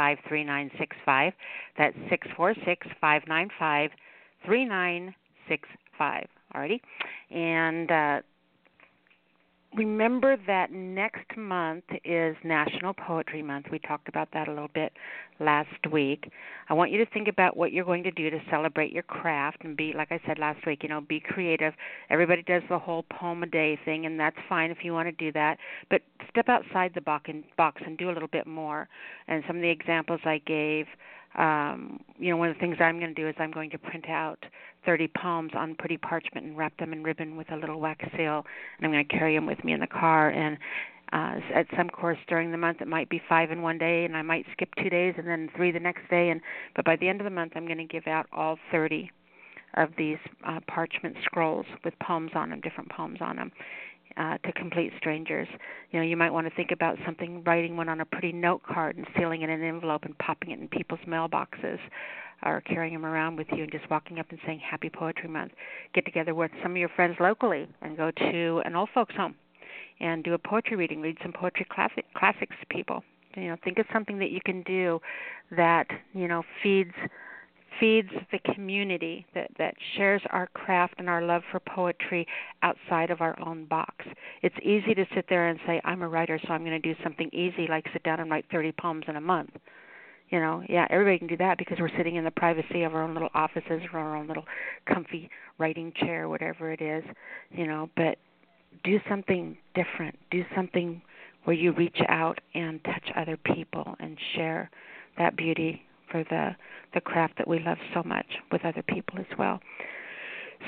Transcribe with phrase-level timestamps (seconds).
[0.00, 1.34] five three nine six five.
[1.76, 3.90] That's six four six five nine five
[4.46, 5.14] three nine
[5.46, 6.26] six five.
[6.54, 6.80] Alrighty,
[7.30, 8.20] and uh,
[9.74, 13.66] remember that next month is National Poetry Month.
[13.70, 14.92] We talked about that a little bit
[15.38, 16.30] last week.
[16.68, 19.58] I want you to think about what you're going to do to celebrate your craft
[19.64, 21.72] and be, like I said last week, you know, be creative.
[22.10, 25.12] Everybody does the whole poem a day thing, and that's fine if you want to
[25.12, 25.58] do that.
[25.88, 28.88] But step outside the box and, box and do a little bit more.
[29.28, 30.86] And some of the examples I gave
[31.36, 33.78] um, you know, one of the things I'm going to do is I'm going to
[33.78, 34.38] print out
[34.84, 38.44] 30 poems on pretty parchment and wrap them in ribbon with a little wax seal,
[38.78, 40.30] and I'm going to carry them with me in the car.
[40.30, 40.58] And
[41.12, 44.16] uh, at some course during the month, it might be five in one day, and
[44.16, 46.30] I might skip two days and then three the next day.
[46.30, 46.40] And
[46.74, 49.10] but by the end of the month, I'm going to give out all 30
[49.74, 53.52] of these uh, parchment scrolls with poems on them, different poems on them
[54.16, 55.48] uh, to complete strangers.
[55.90, 58.62] You know, you might want to think about something, writing one on a pretty note
[58.62, 61.78] card and sealing it in an envelope and popping it in people's mailboxes,
[62.44, 65.52] or carrying them around with you and just walking up and saying Happy Poetry Month.
[65.94, 69.34] Get together with some of your friends locally and go to an old folks home
[70.00, 71.00] and do a poetry reading.
[71.00, 73.02] Read some poetry classic, classics to people.
[73.36, 75.00] You know, think of something that you can do
[75.56, 76.94] that you know feeds
[77.80, 82.26] feeds the community that that shares our craft and our love for poetry
[82.62, 84.04] outside of our own box.
[84.42, 86.94] It's easy to sit there and say I'm a writer so I'm going to do
[87.02, 89.50] something easy like sit down and write 30 poems in a month.
[90.28, 93.02] You know, yeah, everybody can do that because we're sitting in the privacy of our
[93.02, 94.44] own little offices or our own little
[94.86, 97.02] comfy writing chair, whatever it is,
[97.50, 98.18] you know, but
[98.84, 100.16] do something different.
[100.30, 101.02] Do something
[101.44, 104.70] where you reach out and touch other people and share
[105.18, 106.56] that beauty for the
[106.94, 109.60] the craft that we love so much with other people as well.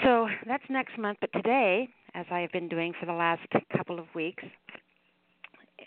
[0.03, 3.43] So that's next month, but today, as I have been doing for the last
[3.77, 4.45] couple of weeks,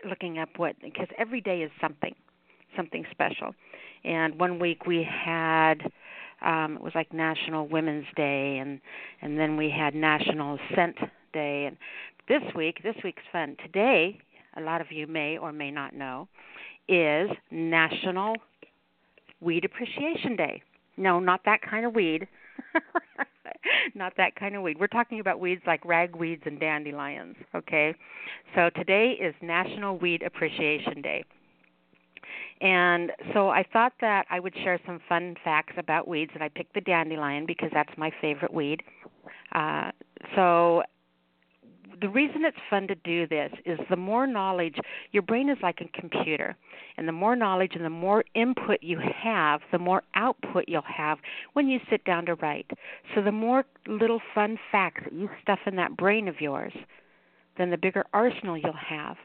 [0.08, 2.14] looking up what because every day is something,
[2.76, 3.56] something special.
[4.04, 5.76] And one week we had
[6.42, 8.80] um it was like National Women's Day and
[9.22, 10.98] and then we had National Scent
[11.34, 11.78] Day and
[12.28, 13.56] this week, this week's fun.
[13.62, 14.20] Today,
[14.58, 16.28] a lot of you may or may not know,
[16.88, 18.36] is National
[19.42, 20.62] Weed Appreciation Day.
[20.98, 22.28] No, not that kind of weed.
[23.96, 24.78] not that kind of weed.
[24.80, 27.94] We're talking about weeds like ragweeds and dandelions, okay?
[28.56, 31.24] So today is National Weed Appreciation Day.
[32.62, 36.50] And so I thought that I would share some fun facts about weeds, and I
[36.50, 38.82] picked the dandelion because that's my favorite weed.
[39.54, 39.92] Uh,
[40.36, 40.84] so
[42.02, 44.76] the reason it's fun to do this is the more knowledge
[45.12, 46.56] your brain is like a computer
[46.98, 51.20] and the more knowledge and the more input you have the more output you'll have
[51.54, 52.70] when you sit down to write.
[53.14, 56.74] So the more little fun facts that you stuff in that brain of yours
[57.58, 59.16] then the bigger arsenal you'll have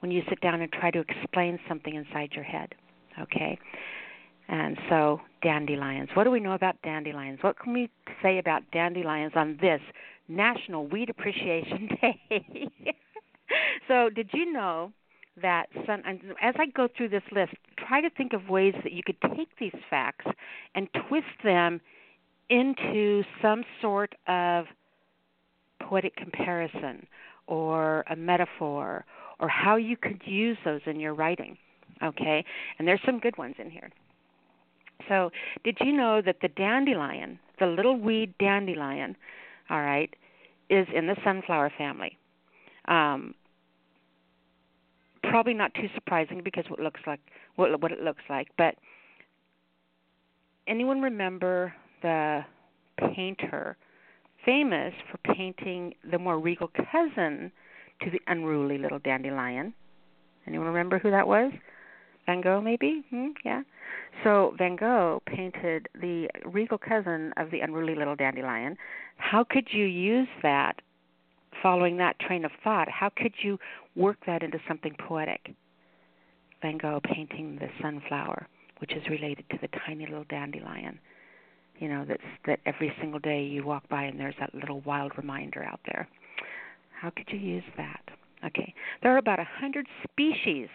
[0.00, 2.74] when you sit down and try to explain something inside your head
[3.20, 3.58] okay?
[4.48, 6.10] And so dandelions.
[6.14, 7.38] What do we know about dandelions?
[7.42, 7.90] What can we
[8.22, 9.80] say about dandelions on this
[10.28, 12.70] National Weed Appreciation Day.
[13.88, 14.92] so, did you know
[15.40, 15.66] that
[16.42, 19.48] as I go through this list, try to think of ways that you could take
[19.60, 20.26] these facts
[20.74, 21.80] and twist them
[22.48, 24.66] into some sort of
[25.80, 27.06] poetic comparison
[27.46, 29.04] or a metaphor
[29.38, 31.56] or how you could use those in your writing.
[32.02, 32.44] Okay?
[32.78, 33.90] And there's some good ones in here.
[35.08, 35.30] So,
[35.62, 39.16] did you know that the dandelion, the little weed dandelion,
[39.70, 40.12] all right,
[40.70, 42.18] is in the sunflower family.
[42.88, 43.34] Um,
[45.22, 47.20] probably not too surprising because what looks like
[47.56, 48.76] what, what it looks like, but
[50.66, 51.72] anyone remember
[52.02, 52.44] the
[53.14, 53.76] painter
[54.44, 57.50] famous for painting the more regal cousin
[58.02, 59.74] to the unruly little dandelion?
[60.46, 61.52] Anyone remember who that was?
[62.26, 63.04] Van Gogh, maybe?
[63.10, 63.28] Hmm?
[63.44, 63.62] Yeah.
[64.24, 68.76] So Van Gogh painted the regal cousin of the unruly little dandelion.
[69.16, 70.80] How could you use that,
[71.62, 72.88] following that train of thought?
[72.88, 73.58] How could you
[73.94, 75.54] work that into something poetic?
[76.62, 78.46] Van Gogh painting the sunflower,
[78.78, 80.98] which is related to the tiny little dandelion.
[81.78, 85.12] You know, that's that every single day you walk by and there's that little wild
[85.16, 86.08] reminder out there.
[86.98, 88.00] How could you use that?
[88.44, 88.74] Okay.
[89.02, 90.68] There are about a hundred species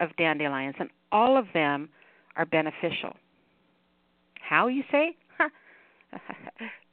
[0.00, 1.88] of dandelions, and all of them
[2.36, 3.14] are beneficial.
[4.40, 5.16] How, you say?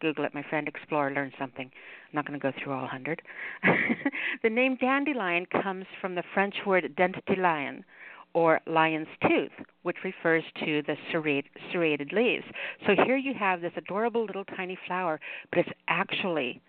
[0.02, 0.68] Google it, my friend.
[0.68, 1.66] Explore, learn something.
[1.66, 3.22] I'm not going to go through all 100.
[4.44, 7.86] the name dandelion comes from the French word dent de lion,
[8.34, 9.52] or lion's tooth,
[9.84, 12.44] which refers to the serrated, serrated leaves.
[12.86, 15.20] So here you have this adorable little tiny flower,
[15.52, 16.62] but it's actually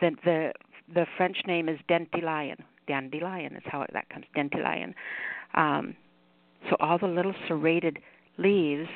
[0.00, 0.52] the the
[0.92, 2.62] the French name is dent de lion.
[2.90, 4.26] Dandelion is how that comes.
[4.34, 4.94] Dentilion.
[5.54, 5.96] Um,
[6.68, 7.98] So all the little serrated
[8.36, 8.88] leaves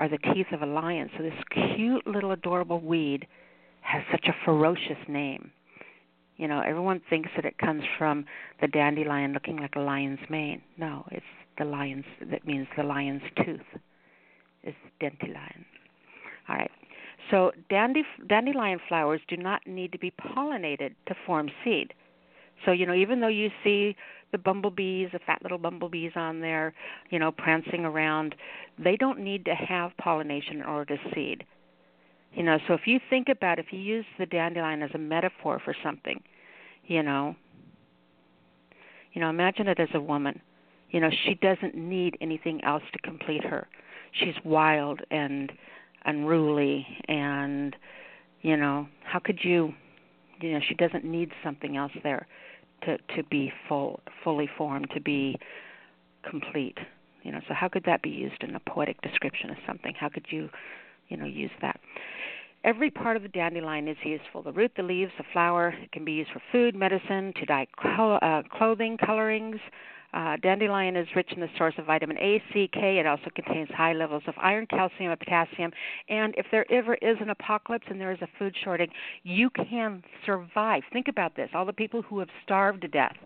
[0.00, 1.08] are the teeth of a lion.
[1.16, 1.32] So this
[1.76, 3.26] cute little adorable weed
[3.82, 5.50] has such a ferocious name.
[6.36, 8.24] You know, everyone thinks that it comes from
[8.60, 10.62] the dandelion looking like a lion's mane.
[10.76, 11.24] No, it's
[11.58, 13.60] the lion's that means the lion's tooth.
[14.64, 15.64] It's dandelion.
[16.48, 16.70] All right.
[17.30, 21.94] So dandy, dandelion flowers do not need to be pollinated to form seed.
[22.64, 23.94] So you know, even though you see
[24.32, 26.74] the bumblebees, the fat little bumblebees on there,
[27.10, 28.34] you know, prancing around,
[28.78, 31.44] they don't need to have pollination in order to seed.
[32.32, 35.60] You know, so if you think about if you use the dandelion as a metaphor
[35.64, 36.20] for something,
[36.86, 37.36] you know,
[39.12, 40.40] you know, imagine it as a woman.
[40.90, 43.68] You know, she doesn't need anything else to complete her.
[44.12, 45.52] She's wild and
[46.04, 47.74] unruly and
[48.42, 49.72] you know, how could you
[50.40, 52.26] you know, she doesn't need something else there
[52.86, 55.38] to to be full fully formed, to be
[56.28, 56.78] complete.
[57.22, 59.94] You know, so how could that be used in a poetic description of something?
[59.98, 60.50] How could you,
[61.08, 61.80] you know, use that?
[62.64, 64.42] Every part of the dandelion is useful.
[64.42, 65.74] The root, the leaves, the flower.
[65.82, 69.58] It can be used for food, medicine, to dye uh, clothing, colorings.
[70.14, 72.98] Uh, dandelion is rich in the source of vitamin A, C, K.
[72.98, 75.72] It also contains high levels of iron, calcium, and potassium.
[76.08, 78.90] And if there ever is an apocalypse and there is a food shortage,
[79.24, 80.82] you can survive.
[80.92, 83.16] Think about this all the people who have starved to death.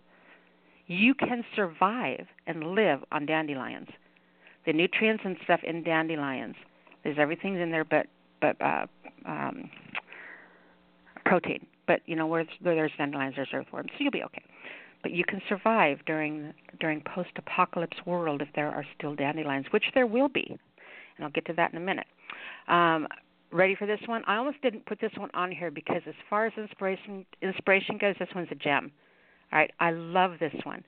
[0.87, 3.89] You can survive and live on dandelions.
[4.65, 6.55] The nutrients and stuff in dandelions,
[7.03, 8.07] there's everything in there but
[8.41, 8.87] but uh,
[9.27, 9.69] um,
[11.23, 11.67] protein.
[11.85, 14.43] But you know where, where there's dandelions, there's earthworms, so you'll be okay.
[15.01, 20.05] But you can survive during during post-apocalypse world if there are still dandelions, which there
[20.05, 22.07] will be, and I'll get to that in a minute.
[22.67, 23.07] Um,
[23.51, 24.23] ready for this one?
[24.27, 28.15] I almost didn't put this one on here because as far as inspiration inspiration goes,
[28.19, 28.91] this one's a gem.
[29.51, 30.83] All right, I love this one,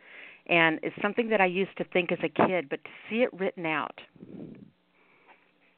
[0.48, 3.30] and it's something that I used to think as a kid, but to see it
[3.34, 4.00] written out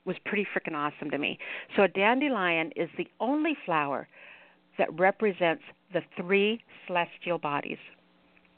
[0.06, 1.38] was pretty freaking awesome to me.
[1.76, 4.08] So a dandelion is the only flower
[4.78, 5.64] that represents
[5.94, 7.78] the three celestial bodies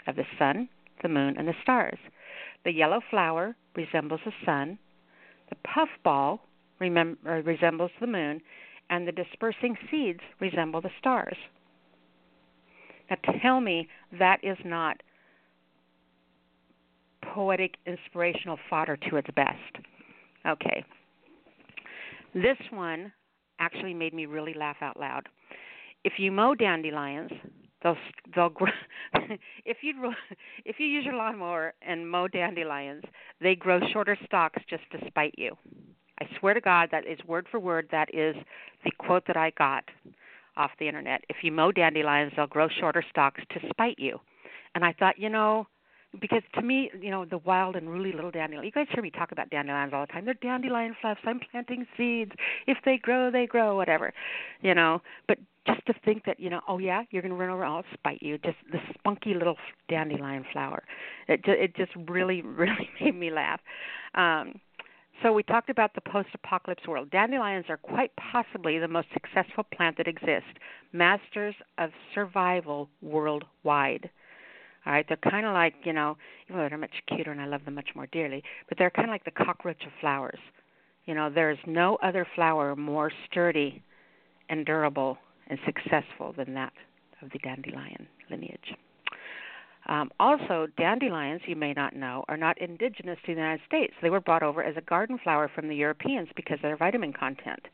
[0.08, 0.70] of the sun,
[1.02, 1.98] the moon, and the stars.
[2.64, 4.80] The yellow flower resembles the sun,
[5.50, 6.42] the puffball
[6.82, 8.42] remem- uh, resembles the moon,
[8.90, 11.38] and the dispersing seeds resemble the stars.
[13.10, 13.88] Now tell me
[14.20, 15.02] that is not
[17.34, 19.86] poetic, inspirational fodder to its best.
[20.48, 20.84] Okay,
[22.34, 23.12] this one
[23.60, 25.28] actually made me really laugh out loud.
[26.04, 27.32] If you mow dandelions,
[27.84, 27.98] they'll
[28.34, 28.72] they'll grow.
[29.66, 30.14] if you
[30.66, 33.04] if you use your lawnmower and mow dandelions,
[33.42, 35.56] they grow shorter stalks just to spite you.
[36.22, 37.88] I swear to God, that is word for word.
[37.92, 38.36] That is
[38.84, 39.84] the quote that I got
[40.58, 41.22] off the internet.
[41.30, 44.20] If you mow dandelions, they'll grow shorter stalks to spite you.
[44.74, 45.68] And I thought, you know,
[46.20, 48.66] because to me, you know, the wild and really little dandelion.
[48.66, 50.26] You guys hear me talk about dandelions all the time.
[50.26, 51.22] They're dandelion fluffs.
[51.26, 52.32] I'm planting seeds.
[52.68, 53.76] If they grow, they grow.
[53.76, 54.14] Whatever,
[54.62, 55.02] you know.
[55.28, 57.84] But just to think that, you know, oh yeah, you're going to run over, I'll
[57.94, 58.38] spite you.
[58.38, 59.58] Just the spunky little
[59.90, 60.84] dandelion flower.
[61.28, 63.60] It just, it just really, really made me laugh.
[64.14, 64.60] Um,
[65.24, 67.10] so we talked about the post-apocalypse world.
[67.10, 70.50] Dandelions are quite possibly the most successful plant that exists,
[70.92, 74.10] masters of survival worldwide.
[74.86, 76.18] All right, they're kind of like you know,
[76.48, 79.10] even though they're much cuter and I love them much more dearly, but they're kind
[79.10, 80.40] of like the cockroach of flowers.
[81.06, 83.84] You know, there's no other flower more sturdy
[84.50, 85.18] and durable
[85.48, 86.74] and successful than that
[87.22, 88.76] of the dandelion lineage.
[89.88, 93.94] Um, also, dandelions, you may not know, are not indigenous to the United States.
[94.02, 97.14] They were brought over as a garden flower from the Europeans because of their vitamin
[97.14, 97.68] content,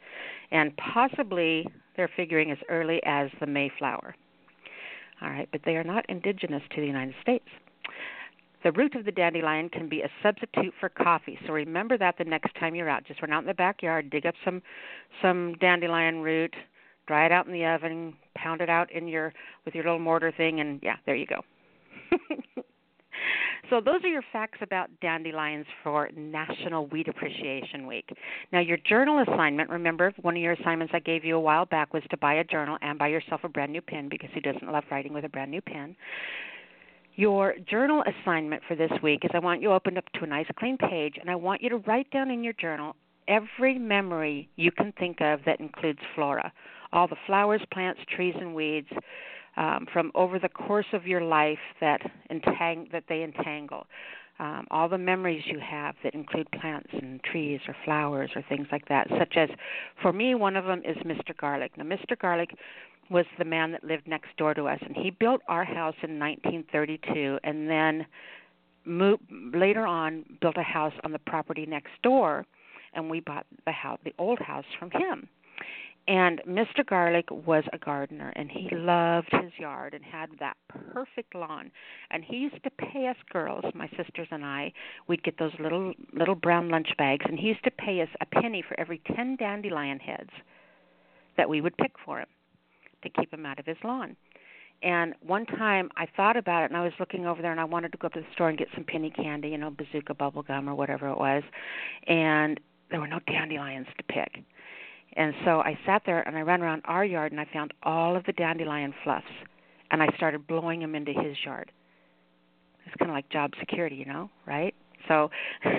[0.51, 4.13] and possibly they're figuring as early as the Mayflower.
[5.21, 7.45] All right, but they are not indigenous to the United States.
[8.63, 11.37] The root of the dandelion can be a substitute for coffee.
[11.45, 13.05] So remember that the next time you're out.
[13.05, 14.61] Just run out in the backyard, dig up some
[15.21, 16.55] some dandelion root,
[17.07, 19.33] dry it out in the oven, pound it out in your
[19.65, 21.41] with your little mortar thing and yeah, there you go.
[23.71, 28.03] So those are your facts about dandelions for National Weed Appreciation Week.
[28.51, 31.93] Now your journal assignment, remember one of your assignments I gave you a while back
[31.93, 34.69] was to buy a journal and buy yourself a brand new pen because who doesn't
[34.69, 35.95] love writing with a brand new pen?
[37.15, 40.47] Your journal assignment for this week is I want you open up to a nice
[40.59, 42.97] clean page and I want you to write down in your journal
[43.29, 46.51] every memory you can think of that includes flora.
[46.91, 48.89] All the flowers, plants, trees, and weeds
[49.57, 53.87] um, from over the course of your life that entang- that they entangle.
[54.39, 58.67] Um, all the memories you have that include plants and trees or flowers or things
[58.71, 59.49] like that, such as,
[60.01, 61.37] for me, one of them is Mr.
[61.37, 61.77] Garlic.
[61.77, 62.17] Now, Mr.
[62.17, 62.57] Garlic
[63.11, 66.17] was the man that lived next door to us, and he built our house in
[66.17, 68.05] 1932, and then
[68.85, 69.21] moved,
[69.53, 72.45] later on built a house on the property next door,
[72.93, 75.27] and we bought the house, the old house from him.
[76.07, 76.85] And Mr.
[76.85, 81.71] Garlic was a gardener and he loved his yard and had that perfect lawn.
[82.09, 84.73] And he used to pay us girls, my sisters and I,
[85.07, 88.25] we'd get those little little brown lunch bags and he used to pay us a
[88.25, 90.31] penny for every 10 dandelion heads
[91.37, 92.27] that we would pick for him
[93.03, 94.15] to keep him out of his lawn.
[94.83, 97.65] And one time I thought about it and I was looking over there and I
[97.65, 100.15] wanted to go up to the store and get some penny candy, you know, bazooka
[100.15, 101.43] bubble gum or whatever it was.
[102.07, 104.43] And there were no dandelions to pick.
[105.15, 108.15] And so I sat there and I ran around our yard and I found all
[108.15, 109.25] of the dandelion fluffs
[109.91, 111.71] and I started blowing them into his yard.
[112.85, 114.73] It's kind of like job security, you know, right?
[115.07, 115.29] So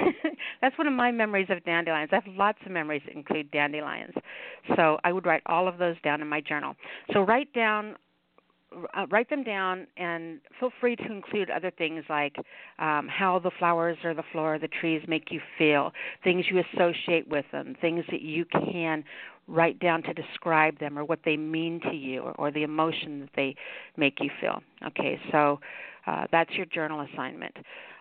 [0.60, 2.10] that's one of my memories of dandelions.
[2.12, 4.12] I have lots of memories that include dandelions.
[4.76, 6.74] So I would write all of those down in my journal.
[7.12, 7.96] So write down
[8.96, 12.36] uh, write them down and feel free to include other things like
[12.78, 15.92] um, how the flowers or the floor or the trees make you feel,
[16.24, 19.04] things you associate with them, things that you can
[19.48, 23.20] write down to describe them or what they mean to you or, or the emotion
[23.20, 23.54] that they
[23.96, 24.62] make you feel.
[24.86, 25.60] Okay, so
[26.06, 27.56] uh, that's your journal assignment.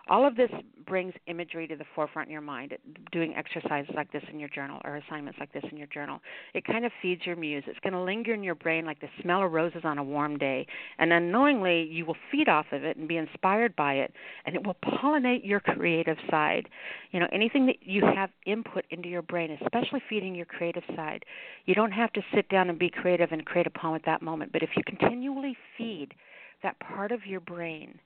[0.08, 0.50] All of this
[0.84, 2.76] brings imagery to the forefront in your mind.
[3.12, 6.20] Doing exercises like this in your journal or assignments like this in your journal,
[6.54, 7.64] it kind of feeds your muse.
[7.66, 10.38] It's going to linger in your brain like the smell of roses on a warm
[10.38, 10.66] day,
[10.98, 14.12] and unknowingly you will feed off of it and be inspired by it,
[14.44, 16.68] and it will pollinate your creative side.
[17.12, 21.24] You know, anything that you have input into your brain, especially feeding your creative side,
[21.64, 24.20] you don't have to sit down and be creative and create a poem at that
[24.20, 24.52] moment.
[24.52, 26.14] But if you continually feed
[26.62, 27.98] that part of your brain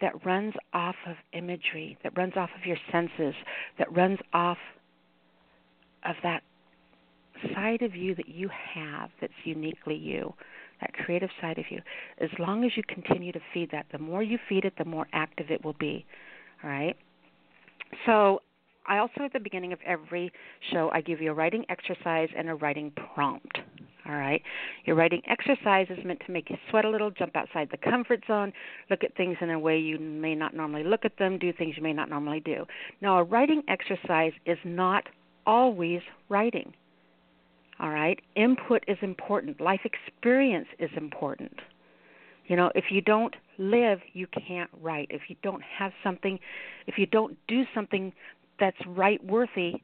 [0.00, 3.34] that runs off of imagery, that runs off of your senses,
[3.78, 4.58] that runs off
[6.04, 6.42] of that
[7.54, 10.32] side of you that you have that's uniquely you,
[10.80, 11.80] that creative side of you.
[12.20, 15.06] As long as you continue to feed that, the more you feed it, the more
[15.12, 16.04] active it will be.
[16.62, 16.96] All right?
[18.06, 18.40] So,
[18.86, 20.32] I also, at the beginning of every
[20.72, 23.58] show, I give you a writing exercise and a writing prompt.
[24.06, 24.42] All right.
[24.84, 28.24] Your writing exercise is meant to make you sweat a little, jump outside the comfort
[28.26, 28.52] zone,
[28.90, 31.76] look at things in a way you may not normally look at them, do things
[31.76, 32.66] you may not normally do.
[33.00, 35.04] Now, a writing exercise is not
[35.46, 36.72] always writing.
[37.78, 38.20] All right.
[38.34, 39.60] Input is important.
[39.60, 41.60] Life experience is important.
[42.46, 45.08] You know, if you don't live, you can't write.
[45.10, 46.38] If you don't have something,
[46.86, 48.12] if you don't do something
[48.58, 49.74] that's right worthy,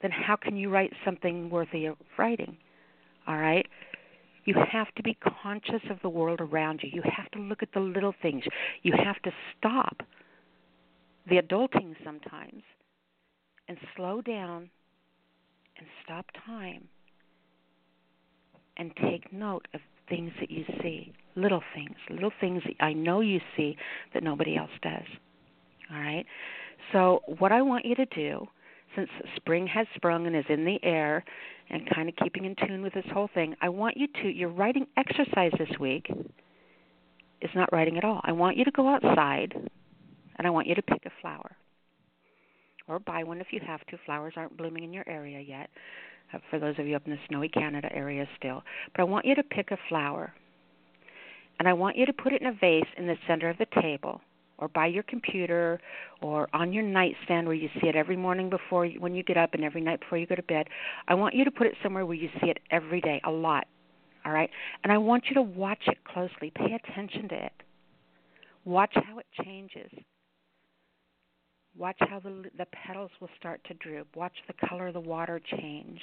[0.00, 2.56] then how can you write something worthy of writing?
[3.26, 3.66] All right?
[4.44, 6.90] You have to be conscious of the world around you.
[6.92, 8.44] You have to look at the little things.
[8.82, 10.02] You have to stop
[11.28, 12.62] the adulting sometimes
[13.68, 14.68] and slow down
[15.78, 16.88] and stop time
[18.76, 23.20] and take note of things that you see, little things, little things that I know
[23.20, 23.76] you see
[24.12, 25.06] that nobody else does.
[25.90, 26.26] All right?
[26.92, 28.46] So, what I want you to do,
[28.96, 31.24] since spring has sprung and is in the air,
[31.70, 34.50] and kind of keeping in tune with this whole thing, I want you to, your
[34.50, 36.10] writing exercise this week
[37.40, 38.20] is not writing at all.
[38.24, 39.54] I want you to go outside
[40.36, 41.56] and I want you to pick a flower.
[42.86, 43.98] Or buy one if you have to.
[44.04, 45.70] Flowers aren't blooming in your area yet,
[46.34, 48.62] uh, for those of you up in the snowy Canada area still.
[48.94, 50.34] But I want you to pick a flower.
[51.58, 53.66] And I want you to put it in a vase in the center of the
[53.80, 54.20] table
[54.58, 55.80] or by your computer
[56.20, 59.36] or on your nightstand where you see it every morning before you, when you get
[59.36, 60.66] up and every night before you go to bed.
[61.08, 63.66] I want you to put it somewhere where you see it every day, a lot.
[64.24, 64.50] All right?
[64.82, 66.52] And I want you to watch it closely.
[66.54, 67.52] Pay attention to it.
[68.64, 69.90] Watch how it changes.
[71.76, 74.06] Watch how the the petals will start to droop.
[74.14, 76.00] Watch the color of the water change.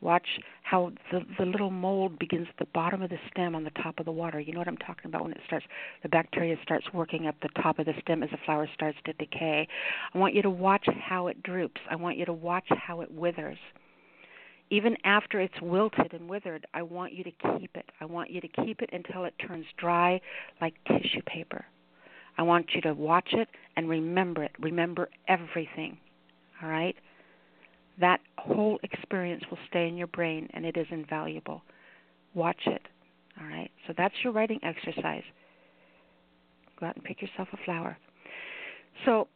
[0.00, 0.26] Watch
[0.62, 3.98] how the, the little mold begins at the bottom of the stem on the top
[3.98, 4.38] of the water.
[4.38, 5.64] You know what I'm talking about when it starts,
[6.02, 9.14] the bacteria starts working up the top of the stem as the flower starts to
[9.14, 9.66] decay.
[10.12, 11.80] I want you to watch how it droops.
[11.90, 13.58] I want you to watch how it withers.
[14.68, 17.88] Even after it's wilted and withered, I want you to keep it.
[18.00, 20.20] I want you to keep it until it turns dry
[20.60, 21.64] like tissue paper.
[22.38, 24.52] I want you to watch it and remember it.
[24.60, 25.98] Remember everything.
[26.62, 26.96] All right?
[28.00, 31.62] that whole experience will stay in your brain and it is invaluable.
[32.34, 32.82] Watch it.
[33.40, 33.70] All right?
[33.86, 35.22] So that's your writing exercise.
[36.78, 37.96] Go out and pick yourself a flower.
[39.04, 39.28] So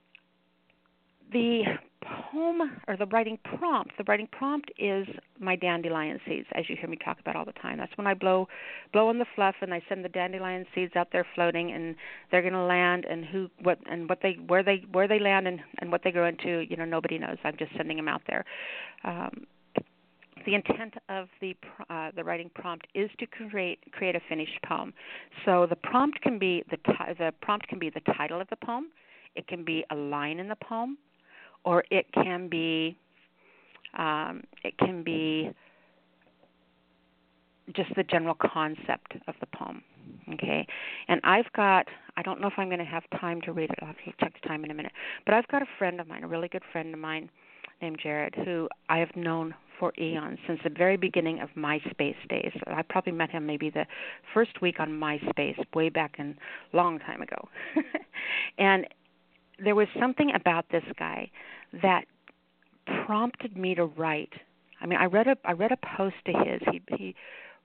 [1.33, 1.63] the
[2.03, 5.07] poem or the writing prompt, the writing prompt is
[5.39, 7.79] my dandelion seeds, as you hear me talk about all the time.
[7.79, 8.49] That's when I blow
[8.93, 11.95] blow on the fluff and I send the dandelion seeds out there floating and
[12.31, 15.61] they're gonna land and who what and what they where they where they land and,
[15.79, 17.37] and what they grow into, you know, nobody knows.
[17.45, 18.45] I'm just sending them out there.
[19.05, 19.47] Um,
[20.47, 21.55] the intent of the
[21.91, 24.93] uh, the writing prompt is to create create a finished poem.
[25.45, 26.79] So the prompt can be the
[27.19, 28.91] the prompt can be the title of the poem
[29.37, 30.99] It can be a line in the poem,
[31.65, 32.97] or it can be
[33.99, 35.51] um, it can be
[37.75, 39.83] just the general concept of the poem.
[40.35, 40.67] Okay,
[41.09, 41.87] and I've got
[42.17, 43.79] I don't know if I'm going to have time to read it.
[43.81, 44.93] I'll have to check the time in a minute.
[45.25, 47.31] But I've got a friend of mine, a really good friend of mine
[47.81, 52.53] named Jared, who I have known for eons since the very beginning of MySpace days.
[52.67, 53.87] I probably met him maybe the
[54.35, 56.37] first week on MySpace, way back in
[56.73, 57.49] long time ago.
[58.59, 58.87] and
[59.63, 61.31] there was something about this guy
[61.83, 62.05] that
[63.07, 64.33] prompted me to write.
[64.81, 66.61] I mean, I read a I read a post to his.
[66.71, 67.15] He he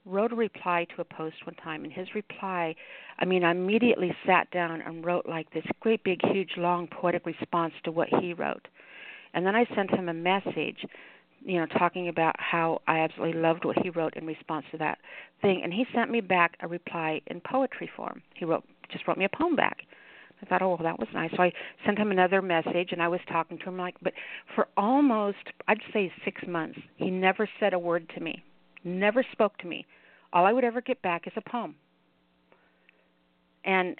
[0.06, 2.76] wrote a reply to a post one time and his reply
[3.20, 7.26] i mean i immediately sat down and wrote like this great big huge long poetic
[7.26, 8.68] response to what he wrote
[9.34, 10.86] and then i sent him a message
[11.44, 15.00] you know talking about how i absolutely loved what he wrote in response to that
[15.42, 19.18] thing and he sent me back a reply in poetry form he wrote just wrote
[19.18, 19.80] me a poem back
[20.42, 21.32] I thought, oh, well, that was nice.
[21.36, 21.52] So I
[21.86, 24.14] sent him another message, and I was talking to him like, but
[24.54, 25.38] for almost,
[25.68, 28.44] I'd say six months, he never said a word to me
[28.86, 29.86] never spoke to me.
[30.32, 31.76] All I would ever get back is a poem.
[33.66, 34.00] And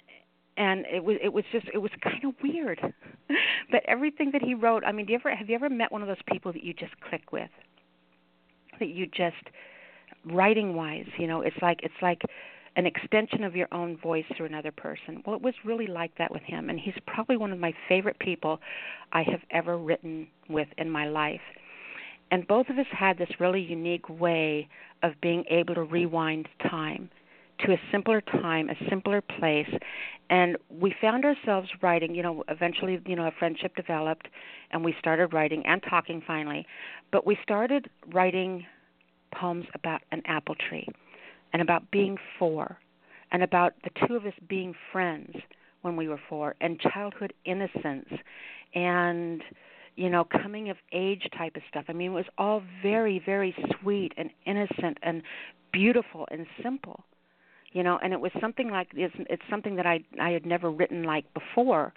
[0.56, 2.80] and it was it was just it was kind of weird.
[3.70, 6.02] but everything that he wrote, I mean, do you ever have you ever met one
[6.02, 7.50] of those people that you just click with?
[8.78, 9.34] That you just
[10.24, 12.22] writing wise, you know, it's like it's like
[12.76, 15.22] an extension of your own voice through another person.
[15.26, 18.18] Well, it was really like that with him, and he's probably one of my favorite
[18.18, 18.60] people
[19.12, 21.40] I have ever written with in my life
[22.30, 24.68] and both of us had this really unique way
[25.02, 27.08] of being able to rewind time
[27.60, 29.68] to a simpler time, a simpler place,
[30.28, 32.14] and we found ourselves writing.
[32.14, 34.28] You know, eventually, you know, a friendship developed,
[34.72, 36.66] and we started writing and talking finally.
[37.12, 38.66] But we started writing
[39.34, 40.86] poems about an apple tree,
[41.52, 42.78] and about being four,
[43.32, 45.34] and about the two of us being friends
[45.82, 48.08] when we were four, and childhood innocence,
[48.74, 49.42] and
[49.96, 51.86] you know, coming of age type of stuff.
[51.88, 55.22] I mean, it was all very, very sweet and innocent and
[55.72, 57.02] beautiful and simple.
[57.72, 60.70] You know, and it was something like it's, it's something that I I had never
[60.70, 61.92] written like before.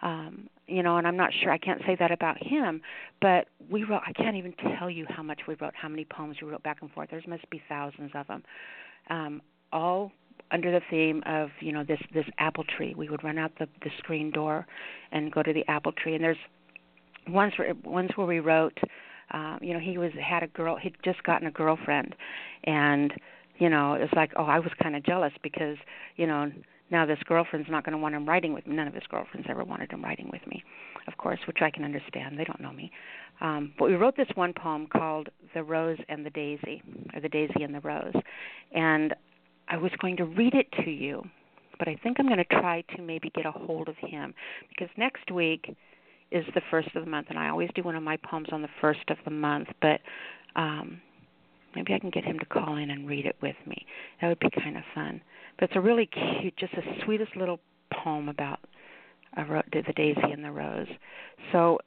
[0.00, 2.80] Um, you know, and I'm not sure I can't say that about him,
[3.20, 6.36] but we wrote I can't even tell you how much we wrote, how many poems
[6.40, 7.10] we wrote back and forth.
[7.10, 8.42] There must be thousands of them.
[9.10, 9.42] Um,
[9.72, 10.12] all
[10.50, 12.94] under the theme of you know this this apple tree.
[12.96, 14.66] We would run out the the screen door
[15.12, 16.14] and go to the apple tree.
[16.14, 16.38] And there's
[17.28, 18.78] once where once where we wrote
[19.32, 22.14] um you know he was had a girl he'd just gotten a girlfriend.
[22.64, 23.12] And
[23.58, 25.76] you know it was like oh i was kind of jealous because
[26.16, 26.50] you know
[26.90, 29.46] now this girlfriend's not going to want him writing with me none of his girlfriends
[29.50, 30.62] ever wanted him writing with me
[31.06, 32.90] of course which i can understand they don't know me
[33.40, 36.82] um but we wrote this one poem called the rose and the daisy
[37.14, 38.14] or the daisy and the rose
[38.74, 39.14] and
[39.68, 41.22] i was going to read it to you
[41.78, 44.34] but i think i'm going to try to maybe get a hold of him
[44.68, 45.74] because next week
[46.30, 48.62] is the first of the month, and I always do one of my poems on
[48.62, 49.68] the first of the month.
[49.80, 50.00] But
[50.56, 51.00] um,
[51.74, 53.86] maybe I can get him to call in and read it with me.
[54.20, 55.20] That would be kind of fun.
[55.58, 57.58] But it's a really cute, just the sweetest little
[57.92, 58.60] poem about
[59.36, 60.86] a ro- the daisy and the rose.
[61.52, 61.78] So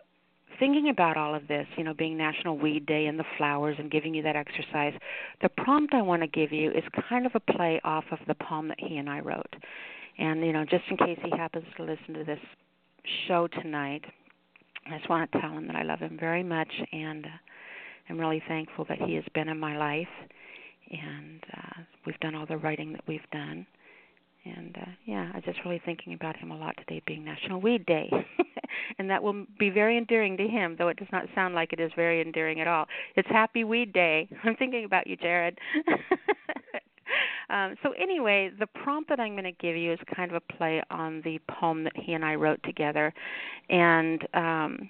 [0.59, 3.89] thinking about all of this, you know, being National Weed Day and the flowers and
[3.89, 4.93] giving you that exercise,
[5.41, 8.35] the prompt I want to give you is kind of a play off of the
[8.35, 9.55] poem that he and I wrote.
[10.17, 12.39] And, you know, just in case he happens to listen to this
[13.27, 14.03] show tonight,
[14.85, 17.29] I just want to tell him that I love him very much and uh,
[18.09, 20.07] I'm really thankful that he has been in my life
[20.91, 23.65] and uh we've done all the writing that we've done.
[24.45, 27.85] And uh yeah, I'm just really thinking about him a lot today being National Weed
[27.85, 28.09] Day.
[28.99, 31.79] and that will be very endearing to him, though it does not sound like it
[31.79, 32.85] is very endearing at all.
[33.15, 34.27] It's Happy Weed Day.
[34.43, 35.57] I'm thinking about you, Jared.
[37.49, 40.53] Um, so anyway, the prompt that I'm going to give you is kind of a
[40.53, 43.13] play on the poem that he and I wrote together,
[43.69, 44.89] and um,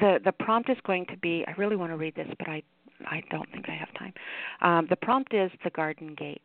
[0.00, 1.44] the the prompt is going to be.
[1.46, 2.62] I really want to read this, but I
[3.06, 4.12] I don't think I have time.
[4.60, 6.42] Um, the prompt is the garden gate.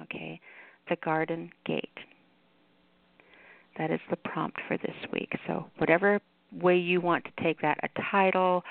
[0.00, 0.40] Okay,
[0.88, 1.98] the garden gate.
[3.78, 5.32] That is the prompt for this week.
[5.46, 6.20] So whatever
[6.52, 8.62] way you want to take that, a title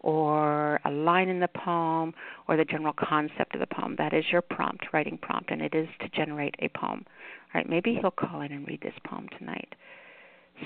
[0.00, 2.14] or a line in the poem
[2.46, 3.94] or the general concept of the poem.
[3.98, 7.04] That is your prompt, writing prompt, and it is to generate a poem.
[7.06, 9.74] All right, maybe he'll call in and read this poem tonight.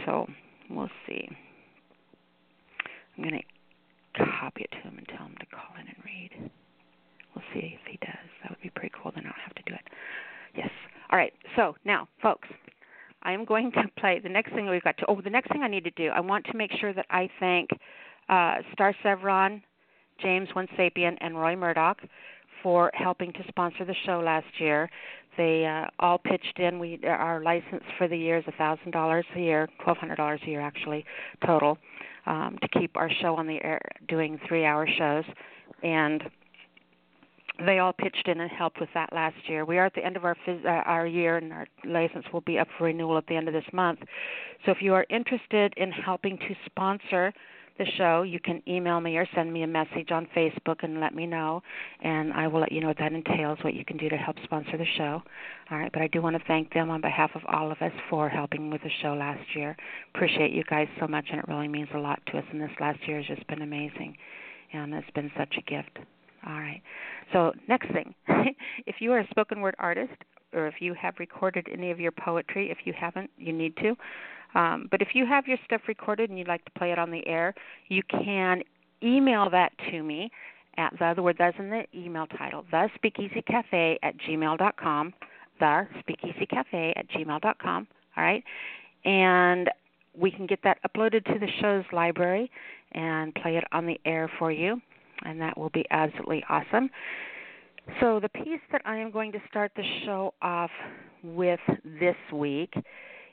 [0.04, 0.26] So
[0.70, 1.28] we'll see.
[3.16, 6.50] I'm going to copy it to him and tell him to call in and read.
[7.34, 8.28] We'll see if he does.
[8.42, 9.12] That would be pretty cool.
[9.14, 9.86] Then I don't have to do it.
[10.56, 10.70] Yes.
[11.10, 11.32] All right.
[11.56, 12.48] So now, folks,
[13.22, 15.06] I am going to play the next thing we've got to.
[15.08, 16.08] Oh, the next thing I need to do.
[16.08, 17.70] I want to make sure that I thank
[18.28, 19.62] uh, Star Sevron,
[20.20, 21.98] James One Sapien, and Roy Murdoch
[22.62, 24.88] for helping to sponsor the show last year.
[25.36, 26.78] They uh, all pitched in.
[26.78, 30.40] We our license for the year is a thousand dollars a year, twelve hundred dollars
[30.46, 31.04] a year actually
[31.46, 31.78] total,
[32.26, 35.24] um, to keep our show on the air, doing three-hour shows,
[35.82, 36.22] and
[37.66, 39.64] they all pitched in and helped with that last year.
[39.64, 42.40] We are at the end of our phys- uh, our year, and our license will
[42.40, 44.00] be up for renewal at the end of this month.
[44.64, 47.32] So, if you are interested in helping to sponsor
[47.78, 51.14] the show, you can email me or send me a message on Facebook and let
[51.14, 51.62] me know,
[52.00, 54.36] and I will let you know what that entails, what you can do to help
[54.44, 55.22] sponsor the show.
[55.70, 57.92] All right, but I do want to thank them on behalf of all of us
[58.10, 59.76] for helping with the show last year.
[60.14, 62.44] Appreciate you guys so much, and it really means a lot to us.
[62.52, 64.16] And this last year has just been amazing,
[64.72, 65.98] and it's been such a gift.
[66.46, 66.82] All right.
[67.32, 68.14] So, next thing,
[68.86, 70.12] if you are a spoken word artist
[70.52, 73.96] or if you have recorded any of your poetry, if you haven't, you need to.
[74.54, 77.10] Um, but if you have your stuff recorded and you'd like to play it on
[77.10, 77.54] the air,
[77.88, 78.62] you can
[79.02, 80.30] email that to me
[80.76, 85.12] at the, the word that's in the email title, the speakeasy cafe at gmail.com,
[85.60, 87.88] the speakeasy cafe at gmail.com.
[88.16, 88.42] All right.
[89.04, 89.70] And
[90.18, 92.50] we can get that uploaded to the show's library
[92.92, 94.80] and play it on the air for you.
[95.24, 96.90] And that will be absolutely awesome.
[98.00, 100.70] So, the piece that I am going to start the show off
[101.24, 101.60] with
[102.00, 102.72] this week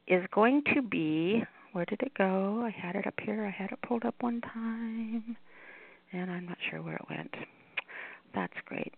[0.10, 2.64] is going to be where did it go?
[2.66, 3.46] I had it up here.
[3.46, 5.38] I had it pulled up one time,
[6.12, 7.36] and I'm not sure where it went.
[8.34, 8.92] That's great.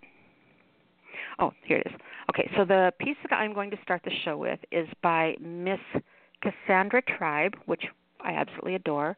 [1.38, 2.00] Oh, here it is.
[2.30, 5.80] Okay, so the piece that I'm going to start the show with is by Miss
[6.41, 7.84] Cassandra Tribe, which
[8.21, 9.17] I absolutely adore.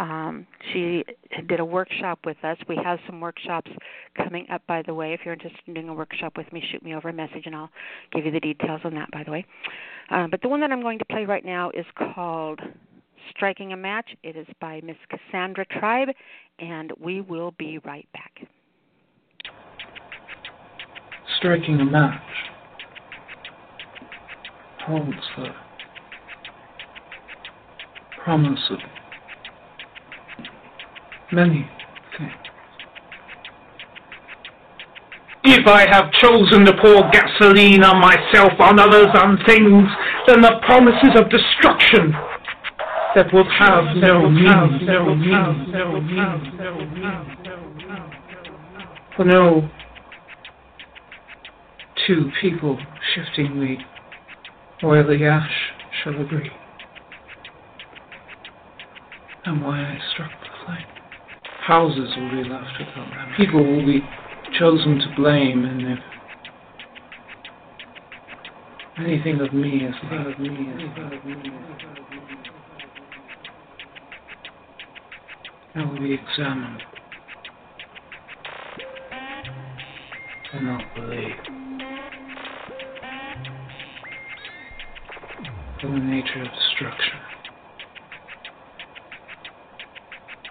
[0.00, 1.04] Um, she
[1.46, 2.56] did a workshop with us.
[2.66, 3.70] We have some workshops
[4.16, 5.12] coming up, by the way.
[5.12, 7.54] If you're interested in doing a workshop with me, shoot me over a message and
[7.54, 7.68] I'll
[8.12, 9.44] give you the details on that, by the way.
[10.10, 11.84] Uh, but the one that I'm going to play right now is
[12.14, 12.60] called
[13.28, 14.08] Striking a Match.
[14.22, 16.08] It is by Miss Cassandra Tribe,
[16.58, 18.48] and we will be right back.
[21.36, 22.22] Striking a match
[24.86, 25.48] holds the
[28.24, 28.78] promise of
[31.32, 31.68] many
[32.16, 32.32] things.
[35.42, 39.88] If I have chosen to pour gasoline on myself, on others, on things,
[40.26, 42.12] then the promises of destruction
[43.14, 47.36] that will have no meaning, no meaning, no meaning, no meaning.
[49.16, 49.68] For no
[52.06, 52.78] two people
[53.14, 56.50] shifting the oily ash shall agree.
[59.44, 60.99] And why I struck the flame.
[61.66, 63.34] Houses will be left without them.
[63.36, 64.00] People will be
[64.58, 65.98] chosen to blame, and if
[68.98, 71.34] anything of me is left of me is left of me,
[75.74, 76.82] that will be examined.
[80.52, 81.36] And not believe.
[85.80, 87.29] For the nature of destruction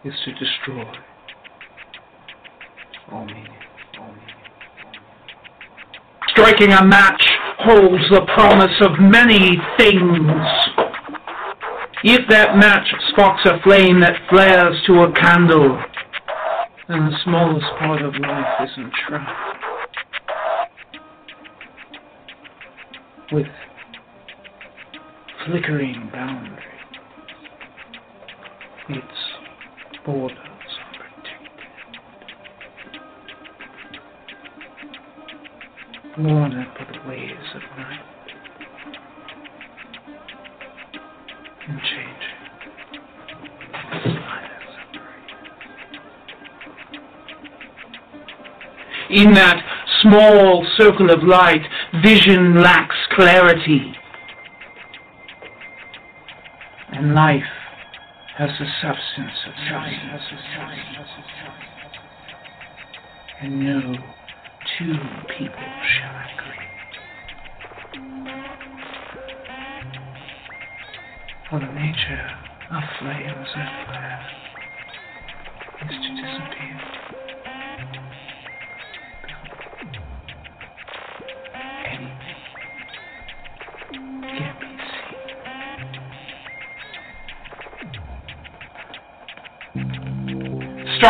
[0.06, 0.86] is to destroy
[3.12, 3.48] all meaning.
[4.00, 4.36] All meaning.
[6.30, 7.22] Striking a match
[7.60, 10.32] holds the promise of many things.
[12.04, 15.78] If that match sparks a flame that flares to a candle,
[16.88, 19.60] then the smallest part of life is entrapped
[23.32, 23.48] with
[25.46, 26.66] flickering boundaries.
[28.90, 29.29] Its
[30.10, 30.40] borders
[36.18, 38.06] are up by the waves of night
[41.68, 42.38] and changing.
[49.12, 49.62] In that
[50.02, 51.62] small circle of light,
[52.04, 53.94] vision lacks clarity.
[56.94, 57.59] And life
[58.40, 60.24] has the substance of substance.
[63.42, 63.82] And no
[64.78, 64.96] two
[65.38, 66.70] people shall agree.
[71.50, 72.30] For the nature
[72.72, 74.26] of flames and fire
[75.82, 77.19] is to disappear.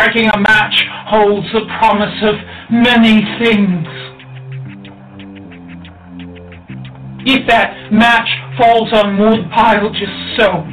[0.00, 2.34] Striking a match holds the promise of
[2.70, 3.86] many things.
[7.26, 10.64] If that match falls on wood pile just so,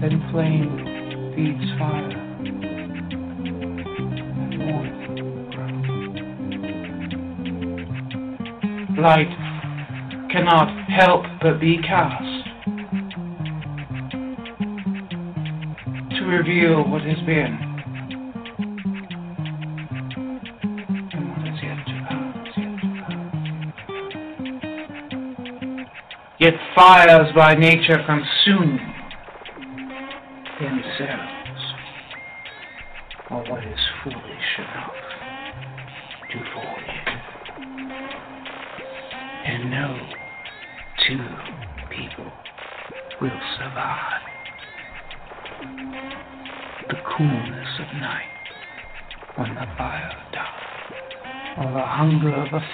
[0.00, 0.70] then flame
[1.34, 2.22] feeds fire.
[8.78, 9.32] and light
[10.30, 12.35] cannot help but be cast
[16.46, 17.58] reveal what has been
[21.12, 22.34] and what is yet to come.
[26.38, 28.78] Yet fires by nature consume
[30.60, 31.35] themselves,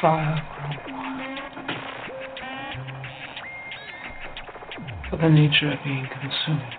[0.02, 0.42] fire.
[5.08, 6.74] For the nature of being consumed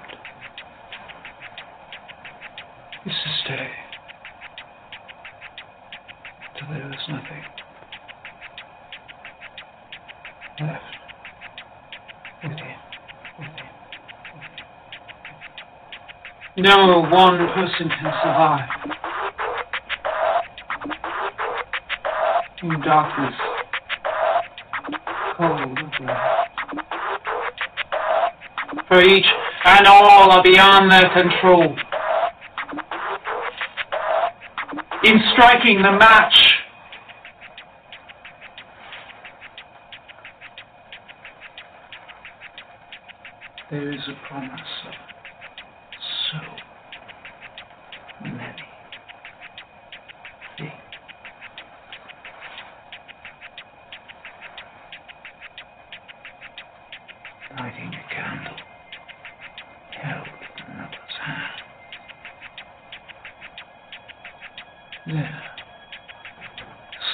[3.06, 3.70] is to stay
[6.60, 7.44] till there is nothing
[10.60, 10.84] left
[12.44, 12.76] within.
[13.40, 13.70] within.
[16.58, 18.93] No one person can survive
[22.64, 23.36] in darkness,
[25.36, 25.80] cold.
[28.88, 29.26] For each
[29.66, 31.76] and all are beyond their control.
[35.04, 36.54] In striking the match,
[43.70, 44.62] there is a promise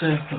[0.10, 0.39] circle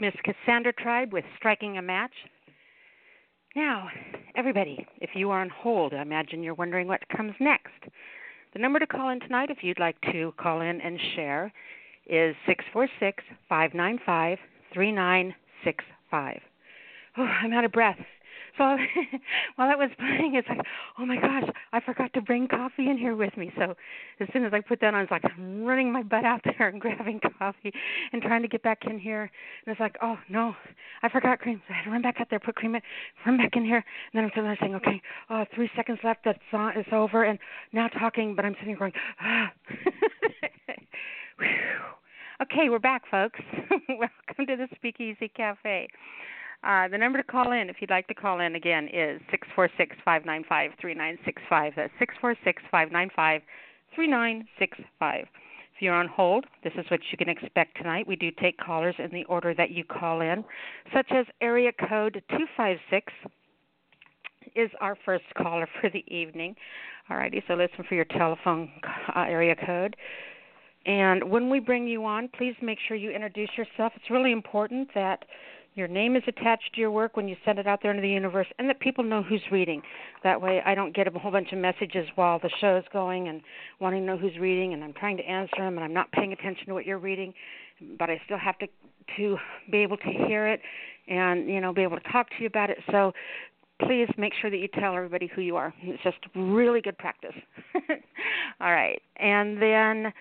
[0.00, 2.12] Miss Cassandra Tribe with Striking a Match.
[3.54, 3.88] Now,
[4.36, 7.72] everybody, if you are on hold, I imagine you're wondering what comes next.
[8.52, 11.52] The number to call in tonight, if you'd like to call in and share,
[12.06, 14.38] is six four six five nine five
[14.72, 16.40] three nine six five.
[17.16, 17.98] Oh, I'm out of breath.
[18.56, 18.64] So
[19.56, 20.60] while that was playing, it's like,
[20.98, 23.52] oh my gosh, I forgot to bring coffee in here with me.
[23.56, 23.74] So
[24.20, 26.68] as soon as I put that on, it's like I'm running my butt out there
[26.68, 27.72] and grabbing coffee
[28.12, 29.30] and trying to get back in here.
[29.66, 30.54] And it's like, oh no,
[31.02, 31.62] I forgot cream.
[31.66, 32.82] So I had to run back out there, put cream in,
[33.26, 33.78] run back in here.
[33.78, 35.00] And then I'm sitting there saying, okay,
[35.30, 36.20] uh, three seconds left.
[36.24, 37.24] That's uh, it's over.
[37.24, 37.38] And
[37.72, 39.52] now talking, but I'm sitting here going, ah.
[42.42, 43.38] Okay, we're back, folks.
[43.88, 45.88] Welcome to the Speakeasy Cafe.
[46.64, 49.46] Uh, the number to call in, if you'd like to call in again, is six
[49.54, 51.72] four six five nine five three nine six five.
[51.76, 53.42] That's six four six five nine five
[53.94, 55.26] three nine six five.
[55.84, 58.08] You're on hold, this is what you can expect tonight.
[58.08, 60.42] We do take callers in the order that you call in,
[60.94, 63.12] such as area code 256
[64.56, 66.56] is our first caller for the evening.
[67.10, 68.70] Alrighty, so listen for your telephone
[69.14, 69.94] uh, area code.
[70.86, 73.92] And when we bring you on, please make sure you introduce yourself.
[73.94, 75.26] It's really important that
[75.74, 78.08] your name is attached to your work when you send it out there into the
[78.08, 79.82] universe and that people know who's reading.
[80.22, 83.28] That way I don't get a whole bunch of messages while the show is going
[83.28, 83.40] and
[83.80, 86.32] wanting to know who's reading and I'm trying to answer them and I'm not paying
[86.32, 87.34] attention to what you're reading,
[87.98, 88.66] but I still have to
[89.18, 89.36] to
[89.70, 90.60] be able to hear it
[91.08, 92.78] and you know be able to talk to you about it.
[92.90, 93.12] So
[93.82, 95.74] please make sure that you tell everybody who you are.
[95.82, 97.34] It's just really good practice.
[98.60, 99.02] All right.
[99.16, 100.12] And then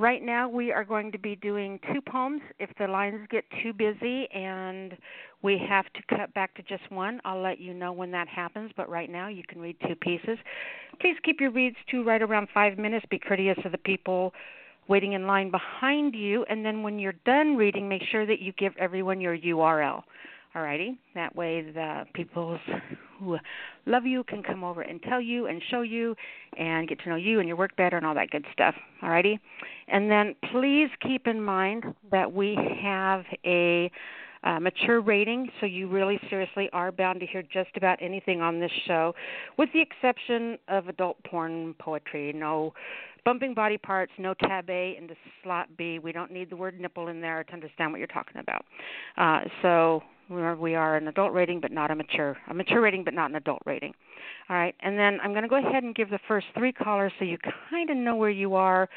[0.00, 2.40] Right now, we are going to be doing two poems.
[2.58, 4.96] If the lines get too busy and
[5.42, 8.70] we have to cut back to just one, I'll let you know when that happens.
[8.74, 10.38] But right now, you can read two pieces.
[11.02, 13.04] Please keep your reads to right around five minutes.
[13.10, 14.32] Be courteous to the people
[14.88, 16.46] waiting in line behind you.
[16.48, 20.02] And then when you're done reading, make sure that you give everyone your URL.
[20.54, 22.58] Alrighty, that way the people
[23.20, 23.38] who
[23.86, 26.16] love you can come over and tell you and show you
[26.58, 28.74] and get to know you and your work better and all that good stuff.
[29.00, 29.38] Alrighty,
[29.86, 33.92] and then please keep in mind that we have a
[34.44, 38.58] uh, mature rating, so you really seriously are bound to hear just about anything on
[38.58, 39.14] this show,
[39.58, 42.32] with the exception of adult porn poetry.
[42.32, 42.72] No
[43.24, 45.98] bumping body parts, no tab A into slot B.
[45.98, 48.64] We don't need the word nipple in there to understand what you're talking about.
[49.18, 53.14] Uh, so we are an adult rating, but not a mature, a mature rating, but
[53.14, 53.92] not an adult rating.
[54.48, 57.12] All right, and then I'm going to go ahead and give the first three callers
[57.18, 57.36] so you
[57.70, 58.88] kind of know where you are.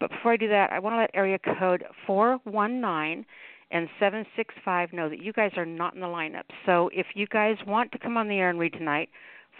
[0.00, 3.24] But before I do that, I want to let area code 419
[3.72, 6.44] and 765 know that you guys are not in the lineup.
[6.66, 9.08] So if you guys want to come on the air and read tonight,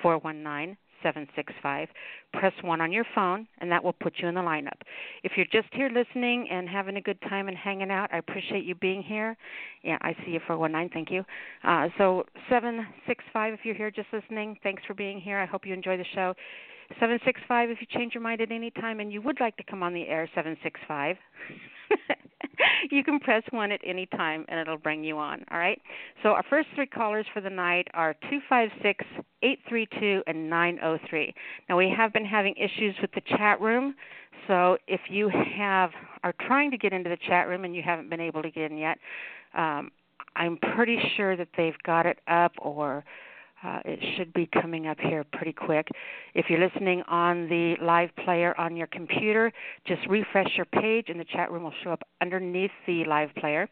[0.02, 1.88] 419 765.
[2.32, 4.80] Press 1 on your phone, and that will put you in the lineup.
[5.22, 8.64] If you're just here listening and having a good time and hanging out, I appreciate
[8.64, 9.36] you being here.
[9.82, 10.90] Yeah, I see you 419.
[10.92, 11.24] Thank you.
[11.64, 15.38] Uh, so 765, if you're here just listening, thanks for being here.
[15.38, 16.34] I hope you enjoy the show.
[17.00, 19.82] 765, if you change your mind at any time and you would like to come
[19.82, 21.16] on the air, 765.
[22.90, 25.44] you can press one at any time and it'll bring you on.
[25.50, 25.80] All right.
[26.22, 29.04] So our first three callers for the night are two five six
[29.42, 31.34] eight three two and 903.
[31.68, 33.94] Now we have been having issues with the chat room,
[34.46, 35.90] so if you have
[36.24, 38.70] are trying to get into the chat room and you haven't been able to get
[38.70, 38.98] in yet,
[39.54, 39.90] um,
[40.36, 43.04] I'm pretty sure that they've got it up or
[43.64, 45.88] uh, it should be coming up here pretty quick.
[46.34, 49.52] If you're listening on the live player on your computer,
[49.86, 53.68] just refresh your page and the chat room will show up underneath the live player.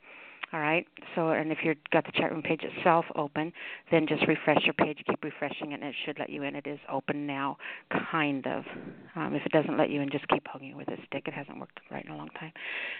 [0.52, 0.84] All right.
[1.14, 3.52] So, and if you've got the chat room page itself open,
[3.92, 6.56] then just refresh your page, keep refreshing it, and it should let you in.
[6.56, 7.56] It is open now,
[8.10, 8.64] kind of.
[9.14, 11.28] Um, if it doesn't let you in, just keep it with a stick.
[11.28, 12.52] It hasn't worked right in a long time.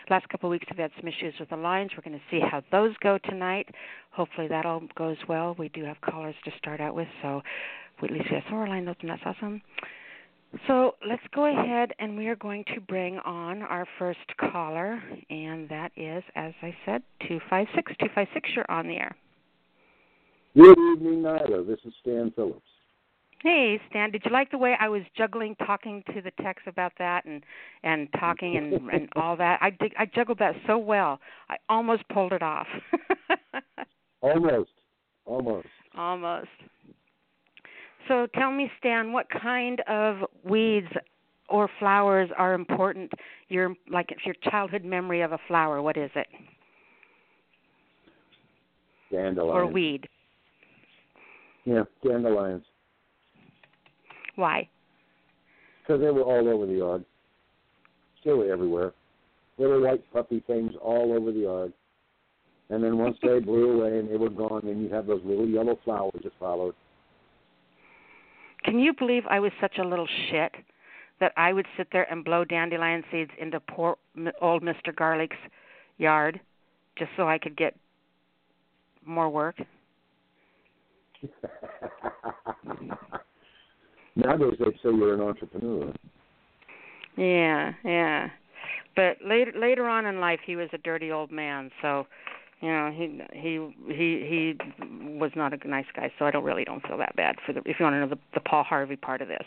[0.09, 1.91] Last couple of weeks, we've had some issues with the lines.
[1.97, 3.69] We're going to see how those go tonight.
[4.13, 5.57] Hopefully, that all goes well.
[5.59, 7.43] We do have callers to start out with, so
[8.03, 9.09] at least we have some more lined open.
[9.09, 9.61] That's awesome.
[10.67, 15.69] So let's go ahead and we are going to bring on our first caller, and
[15.69, 17.93] that is, as I said, 256.
[17.99, 19.17] 256, you're on the air.
[20.57, 21.65] Good evening, Nyla.
[21.67, 22.63] This is Stan Phillips.
[23.43, 24.11] Hey, Stan.
[24.11, 27.43] Did you like the way I was juggling talking to the text about that and
[27.85, 29.61] and talking and and all that?
[29.63, 31.21] I did, I juggled that so well.
[31.49, 32.67] I almost pulled it off.
[34.21, 34.71] almost.
[35.25, 35.69] Almost.
[35.97, 36.49] Almost.
[38.11, 40.89] So tell me, Stan, what kind of weeds
[41.49, 43.13] or flowers are important?
[43.49, 45.81] Your like if your childhood memory of a flower.
[45.81, 46.27] What is it?
[49.13, 49.55] Dandelions.
[49.55, 50.09] Or weed.
[51.65, 52.65] Yeah, dandelions.
[54.35, 54.69] Why?
[55.83, 57.05] Because they were all over the yard.
[58.25, 58.93] They were everywhere.
[59.57, 61.73] Little white puffy things all over the yard.
[62.71, 65.47] And then once they blew away and they were gone, then you have those little
[65.47, 66.75] yellow flowers that followed.
[68.65, 70.53] Can you believe I was such a little shit
[71.21, 73.97] that I would sit there and blow dandelion seeds into poor
[74.41, 74.95] old Mr.
[74.95, 75.37] Garlick's
[75.99, 76.41] yard
[76.97, 77.77] just so I could get
[79.05, 79.57] more work?
[84.17, 85.93] Nowadays they say you're an entrepreneur.
[87.17, 88.29] Yeah, yeah.
[88.97, 92.07] But later later on in life he was a dirty old man, so
[92.61, 96.65] you know he he he he was not a nice guy so i don't really
[96.65, 98.97] don't feel that bad for the if you want to know the the paul harvey
[98.97, 99.45] part of this.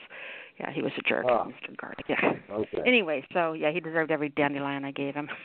[0.60, 1.46] Yeah he was a jerk ah.
[1.46, 2.34] mr guard yeah.
[2.52, 2.80] Okay.
[2.86, 5.30] Anyway so yeah he deserved every dandelion i gave him.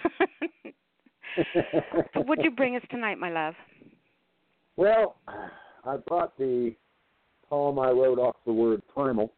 [2.14, 3.54] So what'd you bring us tonight my love?
[4.76, 5.16] Well
[5.84, 6.74] i brought the
[7.48, 9.32] poem i wrote off the word primal.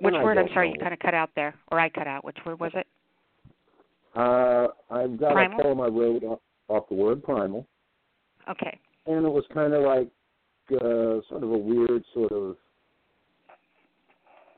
[0.00, 0.74] Which word i'm sorry know.
[0.74, 2.24] you kind of cut out there or i cut out.
[2.24, 2.86] Which word was it
[4.16, 5.60] uh, I've got primal?
[5.60, 7.66] a poem I wrote off, off the word primal.
[8.48, 8.78] Okay.
[9.06, 10.08] And it was kind of like
[10.72, 12.56] uh, sort of a weird sort of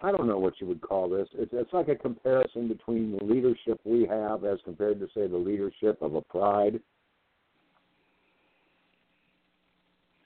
[0.02, 1.28] I don't know what you would call this.
[1.34, 5.36] It's it's like a comparison between the leadership we have as compared to say the
[5.36, 6.81] leadership of a pride.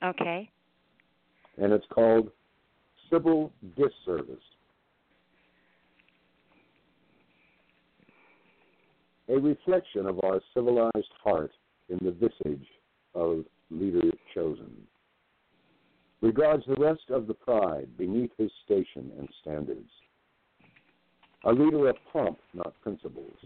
[0.03, 0.49] Okay.
[1.59, 2.31] And it's called
[3.11, 4.37] civil disservice.
[9.29, 11.53] A reflection of our civilized heart
[11.89, 12.67] in the visage
[13.15, 14.71] of leader chosen.
[16.21, 19.91] Regards the rest of the pride beneath his station and standards.
[21.45, 23.37] A leader of pomp, not principles.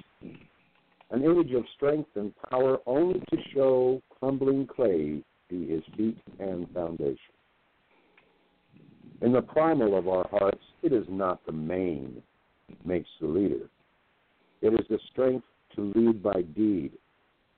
[1.11, 6.69] An image of strength and power only to show crumbling clay be his feet and
[6.73, 7.17] foundation.
[9.23, 12.23] In the primal of our hearts, it is not the main
[12.85, 13.69] makes the leader.
[14.63, 15.45] It is the strength
[15.77, 16.93] to lead by deed,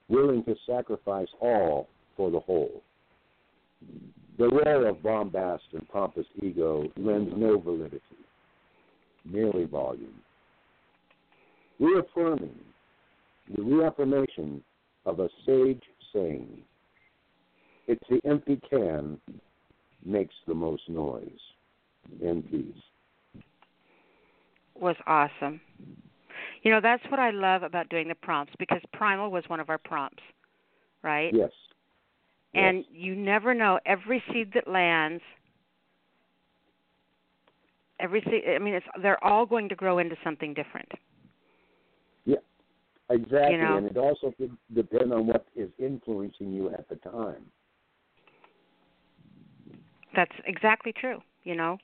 [0.09, 2.81] willing to sacrifice all for the whole.
[4.37, 8.01] The roar of bombast and pompous ego lends no validity,
[9.25, 10.21] merely volume.
[11.79, 12.55] Reaffirming
[13.55, 14.63] the reaffirmation
[15.05, 15.83] of a sage
[16.13, 16.47] saying,
[17.87, 19.19] it's the empty can
[20.05, 21.29] makes the most noise.
[22.23, 23.43] And peace.
[24.75, 25.61] Was awesome.
[26.63, 29.69] You know, that's what I love about doing the prompts because primal was one of
[29.69, 30.23] our prompts,
[31.03, 31.31] right?
[31.33, 31.51] Yes.
[32.53, 32.85] And yes.
[32.91, 35.21] you never know every seed that lands
[37.99, 40.89] every seed I mean it's they're all going to grow into something different.
[42.25, 42.37] Yeah.
[43.09, 43.55] Exactly.
[43.55, 43.77] You know?
[43.77, 44.33] And it also
[44.73, 47.45] depends on what is influencing you at the time.
[50.15, 51.77] That's exactly true, you know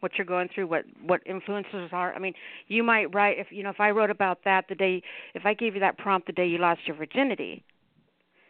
[0.00, 2.14] what you're going through, what what influences are.
[2.14, 2.34] I mean,
[2.68, 5.02] you might write if you know if I wrote about that the day
[5.34, 7.62] if I gave you that prompt the day you lost your virginity,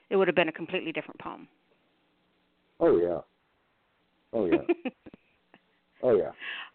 [0.09, 1.49] it would have been a completely different poem.
[2.79, 3.19] Oh yeah.
[4.33, 4.59] Oh yeah.
[6.03, 6.31] oh yeah.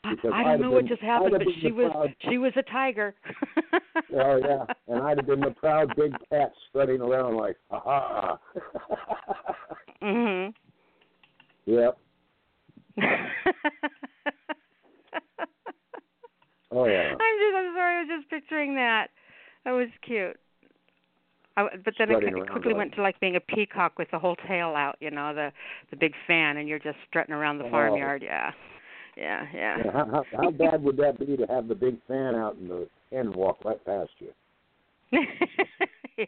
[0.09, 2.53] Because I, I don't know been, what just happened, but she was proud, she was
[2.57, 3.15] a tiger.
[4.13, 8.39] oh yeah, and I'd have been the proud big cat strutting around like, ha ha.
[10.03, 10.53] mhm.
[11.65, 11.97] Yep.
[16.72, 17.11] Oh yeah.
[17.11, 19.07] I'm just I'm sorry, I was just picturing that.
[19.63, 20.38] That was cute.
[21.57, 24.36] I, but then it, it quickly went to like being a peacock with the whole
[24.47, 25.51] tail out, you know, the
[25.89, 27.72] the big fan, and you're just strutting around the oh.
[27.72, 28.24] farmyard.
[28.24, 28.51] Yeah,
[29.16, 29.78] yeah, yeah.
[29.86, 32.70] yeah how, how how bad would that be to have the big fan out and
[32.70, 34.32] the hen walk right past you?
[36.18, 36.26] yeah.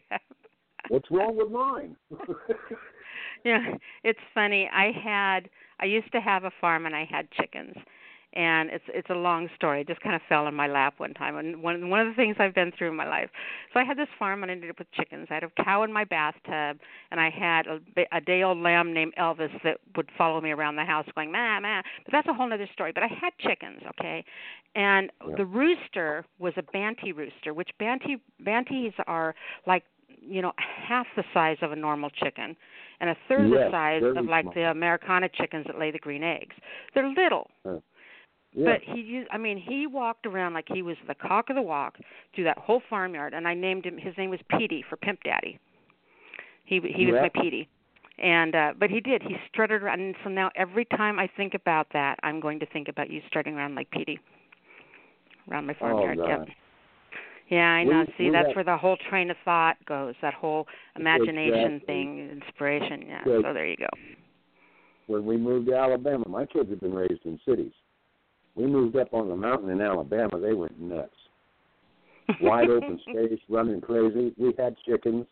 [0.88, 1.96] What's wrong with mine?
[3.44, 3.74] yeah,
[4.04, 4.70] it's funny.
[4.72, 7.74] I had I used to have a farm and I had chickens
[8.34, 9.80] and it's it's a long story.
[9.80, 12.14] It just kind of fell in my lap one time, and one one of the
[12.14, 13.30] things I've been through in my life.
[13.72, 15.28] So I had this farm, and I ended up with chickens.
[15.30, 16.78] I had a cow in my bathtub,
[17.10, 17.78] and I had a,
[18.12, 21.58] a day old lamb named Elvis that would follow me around the house, going ma
[21.60, 21.82] ma.
[22.04, 22.92] But that's a whole other story.
[22.92, 24.24] But I had chickens, okay,
[24.74, 25.36] and yeah.
[25.36, 29.34] the rooster was a banty rooster, which banty banties are
[29.66, 29.84] like
[30.20, 32.56] you know half the size of a normal chicken
[33.00, 34.54] and a third yes, the size of like small.
[34.54, 36.56] the Americana chickens that lay the green eggs.
[36.94, 37.50] They're little.
[38.58, 38.72] Yeah.
[38.72, 41.62] But he used, I mean, he walked around like he was the cock of the
[41.62, 41.96] walk
[42.34, 43.96] through that whole farmyard, and I named him.
[43.96, 45.60] His name was Petey for Pimp Daddy.
[46.64, 47.22] He he was yeah.
[47.22, 47.68] my Petey,
[48.18, 49.22] and uh but he did.
[49.22, 52.66] He strutted around, and so now every time I think about that, I'm going to
[52.66, 54.18] think about you strutting around like Petey
[55.48, 56.18] around my farmyard.
[56.20, 56.48] Oh, Yep.
[57.50, 58.00] Yeah, I know.
[58.00, 60.14] We- See, we that's had- where the whole train of thought goes.
[60.20, 61.86] That whole imagination Exactly.
[61.86, 63.02] thing, inspiration.
[63.06, 63.24] Yeah.
[63.24, 63.42] Good.
[63.44, 63.88] So there you go.
[65.06, 67.72] when we moved to Alabama, my kids had been raised in cities.
[68.58, 70.40] We moved up on the mountain in Alabama.
[70.40, 71.10] They went nuts.
[72.42, 74.34] Wide open space, running crazy.
[74.36, 75.26] We had chickens.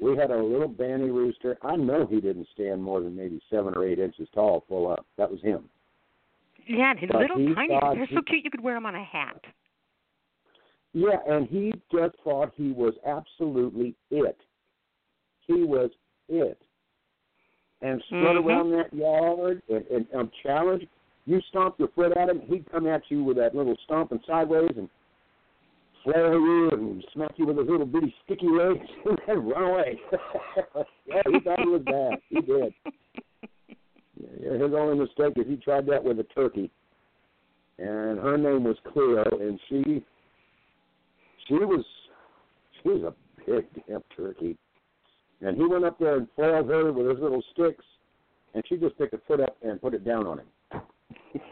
[0.00, 1.58] We had a little banny rooster.
[1.62, 5.04] I know he didn't stand more than maybe seven or eight inches tall, full up.
[5.18, 5.64] That was him.
[6.66, 7.78] Yeah, and his But little he tiny.
[7.94, 8.44] They're so cute.
[8.44, 9.40] You could wear them on a hat.
[10.94, 14.38] Yeah, and he just thought he was absolutely it.
[15.46, 15.90] He was
[16.28, 16.58] it.
[17.80, 18.46] And strut Mhm.
[18.46, 20.86] around that yard and, and um, challenge.
[21.26, 24.72] You stomp your foot at him, he'd come at you with that little stomping sideways
[24.76, 24.88] and
[26.02, 30.00] flare you and smack you with his little bitty sticky legs and then run away.
[31.06, 32.18] yeah, he thought he was bad.
[32.28, 32.74] He did.
[34.40, 36.70] Yeah, his only mistake is he tried that with a turkey.
[37.78, 40.04] And her name was Cleo, and she
[41.48, 41.84] she was
[42.82, 44.56] she was a big damn turkey.
[45.40, 47.84] And he went up there and flailed her with his little sticks,
[48.54, 50.46] and she just picked a foot up and put it down on him.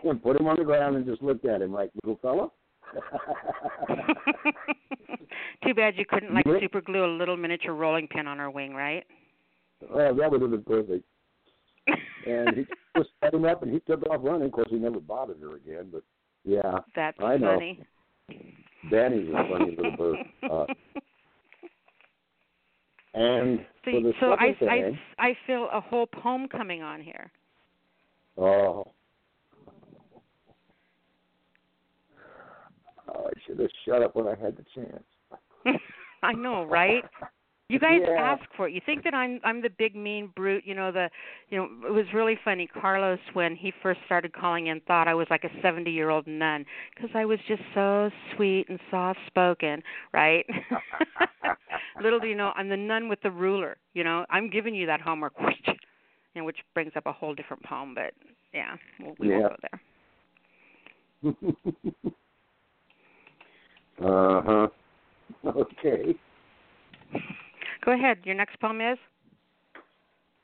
[0.04, 2.50] And put him on the ground and just looked at him like, little fella.
[5.64, 8.74] Too bad you couldn't like super glue a little miniature rolling pin on her wing,
[8.74, 9.04] right?
[9.92, 11.04] oh, that would have been perfect.
[12.26, 12.66] And he
[12.98, 14.48] just set him up and he took off running.
[14.48, 16.02] Of course, he never bothered her again, but
[16.44, 17.54] yeah, That's I know.
[17.54, 17.82] funny.
[18.90, 20.16] Danny's a funny little bird.
[20.50, 20.66] Uh,
[23.14, 27.00] and so, for the so I, thing, I I feel a whole poem coming on
[27.00, 27.32] here.
[28.38, 28.92] Oh.
[33.14, 35.80] Oh, I should have shut up when I had the chance.
[36.22, 37.04] I know, right?
[37.68, 38.18] You guys Yeah.
[38.18, 38.74] ask for it.
[38.74, 41.08] You think that I'm I'm the big mean brute, you know, the
[41.50, 45.14] you know, it was really funny Carlos when he first started calling in thought I
[45.14, 46.66] was like a 70-year-old nun
[47.00, 50.44] cuz I was just so sweet and soft-spoken, right?
[52.02, 54.26] Little do you know, I'm the nun with the ruler, you know.
[54.30, 55.34] I'm giving you that homework,
[55.66, 55.74] you
[56.34, 58.14] know, which brings up a whole different poem, but
[58.52, 59.38] yeah, we'll, we Yeah.
[59.38, 59.80] won't go there.
[64.01, 64.68] Uh huh.
[65.46, 66.14] Okay.
[67.84, 68.18] Go ahead.
[68.24, 68.98] Your next poem is?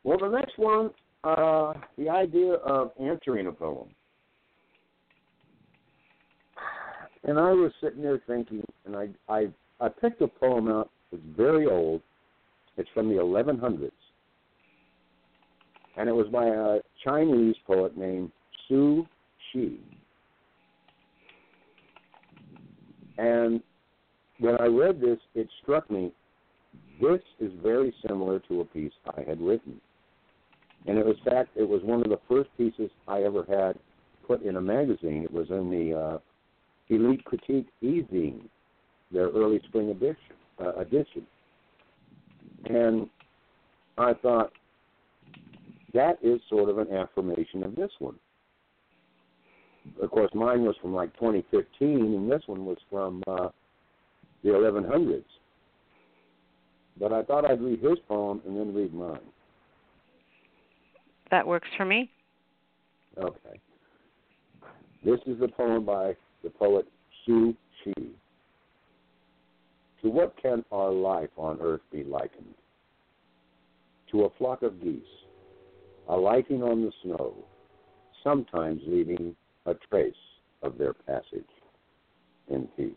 [0.05, 0.91] Well, the next one,
[1.25, 3.89] uh, the idea of answering a poem.
[7.25, 9.49] And I was sitting there thinking, and I, I,
[9.81, 10.91] I picked a poem out.
[11.11, 12.01] It's very old.
[12.77, 13.91] It's from the 1100s.
[15.97, 18.31] And it was by a Chinese poet named
[18.69, 19.07] Su
[19.53, 19.81] Shi.
[23.19, 23.62] And
[24.39, 26.12] when I read this, it struck me
[27.01, 29.81] this is very similar to a piece I had written.
[30.87, 33.79] And it was fact it was one of the first pieces I ever had
[34.27, 35.23] put in a magazine.
[35.23, 36.19] It was in the uh,
[36.89, 38.43] Elite Critique e-zine,
[39.12, 40.17] their early spring edition,
[40.61, 41.27] uh, edition.
[42.67, 43.09] And
[43.99, 44.53] I thought
[45.93, 48.17] that is sort of an affirmation of this one.
[50.03, 53.49] Of course, mine was from like 2015, and this one was from uh,
[54.43, 55.24] the 1100s.
[56.99, 59.18] But I thought I'd read his poem and then read mine.
[61.30, 62.11] That works for me.
[63.18, 63.61] Okay.
[65.05, 66.87] This is the poem by the poet
[67.24, 67.95] Su Shi.
[70.03, 72.55] To what can our life on earth be likened?
[74.12, 75.03] To a flock of geese,
[76.09, 77.34] alighting on the snow,
[78.22, 79.34] sometimes leaving
[79.67, 80.14] a trace
[80.62, 81.45] of their passage
[82.49, 82.93] in peace.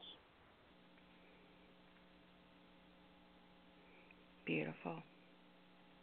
[4.45, 4.95] Beautiful.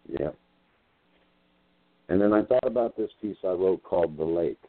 [0.09, 0.31] Yeah.
[2.09, 4.61] And then I thought about this piece I wrote called The Lake.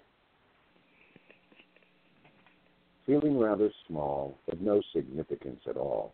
[3.06, 6.14] Feeling rather small, of no significance at all.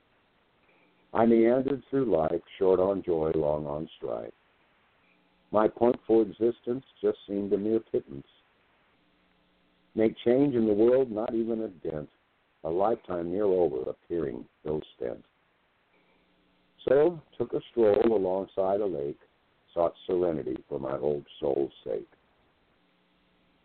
[1.14, 4.34] I meandered through life, short on joy, long on strife.
[5.52, 8.28] My point for existence just seemed a mere pittance.
[9.96, 12.10] Make change in the world, not even a dent,
[12.64, 15.24] a lifetime near over, appearing no stint.
[16.88, 19.20] So took a stroll alongside a lake,
[19.74, 22.10] sought serenity for my old soul's sake.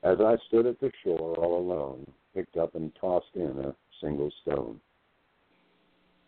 [0.03, 4.31] As I stood at the shore all alone, picked up and tossed in a single
[4.43, 4.81] stone.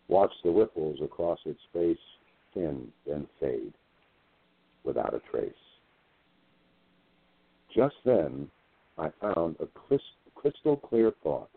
[0.07, 1.97] Watched the ripples across its face
[2.53, 3.73] thin and fade
[4.83, 5.53] without a trace.
[7.73, 8.49] Just then,
[8.97, 9.67] I found a
[10.35, 11.49] crystal clear thought,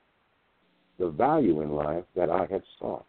[0.99, 3.07] the value in life that I had sought.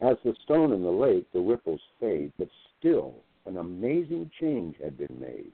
[0.00, 2.48] As the stone in the lake, the ripples fade, but
[2.78, 3.14] still
[3.46, 5.52] an amazing change had been made.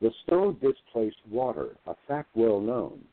[0.00, 3.04] The stone displaced water, a fact well known.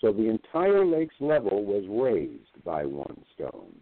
[0.00, 3.74] So the entire lake's level was raised by one stone.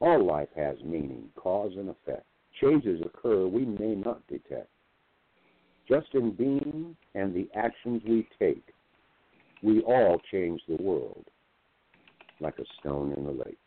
[0.00, 2.26] All life has meaning, cause and effect.
[2.60, 4.68] Changes occur we may not detect.
[5.88, 8.64] Just in being and the actions we take,
[9.62, 11.24] we all change the world
[12.40, 13.58] like a stone in the lake.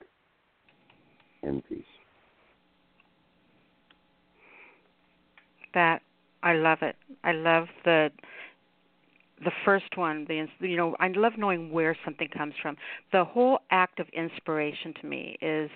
[1.44, 1.84] In peace.
[5.74, 6.02] That
[6.42, 6.96] I love it.
[7.24, 8.10] I love the
[9.44, 10.26] the first one.
[10.28, 12.78] The you know I love knowing where something comes from.
[13.12, 15.70] The whole act of inspiration to me is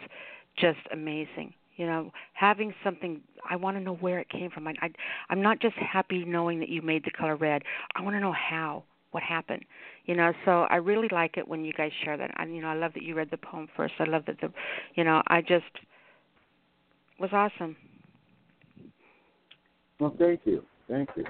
[0.57, 1.53] just amazing.
[1.79, 4.67] You know, having something I want to know where it came from.
[4.67, 4.89] I, I
[5.29, 7.61] I'm not just happy knowing that you made the color red.
[7.95, 9.63] I want to know how what happened
[10.09, 10.33] you know?
[10.43, 12.31] So i really like it when you guys share that.
[12.37, 13.93] And you know i love that you read the poem first.
[13.99, 14.51] I love that the
[14.95, 15.65] you know i just
[17.19, 17.77] was awesome.
[19.99, 20.63] Well thank you.
[20.89, 21.25] Thank you.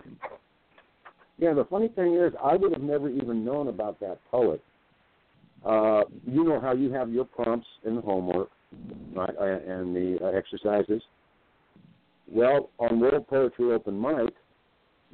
[1.37, 4.63] Yeah the funny thing is i would have never even known about that poet.
[5.65, 8.49] Uh you know how you have your prompts the homework
[9.13, 11.01] right and the uh, exercises
[12.32, 14.34] well on world poetry open mic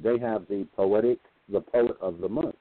[0.02, 2.56] they have the poetic the poet of the month.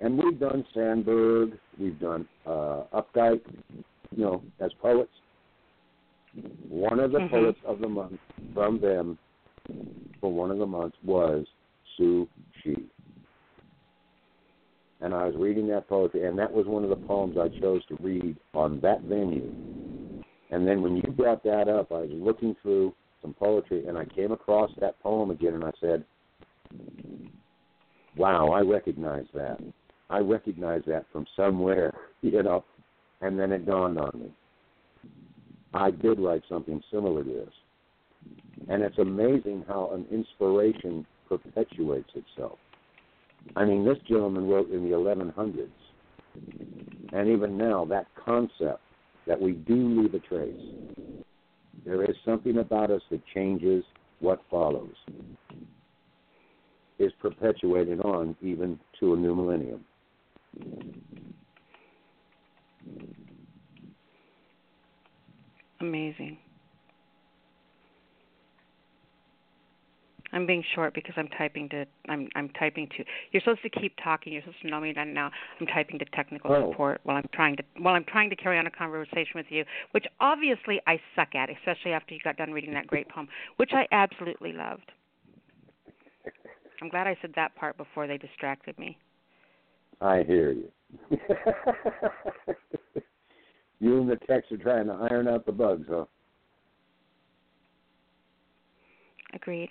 [0.00, 3.42] And we've done Sandburg, we've done uh, Updike,
[4.10, 5.10] you know, as poets.
[6.68, 7.34] One of the mm-hmm.
[7.34, 8.18] poets of the month
[8.54, 9.18] from them
[10.20, 11.46] for one of the months was
[11.96, 12.26] Su
[12.62, 12.76] Shi.
[15.00, 17.84] And I was reading that poetry, and that was one of the poems I chose
[17.86, 19.52] to read on that venue.
[20.52, 24.04] And then when you brought that up, I was looking through some poetry, and I
[24.04, 26.04] came across that poem again, and I said,
[28.18, 29.58] wow, I recognize that.
[30.10, 32.64] I recognize that from somewhere, you know.
[33.22, 34.30] And then it dawned on me.
[35.72, 37.54] I did write something similar to this.
[38.68, 42.58] And it's amazing how an inspiration perpetuates itself.
[43.56, 45.68] I mean, this gentleman wrote in the 1100s.
[47.12, 48.82] And even now, that concept
[49.26, 50.54] that we do leave a trace,
[51.84, 53.84] there is something about us that changes
[54.20, 54.94] what follows
[56.98, 59.84] is perpetuated on even to a new millennium.
[65.80, 66.38] Amazing.
[70.32, 73.94] I'm being short because I'm typing to I'm I'm typing to you're supposed to keep
[74.02, 75.30] talking, you're supposed to know me and now
[75.60, 76.70] I'm typing to technical oh.
[76.70, 79.64] support while I'm trying to while I'm trying to carry on a conversation with you,
[79.92, 83.70] which obviously I suck at, especially after you got done reading that great poem, which
[83.72, 84.90] I absolutely loved.
[86.80, 88.98] I'm glad I said that part before they distracted me.
[90.00, 90.68] I hear you.
[93.78, 96.06] you and the techs are trying to iron out the bugs, huh?
[99.32, 99.70] Agreed.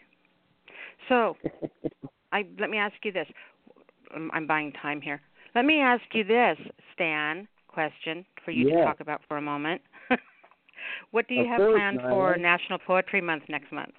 [1.12, 1.36] So,
[2.32, 3.28] I let me ask you this.
[4.16, 5.22] I'm, I'm buying time here.
[5.54, 6.58] Let me ask you this,
[6.94, 7.48] Stan.
[7.68, 8.78] Question for you yeah.
[8.78, 9.82] to talk about for a moment.
[11.12, 13.94] what do you of have course, planned for National Poetry Month next month?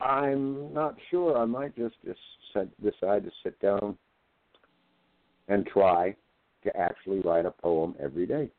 [0.00, 1.38] I'm not sure.
[1.38, 2.20] I might just, just
[2.82, 3.96] decide to sit down
[5.48, 6.14] and try
[6.64, 8.50] to actually write a poem every day.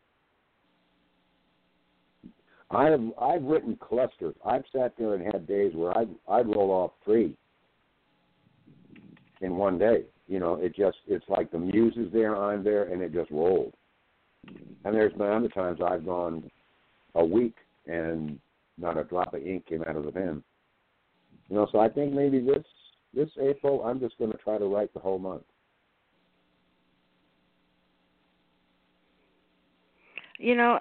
[2.76, 4.36] I've I've written clusters.
[4.46, 7.36] I've sat there and had days where I'd I'd roll off three
[9.42, 10.04] in one day.
[10.28, 13.32] You know, it just it's like the muse is there, I'm there, and it just
[13.32, 13.74] rolled.
[14.48, 16.50] And there's been other times I've gone
[17.16, 17.56] a week
[17.86, 18.40] and
[18.78, 20.44] not a drop of ink came out of the pen.
[21.50, 22.64] You know, so I think maybe this
[23.14, 25.44] this April I'm just going to try to write the whole month.
[30.40, 30.80] You know,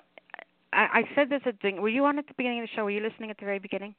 [0.73, 1.73] I, I said this at the.
[1.81, 2.85] Were you on at the beginning of the show?
[2.85, 3.95] Were you listening at the very beginning?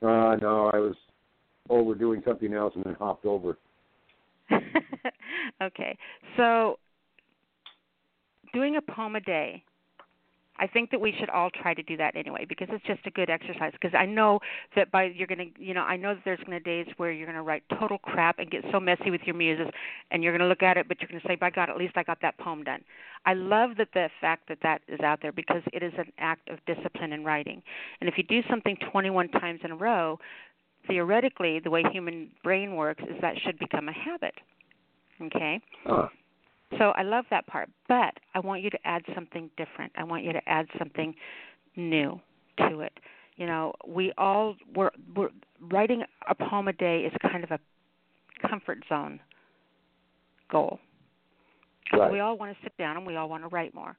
[0.00, 0.94] Uh no, I was
[1.70, 3.56] over doing something else and then hopped over.
[5.62, 5.96] okay,
[6.36, 6.78] so
[8.52, 9.62] doing a poem a day
[10.62, 13.10] I think that we should all try to do that anyway because it's just a
[13.10, 13.72] good exercise.
[13.72, 14.38] Because I know
[14.76, 17.42] that by you're gonna, you know, I know that there's gonna days where you're gonna
[17.42, 19.66] write total crap and get so messy with your muses,
[20.12, 22.04] and you're gonna look at it, but you're gonna say, by God, at least I
[22.04, 22.84] got that poem done.
[23.26, 26.48] I love that the fact that that is out there because it is an act
[26.48, 27.60] of discipline in writing.
[28.00, 30.20] And if you do something 21 times in a row,
[30.86, 34.34] theoretically, the way human brain works is that should become a habit.
[35.20, 35.60] Okay.
[36.78, 39.92] So I love that part, but I want you to add something different.
[39.96, 41.14] I want you to add something
[41.76, 42.20] new
[42.58, 42.92] to it.
[43.36, 47.58] You know, we all we're, we're writing a poem a day is kind of a
[48.46, 49.20] comfort zone
[50.50, 50.78] goal.
[51.92, 52.12] Right.
[52.12, 53.96] We all want to sit down and we all want to write more.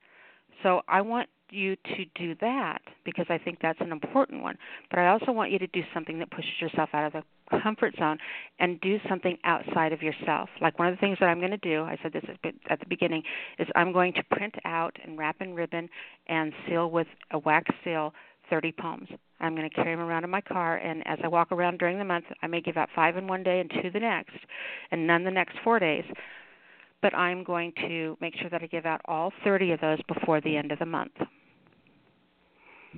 [0.61, 4.57] So I want you to do that because I think that's an important one.
[4.89, 7.23] But I also want you to do something that pushes yourself out of the
[7.61, 8.17] comfort zone
[8.59, 10.49] and do something outside of yourself.
[10.61, 12.23] Like one of the things that I'm going to do, I said this
[12.69, 13.23] at the beginning,
[13.59, 15.89] is I'm going to print out and wrap in ribbon
[16.27, 18.13] and seal with a wax seal
[18.49, 19.07] 30 poems.
[19.39, 21.97] I'm going to carry them around in my car, and as I walk around during
[21.97, 24.35] the month, I may give out five in one day and two the next,
[24.91, 26.05] and none the next four days
[27.03, 30.39] but I'm going to make sure that I give out all 30 of those before
[30.39, 31.11] the end of the month.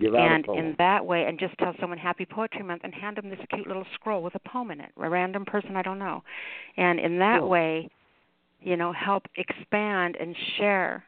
[0.01, 3.39] And in that way, and just tell someone Happy Poetry Month and hand them this
[3.53, 6.23] cute little scroll with a poem in it, a random person I don't know.
[6.77, 7.49] And in that Cool.
[7.49, 7.89] way,
[8.61, 11.03] you know, help expand and share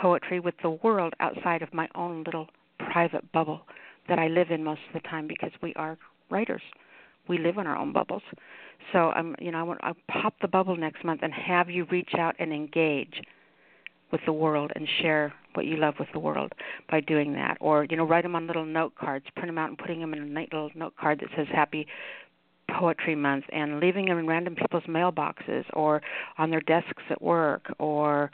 [0.00, 2.48] poetry with the world outside of my own little
[2.78, 3.62] private bubble
[4.08, 5.96] that I live in most of the time because we are
[6.30, 6.62] writers.
[7.28, 8.22] We live in our own bubbles.
[8.92, 11.86] So I'm, you know, I want I pop the bubble next month and have you
[11.90, 13.22] reach out and engage
[14.10, 16.52] with the world and share what you love with the world
[16.90, 17.56] by doing that.
[17.60, 20.14] Or you know, write them on little note cards, print them out and putting them
[20.14, 21.86] in a neat little note card that says Happy
[22.78, 26.02] Poetry Month, and leaving them in random people's mailboxes or
[26.38, 28.30] on their desks at work or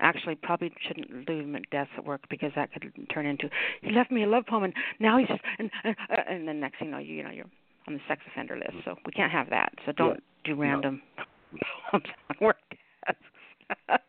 [0.00, 3.48] actually probably shouldn't leave them at desks at work because that could turn into
[3.80, 6.58] he left me a love poem and now he's just and and, uh, and then
[6.58, 7.46] next thing you know you, you know you're
[7.86, 8.84] on the sex offender list.
[8.84, 9.72] So we can't have that.
[9.86, 11.02] So don't do random
[11.90, 12.56] poems on work
[13.06, 13.20] desks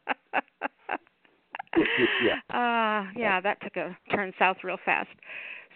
[2.24, 2.40] yeah.
[2.50, 3.42] uh yeah.
[3.42, 5.10] that took a turn south real fast.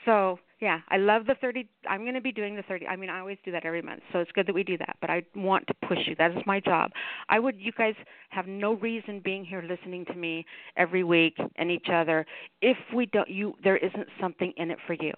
[0.05, 3.09] So yeah i love the 30 i'm going to be doing the 30 i mean
[3.09, 5.21] i always do that every month so it's good that we do that but i
[5.35, 6.91] want to push you that is my job.
[7.29, 7.95] I would you guys
[8.29, 10.45] have no reason being here listening to me
[10.77, 12.25] every week and each other
[12.61, 15.13] if we don't you there isn't something in it for you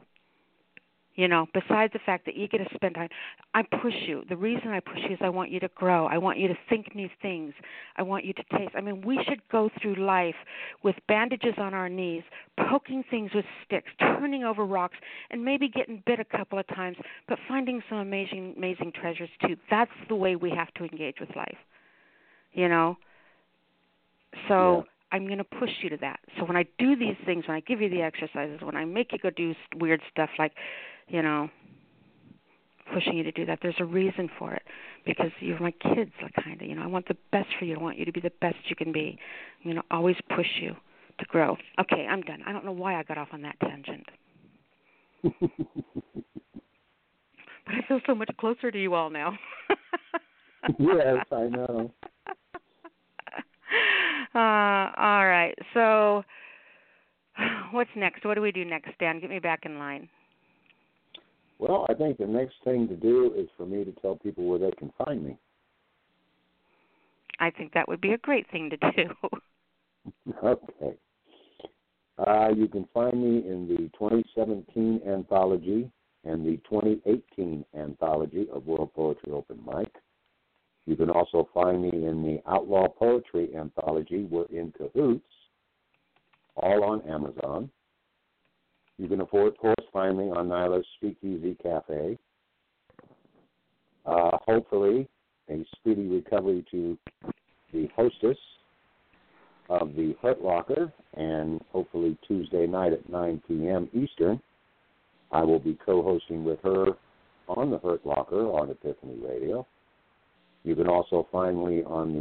[1.15, 3.09] you know besides the fact that you get to spend time
[3.53, 4.23] i push you.
[4.29, 6.05] The reason i push you is i want you to grow.
[6.05, 7.53] I want you to think new things.
[7.97, 8.73] I want you to taste.
[8.75, 10.35] I mean we should go through life
[10.83, 12.23] with bandages on our knees
[12.69, 14.97] poking things with sticks turning over rocks
[15.29, 16.97] and maybe getting bit a couple of times
[17.27, 19.55] but finding some amazing amazing treasures too.
[19.69, 21.57] That's the way we have to engage with life
[22.53, 22.97] you know?
[24.47, 24.81] So Yeah.
[25.11, 26.19] I'm going to push you to that.
[26.37, 29.11] So when I do these things, when I give you the exercises, when I make
[29.11, 30.53] you go do weird stuff like,
[31.11, 31.49] you know,
[32.93, 34.63] pushing you to do that, there's a reason for it
[35.05, 36.67] because you're my kids, like kind of.
[36.67, 37.75] You know, I want the best for you.
[37.75, 39.17] I want you to be the best you can be.
[39.63, 40.75] I'm going to always push you
[41.19, 41.57] to grow.
[41.79, 42.41] Okay, I'm done.
[42.45, 44.05] I don't know why I got off on that tangent.
[45.23, 45.35] but
[47.67, 49.37] I feel so much closer to you all now.
[50.79, 51.91] yes, I know.
[54.33, 55.53] Uh, all right.
[55.73, 56.23] So,
[57.71, 58.23] what's next?
[58.23, 59.19] What do we do next, Dan?
[59.19, 60.07] Get me back in line.
[61.61, 64.57] Well, I think the next thing to do is for me to tell people where
[64.57, 65.37] they can find me.
[67.39, 69.29] I think that would be a great thing to do.
[70.43, 70.97] okay.
[72.17, 75.91] Uh, you can find me in the 2017 anthology
[76.23, 79.93] and the 2018 anthology of World Poetry Open Mic.
[80.87, 85.23] You can also find me in the Outlaw Poetry anthology, We're in Cahoots,
[86.55, 87.69] all on Amazon.
[88.97, 92.17] You can, afford, of course, find me on Nyla's Speakeasy Cafe.
[94.05, 95.07] Uh, hopefully,
[95.49, 96.97] a speedy recovery to
[97.73, 98.37] the hostess
[99.69, 103.89] of the Hurt Locker, and hopefully Tuesday night at 9 p.m.
[103.93, 104.41] Eastern,
[105.31, 106.87] I will be co-hosting with her
[107.47, 109.65] on the Hurt Locker on Epiphany Radio.
[110.63, 112.13] You can also find me on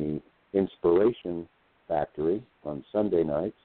[0.53, 1.49] the Inspiration
[1.89, 3.57] Factory on Sunday nights,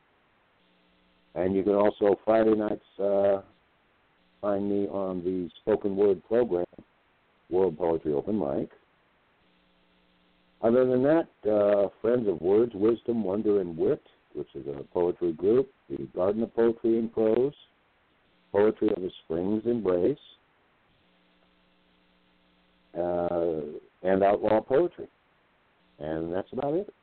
[1.36, 3.42] and you can also Friday nights uh,
[4.42, 6.66] find me on the spoken word program,
[7.50, 8.70] World Poetry Open Mic.
[10.62, 14.02] Other than that, uh, Friends of Words, Wisdom, Wonder, and Wit,
[14.34, 17.54] which is a poetry group, the Garden of Poetry and Prose,
[18.52, 20.18] Poetry of the Spring's Embrace,
[22.98, 23.62] uh,
[24.04, 25.08] and Outlaw Poetry.
[26.00, 26.94] And that's about it.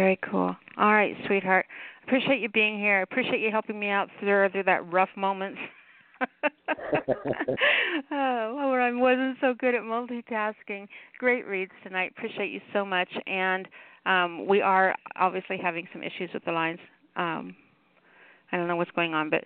[0.00, 0.56] Very cool.
[0.78, 1.66] All right, sweetheart.
[2.04, 3.02] Appreciate you being here.
[3.02, 5.58] Appreciate you helping me out through through that rough moments.
[8.10, 10.88] oh, where I wasn't so good at multitasking.
[11.18, 12.14] Great reads tonight.
[12.16, 13.10] Appreciate you so much.
[13.26, 13.68] And
[14.06, 16.78] um, we are obviously having some issues with the lines.
[17.16, 17.54] Um,
[18.52, 19.44] I don't know what's going on, but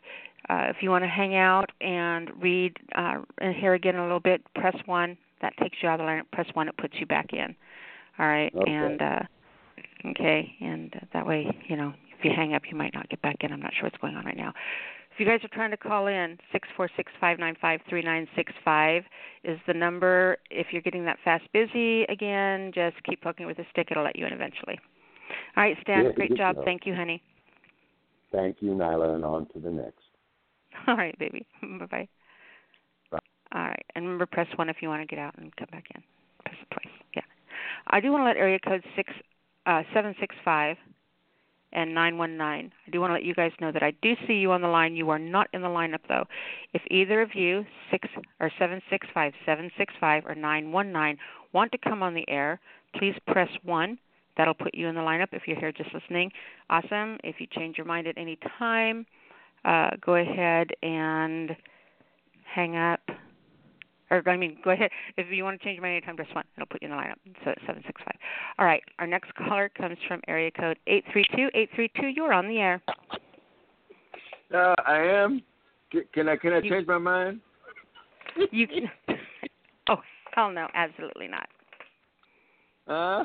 [0.48, 4.20] uh, if you want to hang out and read uh, and hear again a little
[4.20, 5.18] bit, press one.
[5.42, 6.22] That takes you out of the line.
[6.32, 6.68] Press one.
[6.68, 7.57] It puts you back in.
[8.20, 8.55] All right.
[8.55, 8.70] Okay.
[8.70, 9.20] And uh,
[10.11, 13.36] okay, and that way, you know, if you hang up, you might not get back
[13.40, 13.52] in.
[13.52, 14.52] I'm not sure what's going on right now.
[15.12, 18.02] If you guys are trying to call in, six four six five nine five three
[18.02, 19.05] nine six five
[19.44, 20.38] is the number.
[20.50, 23.88] If you're getting that fast busy again, just keep poking with a stick.
[23.90, 24.78] It'll let you in eventually.
[25.57, 26.07] All right, Stan.
[26.07, 26.57] Yeah, great job.
[26.64, 27.22] Thank you, honey.
[28.32, 30.02] Thank you, Nyla, and on to the next.
[30.88, 31.46] All right, baby.
[31.62, 32.09] bye bye.
[33.55, 35.84] All right, and remember, press one if you want to get out and come back
[35.94, 36.02] in.
[36.44, 36.92] Press it twice.
[37.14, 37.22] Yeah.
[37.86, 39.12] I do want to let area code six
[39.67, 40.77] uh, seven six five
[41.75, 42.73] and 919.
[42.87, 44.69] I do want to let you guys know that I do see you on the
[44.69, 44.95] line.
[44.95, 46.25] You are not in the lineup though.
[46.73, 48.09] If either of you, 6
[48.41, 51.19] or 765, 765 or 919
[51.53, 52.61] want to come on the air,
[52.97, 53.99] please press 1.
[54.37, 56.31] That'll put you in the lineup if you're here just listening.
[56.71, 57.19] Awesome.
[57.23, 59.07] If you change your mind at any time,
[59.65, 61.57] uh, go ahead and
[62.45, 63.01] hang up.
[64.11, 64.90] Or, I mean, go ahead.
[65.16, 66.44] If you want to change your mind anytime, press 1.
[66.57, 67.14] It'll put you in the lineup.
[67.44, 68.07] So it's 765.
[68.59, 68.82] All right.
[68.98, 71.48] Our next caller comes from area code 832.
[71.55, 72.82] 832, you're on the air.
[74.55, 75.42] Uh, I am.
[75.90, 77.40] Can, can I can I You- change my mind?
[78.50, 78.90] You can.
[79.88, 79.96] oh,
[80.34, 80.68] hell no.
[80.74, 81.48] Absolutely not.
[82.86, 83.24] Uh,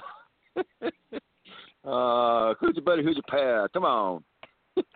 [1.87, 3.03] uh, who's your buddy?
[3.03, 3.67] Who's your pal?
[3.73, 4.23] Come on.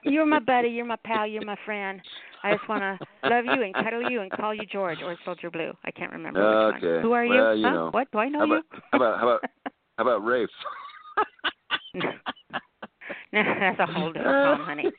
[0.03, 0.69] You're my buddy.
[0.69, 1.27] You're my pal.
[1.27, 1.99] You're my friend.
[2.44, 5.50] I just want to love you and cuddle you and call you George or Soldier
[5.50, 5.72] Blue.
[5.86, 6.91] I can't remember which one.
[6.91, 7.02] Okay.
[7.02, 7.34] Who are you?
[7.41, 7.74] Well, you huh?
[7.74, 7.89] know.
[7.91, 8.12] What?
[8.12, 8.62] Do I know How you?
[8.91, 9.41] how about how about
[9.98, 10.50] how about Rafe?
[11.94, 12.02] no,
[13.34, 14.91] that's a whole different problem, honey.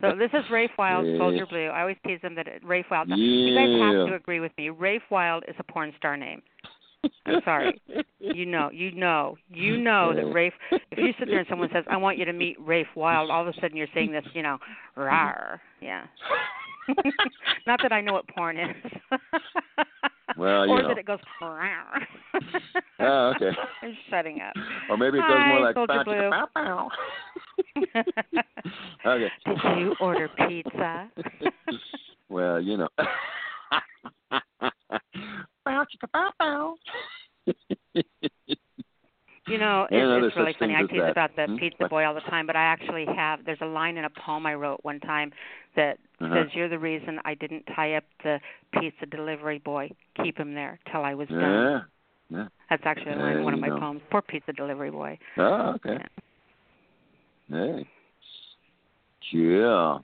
[0.00, 1.18] So this is Rafe Wild, Yeah.
[1.18, 1.66] Soldier Blue.
[1.66, 3.08] I always tease them that it- Rafe Wild.
[3.08, 4.70] You guys have to agree with me.
[4.70, 6.42] Rafe Wild is a porn star name.
[7.26, 7.80] I'm sorry.
[8.18, 10.52] You know, you know, you know that Rafe.
[10.70, 13.42] If you sit there and someone says, "I want you to meet Rafe Wild," all
[13.42, 14.58] of a sudden you're saying this, you know,
[14.96, 15.60] rar.
[15.80, 16.04] Yeah.
[17.66, 18.76] Not that I know what porn is.
[20.36, 20.88] Well, you or know.
[20.88, 22.06] that it goes rar.
[22.98, 23.50] Oh, okay.
[23.82, 24.54] I'm shutting up.
[24.88, 26.30] Or maybe it goes Hi, more like Soldier Blue.
[26.30, 26.88] bow, bow.
[29.06, 29.28] okay.
[29.44, 31.10] Did you order pizza?
[32.30, 32.88] well, you know.
[35.86, 37.54] Bow, chicka, bow, bow.
[39.48, 40.74] You know, And it, other it's really funny.
[40.74, 41.10] I tease that.
[41.10, 41.56] about the Hmm?
[41.56, 43.44] pizza boy all the time, but I actually have.
[43.44, 45.32] There's a line in a poem I wrote one time
[45.76, 46.34] that Uh-huh.
[46.34, 48.40] says, "You're the reason I didn't tie up the
[48.72, 49.90] pizza delivery boy.
[50.16, 51.82] Keep him there till I was done." Yeah.
[52.28, 52.48] Yeah.
[52.68, 53.78] That's actually a line in one of my go.
[53.78, 54.02] poems.
[54.10, 55.16] Poor pizza delivery boy.
[55.36, 56.00] Oh, okay.
[57.48, 57.74] Yeah.
[57.76, 57.88] Hey.
[59.30, 59.98] Yeah.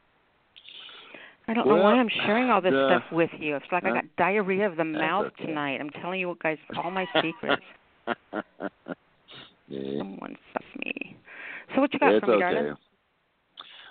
[1.53, 3.57] I don't know why I'm sharing all this uh, stuff with you.
[3.57, 5.47] It's like I uh, got diarrhea of the mouth okay.
[5.47, 5.79] tonight.
[5.81, 7.63] I'm telling you what guys all my secrets.
[9.69, 9.99] yeah.
[9.99, 11.17] Someone stuff me.
[11.75, 12.55] So what you got it's for me, okay.
[12.55, 12.77] darling?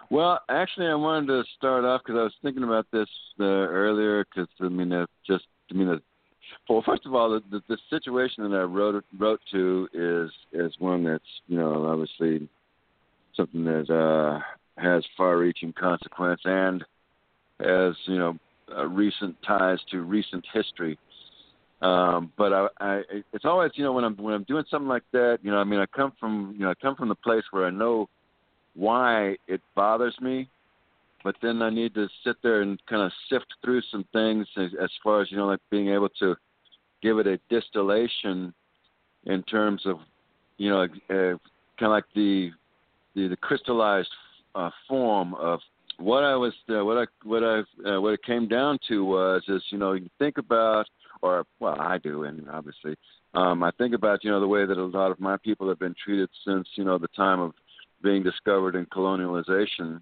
[0.09, 3.07] Well, actually, I wanted to start off because I was thinking about this
[3.39, 4.25] uh, earlier.
[4.25, 6.01] Because I mean, it just I mean, it,
[6.67, 10.73] well, first of all, the, the, the situation that I wrote wrote to is is
[10.79, 12.49] one that's you know obviously
[13.35, 14.39] something that uh,
[14.81, 16.83] has far-reaching consequence and
[17.63, 18.37] has you know
[18.75, 20.97] uh, recent ties to recent history.
[21.81, 23.01] Um, but I, I,
[23.33, 25.63] it's always you know when I'm when I'm doing something like that, you know, I
[25.63, 28.07] mean, I come from you know I come from the place where I know
[28.75, 30.47] why it bothers me,
[31.23, 34.69] but then I need to sit there and kind of sift through some things as,
[34.81, 36.35] as far as you know, like being able to
[37.01, 38.53] give it a distillation
[39.25, 39.97] in terms of
[40.57, 41.37] you know uh,
[41.79, 42.51] kind of like the
[43.15, 44.09] the, the crystallized
[44.55, 45.59] uh, form of
[46.01, 49.43] what I was uh, what I what I uh, what it came down to was
[49.47, 50.85] is you know you think about
[51.21, 52.95] or well I do and obviously
[53.33, 55.79] um, I think about you know the way that a lot of my people have
[55.79, 57.53] been treated since you know the time of
[58.03, 60.01] being discovered in colonialization,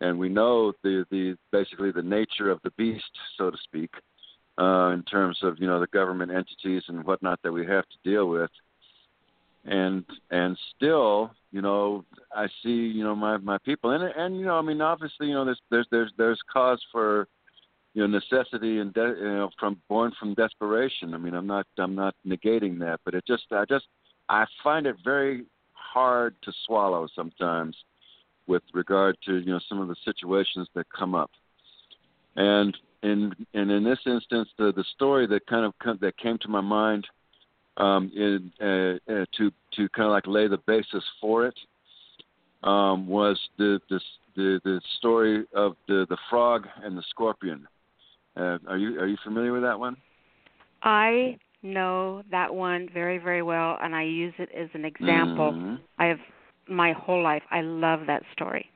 [0.00, 3.04] and we know the the basically the nature of the beast,
[3.38, 3.90] so to speak,
[4.58, 8.10] uh, in terms of you know the government entities and whatnot that we have to
[8.10, 8.50] deal with,
[9.66, 12.04] and and still you know
[12.34, 15.34] I see you know my my people and and you know I mean obviously you
[15.34, 17.28] know there's there's there's there's cause for
[17.94, 21.14] you know necessity and de- you know from born from desperation.
[21.14, 23.86] I mean I'm not I'm not negating that, but it just I just
[24.28, 27.76] I find it very hard to swallow sometimes
[28.46, 31.30] with regard to you know some of the situations that come up.
[32.36, 36.48] And in and in this instance, the the story that kind of that came to
[36.48, 37.06] my mind
[37.76, 41.58] um, in, uh, uh, to to kind of like lay the basis for it
[42.62, 44.00] um, was the, the
[44.34, 47.66] the the story of the the frog and the scorpion.
[48.36, 49.96] Uh, are you are you familiar with that one?
[50.82, 55.52] I know that one very very well, and I use it as an example.
[55.52, 55.74] Mm-hmm.
[55.98, 56.18] I have
[56.68, 57.42] my whole life.
[57.50, 58.66] I love that story.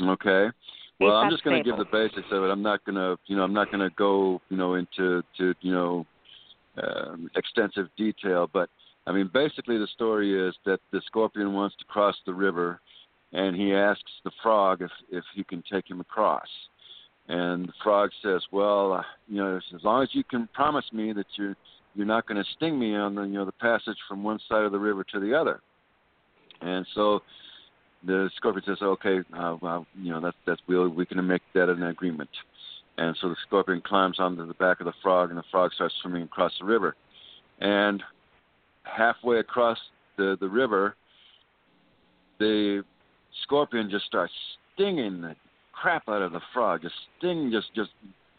[0.00, 0.48] Okay.
[0.98, 2.48] Well, I'm just going to give the basics of it.
[2.48, 5.54] I'm not going to, you know, I'm not going to go, you know, into to,
[5.62, 6.06] you know,
[6.82, 8.48] um, extensive detail.
[8.52, 8.68] But
[9.06, 12.80] I mean, basically, the story is that the scorpion wants to cross the river,
[13.32, 16.48] and he asks the frog if if he can take him across.
[17.28, 21.12] And the frog says, "Well, uh, you know, as long as you can promise me
[21.12, 21.56] that you're
[21.94, 24.64] you're not going to sting me on the you know the passage from one side
[24.64, 25.60] of the river to the other."
[26.60, 27.20] And so
[28.04, 31.68] the scorpion says, "Okay, uh, well, you know that's that's we we can make that
[31.68, 32.30] an agreement."
[33.00, 35.94] And so the scorpion climbs onto the back of the frog, and the frog starts
[36.02, 36.94] swimming across the river.
[37.58, 38.02] And
[38.82, 39.78] halfway across
[40.18, 40.96] the the river,
[42.38, 42.84] the
[43.42, 44.34] scorpion just starts
[44.74, 45.34] stinging the
[45.72, 47.90] crap out of the frog, just sting, just just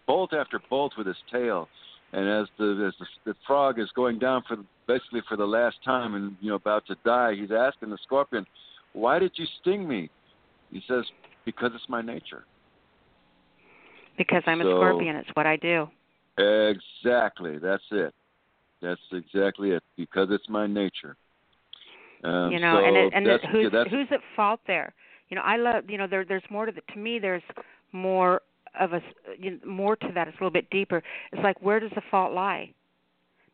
[0.06, 1.68] bolt after bolt with his tail.
[2.14, 4.58] And as the as the, the frog is going down for
[4.88, 8.46] basically for the last time, and you know about to die, he's asking the scorpion,
[8.94, 10.12] "Why did you sting me?"
[10.70, 11.06] He says,
[11.46, 12.44] "Because it's my nature."
[14.18, 15.88] Because I'm a scorpion, it's what I do.
[16.38, 17.58] Exactly.
[17.58, 18.14] That's it.
[18.82, 19.84] That's exactly it.
[19.98, 21.16] Because it's my nature.
[22.24, 24.94] Um, you know, so and it, and it, who's that's, who's at fault there?
[25.30, 25.90] You know, I love.
[25.90, 26.82] You know, there there's more to the.
[26.94, 27.42] To me, there's
[27.94, 28.42] more
[28.80, 29.02] of a
[29.40, 30.28] you know, more to that.
[30.28, 31.02] It's a little bit deeper.
[31.32, 32.74] It's like where does the fault lie?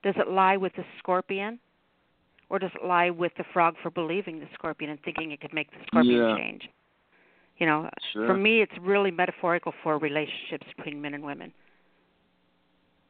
[0.04, 1.60] Does it lie with the scorpion,
[2.50, 5.54] or does it lie with the frog for believing the scorpion and thinking it could
[5.54, 6.38] make the scorpion Yeah.
[6.38, 6.70] change?
[7.58, 8.28] You know, Sure.
[8.28, 11.52] for me, it's really metaphorical for relationships between men and women.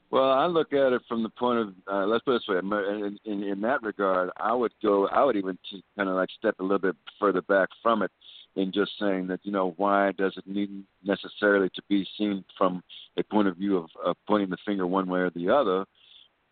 [0.09, 2.59] Well, I look at it from the point of uh, let's put it this way.
[2.59, 5.07] In, in, in that regard, I would go.
[5.07, 5.57] I would even
[5.97, 8.11] kind of like step a little bit further back from it,
[8.55, 12.81] in just saying that you know why does it need necessarily to be seen from
[13.17, 15.85] a point of view of, of pointing the finger one way or the other,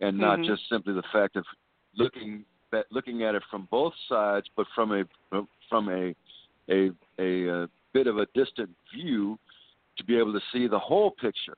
[0.02, 0.46] and not Mhm.
[0.48, 1.46] just simply the fact of
[1.96, 2.44] looking
[2.74, 5.06] at looking at it from both sides, but from a
[5.70, 6.14] from a
[6.70, 9.40] a a, uh bit of a distant view
[9.98, 11.56] to be able to see the whole picture.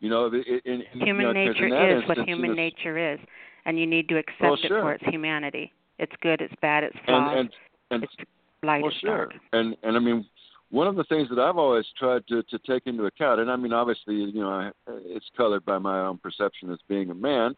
[0.00, 3.20] You know, in, in, Human you know, nature is what instance, you human nature is,
[3.66, 5.70] and you need to accept Well, it for its humanity.
[5.98, 7.50] It's good, it's bad, it's flawed, and and
[7.90, 8.14] and it's
[8.62, 9.26] light, well, it's sure.
[9.26, 9.34] dark.
[9.52, 10.24] And and I mean,
[10.70, 13.56] one of the things that I've always tried to to take into account, and I
[13.56, 14.72] mean, obviously, you know, I-
[15.04, 17.54] it's colored by my own perception as being a man,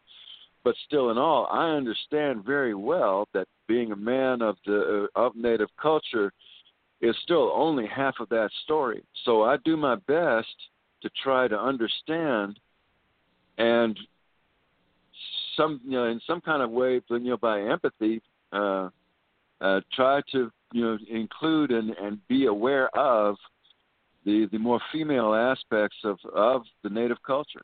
[0.64, 5.36] but still, in all, I understand very well that being a man of the of
[5.36, 6.32] Native culture
[7.02, 9.02] is still only half of that story.
[9.24, 10.54] So I do my best
[11.02, 12.58] to try to understand
[13.58, 13.98] and
[15.56, 18.22] some you know in some kind of way you know by empathy
[18.52, 18.88] uh
[19.60, 23.36] uh try to you know include and and be aware of
[24.24, 27.62] the the more female aspects of of the native culture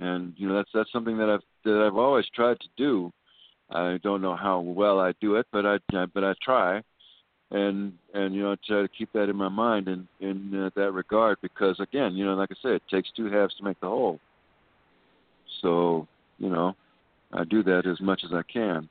[0.00, 3.12] and you know that's that's something that I've that I've always tried to do.
[3.70, 5.78] I don't know how well I do it, but I
[6.12, 6.82] but I try,
[7.54, 10.90] and and you know try to keep that in my mind in in uh, that
[10.92, 13.86] regard because again you know like I said it takes two halves to make the
[13.86, 14.18] whole.
[15.62, 16.74] So you know
[17.32, 18.88] I do that as much as I can.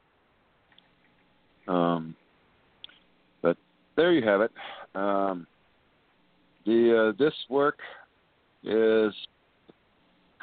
[1.68, 2.16] Um,
[3.41, 3.57] but
[3.97, 4.51] there you have it.
[4.95, 5.45] Um,
[6.66, 7.80] the uh, this work
[8.64, 9.14] is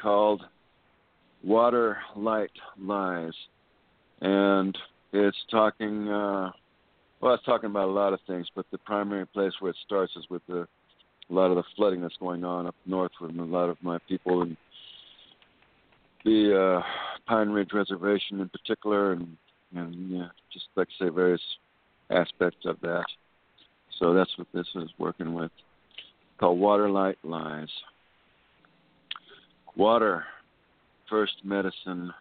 [0.01, 0.43] called
[1.43, 3.33] Water Light Lies,
[4.21, 4.77] and
[5.15, 6.07] it's talking.
[6.07, 6.51] Uh,
[7.21, 10.13] well, it's talking about a lot of things, but the primary place where it starts
[10.17, 10.67] is with the
[11.31, 13.99] a lot of the flooding that's going on up north with a lot of my
[14.09, 14.57] people and
[16.25, 16.83] the uh,
[17.27, 19.37] Pine Ridge Reservation in particular, and
[19.75, 21.41] and yeah, just like I say, various
[22.11, 23.05] aspects of that.
[23.99, 27.69] So that's what this is working with, It's called Water Light Lies.
[29.77, 30.25] Water,
[31.09, 32.13] first medicine,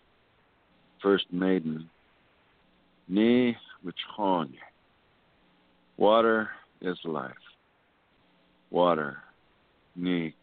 [1.02, 1.90] first maiden.
[3.08, 4.54] Ni Wichon.
[6.00, 6.50] Water
[6.82, 7.32] is life.
[8.72, 9.18] Water,
[9.96, 10.34] ni.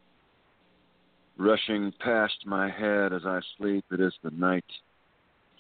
[1.39, 4.65] Rushing past my head as I sleep, it is the night.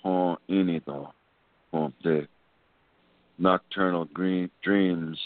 [0.02, 1.10] Hon inido.
[3.38, 5.18] Nocturnal green dreams.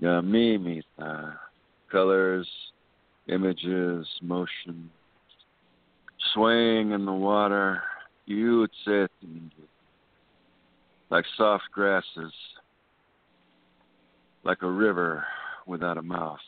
[0.00, 1.36] Yamimita.
[1.90, 2.48] Colors,
[3.28, 4.90] images, motion
[6.32, 7.82] swaying in the water,
[8.26, 9.06] you would say
[11.10, 12.32] like soft grasses,
[14.44, 15.24] like a river
[15.66, 16.38] without a mouth.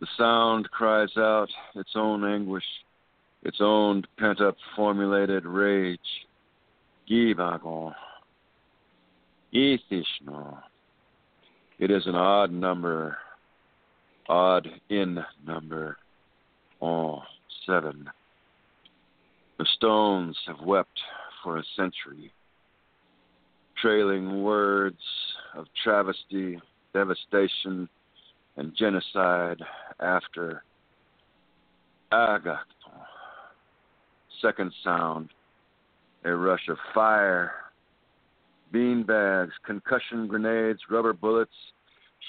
[0.00, 2.64] The sound cries out its own anguish,
[3.42, 6.00] its own pent up formulated rage.
[7.10, 7.94] Givagon.
[9.54, 10.58] Ethishno.
[11.78, 13.16] It is an odd number,
[14.28, 15.98] odd in number.
[16.80, 17.22] Oh
[17.66, 18.08] seven.
[19.58, 21.00] The stones have wept
[21.42, 22.32] for a century,
[23.82, 24.96] trailing words
[25.56, 26.58] of travesty,
[26.94, 27.88] devastation,
[28.56, 29.58] and genocide
[30.00, 30.62] after
[32.12, 32.62] Agakton.
[34.40, 35.30] Second sound,
[36.24, 37.52] a rush of fire,
[38.70, 41.50] bean bags, concussion grenades, rubber bullets,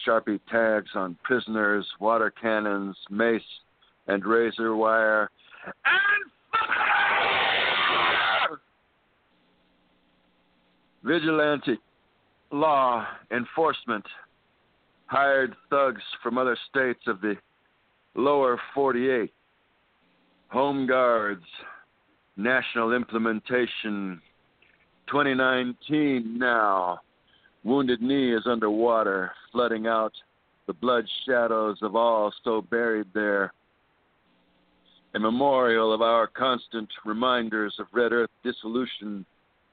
[0.08, 3.41] Sharpie tags on prisoners, water cannons, mace,
[4.08, 5.30] and razor wire
[5.86, 6.93] and fire!
[11.04, 11.78] Vigilante
[12.51, 14.06] law enforcement
[15.08, 17.36] hired thugs from other states of the
[18.16, 19.32] lower 48.
[20.49, 21.43] Home guards,
[22.38, 24.22] national implementation
[25.08, 26.99] 2019 now.
[27.64, 30.14] Wounded Knee is underwater, flooding out
[30.68, 33.51] the blood shadows of all so buried there
[35.16, 39.26] a memorial of our constant reminders of Red Earth dissolution,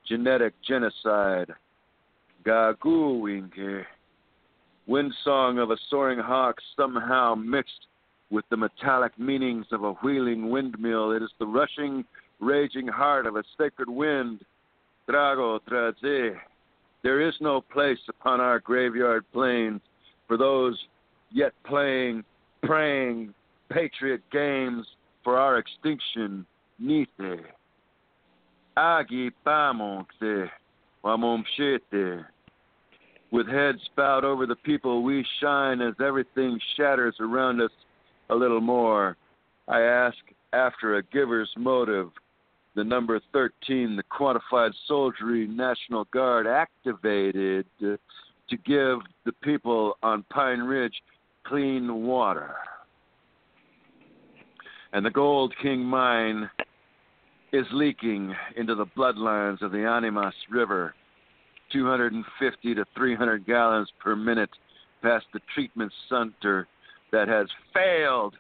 [0.09, 1.53] genetic genocide,
[2.45, 3.85] Gaguwinke,
[4.87, 7.87] wind song of a soaring hawk somehow mixed
[8.31, 11.13] with the metallic meanings of a wheeling windmill.
[11.13, 12.05] It is the rushing,
[12.39, 14.45] raging heart of a sacred wind.
[15.09, 16.37] Drago Traze.
[17.03, 19.81] There is no place upon our graveyard plains
[20.29, 20.79] for those
[21.33, 22.25] yet playing,
[22.63, 23.35] praying,
[23.71, 24.87] patriot games
[25.25, 26.47] for our extinction,
[28.77, 29.09] Nite.
[29.11, 30.49] Agi Pamonkte,
[31.05, 32.25] Wamomshete.
[33.33, 37.71] With heads bowed over the people, we shine as everything shatters around us
[38.29, 39.17] a little more.
[39.69, 40.17] I ask
[40.53, 42.11] after a giver's motive.
[42.75, 47.99] The number 13, the quantified soldiery National Guard activated to
[48.65, 50.95] give the people on Pine Ridge
[51.45, 52.55] clean water
[54.93, 56.51] and the Gold King mine
[57.53, 60.95] is leaking into the bloodlines of the Animas River,
[61.73, 64.51] 250 to 300 gallons per minute
[65.03, 66.67] past the treatment center
[67.13, 68.35] that has failed.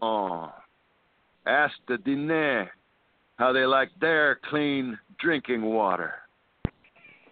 [0.00, 0.52] Oh,
[1.46, 2.68] ask the Diné
[3.36, 6.14] how they like their clean drinking water.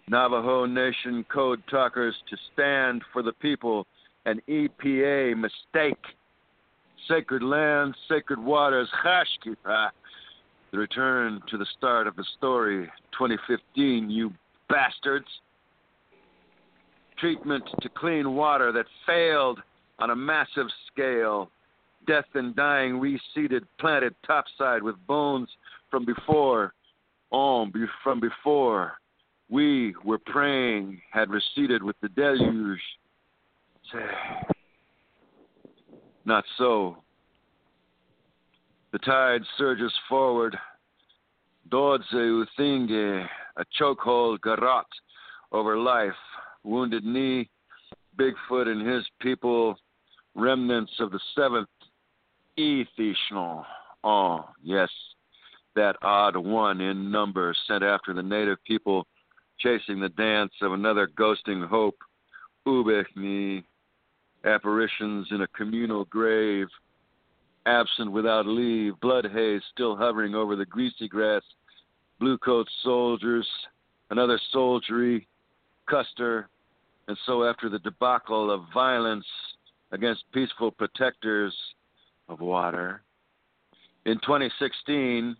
[0.08, 3.86] Navajo Nation code talkers to stand for the people,
[4.24, 6.02] an EPA mistake
[7.08, 9.90] sacred lands, sacred waters, Chashkipa.
[10.70, 14.32] The return to the start of the story, 2015, you
[14.68, 15.26] bastards.
[17.18, 19.60] Treatment to clean water that failed
[19.98, 21.50] on a massive scale.
[22.06, 25.48] Death and dying reseeded, planted topside with bones
[25.90, 26.72] from before.
[27.30, 27.72] On
[28.02, 28.94] from before.
[29.48, 32.80] We were praying, had receded with the deluge.
[36.24, 36.98] Not so.
[38.92, 40.56] The tide surges forward.
[41.70, 44.84] Dodze Uthinge, a chokehold garrote
[45.52, 46.12] over life.
[46.64, 47.48] Wounded Knee,
[48.16, 49.76] Bigfoot and his people,
[50.34, 51.68] remnants of the seventh
[52.58, 53.64] Ethishno.
[54.04, 54.90] Oh, yes,
[55.74, 59.06] that odd one in number sent after the native people
[59.58, 61.96] chasing the dance of another ghosting hope.
[62.66, 63.64] Ubechni,
[64.44, 66.68] apparitions in a communal grave,
[67.66, 71.42] absent without leave, blood haze still hovering over the greasy grass,
[72.18, 73.46] blue coat soldiers,
[74.10, 75.26] another soldiery,
[75.88, 76.48] Custer,
[77.08, 79.26] and so after the debacle of violence
[79.90, 81.54] against peaceful protectors
[82.28, 83.02] of water.
[84.06, 85.36] In 2016,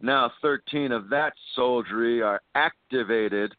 [0.00, 3.54] now 13 of that soldiery are activated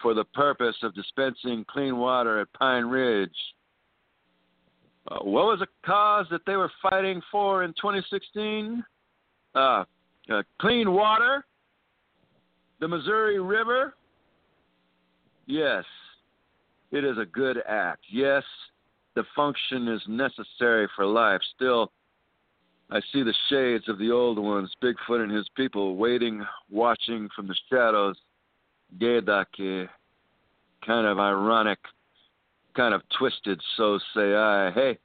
[0.00, 3.30] for the purpose of dispensing clean water at Pine Ridge.
[5.08, 8.84] Uh, what was the cause that they were fighting for in 2016?
[9.54, 9.84] Uh,
[10.30, 11.44] uh, clean water,
[12.80, 13.94] the Missouri River.
[15.46, 15.84] Yes,
[16.92, 18.04] it is a good act.
[18.10, 18.44] Yes,
[19.14, 21.40] the function is necessary for life.
[21.56, 21.90] Still,
[22.90, 27.48] I see the shades of the old ones, Bigfoot and his people, waiting, watching from
[27.48, 28.16] the shadows.
[28.98, 29.88] Gedake,
[30.84, 31.78] kind of ironic,
[32.74, 34.70] kind of twisted, so say I.
[34.72, 34.98] Hey,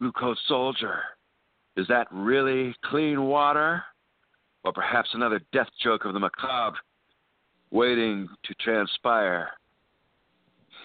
[0.00, 1.00] Blue Coat Soldier,
[1.76, 3.82] is that really clean water?
[4.64, 6.76] Or perhaps another death joke of the macabre
[7.70, 9.50] waiting to transpire?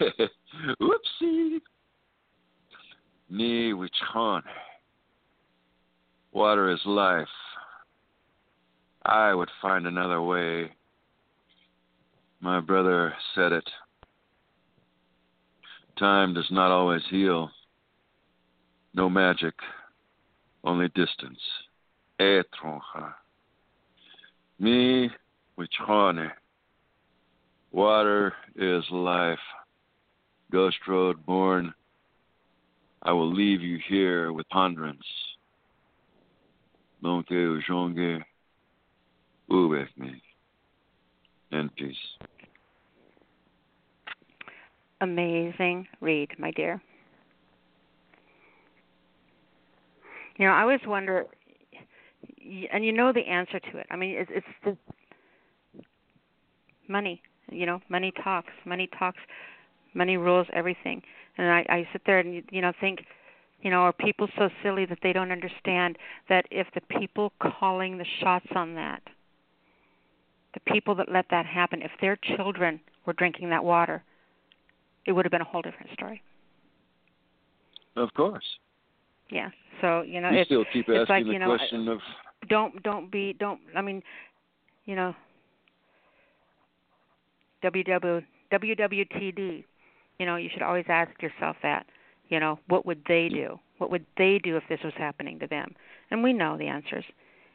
[0.00, 1.60] Oopsie.
[3.30, 4.42] Ni wichon.
[6.32, 7.26] Water is life.
[9.04, 10.72] I would find another way.
[12.40, 13.68] My brother said it.
[15.98, 17.50] Time does not always heal.
[18.94, 19.54] No magic,
[20.64, 21.38] only distance.
[22.18, 23.14] Eh, Etronja.
[24.58, 25.10] Me
[25.58, 26.30] wichone.
[27.72, 29.38] Water is life.
[30.50, 31.74] Ghost Road born.
[33.02, 35.04] I will leave you here with ponderance.
[37.02, 38.22] Lonke ujonge
[39.96, 40.22] me.
[41.52, 41.96] And peace.
[45.04, 46.80] Amazing read, my dear.
[50.38, 51.26] You know, I always wonder,
[52.72, 53.86] and you know the answer to it.
[53.90, 54.78] I mean, it's, it's the
[56.88, 57.20] money.
[57.52, 58.52] You know, money talks.
[58.64, 59.18] Money talks.
[59.92, 61.02] Money rules everything.
[61.36, 63.00] And I, I sit there and you know think,
[63.60, 65.98] you know, are people so silly that they don't understand
[66.30, 67.30] that if the people
[67.60, 69.02] calling the shots on that,
[70.54, 74.02] the people that let that happen, if their children were drinking that water,
[75.06, 76.22] it would have been a whole different story.
[77.96, 78.44] Of course.
[79.30, 79.50] Yeah.
[79.80, 81.98] So you know, you it's, still keep it's asking like you the know, question of
[82.48, 83.60] don't don't be don't.
[83.76, 84.02] I mean,
[84.84, 85.14] you know,
[87.62, 89.64] WW WWTD.
[90.18, 91.86] You know, you should always ask yourself that.
[92.28, 93.60] You know, what would they do?
[93.78, 95.74] What would they do if this was happening to them?
[96.10, 97.04] And we know the answers.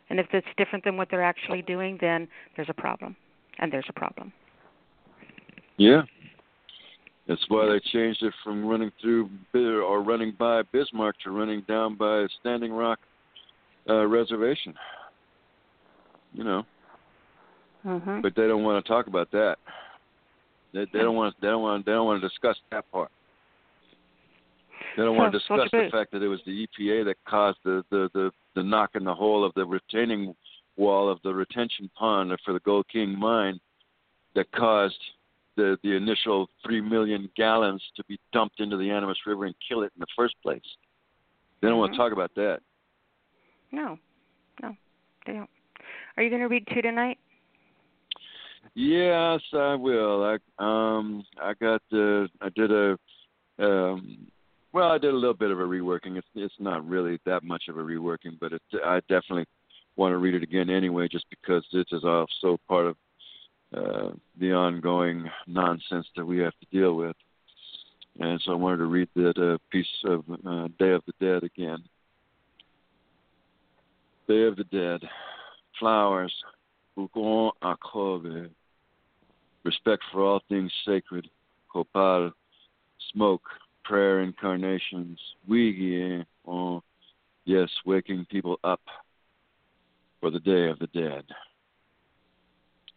[0.10, 3.16] And if it's different than what they're actually doing, then there's a problem.
[3.60, 4.32] And there's a problem.
[5.78, 6.04] Yeah.
[7.30, 11.96] That's why they changed it from running through or running by Bismarck to running down
[11.96, 12.98] by Standing Rock
[13.88, 14.74] uh, Reservation.
[16.34, 16.64] You know.
[17.86, 18.22] Mm-hmm.
[18.22, 19.58] But they don't want to talk about that.
[20.74, 21.36] They, they don't want.
[21.40, 21.86] They don't want.
[21.86, 23.12] They don't want to discuss that part.
[24.98, 27.84] They don't want to discuss the fact that it was the EPA that caused the
[27.92, 30.36] the the, the knock in the hole of the retaining
[30.78, 33.60] wall of the retention pond for the Gold King mine
[34.34, 35.00] that caused
[35.60, 39.84] the the initial three million gallons to be dumped into the Animas River and kill
[39.84, 40.62] it in the first place.
[41.62, 41.80] They don't mm-hmm.
[41.80, 42.60] want to talk about that.
[43.72, 43.98] No,
[44.62, 44.76] no,
[45.26, 45.50] they don't.
[46.16, 47.18] Are you going to read two tonight?
[48.76, 50.24] Yes, I will.
[50.24, 52.98] I um I got uh I did a
[53.60, 54.28] um
[54.72, 56.18] well, I did a little bit of a reworking.
[56.18, 59.46] It's it's not really that much of a reworking, but it I definitely
[59.98, 62.96] want to read it again anyway just because this is also part of
[63.76, 64.10] uh
[64.40, 67.16] the ongoing nonsense that we have to deal with.
[68.20, 71.44] And so I wanted to read that uh, piece of uh, Day of the Dead
[71.44, 71.80] again.
[74.28, 75.08] Day of the Dead.
[75.80, 76.34] Flowers.
[76.98, 78.50] Bougon Akove
[79.64, 81.30] respect for all things sacred,
[81.72, 82.32] copal,
[83.14, 83.44] smoke,
[83.84, 85.20] prayer incarnations,
[85.50, 86.82] Wigi, oh,
[87.46, 88.82] yes, waking people up
[90.20, 91.24] for the day of the dead.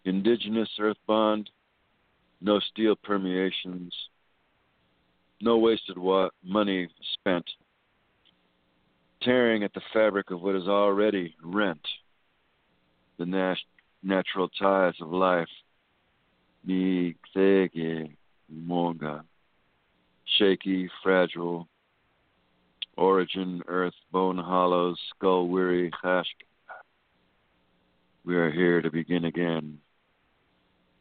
[0.04, 1.48] Indigenous earth bond,
[2.40, 3.94] no steel permeations,
[5.40, 7.48] no wasted wa- money spent.
[9.22, 11.86] tearing at the fabric of what is already rent,
[13.18, 13.54] the nat-
[14.02, 15.48] natural ties of life.
[18.48, 19.24] monga,
[20.38, 21.68] shaky, fragile,
[22.96, 26.26] origin, earth, bone hollows, skull weary, hashk.
[28.24, 29.78] We are here to begin again.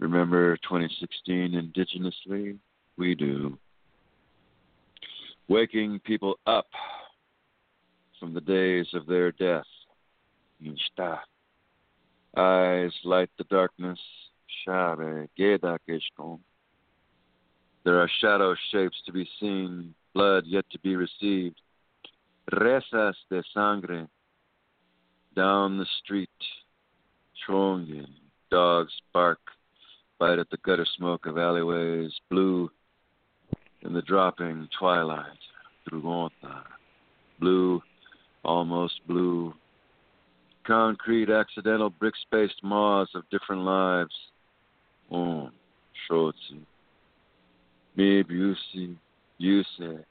[0.01, 2.57] Remember 2016 indigenously?
[2.97, 3.57] We do.
[5.47, 6.65] Waking people up
[8.19, 9.65] from the days of their death.
[10.61, 11.19] Insta.
[12.35, 13.99] Eyes light the darkness.
[14.67, 15.77] Geda
[17.83, 21.61] There are shadow shapes to be seen, blood yet to be received.
[22.51, 24.07] Rezas de sangre.
[25.35, 26.29] Down the street,
[27.47, 28.05] Trongi,
[28.49, 29.39] dogs bark,
[30.21, 32.69] bite at the gutter smoke of alleyways, blue
[33.81, 35.25] in the dropping twilight,
[35.89, 36.61] through Trugonta,
[37.39, 37.81] blue
[38.45, 39.51] almost blue.
[40.63, 44.13] Concrete, accidental, brick spaced maws of different lives.
[45.11, 45.49] Oh,
[46.07, 46.61] Shotzi.
[47.95, 48.95] Me, Busi,
[49.39, 50.05] Yuse,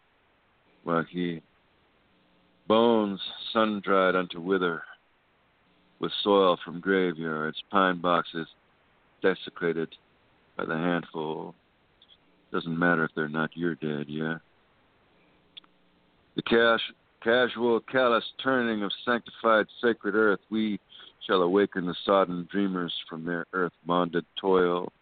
[0.84, 1.40] Wahi.
[2.66, 3.20] Bones
[3.52, 4.82] sun dried unto wither,
[6.00, 8.48] with soil from graveyards, pine boxes
[9.22, 9.88] desecrated
[10.56, 11.54] by the handful.
[12.52, 14.38] Doesn't matter if they're not your dead, yeah?
[16.36, 16.80] The cash
[17.22, 20.80] casual, callous turning of sanctified sacred earth, we
[21.26, 24.92] shall awaken the sodden dreamers from their earth bonded toil.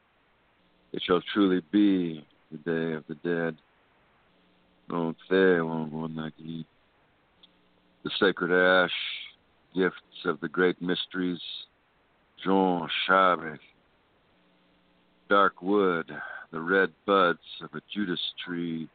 [0.92, 3.56] It shall truly be the day of the dead.
[4.88, 5.14] The
[8.18, 8.90] sacred ash,
[9.74, 11.40] gifts of the great mysteries,
[12.42, 13.58] Jean Chabet,
[15.28, 16.10] dark wood,
[16.52, 18.88] the red buds of a Judas tree,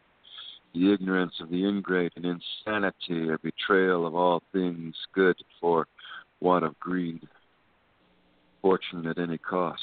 [0.74, 5.88] the ignorance of the ingrate and insanity, a betrayal of all things good for
[6.40, 7.22] want of greed,
[8.62, 9.82] fortune at any cost.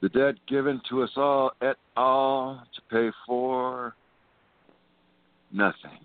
[0.00, 2.62] The debt given to us all et al.
[2.74, 3.94] to pay for
[5.50, 5.98] nothing.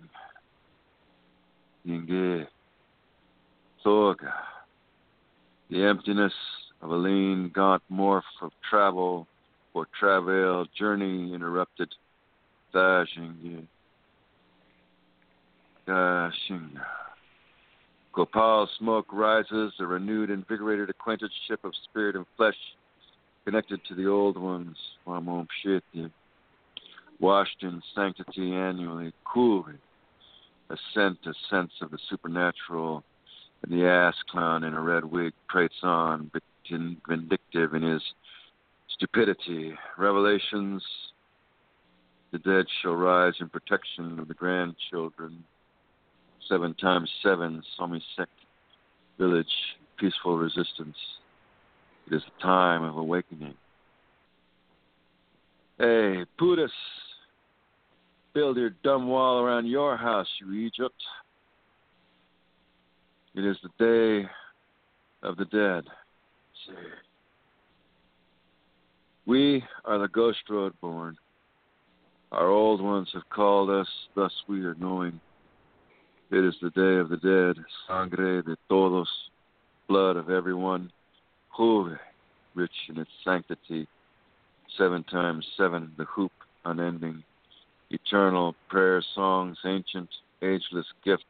[1.86, 2.46] Yinge,
[3.84, 4.34] Toga,
[5.70, 6.32] the emptiness
[6.84, 9.26] of a lean, gaunt morph of travel
[9.72, 11.88] or travail, journey interrupted
[12.74, 13.66] Dashingi.
[15.88, 16.84] Dashinga.
[18.12, 22.54] copal smoke rises, a renewed, invigorated acquaintanceship of spirit and flesh
[23.46, 24.76] connected to the old ones,
[27.18, 29.78] Washed in sanctity annually, Kuri.
[30.68, 33.02] A scent, a sense of the supernatural,
[33.62, 36.30] and the ass clown in a red wig prates on,
[36.70, 38.02] vindictive in his
[38.88, 39.74] stupidity.
[39.98, 40.82] Revelations
[42.34, 45.44] the dead shall rise in protection of the grandchildren.
[46.48, 48.26] Seven times seven, Somisek
[49.20, 49.46] village,
[50.00, 50.96] peaceful resistance.
[52.08, 53.54] It is the time of awakening.
[55.78, 56.68] Hey, Pudas,
[58.32, 61.00] build your dumb wall around your house, you Egypt.
[63.36, 64.28] It is the day
[65.22, 65.84] of the dead.
[69.26, 71.16] We are the ghost road born.
[72.32, 75.20] Our old ones have called us, thus we are knowing.
[76.30, 79.08] It is the day of the dead, sangre de todos,
[79.88, 80.90] blood of everyone,
[81.56, 81.96] Juve,
[82.54, 83.86] rich in its sanctity,
[84.76, 86.32] seven times seven, the hoop
[86.64, 87.22] unending,
[87.90, 90.08] eternal prayer songs, ancient,
[90.42, 91.24] ageless gifts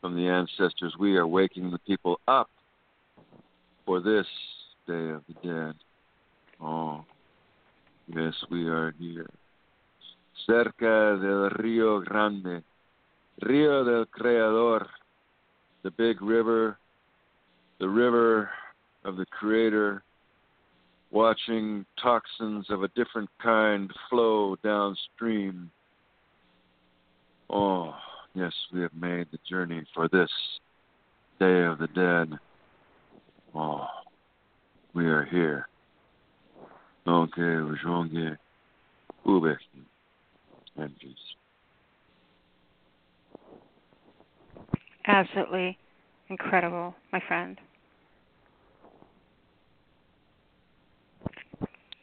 [0.00, 0.94] from the ancestors.
[0.98, 2.48] We are waking the people up
[3.86, 4.26] for this
[4.86, 5.74] day of the dead.
[6.60, 7.04] Oh,
[8.08, 9.28] yes, we are here
[10.46, 12.62] cerca del Rio Grande,
[13.42, 14.86] Rio del Creador,
[15.82, 16.78] the big river,
[17.78, 18.50] the river
[19.04, 20.02] of the Creator,
[21.10, 25.70] watching toxins of a different kind flow downstream.
[27.50, 27.94] Oh,
[28.34, 30.30] yes, we have made the journey for this
[31.38, 32.38] Day of the Dead.
[33.54, 33.86] Oh,
[34.94, 35.68] we are here.
[37.06, 38.36] Donke, Ujonge,
[39.26, 39.56] Ubeki
[40.78, 41.16] energies.
[45.06, 45.76] Absolutely
[46.28, 47.58] incredible, my friend.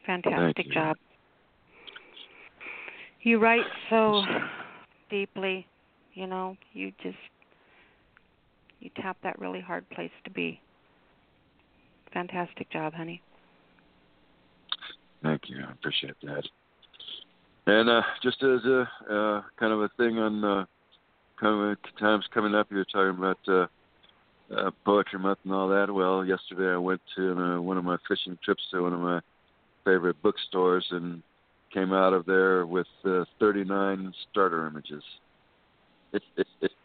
[0.06, 0.72] Fantastic you.
[0.72, 0.96] job.
[3.22, 4.22] You write so
[5.10, 5.66] deeply,
[6.14, 7.16] you know, you just
[8.80, 10.60] you tap that really hard place to be.
[12.12, 13.22] Fantastic job, honey.
[15.22, 15.64] Thank you.
[15.66, 16.42] I appreciate that.
[17.66, 20.64] And uh, just as a uh, kind of a thing on uh,
[21.40, 22.68] coming, times coming up.
[22.70, 23.66] You're talking about uh,
[24.54, 25.92] uh, poetry month and all that.
[25.92, 29.20] Well, yesterday I went to uh, one of my fishing trips to one of my
[29.84, 31.22] favorite bookstores and
[31.72, 35.02] came out of there with uh, 39 starter images.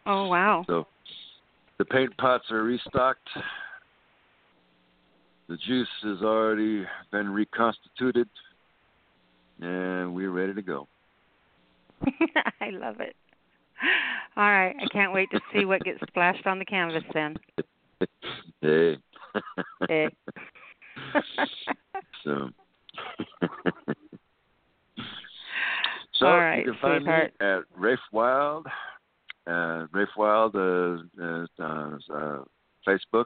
[0.06, 0.64] oh wow!
[0.68, 0.86] So
[1.78, 3.28] the paint pots are restocked.
[5.48, 8.28] The juice has already been reconstituted,
[9.62, 10.88] and we're ready to go.
[12.62, 13.16] I love it.
[14.38, 17.38] All right, I can't wait to see what gets splashed on the canvas then.
[18.62, 18.98] Hey.
[19.88, 20.10] hey.
[22.24, 22.50] so.
[26.14, 27.34] so All right, you can find sweetheart.
[27.40, 28.68] me at Rafe Wild,
[29.48, 32.40] uh, Rafe Wild uh, uh, uh,
[32.88, 33.26] Facebook,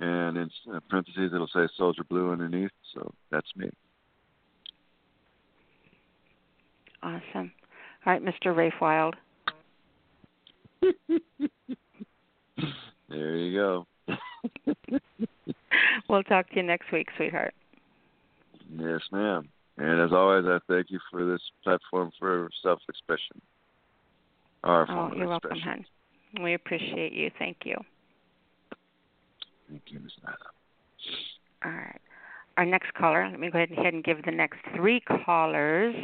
[0.00, 2.70] and in uh, parentheses it'll say Soldier Blue underneath.
[2.94, 3.70] So that's me.
[7.02, 7.52] Awesome.
[8.06, 8.54] All right, Mr.
[8.56, 9.16] Rafe Wild.
[13.08, 13.86] there you go.
[16.08, 17.54] we'll talk to you next week, sweetheart.
[18.70, 19.48] Yes, ma'am.
[19.78, 23.40] And as always, I thank you for this platform for self-expression.
[24.64, 25.84] Our oh, you're welcome, hon.
[26.42, 27.30] We appreciate you.
[27.38, 27.76] Thank you.
[29.68, 30.12] Thank you, Ms.
[30.22, 30.36] Nada.
[31.64, 32.00] All right.
[32.56, 35.94] Our next caller, let me go ahead and give the next three callers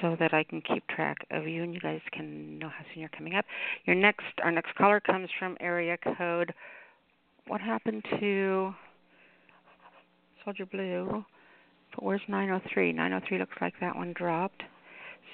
[0.00, 3.00] so that I can keep track of you and you guys can know how soon
[3.00, 3.44] you're coming up.
[3.84, 6.54] Your next our next caller comes from area code
[7.46, 8.74] what happened to
[10.44, 11.24] Soldier Blue?
[11.94, 12.92] But where's 903?
[12.92, 14.62] 903 looks like that one dropped.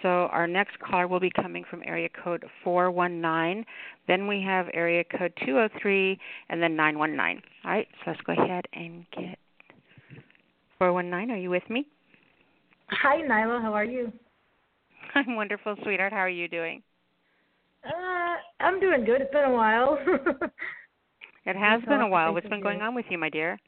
[0.02, 3.64] So our next caller will be coming from area code 419.
[4.06, 6.18] Then we have area code 203
[6.50, 7.42] and then 919.
[7.64, 9.38] All right, so let's go ahead and get
[10.78, 11.30] 419.
[11.34, 11.86] Are you with me?
[12.90, 13.60] Hi, Nyla.
[13.60, 14.12] How are you?
[15.14, 16.12] I'm wonderful, sweetheart.
[16.12, 16.82] How are you doing?
[17.84, 19.20] Uh, I'm doing good.
[19.20, 19.98] It's been a while.
[21.46, 22.32] it has been a while.
[22.32, 23.58] What's been going on with you, my dear?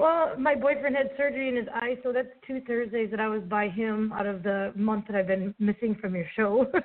[0.00, 3.42] Well, my boyfriend had surgery in his eye, so that's two Thursdays that I was
[3.42, 6.66] by him out of the month that I've been missing from your show.
[6.72, 6.80] so,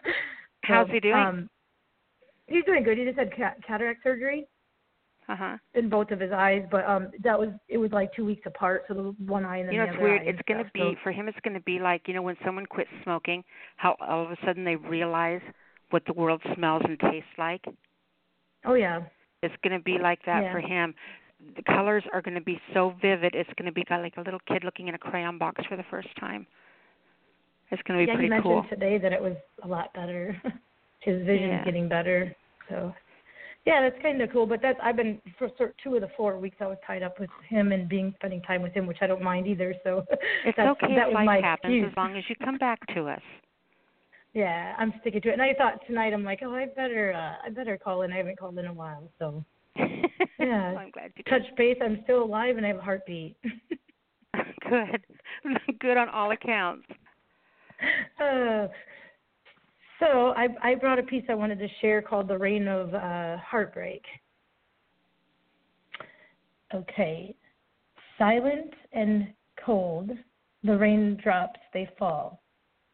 [0.64, 1.16] How's he doing?
[1.16, 1.50] Um,
[2.48, 2.98] he's doing good.
[2.98, 3.32] He just had
[3.66, 4.48] cataract surgery.
[5.30, 5.58] Uh-huh.
[5.74, 8.84] In both of his eyes, but um that was it was like two weeks apart,
[8.88, 10.22] so the one eye and then you know, the it's other weird.
[10.22, 11.28] eye It's going to be for him.
[11.28, 13.44] It's going to be like you know when someone quits smoking,
[13.78, 15.42] how all of a sudden they realize
[15.90, 17.66] what the world smells and tastes like.
[18.66, 19.02] Oh yeah.
[19.42, 20.52] It's going to be like that Yeah.
[20.52, 20.94] for him.
[21.56, 23.36] The colors are going to be so vivid.
[23.36, 25.84] It's going to be like a little kid looking in a crayon box for the
[25.92, 26.48] first time.
[27.72, 28.66] It's going to be yeah, pretty he mentioned cool.
[28.70, 30.40] today that it was a lot better.
[31.02, 31.66] His vision's Yeah.
[31.66, 32.36] getting better.
[32.70, 32.94] So
[33.66, 34.46] yeah, that's kind of cool.
[34.46, 37.20] But that's I've been for sort two of the four weeks I was tied up
[37.20, 39.74] with him and being spending time with him, which I don't mind either.
[39.84, 40.06] So
[40.46, 41.92] It's that's, okay that if life happens excuse.
[41.92, 43.22] as long as you come back to us.
[44.34, 45.34] Yeah, I'm sticking to it.
[45.34, 48.12] And I thought tonight I'm like, oh, I better uh, I better call in.
[48.12, 49.46] I haven't called in a while, so
[49.76, 49.86] Yeah.
[50.40, 51.30] Well, I'm glad you did.
[51.30, 51.78] touch base.
[51.82, 53.38] I'm still alive and I have a heartbeat.
[54.70, 55.06] Good.
[55.80, 56.88] Good on all accounts.
[58.22, 58.68] uh,
[60.00, 63.38] so I, I brought a piece I wanted to share called "The Reign of uh,
[63.38, 64.04] Heartbreak."
[66.74, 67.36] Okay,
[68.18, 69.28] silent and
[69.64, 70.12] cold,
[70.64, 72.42] the raindrops they fall,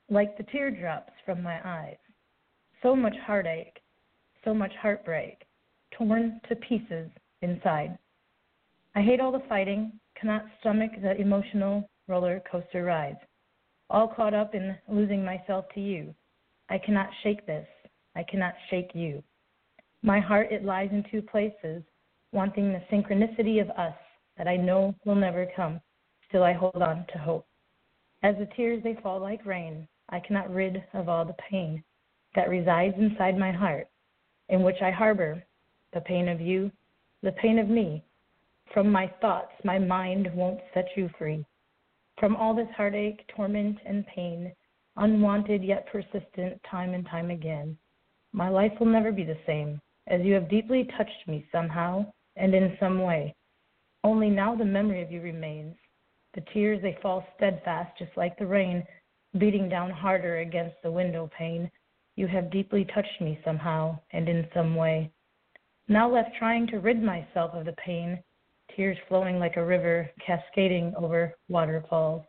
[0.09, 1.97] like the teardrops from my eyes.
[2.83, 3.79] So much heartache,
[4.43, 5.43] so much heartbreak,
[5.97, 7.09] torn to pieces
[7.41, 7.97] inside.
[8.95, 13.19] I hate all the fighting, cannot stomach the emotional roller coaster rides.
[13.89, 16.13] All caught up in losing myself to you.
[16.69, 17.67] I cannot shake this.
[18.15, 19.23] I cannot shake you.
[20.03, 21.83] My heart, it lies in two places,
[22.31, 23.93] wanting the synchronicity of us
[24.37, 25.79] that I know will never come.
[26.27, 27.45] Still, I hold on to hope.
[28.23, 31.83] As the tears they fall like rain, I cannot rid of all the pain
[32.35, 33.87] that resides inside my heart,
[34.49, 35.43] in which I harbor
[35.93, 36.71] the pain of you,
[37.23, 38.03] the pain of me.
[38.73, 41.45] From my thoughts, my mind won't set you free.
[42.17, 44.53] From all this heartache, torment, and pain,
[44.97, 47.77] unwanted yet persistent, time and time again,
[48.33, 52.05] my life will never be the same, as you have deeply touched me somehow
[52.35, 53.35] and in some way.
[54.03, 55.75] Only now the memory of you remains.
[56.33, 58.85] The tears, they fall steadfast, just like the rain,
[59.37, 61.69] beating down harder against the window pane.
[62.15, 65.11] You have deeply touched me somehow and in some way.
[65.91, 68.23] Now left trying to rid myself of the pain,
[68.73, 72.23] tears flowing like a river, cascading over waterfalls.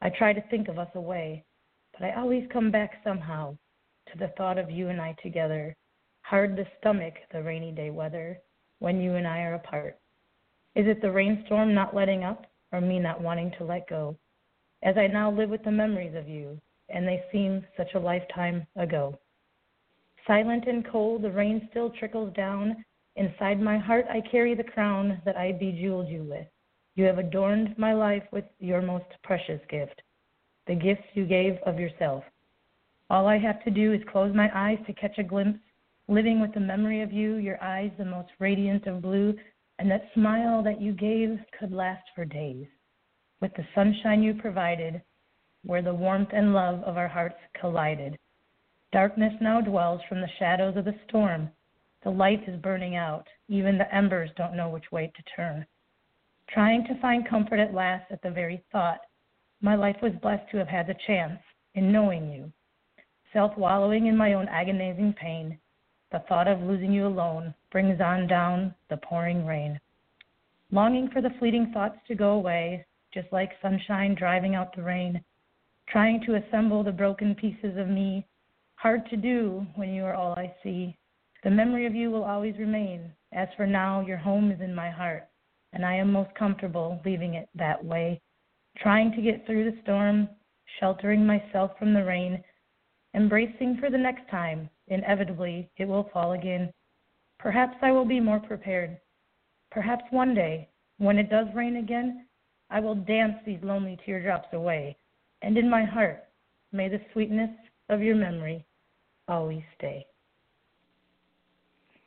[0.00, 1.44] I try to think of us away,
[1.92, 3.58] but I always come back somehow
[4.10, 5.76] to the thought of you and I together.
[6.22, 8.38] Hard to stomach the rainy day weather
[8.78, 9.98] when you and I are apart.
[10.74, 14.16] Is it the rainstorm not letting up, or me not wanting to let go?
[14.82, 16.58] As I now live with the memories of you,
[16.88, 19.18] and they seem such a lifetime ago.
[20.26, 22.82] Silent and cold, the rain still trickles down.
[23.16, 26.46] Inside my heart, I carry the crown that I bejeweled you with.
[26.94, 30.02] You have adorned my life with your most precious gift,
[30.66, 32.24] the gifts you gave of yourself.
[33.10, 35.60] All I have to do is close my eyes to catch a glimpse,
[36.08, 39.34] living with the memory of you, your eyes the most radiant of blue,
[39.78, 42.66] and that smile that you gave could last for days.
[43.40, 45.02] With the sunshine you provided,
[45.64, 48.18] where the warmth and love of our hearts collided.
[48.92, 51.50] Darkness now dwells from the shadows of the storm.
[52.04, 53.28] The light is burning out.
[53.48, 55.66] Even the embers don't know which way to turn.
[56.48, 59.00] Trying to find comfort at last at the very thought,
[59.60, 61.40] my life was blessed to have had the chance
[61.74, 62.52] in knowing you.
[63.32, 65.58] Self wallowing in my own agonizing pain,
[66.10, 69.80] the thought of losing you alone brings on down the pouring rain.
[70.70, 72.84] Longing for the fleeting thoughts to go away,
[73.14, 75.22] just like sunshine driving out the rain.
[75.88, 78.26] Trying to assemble the broken pieces of me,
[78.74, 80.96] hard to do when you are all I see.
[81.42, 83.12] The memory of you will always remain.
[83.32, 85.28] As for now, your home is in my heart,
[85.72, 88.20] and I am most comfortable leaving it that way.
[88.76, 90.28] Trying to get through the storm,
[90.78, 92.42] sheltering myself from the rain,
[93.14, 94.70] embracing for the next time.
[94.86, 96.72] Inevitably, it will fall again.
[97.38, 98.98] Perhaps I will be more prepared.
[99.70, 102.26] Perhaps one day, when it does rain again,
[102.70, 104.96] I will dance these lonely teardrops away,
[105.42, 106.24] and in my heart,
[106.70, 107.50] may the sweetness
[107.88, 108.64] of your memory
[109.26, 110.06] always stay.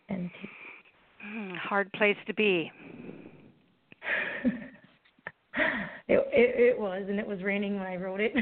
[0.09, 0.29] And
[1.21, 2.71] hmm, hard place to be.
[6.07, 8.33] it, it it was, and it was raining when I wrote it.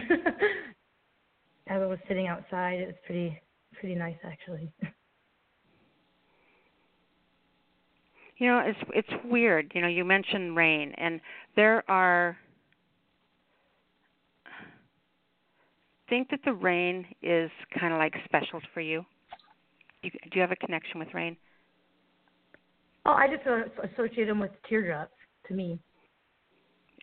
[1.68, 3.42] As I was sitting outside, it was pretty
[3.80, 4.72] pretty nice actually.
[8.38, 9.72] You know, it's it's weird.
[9.76, 11.22] You know, you mentioned rain, and
[11.56, 12.36] there are.
[16.10, 17.50] Think that the rain is
[17.80, 19.06] kind of like special for you.
[20.02, 20.10] you.
[20.10, 21.38] Do you have a connection with rain?
[23.06, 23.44] Oh, I just
[23.94, 25.12] associate them with teardrops
[25.48, 25.80] to me.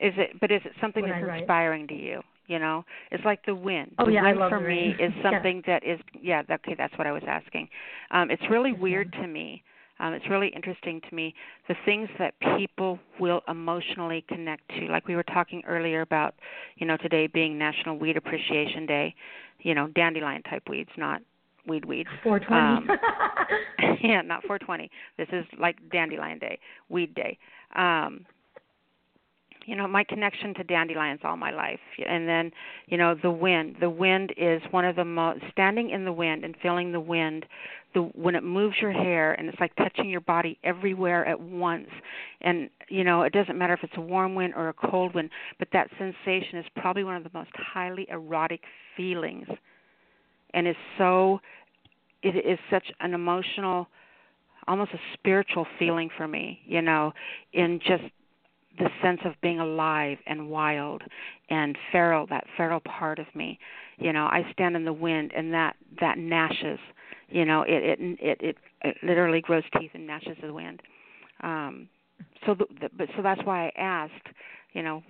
[0.01, 0.40] Is it?
[0.40, 2.22] But is it something when that's inspiring to you?
[2.47, 3.93] You know, it's like the wind.
[3.98, 5.78] Oh the yeah, wind I love for me is something yeah.
[5.78, 6.43] that is yeah.
[6.51, 7.68] Okay, that's what I was asking.
[8.10, 9.62] Um, it's really yes, weird to me
[10.01, 11.35] um, it's really interesting to me
[11.68, 14.86] the things that people will emotionally connect to.
[14.86, 16.35] Like we were talking earlier about,
[16.77, 19.14] you know, today being National Weed Appreciation Day,
[19.60, 21.20] you know, dandelion type weeds, not
[21.66, 22.09] weed weeds.
[22.22, 22.60] 420.
[22.60, 22.89] Um,
[24.02, 24.90] yeah, not 420.
[25.16, 26.59] This is like dandelion day,
[26.89, 27.39] weed day.
[27.77, 28.27] Um,
[29.66, 32.51] you know my connection to dandelions all my life and then
[32.86, 36.44] you know the wind the wind is one of the most standing in the wind
[36.44, 37.47] and feeling the wind
[37.94, 41.89] the when it moves your hair and it's like touching your body everywhere at once
[42.40, 45.31] and you know it doesn't matter if it's a warm wind or a cold wind
[45.59, 48.62] but that sensation is probably one of the most highly erotic
[48.97, 49.47] feelings
[50.55, 51.40] and is so
[52.22, 53.88] it is such an emotional
[54.68, 57.12] almost a spiritual feeling for me you know
[57.52, 58.05] in just
[58.78, 61.02] the sense of being alive and wild
[61.51, 63.59] and feral that feral part of me.
[63.98, 66.78] You know i stand in the wind and that that gnashes
[67.28, 70.80] you know it it it it, it literally grows teeth and gnashes the wind.
[71.42, 71.88] Um
[72.47, 74.28] so the, the, but so that's why i asked
[74.72, 75.02] you know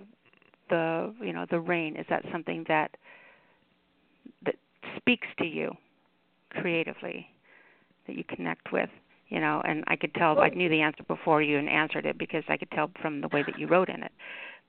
[0.69, 2.91] the you know the rain is that something that
[4.45, 4.55] that
[4.97, 5.71] speaks to you
[6.51, 7.27] creatively
[8.07, 8.89] that you connect with
[9.29, 12.17] you know and i could tell i knew the answer before you and answered it
[12.17, 14.11] because i could tell from the way that you wrote in it.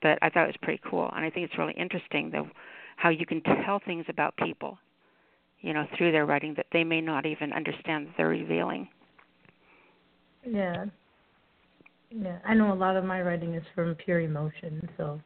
[0.00, 2.48] But i thought it was pretty cool and i think it's really interesting though
[2.96, 4.78] how you can tell things about people
[5.60, 8.88] you know through their writing that they may not even understand that they're revealing.
[10.44, 10.86] Yeah.
[12.10, 15.20] Yeah i know a lot of my writing is from pure emotion so.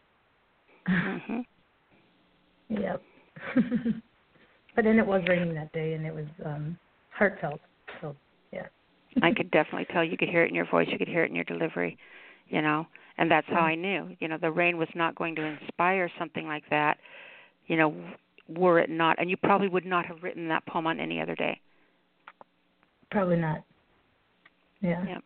[0.89, 1.45] Mhm
[2.69, 3.03] yep
[4.77, 6.79] but then it was raining that day and it was um
[7.11, 7.61] heartfelt
[8.01, 8.15] so
[8.53, 8.67] yeah
[9.23, 11.31] I could definitely tell you could hear it in your voice, you could hear it
[11.31, 11.97] in your delivery,
[12.49, 12.87] you know.
[13.19, 16.47] And that's how I knew, you know, the rain was not going to inspire something
[16.47, 16.99] like that,
[17.67, 17.95] you know,
[18.49, 21.35] were it not and you probably would not have written that poem on any other
[21.35, 21.59] day.
[23.11, 23.65] Probably not.
[24.83, 25.05] Yeah.
[25.07, 25.23] Yep.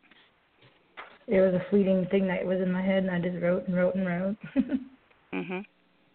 [1.27, 3.77] It was a fleeting thing that was in my head and I just wrote and
[3.77, 4.37] wrote and wrote.
[5.33, 5.65] Mhm.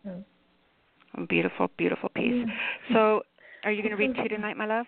[0.03, 0.23] So.
[1.29, 2.45] Beautiful, beautiful piece.
[2.93, 3.21] So,
[3.63, 4.85] are you going to read two tonight, my love?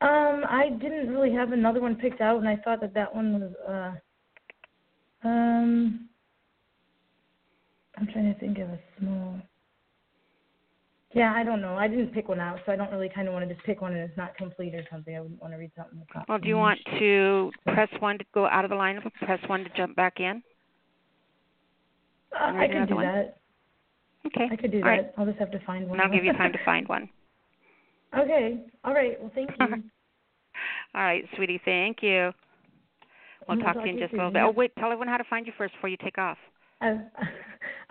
[0.00, 3.40] Um, I didn't really have another one picked out, and I thought that that one
[3.40, 3.52] was.
[3.68, 6.08] uh Um,
[7.98, 9.40] I'm trying to think of a small.
[11.12, 11.74] Yeah, I don't know.
[11.76, 13.80] I didn't pick one out, so I don't really kind of want to just pick
[13.82, 15.14] one and it's not complete or something.
[15.14, 16.28] I wouldn't want to read something that's.
[16.28, 19.64] Well, do you want to press one to go out of the lineup, press one
[19.64, 20.42] to jump back in?
[22.32, 23.06] Uh, I can do one?
[23.06, 23.39] that.
[24.26, 24.48] Okay.
[24.50, 24.88] I could do All that.
[24.88, 25.12] right.
[25.16, 25.98] I'll just have to find one.
[25.98, 27.08] And I'll give you time to find one.
[28.18, 28.64] Okay.
[28.82, 29.20] All right.
[29.20, 29.66] Well, thank you.
[30.96, 31.60] All right, sweetie.
[31.64, 32.32] Thank you.
[33.48, 34.42] We'll talk, talk to you in just a little bit.
[34.42, 34.72] Oh, wait.
[34.80, 36.36] Tell everyone how to find you first before you take off.
[36.80, 36.96] Uh,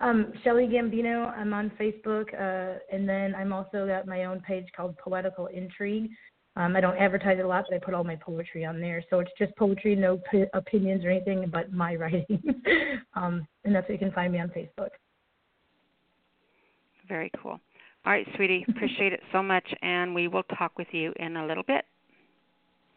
[0.00, 1.34] um, Shelly Gambino.
[1.36, 6.10] I'm on Facebook, uh, and then I'm also got my own page called Poetical Intrigue.
[6.56, 9.02] Um, I don't advertise it a lot, but I put all my poetry on there.
[9.08, 12.42] So it's just poetry, no p- opinions or anything, but my writing.
[13.14, 14.90] um, and that's where you can find me on Facebook.
[17.10, 17.60] Very cool.
[18.06, 18.64] All right, sweetie.
[18.70, 21.84] Appreciate it so much, and we will talk with you in a little bit.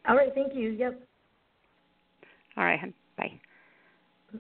[0.08, 0.32] All right.
[0.34, 0.70] Thank you.
[0.70, 1.02] Yep.
[2.56, 2.94] All right, hon.
[3.18, 3.32] Bye.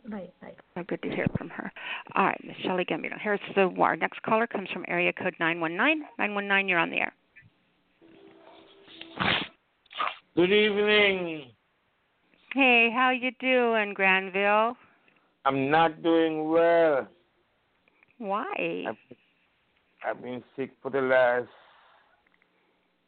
[0.09, 0.29] Bye.
[0.41, 0.53] Bye.
[0.77, 1.71] Oh, good to hear from her.
[2.15, 3.19] All right, Miss Shelley Gambino.
[3.19, 6.03] Here's the our next caller comes from area code nine one nine.
[6.19, 6.67] Nine one nine.
[6.67, 7.13] You're on the air.
[10.35, 11.51] Good evening.
[12.53, 14.75] Hey, how you doing, Granville?
[15.45, 17.07] I'm not doing well.
[18.19, 18.85] Why?
[18.87, 19.17] I've,
[20.05, 21.47] I've been sick for the last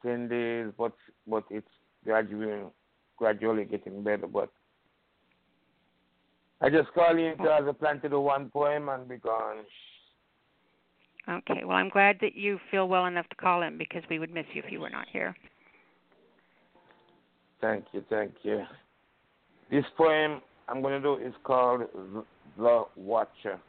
[0.01, 0.93] ten days, but
[1.27, 1.67] but it's
[2.03, 2.63] gradually
[3.17, 4.27] gradually getting better.
[4.27, 4.49] But
[6.61, 9.57] I just call you to as a plan to do one poem and be gone.
[11.27, 11.63] Okay.
[11.65, 14.45] Well, I'm glad that you feel well enough to call in because we would miss
[14.53, 15.35] you if you were not here.
[17.61, 18.63] Thank you, thank you.
[19.71, 21.81] This poem I'm going to do is called
[22.57, 23.59] The Watcher.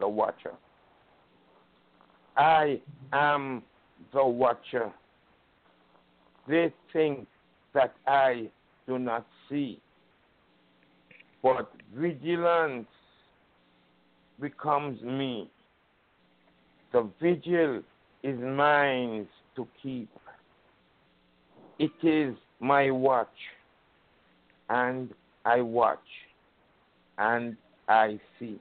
[0.00, 0.52] The Watcher.
[2.36, 2.80] I
[3.12, 3.62] am
[4.12, 4.92] the Watcher.
[6.48, 7.26] They think
[7.74, 8.50] that I
[8.86, 9.80] do not see,
[11.42, 12.86] but vigilance
[14.40, 15.50] becomes me.
[16.92, 17.82] The vigil
[18.22, 20.08] is mine to keep.
[21.78, 23.28] It is my watch,
[24.68, 25.10] and
[25.44, 25.98] I watch,
[27.18, 27.56] and
[27.88, 28.58] I see.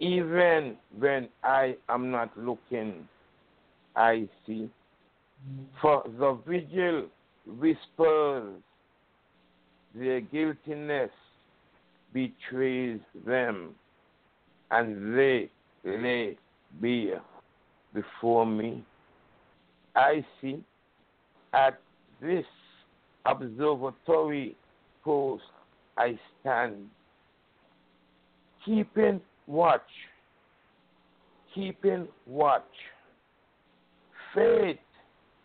[0.00, 3.08] Even when I am not looking,
[3.96, 4.70] I see.
[5.80, 7.06] For the vigil
[7.58, 8.60] whispers,
[9.94, 11.10] their guiltiness
[12.12, 13.74] betrays them,
[14.70, 15.50] and they
[15.84, 16.36] lay
[16.80, 17.20] bare
[17.94, 18.84] before me.
[19.96, 20.62] I see
[21.52, 21.80] at
[22.20, 22.44] this
[23.26, 24.56] observatory
[25.04, 25.42] post
[25.96, 26.88] I stand,
[28.64, 29.80] keeping watch,
[31.54, 32.62] keeping watch.
[34.34, 34.78] Fate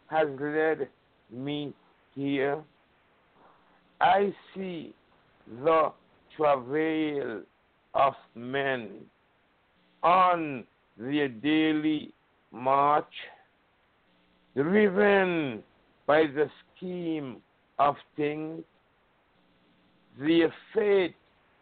[0.08, 0.90] has led
[1.32, 1.74] me
[2.14, 2.62] here.
[4.00, 4.94] I see
[5.64, 5.92] the
[6.38, 7.42] travail
[7.96, 8.90] of men
[10.04, 10.66] on
[10.98, 12.14] their daily
[12.52, 13.06] march,
[14.56, 15.64] driven
[16.06, 17.38] by the scheme
[17.80, 18.62] of things,
[20.20, 21.16] their faith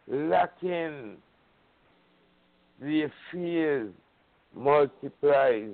[0.08, 1.18] lacking,
[2.82, 3.92] their fears
[4.56, 5.70] multiplied.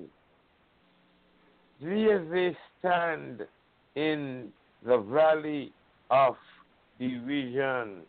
[1.81, 3.45] There they stand
[3.95, 4.49] in
[4.85, 5.71] the valley
[6.11, 6.35] of
[6.99, 8.01] division.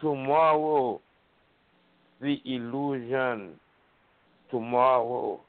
[0.00, 1.00] Tomorrow,
[2.20, 3.52] the illusion.
[4.50, 5.40] Tomorrow,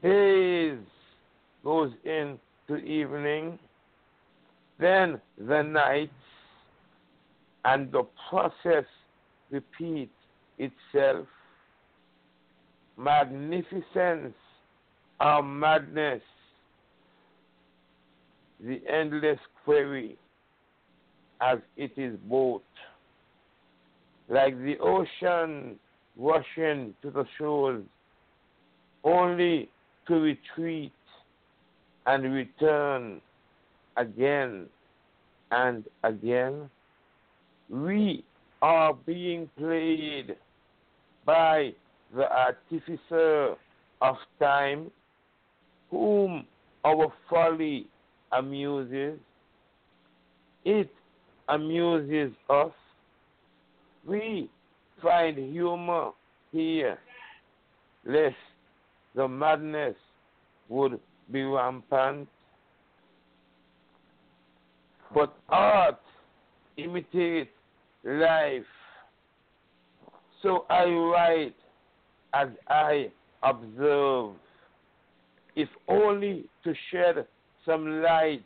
[0.00, 0.78] days
[1.64, 3.58] goes into evening,
[4.78, 6.12] then the night,
[7.64, 8.84] and the process
[9.50, 10.12] repeats
[10.58, 11.26] itself.
[12.96, 14.34] Magnificence
[15.20, 16.22] or madness,
[18.60, 20.16] the endless query,
[21.40, 22.62] as it is both.
[24.28, 25.78] Like the ocean
[26.16, 27.84] rushing to the shores,
[29.04, 29.68] only
[30.08, 30.92] to retreat
[32.06, 33.20] and return
[33.96, 34.66] again
[35.50, 36.68] and again.
[37.70, 38.24] We
[38.60, 40.36] are being played
[41.24, 41.72] by
[42.14, 43.54] the artificer
[44.00, 44.90] of time,
[45.90, 46.46] whom
[46.84, 47.86] our folly
[48.32, 49.18] amuses.
[50.64, 50.90] It
[51.48, 52.72] amuses us.
[54.06, 54.50] We
[55.02, 56.10] find humor
[56.52, 56.98] here,
[58.04, 58.34] lest
[59.14, 59.94] the madness
[60.68, 60.98] would
[61.30, 62.28] be rampant.
[65.14, 66.00] But art
[66.76, 67.50] imitates
[68.04, 68.62] life.
[70.42, 71.54] So I write
[72.34, 73.10] as I
[73.42, 74.32] observe,
[75.56, 77.26] if only to shed
[77.64, 78.42] some light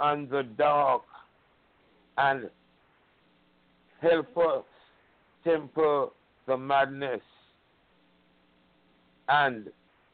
[0.00, 1.02] on the dark
[2.18, 2.50] and
[4.00, 4.64] help us
[5.44, 6.06] temper
[6.46, 7.20] the madness
[9.28, 9.68] and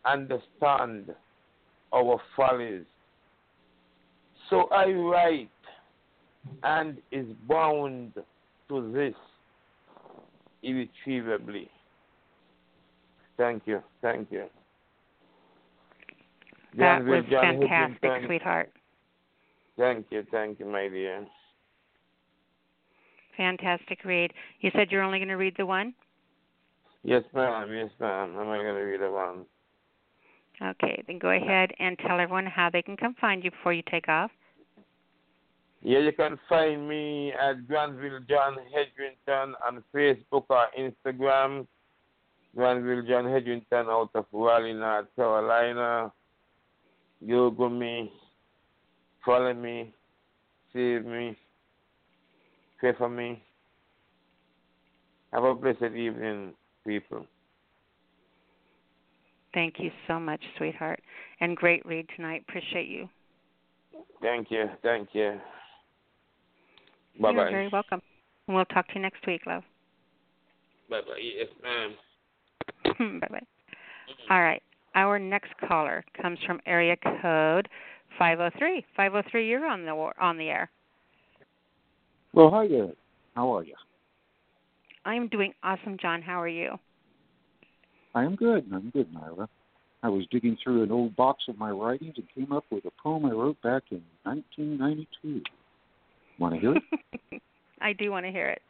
[0.05, 1.15] understand
[1.93, 2.85] our follies.
[4.51, 5.49] So I write
[6.63, 8.13] and is bound
[8.69, 9.15] to this
[10.63, 11.71] irretrievably.
[13.37, 13.83] Thank you.
[14.03, 14.47] Thank you.
[16.77, 18.71] That was John fantastic, sweetheart.
[19.79, 21.27] Thank you, thank you, my dear.
[23.37, 24.33] Fantastic read.
[24.61, 25.95] You said you're only going to read the one?
[27.05, 27.73] Yes, ma'am.
[27.73, 28.37] Yes, ma'am.
[28.37, 29.47] I'm only going to read the one.
[30.61, 33.83] Okay, then go ahead and tell everyone how they can come find you before you
[33.89, 34.33] take off.
[35.83, 41.67] Yeah, you can find me at Granville John Hedrington on Facebook or Instagram.
[42.57, 46.13] Granville John Hedrington out of Raleigh, North Carolina.
[47.25, 48.13] Google me,
[49.25, 49.93] follow me,
[50.73, 51.37] save me,
[52.79, 53.43] pray for me.
[55.33, 56.55] Have a blessed evening,
[56.87, 57.27] people.
[59.53, 61.01] Thank you so much, sweetheart.
[61.41, 62.45] And great read tonight.
[62.49, 63.09] Appreciate you.
[64.23, 65.41] Thank you, thank you.
[67.21, 68.01] Bye You're very welcome.
[68.47, 69.63] And we'll talk to you next week, love.
[70.89, 71.21] Bye bye.
[71.21, 73.21] Yes, ma'am.
[73.21, 73.47] bye bye.
[74.31, 74.63] All right.
[74.95, 77.69] Our next caller comes from area code
[78.19, 78.85] 503.
[78.97, 80.71] 503, you're on the on the air.
[82.33, 82.93] Well, hi there.
[83.35, 83.75] How are you?
[85.05, 86.23] I'm doing awesome, John.
[86.23, 86.77] How are you?
[88.15, 88.67] I am good.
[88.73, 89.49] I'm good, Nyla.
[90.03, 92.91] I was digging through an old box of my writings and came up with a
[93.03, 95.43] poem I wrote back in 1992.
[96.39, 97.43] Want to hear it?
[97.81, 98.63] I do want to hear it.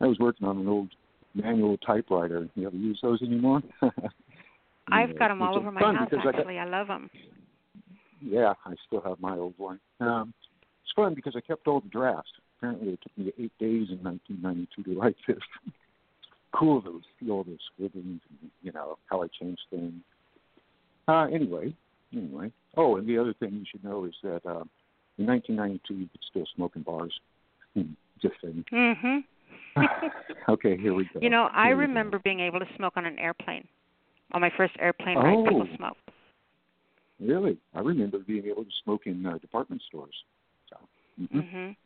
[0.00, 0.88] I was working on an old
[1.34, 2.48] manual typewriter.
[2.54, 3.62] You ever use those anymore?
[4.92, 6.58] I've got them all over my house, because I got- actually.
[6.58, 7.10] I love them.
[8.20, 9.80] Yeah, I still have my old one.
[10.00, 10.32] Um,
[10.82, 12.30] it's fun because I kept all the drafts.
[12.58, 15.36] Apparently, it took me eight days in 1992 to write this.
[16.52, 19.92] cool to see all the scribblings and you know how I changed things.
[21.08, 21.74] Uh, anyway,
[22.14, 22.50] anyway.
[22.76, 24.64] Oh, and the other thing you should know is that uh,
[25.18, 27.12] in 1992 you could still smoke in bars.
[28.20, 28.64] Just saying.
[28.72, 29.24] Mhm.
[30.48, 31.20] okay, here we go.
[31.20, 33.66] You know, I Here remember being able to smoke on an airplane.
[34.32, 35.76] On my first airplane ride, people Oh.
[35.76, 36.00] smoked.
[37.20, 40.14] Really, I remember being able to smoke in uh, department stores.
[40.70, 40.76] So,
[41.16, 41.76] hmm Mhm.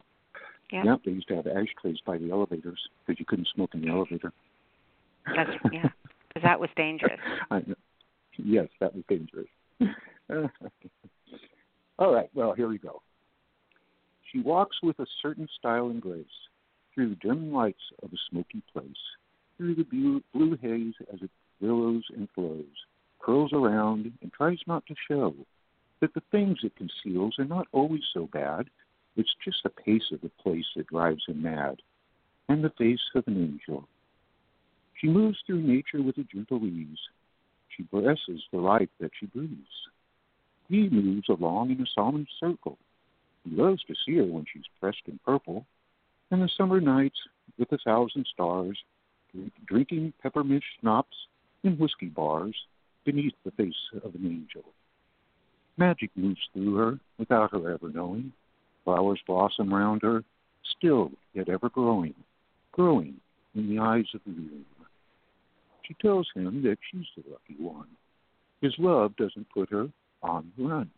[0.70, 0.84] Yeah.
[0.84, 3.88] Yep, they used to have ashtrays by the elevators because you couldn't smoke in the
[3.88, 4.32] elevator.
[5.34, 5.88] That's yeah.
[6.28, 7.20] Because that was dangerous.
[7.50, 7.74] I know.
[8.36, 9.48] Yes, that was dangerous.
[11.98, 13.02] All right, well, here we go.
[14.32, 16.26] She walks with a certain style and grace
[16.94, 19.16] through the dim lights of a smoky place,
[19.56, 21.30] through the blue, haze as it
[21.60, 22.66] billows and flows,
[23.20, 25.34] curls around and tries not to show
[26.00, 28.68] that the things it conceals are not always so bad.
[29.16, 31.80] It's just the pace of the place that drives him mad,
[32.48, 33.88] and the face of an angel.
[35.00, 36.98] She moves through nature with a gentle ease.
[37.76, 39.88] She blesses the life that she breathes.
[40.68, 42.78] He moves along in a solemn circle.
[43.50, 45.66] Loves to see her when she's dressed in purple,
[46.30, 47.18] and the summer nights
[47.58, 48.78] with a thousand stars,
[49.66, 51.16] drinking peppermint schnapps
[51.64, 52.54] in whiskey bars
[53.04, 54.64] beneath the face of an angel.
[55.76, 58.32] Magic moves through her without her ever knowing.
[58.84, 60.24] Flowers blossom round her,
[60.76, 62.14] still yet ever growing,
[62.72, 63.14] growing
[63.54, 64.64] in the eyes of the moon.
[65.86, 67.86] She tells him that she's the lucky one.
[68.60, 69.88] His love doesn't put her
[70.22, 70.90] on the run.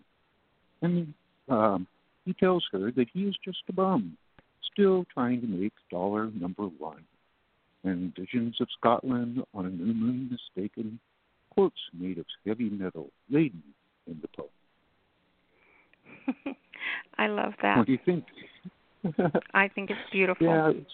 [0.82, 1.14] And
[1.48, 1.86] um,
[2.31, 4.16] he tells her that he is just a bum,
[4.73, 7.02] still trying to make dollar number one.
[7.82, 11.01] And visions of Scotland on a new moon mistaken,
[11.51, 13.62] quotes made of heavy metal laden
[14.07, 14.48] in the poem.
[17.19, 17.78] I love that.
[17.78, 18.24] What do you think?
[19.55, 20.47] I think it's beautiful.
[20.47, 20.90] yeah, it's,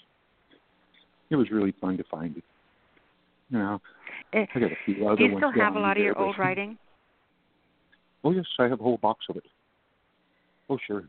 [1.28, 2.44] it was really fun to find it.
[3.50, 3.80] You know,
[4.32, 5.18] Eh, I got a few other ones.
[5.18, 6.78] Do you still have a lot of your old writing?
[8.24, 9.44] Oh yes, I have a whole box of it.
[10.70, 11.04] Oh sure,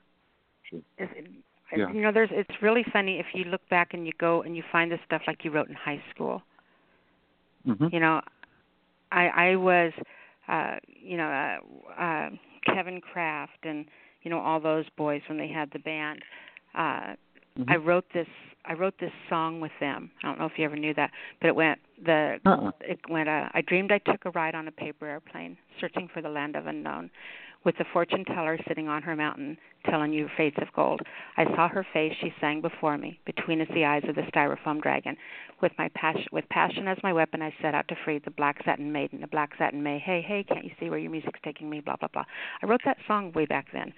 [0.70, 0.80] sure.
[0.98, 1.28] Is it,
[1.76, 1.92] Yeah.
[1.92, 4.64] You know, there's it's really funny if you look back and you go and you
[4.72, 6.42] find the stuff like you wrote in high school.
[7.66, 8.22] hmm You know,
[9.12, 9.92] I I was,
[10.48, 12.30] uh, you know, uh, uh,
[12.66, 13.86] Kevin Kraft and
[14.24, 16.24] you know all those boys when they had the band.
[16.76, 17.16] Uh,
[17.58, 17.72] Mhm.
[17.72, 18.28] I wrote this
[18.66, 20.12] I wrote this song with them.
[20.24, 22.72] I don't know if you ever knew that, but it went the Uh-uh.
[22.82, 26.22] it went uh, I dreamed I took a ride on a paper airplane searching for
[26.22, 27.10] the land of unknown
[27.66, 29.58] with the fortune teller sitting on her mountain
[29.90, 31.02] telling you fates of gold.
[31.38, 34.82] I saw her face, she sang before me, between us the eyes of the styrofoam
[34.82, 35.16] dragon.
[35.62, 38.58] With my passion with passion as my weapon I set out to free the black
[38.64, 40.00] satin maiden, the black satin May.
[40.00, 41.80] Hey, hey, can't you see where your music's taking me?
[41.82, 42.26] Blah blah blah.
[42.62, 43.94] I wrote that song way back then.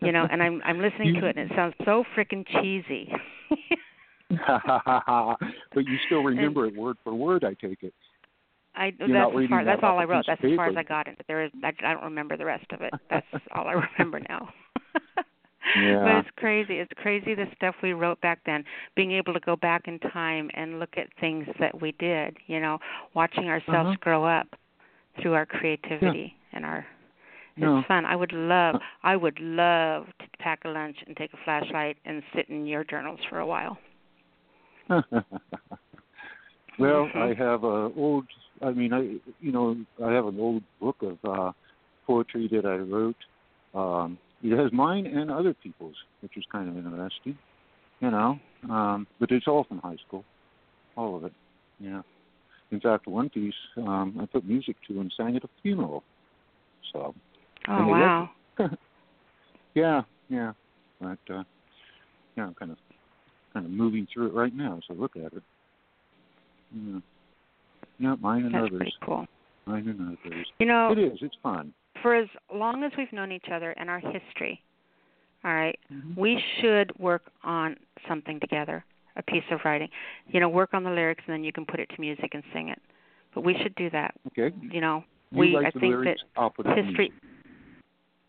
[0.00, 3.12] You know, and I'm I'm listening to it and it sounds so freaking cheesy.
[4.46, 7.94] but you still remember it word for word, I take it.
[8.74, 10.24] I You're that's as far that that's all I wrote.
[10.26, 10.76] That's as far as.
[10.76, 11.22] I got into.
[11.28, 12.92] There is I, I don't remember the rest of it.
[13.10, 14.48] That's all I remember now.
[15.74, 16.78] But it's crazy.
[16.80, 18.64] It's crazy the stuff we wrote back then.
[18.96, 22.36] Being able to go back in time and look at things that we did.
[22.46, 22.78] You know,
[23.14, 23.96] watching ourselves Uh-huh.
[24.00, 24.48] grow up
[25.20, 26.84] through our creativity and our
[27.56, 27.78] No.
[27.78, 28.04] It's fun.
[28.06, 32.22] I would love I would love to pack a lunch and take a flashlight and
[32.34, 33.78] sit in your journals for a while.
[34.88, 35.12] well,
[36.78, 37.16] Mhm.
[37.16, 38.26] I have a old.
[38.62, 39.00] I mean, I
[39.40, 41.52] you know I have an old book of uh,
[42.06, 43.16] poetry that I wrote.
[43.74, 47.38] Um, it has mine and other people's, which is kind of interesting.
[48.00, 50.24] You know, um, but it's all from high school,
[50.96, 51.32] all of it.
[51.78, 52.02] Yeah.
[52.70, 56.02] In fact, one piece um, I put music to and sang at a funeral.
[56.92, 57.14] So.
[57.68, 58.30] Oh wow.
[59.74, 60.52] yeah, yeah,
[61.00, 61.44] but uh,
[62.36, 62.78] yeah, I'm kind of
[63.52, 64.80] kind of moving through it right now.
[64.88, 65.42] So look at it.
[66.74, 67.00] Yeah,
[68.02, 68.76] yeah, mine and That's others.
[68.78, 69.26] pretty cool.
[69.66, 70.46] Mine and others.
[70.58, 71.18] You know, It is.
[71.22, 71.72] It's fun.
[72.02, 74.60] for as long as we've known each other and our history,
[75.44, 76.16] all right, Mhm.
[76.16, 77.76] we should work on
[78.08, 78.84] something together,
[79.16, 79.88] a piece of writing.
[80.28, 82.42] You know, work on the lyrics and then you can put it to music and
[82.52, 82.82] sing it.
[83.34, 84.14] But we should do that.
[84.28, 84.52] Okay.
[84.60, 86.22] You know, You we like I the think lyrics?
[86.22, 87.12] that I'll put it history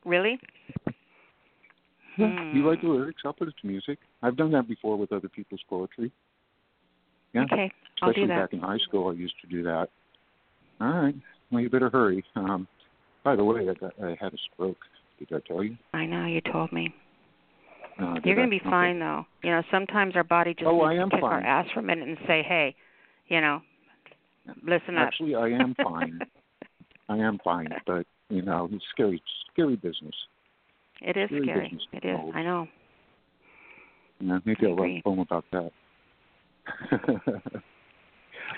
[0.05, 0.39] really?
[2.17, 2.93] Yeah, You like the Hmm.
[2.93, 3.23] lyrics?
[3.25, 3.97] I'll put it to music.
[4.21, 6.11] I've done that before with other people's poetry.
[7.33, 7.43] Yeah.
[7.43, 8.39] Okay, I'll Especially do that.
[8.51, 9.87] back in high school, I used to do that.
[10.81, 11.15] All right.
[11.51, 12.23] Well, you better hurry.
[12.35, 12.67] Um,
[13.23, 14.77] by the way, I, got, I had a stroke.
[15.19, 15.77] Did I tell you?
[15.93, 16.93] I know you told me.
[17.99, 18.69] Uh, You're going to be Okay.
[18.69, 19.25] fine though.
[19.43, 22.07] You know, sometimes our body just Oh, needs to kick our ass for a minute
[22.07, 22.75] and say, "Hey,
[23.27, 23.61] you know,
[24.63, 26.19] listen up." Actually, I am fine.
[27.09, 30.15] I am fine, but you know, it's scary, scary business.
[31.01, 31.65] it is scary.
[31.69, 32.19] business It is.
[32.33, 32.67] I know.
[34.19, 35.71] Yeah, maybe I I'll write a poem about that.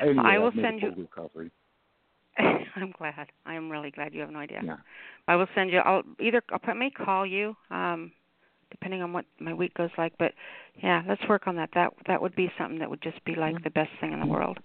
[0.01, 1.51] Anyway, I will send you- recovery.
[2.37, 3.27] I'm glad.
[3.45, 4.59] I'm really glad you have no idea.
[4.63, 4.75] Yeah.
[5.27, 5.79] I will send you.
[5.79, 8.11] I'll either I'll I may call you, um,
[8.71, 10.11] depending on what my week goes like.
[10.19, 10.33] But
[10.83, 11.69] yeah, let's work on that.
[11.73, 14.25] That that would be something that would just be like the best thing in the
[14.25, 14.59] world.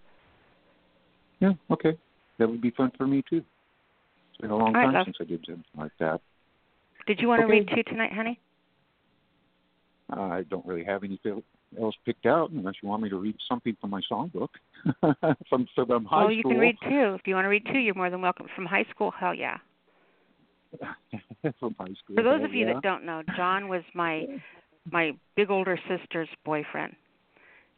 [1.39, 1.53] Yeah.
[1.71, 1.97] Okay.
[2.39, 3.45] That would be fun for me too.
[4.33, 5.07] It's been a long All right, time love.
[5.07, 6.21] since I did something like that.
[7.07, 7.61] Did you want to Okay.
[7.61, 8.41] read two tonight, honey?
[10.11, 11.43] I don't really have anything
[11.81, 14.49] else picked out unless you want me to read something from my songbook
[15.49, 16.19] from from high school.
[16.19, 16.53] well, you school.
[16.53, 17.15] can read two.
[17.15, 18.47] If you want to read two, you're more than welcome.
[18.57, 19.59] From high school, hell yeah.
[21.61, 22.17] from high school.
[22.17, 22.75] For those hell of you yeah.
[22.75, 24.27] that don't know, John was my
[24.91, 26.95] my big older sister's boyfriend.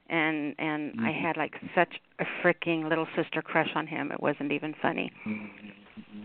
[0.08, 1.22] And and I Mhm.
[1.22, 4.12] had like such a freaking little sister crush on him.
[4.12, 5.10] It wasn't even funny.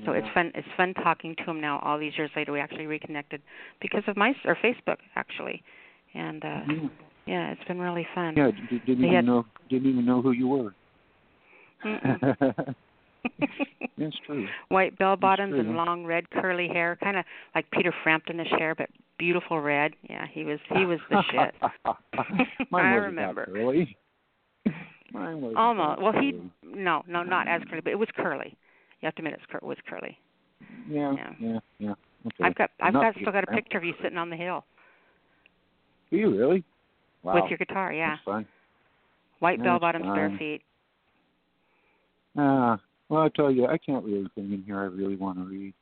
[0.06, 2.52] So it's fun it's fun talking to him now all these years later.
[2.52, 3.42] We actually reconnected
[3.82, 5.64] because of my or Facebook actually.
[6.14, 6.90] And uh Yeah.
[7.28, 8.36] Yeah, it's been really fun.
[8.36, 10.74] Yeah, d- didn't They even had- know didn't even know who you were.
[11.86, 12.76] Mm-mm.
[14.26, 14.48] True.
[14.70, 17.26] White bell bottoms and long red curly hair, kind of
[17.56, 19.94] like Peter Framptonish hair, but beautiful red.
[20.10, 21.56] Yeah, he was he was the shit.
[22.74, 23.46] I remember.
[23.46, 23.98] Curly.
[25.12, 26.02] Mine wasn't Almost.
[26.02, 26.34] Well, he
[26.64, 27.70] no, no, not as mm.
[27.70, 28.56] curly, but it was curly.
[29.02, 30.18] You have to admit it's cur- it was curly.
[30.90, 31.30] Yeah, yeah.
[31.40, 31.94] yeah, yeah.
[32.26, 32.44] Okay.
[32.44, 34.66] I've got I've Not got still got a picture of you sitting on the hill
[36.12, 36.64] Do you really?
[37.24, 37.36] Wow.
[37.36, 37.92] with your guitar.
[37.92, 38.18] Yeah,
[39.40, 40.62] white bell bottoms, bare feet.
[42.38, 42.80] Ah,
[43.10, 45.74] well, I tell you, I can't read anything in here I really want to read.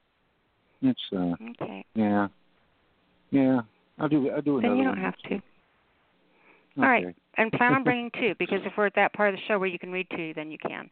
[0.82, 2.28] It's uh, Okay, yeah,
[3.32, 3.62] yeah.
[4.00, 4.30] I'll do.
[4.30, 5.36] I'll do another then you don't one have to.
[5.36, 5.44] week.
[6.78, 7.06] All right.
[7.06, 7.16] Okay.
[7.38, 9.68] And plan on bringing two because if we're at that part of the show where
[9.68, 10.90] you can read two, then you can.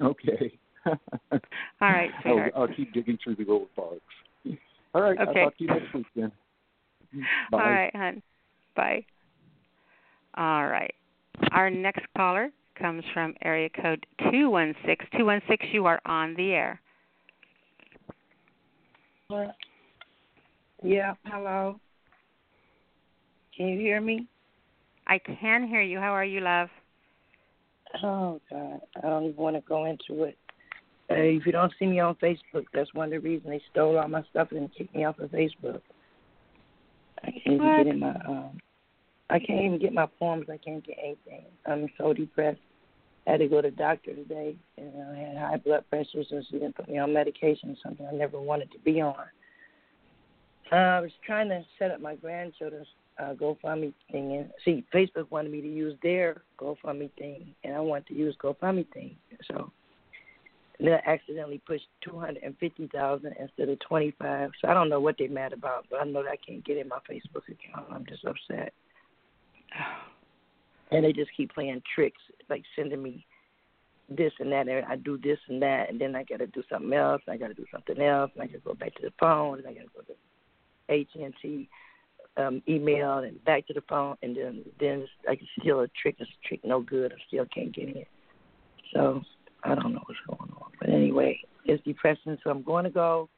[0.00, 0.58] Okay.
[0.86, 0.98] All
[1.80, 2.50] right, I'll.
[2.56, 4.00] I'll keep digging through the gold parks.
[4.94, 5.18] All right.
[5.18, 5.40] Okay.
[5.40, 6.32] I'll talk to you next week then.
[7.50, 7.58] Bye.
[7.58, 8.22] All right, hon.
[8.78, 9.04] Bye.
[10.36, 10.94] All right.
[11.50, 15.18] Our next caller comes from area code 216.
[15.18, 16.80] 216, you are on the air.
[20.80, 21.80] Yeah, hello.
[23.56, 24.28] Can you hear me?
[25.08, 25.98] I can hear you.
[25.98, 26.68] How are you, love?
[28.04, 30.38] Oh God, I don't even want to go into it.
[31.10, 33.98] Uh, if you don't see me on Facebook, that's one of the reasons they stole
[33.98, 35.80] all my stuff and kicked me off of Facebook.
[37.24, 38.60] I can't even get in my um.
[39.30, 40.46] I can't even get my forms.
[40.50, 41.44] I can't get anything.
[41.66, 42.60] I'm so depressed.
[43.26, 46.40] I had to go to the doctor today, and I had high blood pressure, so
[46.48, 49.14] she didn't put me on medication, something I never wanted to be on.
[50.72, 52.86] Uh, I was trying to set up my grandchildren's
[53.18, 57.80] uh, GoFundMe thing, and see, Facebook wanted me to use their GoFundMe thing, and I
[57.80, 59.16] wanted to use GoFundMe thing,
[59.50, 59.70] so
[60.80, 64.50] then I accidentally pushed two hundred and fifty thousand instead of twenty five.
[64.60, 66.76] So I don't know what they're mad about, but I know that I can't get
[66.76, 67.88] in my Facebook account.
[67.90, 68.72] I'm just upset,
[70.90, 73.26] and they just keep playing tricks, like sending me
[74.08, 76.62] this and that, and I do this and that, and then I got to do
[76.70, 77.22] something else.
[77.26, 79.12] And I got to do something else, and I got to go back to the
[79.20, 81.68] phone, and I got to go to AT and T
[82.38, 86.16] um, email and back to the phone, and then then like it's still a trick.
[86.18, 87.12] It's a trick, no good.
[87.12, 88.04] I still can't get in.
[88.94, 89.22] So
[89.64, 90.70] I don't know what's going on.
[90.80, 92.38] But anyway, it's depressing.
[92.42, 93.28] So I'm going to go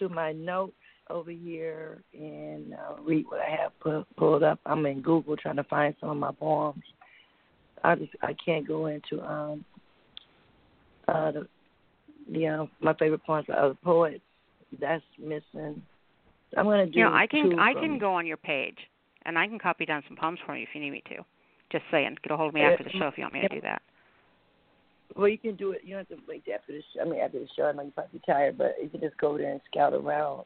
[0.00, 0.74] to my notes
[1.10, 4.58] over here and uh, read what I have pu- pulled up.
[4.66, 6.82] I'm in Google trying to find some of my poems.
[7.82, 9.64] I just I can't go into um
[11.06, 11.46] uh the
[12.26, 14.20] you know my favorite poems of other poets.
[14.80, 15.82] That's missing.
[16.56, 16.98] I'm gonna do.
[16.98, 18.78] You know, I can I can go on your page
[19.26, 21.16] and I can copy down some poems for you if you need me to.
[21.70, 23.40] Just saying, get a hold of me Uh, after the show if you want me
[23.40, 23.82] to do that.
[25.16, 25.82] Well, you can do it.
[25.84, 27.02] You don't have to wait after the show.
[27.02, 29.36] I mean, after the show, I know you're probably tired, but you can just go
[29.36, 30.44] there and scout around.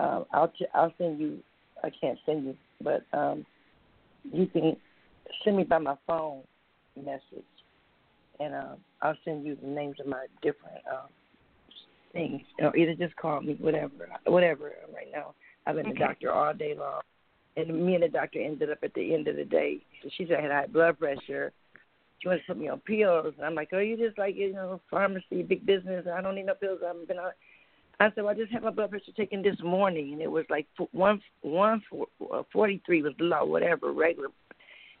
[0.00, 1.38] Um, I'll I'll send you.
[1.82, 3.44] I can't send you, but um,
[4.32, 4.76] you can
[5.44, 6.42] send me by my phone
[6.96, 7.44] message,
[8.38, 11.08] and um, I'll send you the names of my different um,
[12.12, 12.40] things.
[12.60, 14.72] Or either just call me, whatever, whatever.
[14.94, 15.34] Right now,
[15.66, 15.94] I've been Okay.
[15.94, 17.00] the doctor all day long,
[17.56, 19.80] and me and the doctor ended up at the end of the day.
[20.02, 21.52] So She said I had high blood pressure
[22.20, 23.34] she wants to put me on pills.
[23.36, 26.06] And I'm like, oh, you just like, you know, pharmacy, big business.
[26.12, 26.80] I don't need no pills.
[26.86, 27.32] I've been on.
[28.00, 30.46] I said, well, I just had my blood pressure taken this morning, and it was
[30.48, 31.82] like one one
[32.32, 34.28] uh, forty three was low, whatever, regular.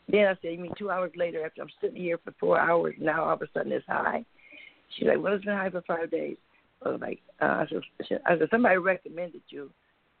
[0.08, 2.94] Then I said, you mean two hours later, after I'm sitting here for four hours,
[3.00, 4.24] now all of a sudden it's high.
[4.94, 6.36] She's like, well, it's been high for five days.
[6.84, 9.70] I was like, uh, I said, I said, somebody recommended you.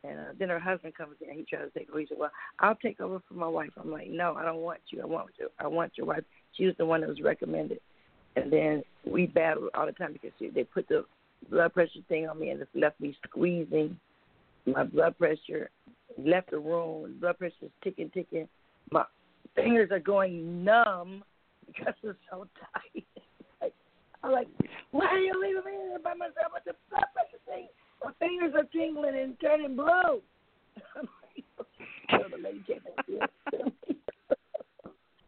[0.02, 1.36] And uh, then her husband comes in.
[1.36, 2.00] He tries to take over.
[2.00, 2.30] He said, "Well,
[2.60, 5.02] I'll take over for my wife." I'm like, "No, I don't want you.
[5.02, 5.48] I want you.
[5.58, 6.24] I want your wife."
[6.56, 7.80] She was the one that was recommended.
[8.36, 11.04] And then we battled all the time because she, they put the
[11.48, 13.98] blood pressure thing on me and just left me squeezing
[14.66, 15.70] my blood pressure.
[16.18, 17.16] Left the room.
[17.20, 18.48] Blood pressure is ticking, ticking.
[18.90, 19.04] My
[19.54, 21.24] fingers are going numb
[21.66, 23.04] because it's so tight.
[24.22, 24.48] I'm like,
[24.90, 27.68] why are you leaving me here by myself with the blood pressure thing?
[28.04, 29.86] My fingers are tingling and turning blue.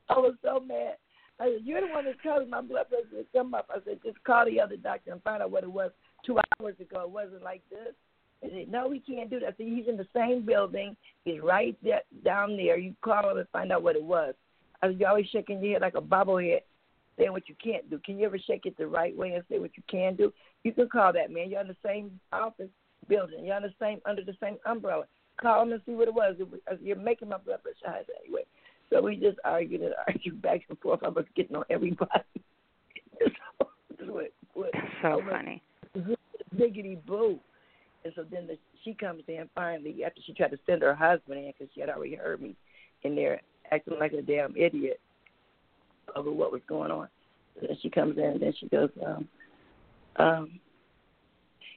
[0.09, 0.97] I was so mad.
[1.41, 3.69] I said, You're the one that told me my blood pressure would come up.
[3.71, 5.91] I said, Just call the other doctor and find out what it was
[6.25, 7.03] two hours ago.
[7.03, 7.95] It wasn't like this.
[8.43, 9.47] He said, No, we can't do that.
[9.47, 10.97] I said, He's in the same building.
[11.25, 12.79] He's right there, down there.
[12.79, 14.35] You call him and find out what it was.
[14.83, 16.61] I said, You're always shaking your head like a bobblehead,
[17.19, 17.99] saying what you can't do.
[18.05, 20.33] Can you ever shake it the right way and say what you can do?
[20.65, 21.51] You can call that man.
[21.51, 22.71] You're in the same office
[23.09, 23.45] building.
[23.45, 25.05] You're in the same under the same umbrella.
[25.41, 26.37] Call him and see what it was.
[26.39, 28.43] It was You're making my blood pressure high anyway.
[28.93, 31.01] So we just argued and argued back and forth.
[31.03, 32.11] I was getting on everybody.
[33.99, 34.71] so, what, what,
[35.01, 35.63] So funny.
[36.57, 37.39] Biggity boo.
[38.05, 41.39] And so then the, she comes in finally after she tried to send her husband
[41.39, 42.55] in because she had already heard me
[43.05, 43.41] in there
[43.71, 45.01] acting like a damn idiot
[46.15, 47.09] over what was going on.
[47.55, 49.29] So then she comes in and then she goes, um,
[50.17, 50.61] um,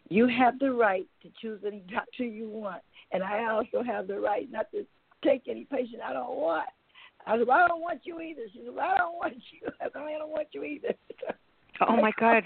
[0.10, 2.82] you have the right to choose any doctor you want,
[3.12, 4.86] and I also have the right not to
[5.24, 6.68] take any patient I don't want.
[7.28, 8.42] I said, well, I don't want you either.
[8.54, 9.68] She said, well, I don't want you.
[9.82, 10.94] I said, I don't want you either.
[11.88, 12.44] Oh my God.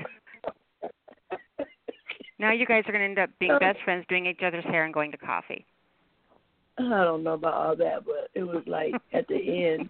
[2.40, 4.86] Now you guys are going to end up being best friends, doing each other's hair,
[4.86, 5.66] and going to coffee.
[6.78, 9.90] I don't know about all that, but it was like at the end,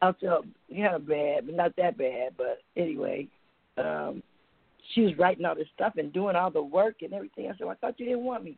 [0.00, 2.32] I felt kind of bad, but not that bad.
[2.38, 3.28] But anyway,
[3.76, 4.22] um,
[4.94, 7.46] she was writing all this stuff and doing all the work and everything.
[7.46, 8.56] I said, well, I thought you didn't want me.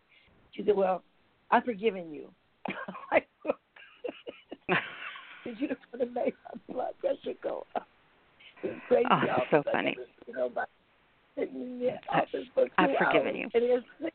[0.53, 1.03] She said, well,
[1.51, 2.29] I've forgiven you.
[5.45, 7.87] Did you just want to make my blood pressure go up?
[8.63, 9.07] It's crazy.
[9.11, 9.97] Ah, oh, all so of a sudden, funny.
[10.27, 10.65] You know, by
[11.37, 13.49] sitting in the office for two I've forgiven hours, you.
[13.55, 14.15] And they're sick.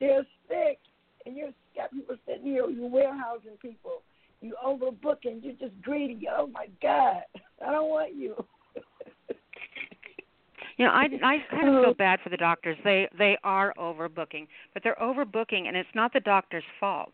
[0.00, 0.78] They're sick.
[1.26, 4.02] And you've got people sitting here, you're warehousing people.
[4.40, 5.42] You overbooking.
[5.42, 6.28] You're just greedy.
[6.30, 7.22] Oh, my God.
[7.66, 8.34] I don't want you.
[10.78, 11.94] You know, I I kind of feel oh.
[11.94, 12.78] bad for the doctors.
[12.84, 17.12] They they are overbooking, but they're overbooking, and it's not the doctor's fault.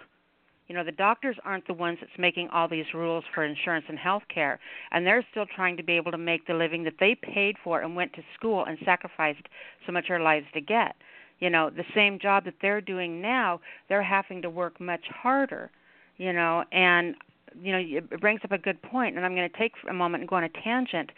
[0.68, 3.98] You know, the doctors aren't the ones that's making all these rules for insurance and
[3.98, 4.58] health care,
[4.92, 7.82] and they're still trying to be able to make the living that they paid for
[7.82, 9.46] and went to school and sacrificed
[9.84, 10.96] so much of their lives to get.
[11.40, 15.70] You know, the same job that they're doing now, they're having to work much harder.
[16.16, 17.16] You know, and
[17.60, 20.22] you know it brings up a good point and i'm going to take a moment
[20.22, 21.10] and go on a tangent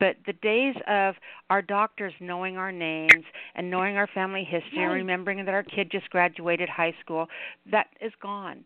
[0.00, 1.14] but the days of
[1.50, 3.24] our doctors knowing our names
[3.54, 7.28] and knowing our family history and remembering that our kid just graduated high school
[7.70, 8.64] that is gone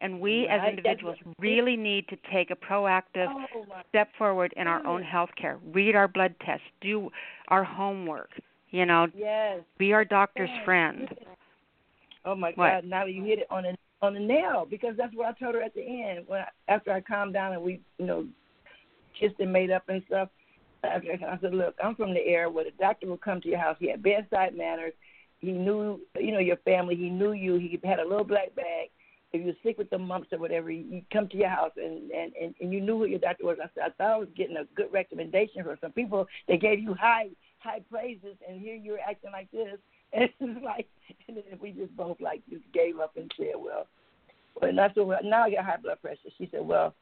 [0.00, 4.84] and we as individuals really need to take a proactive Oh, step forward in our
[4.86, 7.10] own health care read our blood tests do
[7.48, 8.30] our homework
[8.70, 9.60] you know Yes.
[9.78, 10.64] be our doctor's Yes.
[10.64, 11.08] friend
[12.26, 12.82] Oh my What?
[12.82, 12.84] God!
[12.84, 15.62] Now you hit it on the on the nail because that's what I told her
[15.62, 18.26] at the end when I, after I calmed down and we you know
[19.18, 20.28] kissed and made up and stuff.
[20.84, 23.58] After I said, look, I'm from the era where the doctor would come to your
[23.58, 23.76] house.
[23.80, 24.92] He had bedside manners.
[25.38, 26.96] He knew you know your family.
[26.96, 27.54] He knew you.
[27.56, 28.90] He had a little black bag.
[29.36, 32.10] If you were sick with the mumps or whatever, he'd come to your house and
[32.10, 33.58] and and, and you knew who your doctor was.
[33.62, 36.26] I said I thought I was getting a good recommendation from some people.
[36.48, 39.78] They gave you high high praises, and here you're acting like this.
[40.12, 40.86] And it's like,
[41.26, 43.88] and then we just both like just gave up and said, well,
[44.62, 46.30] and I said, well, now I got high blood pressure.
[46.38, 46.94] She said, well,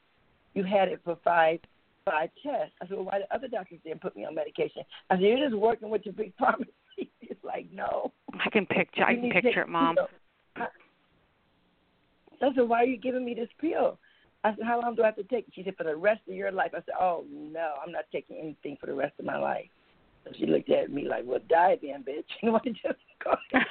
[0.55, 1.61] you had it for five
[2.07, 2.75] five tests.
[2.81, 4.83] I said, well, why the other doctors didn't put me on medication?
[5.11, 6.73] I said, you're just working with your big pharmacy.
[7.21, 8.13] It's like, no.
[8.33, 9.05] I can picture.
[9.05, 9.97] I can picture it, Mom.
[12.43, 13.99] I said, why are you giving me this pill?
[14.45, 15.55] I said, how long do I have to take it?
[15.55, 16.73] She said, for the rest of your life.
[16.75, 19.69] I said, oh no, I'm not taking anything for the rest of my life.
[20.25, 22.25] So she looked at me like, well, die then, bitch.
[22.43, 23.35] You want to just go?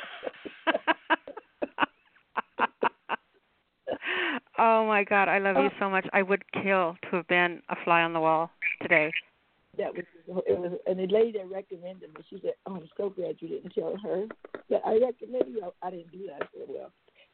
[4.57, 6.07] oh my God, I love you so much.
[6.13, 8.49] I would kill to have been a fly on the wall
[8.81, 9.11] today.
[9.77, 10.05] That was
[10.47, 12.23] it was and the lady that recommended me.
[12.29, 14.27] She said, "Oh, I'm so glad you didn't tell her
[14.69, 16.43] that I recommended you." I didn't do that.
[16.43, 16.91] I said, "Well,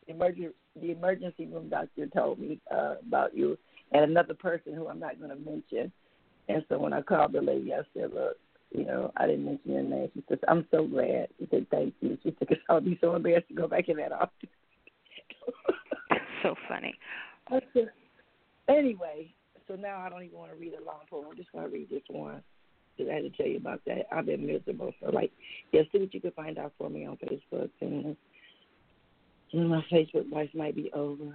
[0.09, 3.57] emergency the emergency room doctor told me uh, about you
[3.91, 5.91] and another person who I'm not going to mention."
[6.47, 8.37] And so when I called the lady, I said, "Look,
[8.71, 11.93] you know, I didn't mention your name." She said, "I'm so glad." She said, "Thank
[12.01, 14.49] you." She said, "Cause I'll be so embarrassed to go back in that office."
[16.43, 16.93] so funny.
[17.73, 17.89] Said,
[18.67, 19.33] anyway,
[19.67, 21.25] so now I don't even want to read a long poem.
[21.29, 22.43] I'm just going to read this one
[22.95, 24.07] because I had to tell you about that.
[24.11, 24.93] I've been miserable.
[25.01, 25.31] So, like,
[25.71, 27.69] yeah, see what you can find out for me on Facebook.
[27.81, 28.15] And
[29.53, 31.33] my Facebook life might be over.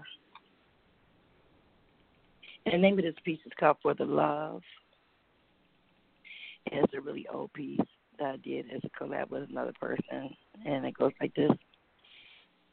[2.66, 4.62] And the name of this piece is called For the Love.
[6.70, 7.81] And it's a really old piece
[8.19, 10.31] that I did as a collab with another person.
[10.65, 11.51] And it goes like this.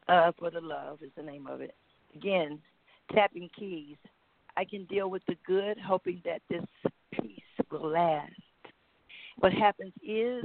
[0.07, 1.75] Uh, For the Love is the name of it.
[2.15, 2.59] Again,
[3.13, 3.97] tapping keys.
[4.55, 6.65] I can deal with the good, hoping that this
[7.11, 7.39] peace
[7.69, 8.31] will last.
[9.39, 10.43] What happens is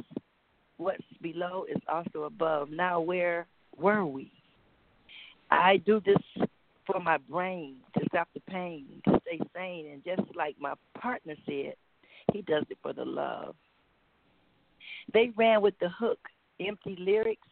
[0.77, 2.70] what's below is also above.
[2.70, 3.47] Now, where
[3.77, 4.32] were we?
[5.51, 6.47] I do this
[6.86, 9.86] for my brain to stop the pain, to stay sane.
[9.93, 11.74] And just like my partner said,
[12.32, 13.55] he does it for the love.
[15.12, 16.18] They ran with the hook,
[16.60, 17.48] empty lyrics,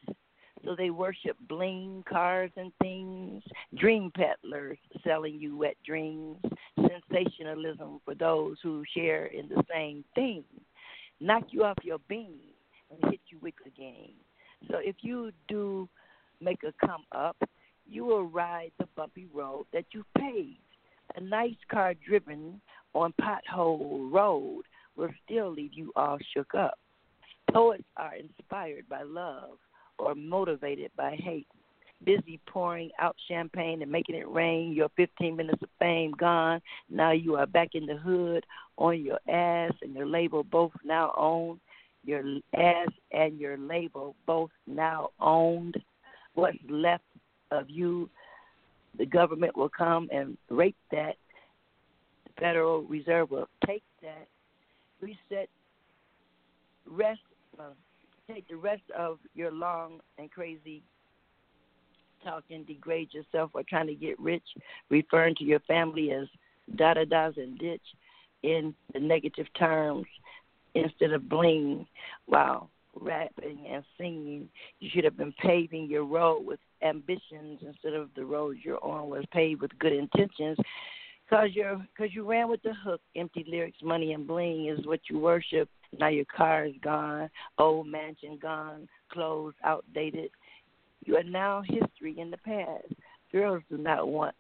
[0.64, 3.42] so they worship bling, cars, and things.
[3.76, 6.38] Dream peddlers selling you wet dreams.
[6.76, 10.44] Sensationalism for those who share in the same thing.
[11.20, 12.40] Knock you off your beam
[12.90, 14.14] and hit you with the game.
[14.70, 15.88] So if you do
[16.40, 17.36] make a come up,
[17.86, 20.58] you will ride the bumpy road that you paved.
[21.16, 22.60] A nice car driven
[22.94, 24.62] on pothole road
[24.96, 26.78] will still leave you all shook up.
[27.52, 29.58] Poets are inspired by love
[29.98, 31.46] or motivated by hate.
[32.04, 36.60] Busy pouring out champagne and making it rain, your 15 minutes of fame gone.
[36.90, 38.44] Now you are back in the hood
[38.76, 41.60] on your ass and your label both now owned.
[42.04, 42.22] Your
[42.56, 45.76] ass and your label both now owned.
[46.34, 47.04] What's left
[47.54, 48.08] of you,
[48.98, 51.16] the government will come and rape that.
[52.26, 54.26] The Federal Reserve will take that,
[55.00, 55.48] reset,
[56.86, 57.20] rest,
[57.58, 57.74] uh,
[58.28, 60.82] take the rest of your long and crazy
[62.24, 64.42] talking, degrade yourself, or trying to get rich,
[64.90, 66.26] referring to your family as
[66.76, 67.82] da da da's and ditch
[68.42, 70.06] in the negative terms
[70.74, 71.86] instead of bling
[72.26, 72.70] while
[73.00, 74.48] rapping and singing.
[74.80, 79.08] You should have been paving your road with ambitions instead of the road you're on
[79.08, 80.58] was paved with good intentions.
[81.30, 83.00] Cause you're, cause you ran with the hook.
[83.16, 85.68] Empty lyrics, money and bling is what you worship.
[85.98, 90.30] Now your car is gone, old mansion gone, clothes outdated.
[91.04, 92.92] You are now history in the past.
[93.32, 94.34] Girls do not want.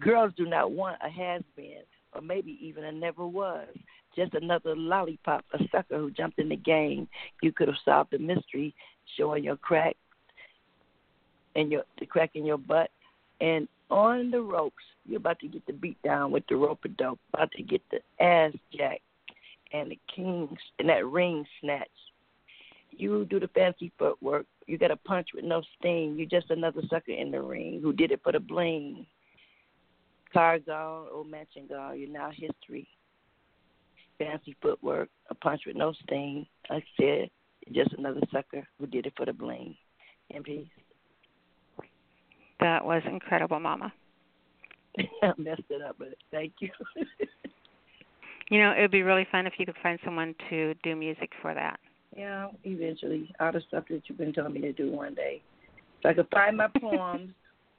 [0.00, 1.82] Girls do not want a has been,
[2.14, 3.68] or maybe even a never was.
[4.14, 7.08] Just another lollipop, a sucker who jumped in the game.
[7.42, 8.74] You could have solved the mystery,
[9.16, 9.96] showing your crack
[11.54, 12.90] and your the crack in your butt,
[13.40, 14.82] and on the ropes.
[15.04, 17.18] You're about to get the beat down with the rope a dope.
[17.34, 19.00] About to get the ass jacked
[19.72, 21.88] and the kings and that ring snatch.
[22.90, 24.46] You do the fancy footwork.
[24.66, 26.16] You got a punch with no sting.
[26.16, 29.06] You're just another sucker in the ring who did it for the bling.
[30.32, 31.98] Car gone, old mansion gone.
[31.98, 32.86] You're now history.
[34.22, 36.46] Fancy footwork, a punch with no sting.
[36.70, 37.30] Like I said,
[37.72, 39.76] just another sucker who did it for the bling.
[40.30, 40.66] In peace.
[42.60, 43.92] That was incredible, Mama.
[45.22, 46.70] I messed it up, but thank you.
[48.50, 51.30] you know, it would be really fun if you could find someone to do music
[51.40, 51.80] for that.
[52.16, 55.42] Yeah, eventually, all the stuff that you've been telling me to do one day.
[56.02, 57.30] So I could find my poems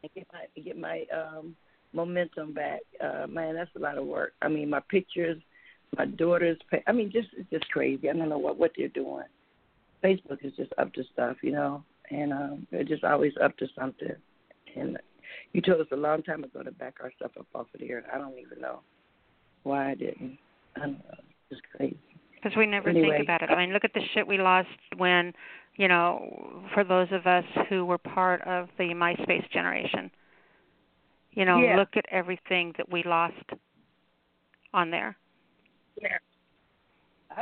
[0.02, 1.56] and get my get my um
[1.94, 2.82] momentum back.
[3.02, 4.34] Uh man, that's a lot of work.
[4.42, 5.38] I mean, my pictures,
[5.98, 6.58] my daughter's
[6.88, 8.10] I mean, just it's just crazy.
[8.10, 9.26] I don't know what what they're doing.
[10.04, 13.68] Facebook is just up to stuff, you know, and um they're just always up to
[13.78, 14.16] something.
[14.76, 14.98] And
[15.54, 18.04] you told us a long time ago to back our stuff up off of there.
[18.14, 18.80] I don't even know
[19.64, 20.38] why I didn't.
[20.76, 21.16] I don't know.
[21.52, 21.98] It's crazy.
[22.36, 23.12] Because we never Anyway.
[23.12, 23.50] think about it.
[23.50, 24.68] I mean, look at the shit we lost
[24.98, 25.34] when,
[25.78, 30.12] you know, for those of us who were part of the MySpace generation.
[31.32, 31.78] You know, Yeah.
[31.78, 33.54] look at everything that we lost
[34.74, 35.16] on there
[36.02, 36.18] Yeah.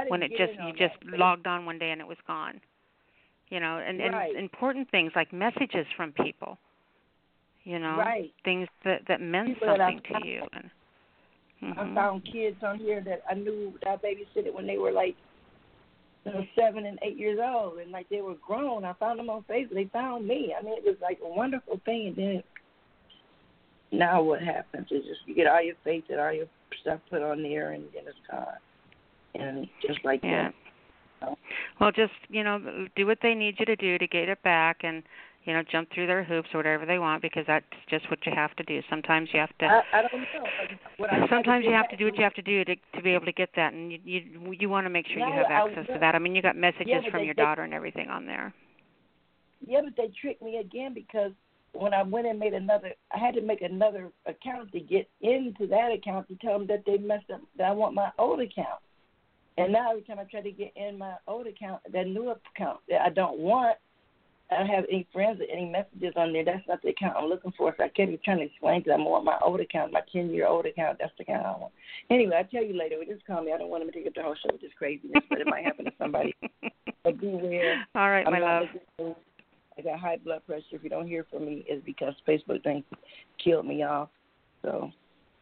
[0.08, 2.62] When it just you just that, logged on one day and it was gone.
[3.50, 4.30] You know, and Right.
[4.30, 6.58] and important things like messages from people.
[7.64, 8.34] You know, Right.
[8.44, 10.48] things that that meant People that something to you.
[10.54, 10.72] And,
[11.64, 11.96] I Mhm.
[11.96, 15.16] found kids on here that I knew that I babysitted when they were like
[16.26, 18.86] you know, seven and eight years old, and like they were grown.
[18.86, 19.74] I found them on Facebook.
[19.74, 20.54] They found me.
[20.58, 22.08] I mean, it was like a wonderful thing.
[22.08, 22.44] And then
[23.92, 26.48] now what happens is just you get all your faith and all your
[26.82, 28.46] stuff put on there, and then it's gone.
[29.36, 30.52] And just like Yeah.
[31.22, 31.38] that.
[31.80, 34.84] Well, just you know, do what they need you to do to get it back,
[34.84, 35.04] and
[35.44, 38.32] you know, jump through their hoops or whatever they want, because that's just what you
[38.36, 38.82] have to do.
[38.90, 39.66] Sometimes you have to.
[39.66, 40.48] I, I don't know.
[40.98, 43.12] What I Sometimes you have to do what you have to do to to be
[43.12, 45.68] able to get that, and you you you want to make sure you have I
[45.68, 46.16] access to that.
[46.16, 48.54] I mean, you got messages Yeah, from they- your they- daughter and everything on there.
[49.66, 51.34] Yeah, but they tricked me again because
[51.74, 55.68] when I went and made another, I had to make another account to get into
[55.68, 57.42] that account to tell them that they messed up.
[57.58, 58.82] That I want my old account.
[59.58, 62.80] And now every time I try to get in my old account, that new account
[62.90, 63.78] that I don't want,
[64.50, 66.44] I don't have any friends or any messages on there.
[66.44, 67.74] That's not the account I'm looking for.
[67.78, 70.48] So I kept trying to explain them I want my old account, my 10 year
[70.48, 70.98] old account.
[71.00, 71.74] That's the account I want.
[72.10, 72.98] Anyway, I'll tell you later.
[73.08, 73.54] Just call me.
[73.54, 75.48] I don't want them to take up the whole show with this craziness, but it
[75.48, 76.36] might happen to somebody.
[77.04, 77.84] But beware.
[77.96, 78.40] All right, I'm my
[79.00, 79.16] love.
[79.82, 80.64] I got high blood pressure.
[80.72, 82.84] If you don't hear from me, it's because Facebook thing
[83.44, 84.10] killed me off.
[84.62, 84.92] So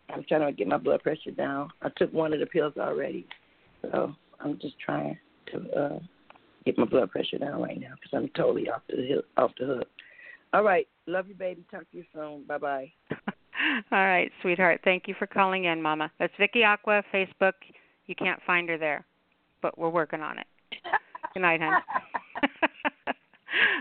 [0.09, 1.69] I'm trying to get my blood pressure down.
[1.81, 3.27] I took one of the pills already,
[3.81, 5.17] so I'm just trying
[5.51, 5.99] to uh
[6.65, 9.65] get my blood pressure down right now because I'm totally off the hook, off the
[9.65, 9.87] hook.
[10.53, 11.65] All right, love you, baby.
[11.69, 12.43] Talk to you soon.
[12.47, 12.91] Bye bye.
[13.91, 14.81] All right, sweetheart.
[14.83, 16.11] Thank you for calling in, Mama.
[16.17, 17.53] That's Vicky Aqua, Facebook.
[18.07, 19.05] You can't find her there,
[19.61, 20.47] but we're working on it.
[21.33, 21.81] Good night, hon.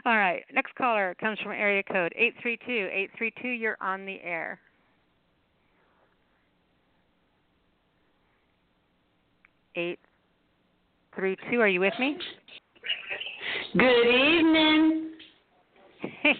[0.05, 3.49] All right, next caller comes from area code eight three two eight three two.
[3.49, 4.61] You're on the air.
[9.75, 9.99] Eight
[11.15, 11.61] three two.
[11.61, 12.17] Are you with me?
[13.77, 15.11] Good evening.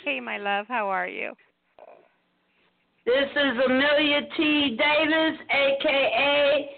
[0.05, 0.67] Hey, my love.
[0.69, 1.33] How are you?
[3.07, 4.77] This is Emilia T.
[4.77, 6.71] Davis, aka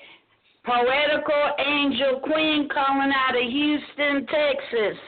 [0.65, 4.99] Poetical Angel Queen, calling out of Houston, Texas.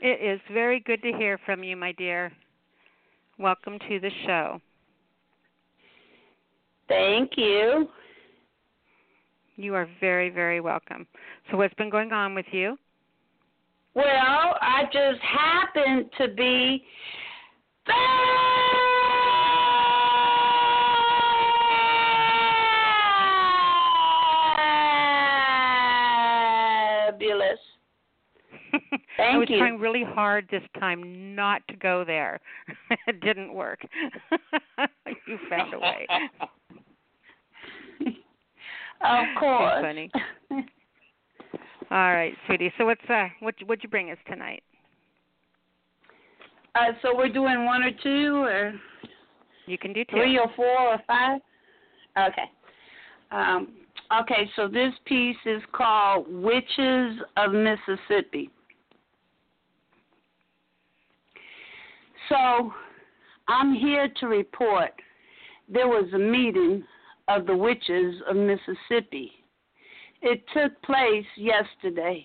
[0.00, 2.32] It is very good to hear from you, my dear.
[3.38, 4.60] Welcome to the show.
[6.88, 7.88] Thank you.
[9.56, 11.06] You are very, very welcome.
[11.50, 12.76] So, what's been going on with you?
[13.94, 16.84] Well, I just happened to be
[17.84, 18.57] fabulous.
[29.18, 29.58] I was you.
[29.58, 32.40] trying really hard this time not to go there.
[33.06, 33.80] it didn't work.
[35.26, 36.06] you found a way.
[39.00, 39.80] Of course.
[39.80, 40.10] funny.
[41.90, 42.72] All right, sweetie.
[42.76, 44.62] So what's uh what what'd you bring us tonight?
[46.74, 48.72] Uh, so we're doing one or two, or
[49.66, 50.16] You can do two.
[50.16, 51.40] three or four or five.
[52.18, 52.50] Okay.
[53.30, 53.68] Um,
[54.20, 54.50] okay.
[54.56, 58.50] So this piece is called "Witches of Mississippi."
[62.28, 62.72] So
[63.48, 64.92] I'm here to report
[65.68, 66.84] there was a meeting
[67.28, 69.32] of the witches of Mississippi.
[70.22, 72.24] It took place yesterday.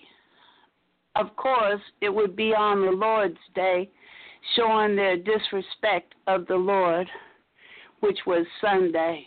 [1.16, 3.90] Of course, it would be on the Lord's Day,
[4.56, 7.08] showing their disrespect of the Lord,
[8.00, 9.24] which was Sunday.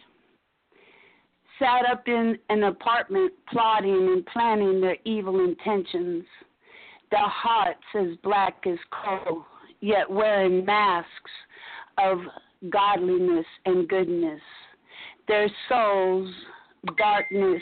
[1.60, 6.26] Sat up in an apartment plotting and planning their evil intentions,
[7.10, 9.46] their hearts as black as coal,
[9.82, 11.32] yet wearing masks
[11.98, 12.20] of
[12.70, 14.42] godliness and goodness,
[15.28, 16.30] their souls
[16.98, 17.62] darkness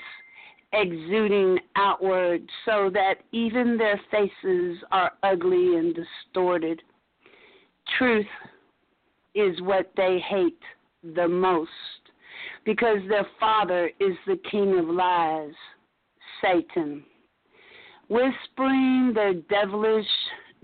[0.73, 6.81] exuding outward so that even their faces are ugly and distorted.
[7.97, 8.25] Truth
[9.33, 10.59] is what they hate
[11.15, 11.69] the most
[12.65, 15.53] because their father is the king of lies,
[16.41, 17.03] Satan.
[18.07, 20.05] Whispering their devilish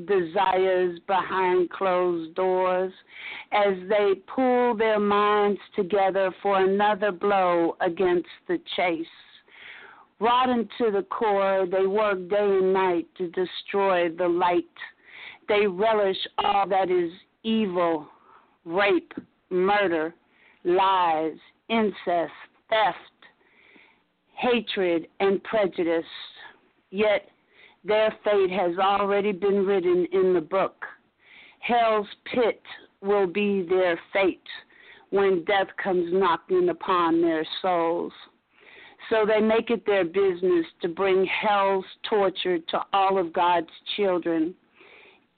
[0.06, 2.92] desires behind closed doors
[3.52, 9.06] as they pull their minds together for another blow against the chase.
[10.20, 14.66] Rotten to the core, they work day and night to destroy the light.
[15.48, 17.12] They relish all that is
[17.44, 18.08] evil
[18.66, 19.14] rape,
[19.50, 20.14] murder,
[20.64, 21.34] lies,
[21.70, 22.32] incest,
[22.70, 22.98] theft,
[24.36, 26.06] hatred, and prejudice.
[26.92, 27.30] Yet
[27.84, 30.86] their fate has already been written in the book.
[31.60, 32.62] Hell's pit
[33.02, 34.40] will be their fate
[35.10, 38.14] when death comes knocking upon their souls.
[39.10, 44.54] So they make it their business to bring hell's torture to all of God's children.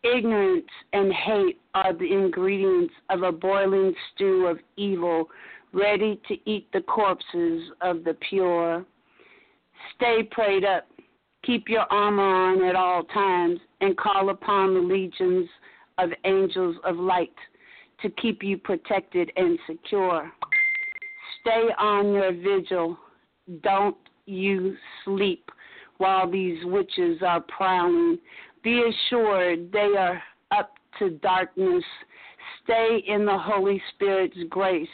[0.03, 5.29] Ignorance and hate are the ingredients of a boiling stew of evil,
[5.71, 8.85] ready to eat the corpses of the pure.
[9.95, 10.85] Stay prayed up,
[11.43, 15.47] keep your armor on at all times, and call upon the legions
[15.97, 17.33] of angels of light
[18.01, 20.31] to keep you protected and secure.
[21.41, 22.97] Stay on your vigil.
[23.61, 25.49] Don't you sleep
[25.97, 28.17] while these witches are prowling.
[28.63, 30.21] Be assured they are
[30.51, 31.83] up to darkness.
[32.63, 34.87] Stay in the Holy Spirit's grace.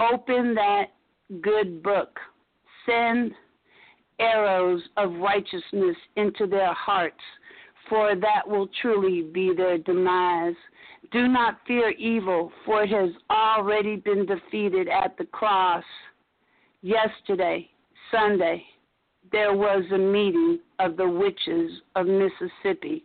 [0.00, 0.86] Open that
[1.40, 2.18] good book.
[2.86, 3.32] Send
[4.18, 7.16] arrows of righteousness into their hearts,
[7.88, 10.56] for that will truly be their demise.
[11.12, 15.84] Do not fear evil, for it has already been defeated at the cross.
[16.82, 17.68] Yesterday,
[18.10, 18.64] Sunday,
[19.32, 23.04] there was a meeting of the witches of Mississippi.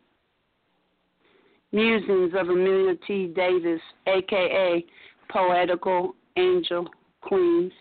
[1.71, 3.27] Musings of Emilia T.
[3.27, 4.85] Davis, aka
[5.29, 6.87] Poetical Angel
[7.21, 7.71] Queen,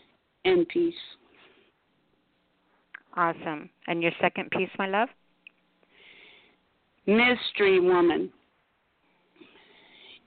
[0.45, 0.95] and peace.
[3.17, 3.69] Awesome.
[3.87, 5.09] And your second piece, my love?
[7.07, 8.31] Mystery Woman.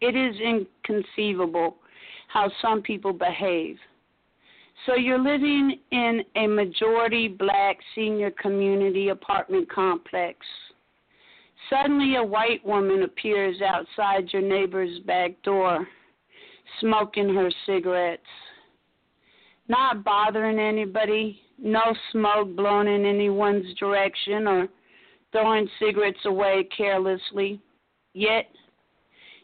[0.02, 1.78] It is inconceivable
[2.28, 3.78] how some people behave.
[4.86, 10.38] So you're living in a majority black senior community apartment complex.
[11.70, 15.88] Suddenly, a white woman appears outside your neighbor's back door,
[16.82, 18.22] smoking her cigarettes.
[19.68, 24.68] Not bothering anybody, no smoke blown in anyone's direction or
[25.32, 27.60] throwing cigarettes away carelessly.
[28.14, 28.49] Yet,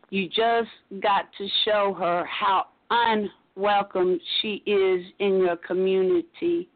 [0.10, 0.70] you just
[1.02, 6.70] got to show her how unwelcome she is in your community,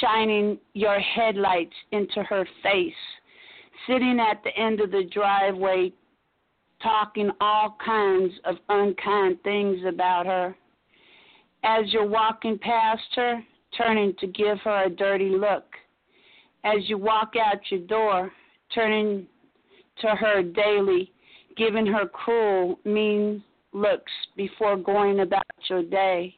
[0.00, 2.92] shining your headlights into her face,
[3.86, 5.92] sitting at the end of the driveway,
[6.82, 10.54] talking all kinds of unkind things about her.
[11.64, 13.42] As you're walking past her,
[13.76, 15.64] turning to give her a dirty look.
[16.64, 18.32] As you walk out your door,
[18.74, 19.26] turning
[20.00, 21.12] to her daily
[21.58, 23.42] giving her cruel, mean
[23.72, 26.34] looks before going about your day.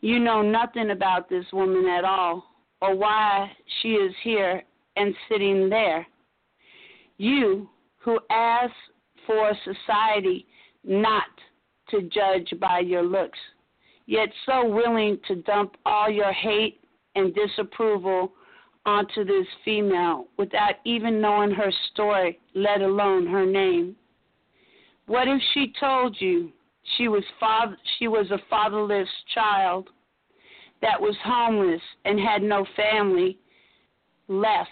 [0.00, 2.42] You know nothing about this woman at all,
[2.80, 4.62] or why she is here
[4.96, 6.06] and sitting there.
[7.18, 7.68] You
[7.98, 8.72] who ask
[9.26, 10.46] for society
[10.82, 11.24] not
[11.90, 13.38] to judge by your looks,
[14.10, 16.80] yet so willing to dump all your hate
[17.14, 18.32] and disapproval
[18.84, 23.94] onto this female without even knowing her story, let alone her name.
[25.06, 26.50] What if she told you
[26.96, 29.90] she was father she was a fatherless child
[30.82, 33.38] that was homeless and had no family
[34.26, 34.70] left?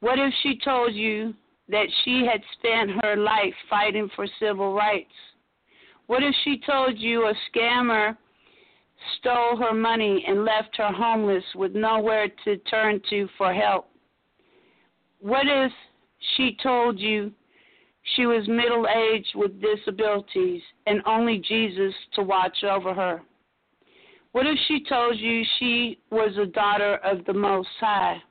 [0.00, 1.32] What if she told you
[1.70, 5.14] that she had spent her life fighting for civil rights?
[6.06, 8.16] What if she told you a scammer
[9.18, 13.88] stole her money and left her homeless with nowhere to turn to for help?
[15.20, 15.72] What if
[16.36, 17.32] she told you
[18.16, 23.22] she was middle aged with disabilities and only Jesus to watch over her.
[24.32, 28.22] What if she told you she was a daughter of the Most High?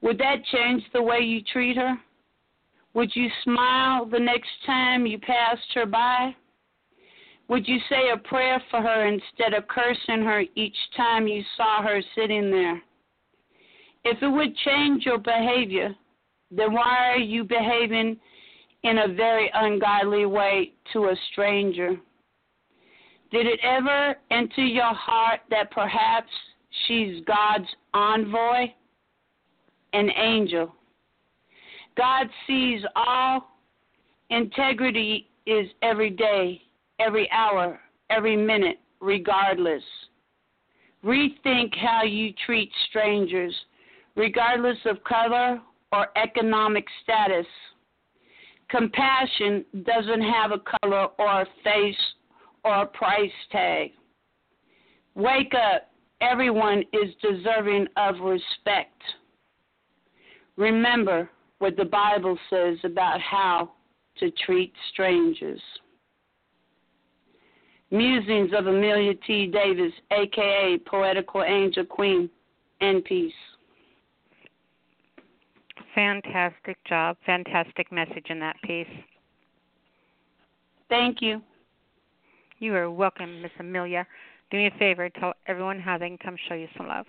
[0.00, 1.96] Would that change the way you treat her?
[2.94, 6.34] Would you smile the next time you passed her by?
[7.48, 11.82] Would you say a prayer for her instead of cursing her each time you saw
[11.82, 12.80] her sitting there?
[14.04, 15.94] If it would change your behavior,
[16.50, 18.18] then why are you behaving
[18.82, 21.96] in a very ungodly way to a stranger?
[23.30, 26.30] Did it ever enter your heart that perhaps
[26.86, 28.66] she's God's envoy,
[29.92, 30.74] an angel?
[31.96, 33.48] God sees all.
[34.30, 36.60] Integrity is every day,
[36.98, 39.82] every hour, every minute, regardless.
[41.04, 43.54] Rethink how you treat strangers,
[44.14, 45.60] regardless of color
[45.92, 47.46] or economic status.
[48.70, 51.96] Compassion doesn't have a color or a face
[52.64, 53.90] or a price tag.
[55.14, 55.88] Wake up.
[56.20, 59.02] Everyone is deserving of respect.
[60.56, 61.28] Remember
[61.58, 63.72] what the Bible says about how
[64.18, 65.60] to treat strangers.
[67.92, 69.46] Musings of Emilia T.
[69.48, 72.30] Davis, aka Poetical Angel Queen,
[72.80, 73.32] and peace.
[75.94, 77.18] Fantastic job.
[77.26, 78.86] Fantastic message in that piece.
[80.88, 81.42] Thank you.
[82.60, 84.06] You are welcome, Miss Emilia.
[84.50, 87.04] Do me a favor, tell everyone how they can come show you some love.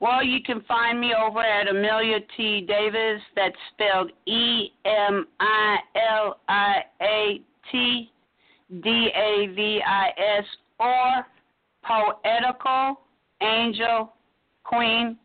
[0.00, 2.62] Well, you can find me over at Emilia T.
[2.62, 3.22] Davis.
[3.36, 7.40] That's spelled E M I L I A
[7.70, 8.10] T
[8.80, 10.08] D A V I
[10.38, 10.44] S
[10.80, 11.26] or
[11.84, 13.00] Poetical
[13.42, 14.12] Angel
[14.64, 15.16] Queen.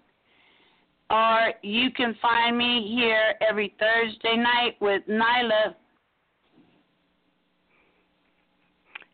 [1.10, 5.76] Or you can find me here every Thursday night with Nyla.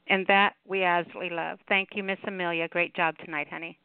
[0.08, 1.60] And that we absolutely love.
[1.70, 2.68] Thank you, Miss Emilia.
[2.68, 3.78] Great job tonight, honey.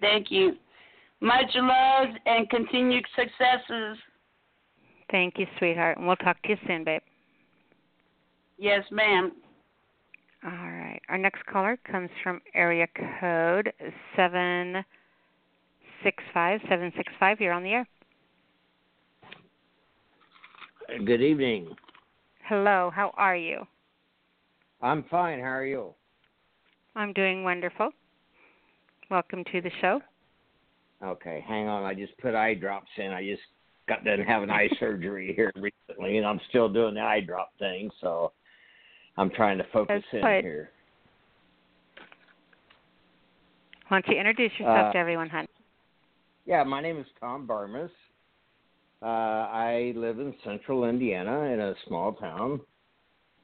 [0.00, 0.56] Thank you.
[1.20, 3.98] Much love and continued successes.
[5.10, 5.98] Thank you, sweetheart.
[5.98, 7.02] And we'll talk to you soon, babe.
[8.58, 9.32] Yes, ma'am.
[10.44, 11.00] All right.
[11.08, 12.86] Our next caller comes from area
[13.20, 13.72] code
[14.14, 14.84] seven
[16.02, 17.40] six five seven six five.
[17.40, 17.88] You're on the air.
[21.04, 21.74] Good evening.
[22.46, 22.90] Hello.
[22.94, 23.66] How are you?
[24.82, 25.40] I'm fine.
[25.40, 25.94] How are you?
[26.94, 27.90] I'm doing wonderful.
[29.10, 30.00] Welcome to the show.
[31.02, 31.84] Okay, hang on.
[31.84, 33.12] I just put eye drops in.
[33.12, 33.42] I just
[33.88, 37.90] got done having eye surgery here recently, and I'm still doing the eye drop thing.
[38.00, 38.32] So
[39.16, 40.70] I'm trying to focus in here.
[43.88, 45.46] Why don't you introduce yourself Uh, to everyone, hon?
[46.46, 47.90] Yeah, my name is Tom Barmas.
[49.02, 52.60] Uh, I live in central Indiana in a small town.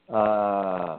[0.08, 0.98] Uh,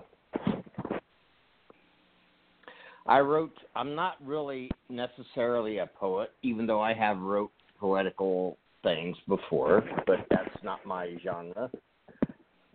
[3.07, 9.18] I wrote, I'm not really necessarily a poet, even though I have wrote poetical things
[9.27, 11.69] before, but that's not my genre.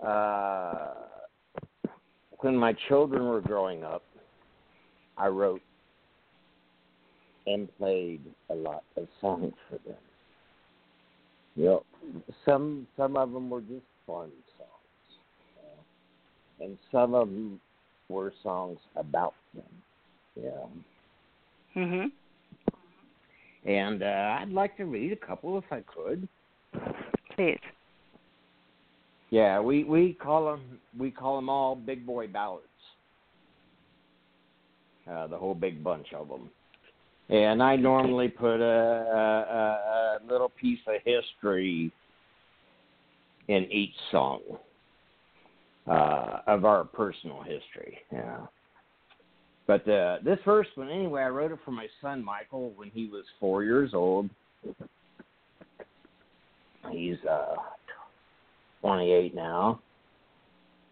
[0.05, 0.94] Uh,
[2.41, 4.03] when my children were growing up,
[5.17, 5.63] I wrote
[7.47, 9.97] and played a lot of songs for them.
[11.57, 11.83] Yep.
[12.45, 15.21] Some some of them were just fun songs,
[15.57, 17.61] you know, and some of them
[18.09, 19.65] were songs about them.
[20.37, 21.83] Yeah.
[21.83, 22.11] Mhm.
[23.65, 26.29] And uh, I'd like to read a couple if I could.
[27.35, 27.59] Please.
[29.31, 32.65] Yeah, we we call them we call them all big boy ballads.
[35.11, 36.51] Uh, the whole big bunch of them.
[37.28, 41.93] And I normally put a, a, a little piece of history
[43.48, 44.40] in each song
[45.89, 47.98] uh, of our personal history.
[48.12, 48.47] Yeah.
[49.66, 53.07] But uh, this first one, anyway, I wrote it for my son Michael when he
[53.07, 54.31] was four years old.
[56.90, 57.55] He's uh,
[58.87, 59.81] 28 now.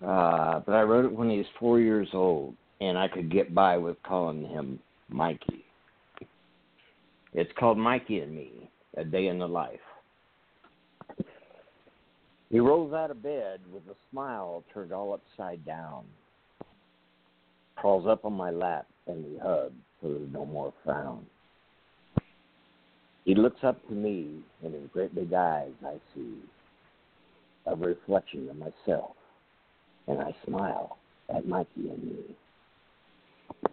[0.04, 3.54] Uh, but I wrote it when he was four years old, and I could get
[3.54, 5.64] by with calling him Mikey.
[7.34, 8.50] It's called Mikey and Me,
[8.96, 9.78] A Day in the Life.
[12.50, 16.04] He rolls out of bed with a smile turned all upside down.
[17.76, 21.24] Crawls up on my lap and we hug so there's no more frown.
[23.24, 26.34] He looks up to me and in great big eyes I see
[27.66, 29.14] a reflection of myself
[30.06, 30.98] and I smile
[31.34, 33.70] at Mikey and me.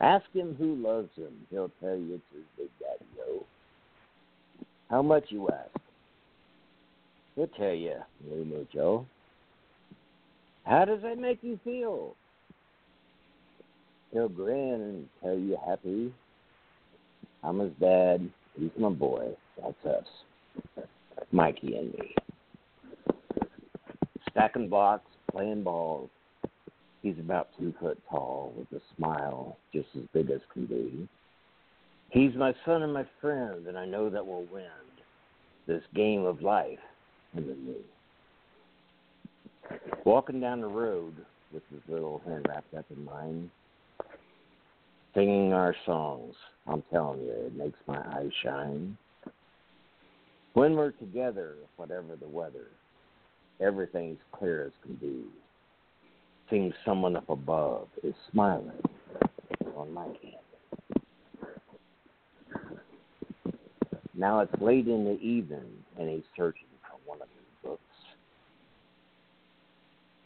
[0.00, 1.32] Ask him who loves him.
[1.50, 3.44] He'll tell you it's his big daddy, yo.
[4.90, 5.70] How much you ask?
[7.34, 7.94] He'll tell you,
[8.24, 9.06] Moo Joe.
[10.64, 12.14] How does that make you feel?
[14.12, 16.12] He'll grin and tell you happy.
[17.42, 18.28] I'm his dad.
[18.58, 19.28] He's my boy.
[19.62, 20.86] That's us.
[21.32, 22.14] Mikey and me.
[24.36, 26.10] Stacking blocks, playing balls.
[27.00, 31.08] He's about two foot tall with a smile just as big as can be.
[32.10, 34.66] He's my son and my friend, and I know that we'll win
[35.66, 36.78] this game of life,
[37.32, 37.76] him and me.
[40.04, 41.14] Walking down the road
[41.50, 43.50] with his little hand wrapped up in mine,
[45.14, 46.34] singing our songs.
[46.66, 48.98] I'm telling you, it makes my eyes shine.
[50.52, 52.66] When we're together, whatever the weather,
[53.60, 55.24] everything's clear as can be.
[56.50, 58.70] Seems someone up above is smiling
[59.76, 60.46] on my hand.
[64.14, 65.66] Now it's late in the evening,
[65.98, 67.80] and he's searching for one of his books.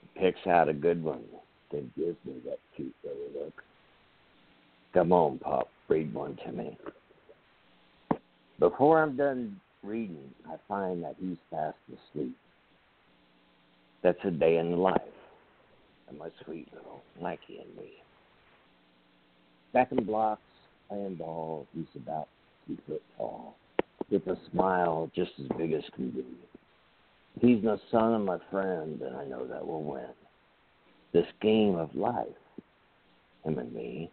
[0.03, 1.25] He picks out a good one,
[1.73, 3.55] then gives me that cute little look.
[4.95, 6.77] Come on, Pop, read one to me.
[8.61, 12.37] Before I'm done reading, I find that he's fast asleep.
[14.03, 15.01] That's a day in the life.
[16.09, 17.93] of my sweet little Mikey and me.
[19.73, 20.43] Back in blocks,
[20.89, 22.29] playing ball, he's about
[22.67, 23.55] two foot tall,
[24.11, 26.25] with a smile just as big as can be.
[27.41, 30.07] He's my son and my friend, and I know that we'll win.
[31.13, 32.27] This game of life,
[33.45, 34.11] him and me,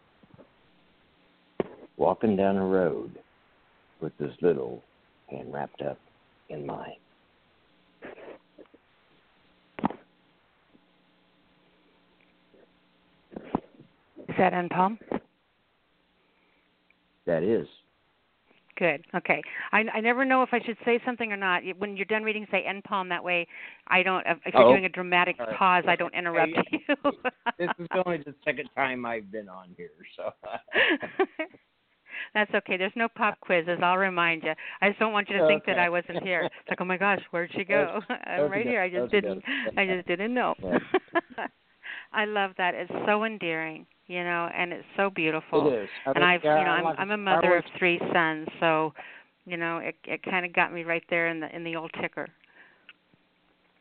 [1.98, 3.12] walking down the road
[4.02, 4.84] with this little
[5.30, 5.98] hand wrapped up
[6.50, 6.96] in mine.
[14.38, 15.00] That in Palm?
[17.26, 17.68] That is.
[18.78, 19.04] Good.
[19.16, 19.42] Okay.
[19.72, 21.64] I I never know if I should say something or not.
[21.80, 23.10] When you're done reading, say end palm.
[23.10, 23.48] That way,
[23.88, 24.24] I don't.
[24.28, 24.72] If you're Oh.
[24.72, 25.50] doing a dramatic right.
[25.58, 26.96] pause, I don't interrupt Hey, you.
[27.58, 30.32] this is only the second time I've been on here, so.
[32.34, 32.78] That's okay.
[32.78, 33.80] There's no pop quizzes.
[33.82, 34.54] I'll remind you.
[34.82, 36.42] I just don't want you to think that I wasn't here.
[36.44, 38.00] It's like, oh my gosh, where'd she go?
[38.10, 38.82] I'm right here.
[38.82, 39.44] I just didn't.
[39.76, 40.54] I just didn't know.
[42.14, 42.74] I love that.
[42.76, 45.68] It's so endearing, you know, and it's so beautiful.
[45.68, 45.90] It is.
[46.06, 48.48] I and mean, I've, yeah, you know, I'm like- I'm a mother of three sons,
[48.60, 48.94] so,
[49.46, 51.92] you know, it it kind of got me right there in the in the old
[52.02, 52.28] ticker.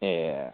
[0.01, 0.51] Yeah.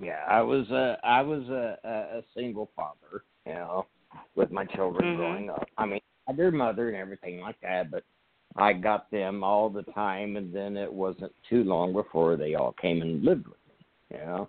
[0.00, 3.86] Yeah, I was a I was a a, a single father, you know,
[4.34, 5.16] with my children Mhm.
[5.16, 5.68] growing up.
[5.76, 8.04] I mean, I had their mother and everything like that, but
[8.56, 12.72] I got them all the time, and then it wasn't too long before they all
[12.72, 14.48] came and lived with me, you know.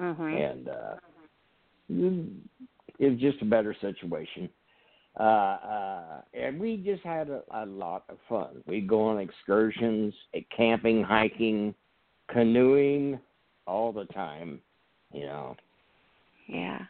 [0.00, 0.50] Mhm.
[0.50, 0.96] And uh,
[2.98, 4.48] it was just a better situation.
[5.18, 8.62] Uh, uh, and we just had a, a lot of fun.
[8.66, 10.12] We'd go on excursions,
[10.54, 11.74] camping, hiking,
[12.30, 13.18] canoeing,
[13.66, 14.60] all the time.
[15.12, 15.56] You know,
[16.46, 16.80] Yeah.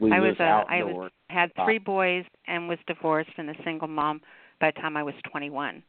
[0.00, 3.54] we I was was uh, I was had three boys and was divorced and a
[3.64, 4.20] single mom
[4.60, 5.82] by the time I was 21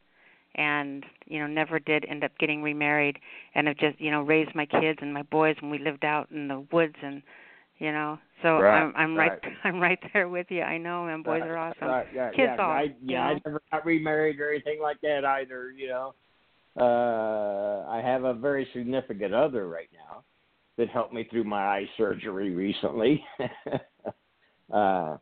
[0.56, 3.18] and you know never did end up getting remarried
[3.54, 6.30] and have just you know raised my kids and my boys when we lived out
[6.30, 7.22] in the woods and
[7.78, 9.30] you know so Right, I'm I'm right.
[9.42, 9.52] right.
[9.64, 10.62] I'm right there with you.
[10.62, 11.88] I know man boys Right, are awesome.
[11.88, 15.00] Right, yeah, Kids yeah, all, I, you yeah, I never got remarried or anything like
[15.00, 15.70] that either.
[15.70, 16.14] You know,
[16.78, 20.22] uh, I have a very significant other right now
[20.76, 23.24] that helped me through my eye surgery recently.
[24.72, 25.16] uh,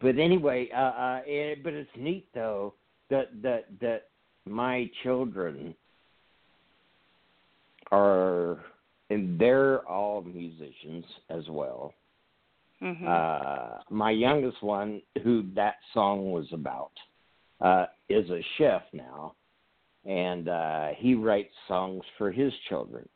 [0.00, 2.74] but anyway, uh, uh, it, but it's neat though
[3.10, 4.08] that that that
[4.46, 5.74] my children
[7.90, 8.64] are
[9.10, 11.94] and they're all musicians as well.
[12.80, 13.06] Mhm.
[13.06, 16.92] Uh, my youngest one, who that song was about,
[17.60, 19.34] uh, is a chef now,
[20.04, 23.08] and uh, he writes songs for his children.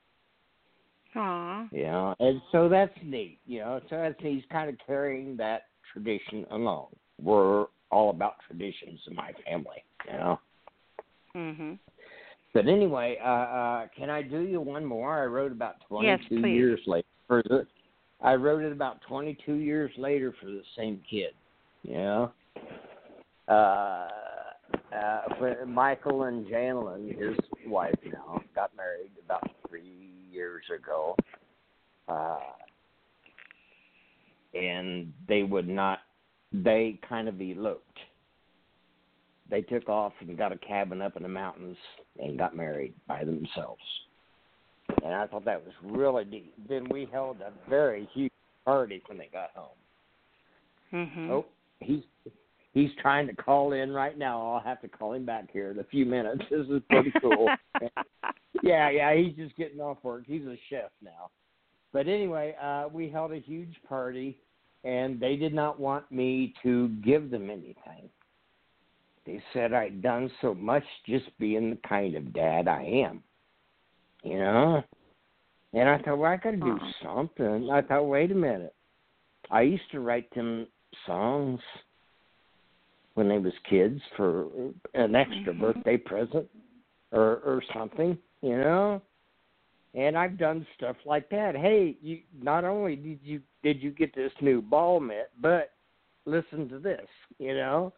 [1.14, 1.68] Aw.
[1.70, 3.38] You know, and so that's neat.
[3.46, 6.88] You know, so that's he's kind of carrying that tradition along.
[7.20, 9.84] We're all about traditions in my family.
[10.06, 10.40] You know.
[11.34, 11.78] Mhm.
[12.54, 15.22] But anyway, uh, uh, can I do you one more?
[15.22, 16.48] I wrote about 22 please.
[16.48, 17.66] years later for the.
[18.20, 21.32] I wrote it about 22 years later for the same kid.
[21.82, 22.32] You know.
[23.48, 24.08] Uh,
[24.94, 31.16] uh, for Michael and Janelyn, his wife now, got married about three years ago.
[32.08, 32.38] Uh,
[34.54, 36.00] and they would not.
[36.52, 37.98] They kind of eloped
[39.52, 41.76] they took off and got a cabin up in the mountains
[42.18, 43.82] and got married by themselves.
[45.04, 46.54] And I thought that was really neat.
[46.68, 48.32] Then we held a very huge
[48.64, 49.76] party when they got home.
[50.92, 51.30] Mhm.
[51.30, 51.46] Oh,
[51.80, 52.02] he's
[52.72, 54.54] he's trying to call in right now.
[54.54, 56.42] I'll have to call him back here in a few minutes.
[56.50, 57.48] This is pretty cool.
[58.62, 60.24] yeah, yeah, he's just getting off work.
[60.26, 61.30] He's a chef now.
[61.92, 64.38] But anyway, uh we held a huge party
[64.82, 68.08] and they did not want me to give them anything.
[69.24, 73.22] They said I'd done so much just being the kind of dad I am.
[74.24, 74.82] You know?
[75.74, 76.92] And I thought, well, I gotta do Aw.
[77.02, 77.70] something.
[77.70, 78.74] I thought, wait a minute.
[79.50, 80.66] I used to write them
[81.06, 81.60] songs
[83.14, 84.48] when they was kids for
[84.94, 85.60] an extra Mhm.
[85.60, 86.48] birthday present
[87.12, 89.02] or or something, you know?
[89.94, 91.54] And I've done stuff like that.
[91.54, 95.72] Hey, you not only did you did you get this new ball mitt, but
[96.24, 97.08] listen to this,
[97.38, 97.92] you know?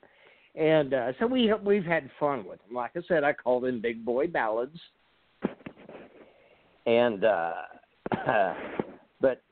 [0.55, 2.77] And uh, so we we've had fun with them.
[2.77, 4.79] Like I said, I called in big boy ballads,
[6.87, 7.53] and uh,
[9.21, 9.43] but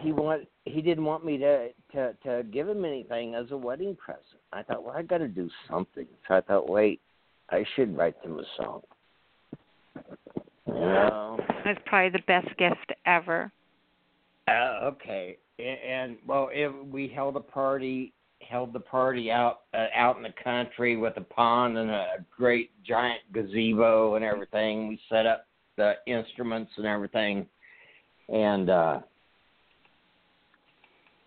[0.00, 3.96] he want he didn't want me to to to give him anything as a wedding
[3.96, 4.24] present.
[4.52, 6.06] I thought, well, I got to do something.
[6.26, 7.00] So I thought, wait,
[7.50, 8.82] I should write them a song.
[10.66, 11.38] You know.
[11.64, 13.52] That's probably the best gift ever.
[14.48, 18.12] Uh, okay, and, and well, it, we held a party,
[18.48, 22.70] held the party out uh, out in the country with a pond and a great
[22.84, 24.88] giant gazebo and everything.
[24.88, 25.46] We set up
[25.76, 27.46] the instruments and everything,
[28.28, 29.00] and uh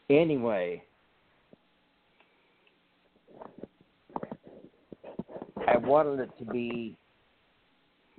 [0.10, 0.84] Anyway,
[5.68, 6.96] I wanted it to be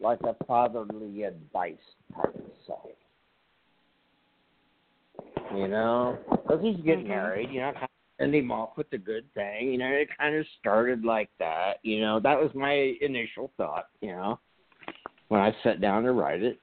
[0.00, 1.76] like a fatherly advice
[2.14, 2.90] type of song.
[5.54, 7.08] You know, because he's getting Mhm.
[7.08, 7.50] married.
[7.50, 9.72] You know, kind of they off with the good thing.
[9.72, 11.74] You know, it kind of started like that.
[11.82, 13.88] You know, that was my initial thought.
[14.00, 14.38] You know,
[15.28, 16.58] when I sat down to write it,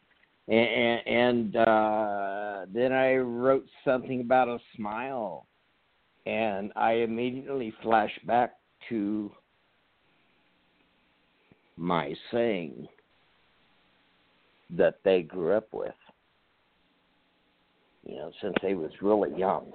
[0.47, 5.45] and and uh, then I wrote something about a smile,
[6.25, 8.55] and I immediately flashed back
[8.89, 9.31] to
[11.77, 12.87] my saying
[14.71, 15.93] that they grew up with.
[18.05, 19.71] You know, since they was really young.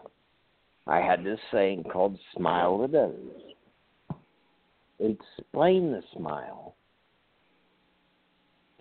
[0.89, 3.43] I had this saying called smile at others.
[4.98, 6.74] Explain the smile.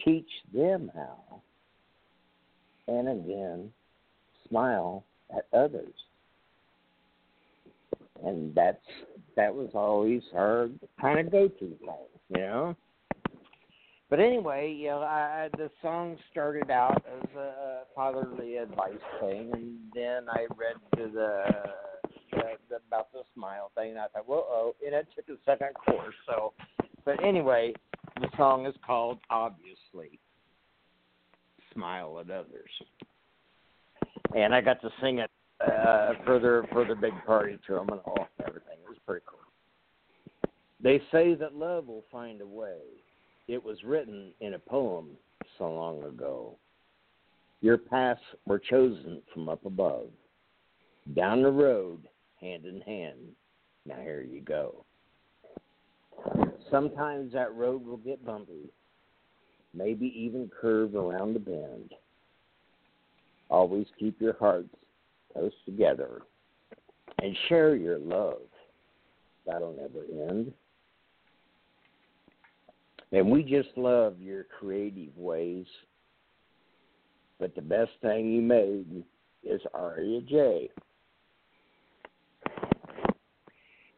[0.03, 1.41] Teach them how.
[2.88, 3.71] And again,
[4.47, 5.03] smile
[5.35, 5.93] at others.
[8.23, 8.77] And that's
[9.35, 10.69] that was always her
[10.99, 12.75] kind of go to thing, you know?
[14.09, 19.77] But anyway, you know, I, the song started out as a fatherly advice thing, and
[19.93, 21.43] then I read to the,
[22.32, 25.40] the, the about the smile thing, and I thought, whoa, oh, and it took a
[25.45, 26.16] second course.
[26.26, 26.54] So,
[27.06, 27.74] but anyway,
[28.22, 30.20] the song is called obviously
[31.74, 32.70] "Smile at Others,"
[34.36, 35.32] and I got to sing it
[35.62, 38.78] uh, for their for their big party to them and all everything.
[38.84, 39.40] It was pretty cool.
[40.82, 42.80] They say that love will find a way.
[43.48, 45.10] It was written in a poem
[45.58, 46.56] so long ago.
[47.62, 50.10] Your paths were chosen from up above.
[51.16, 52.08] Down the road,
[52.41, 53.18] hand in hand.
[53.85, 54.84] Now here you go.
[56.72, 58.69] Sometimes that road will get bumpy,
[59.73, 61.93] maybe even curve around the bend.
[63.49, 64.69] Always keep your hearts
[65.31, 66.22] close together
[67.22, 68.41] and share your love.
[69.45, 70.51] That'll never end.
[73.14, 75.65] And we just love your creative ways.
[77.39, 79.03] But the best thing you made
[79.43, 80.69] is Aria J.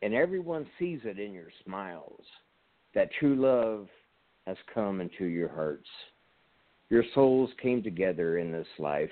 [0.01, 2.23] And everyone sees it in your smiles
[2.95, 3.87] that true love
[4.47, 5.87] has come into your hearts.
[6.89, 9.09] Your souls came together in this life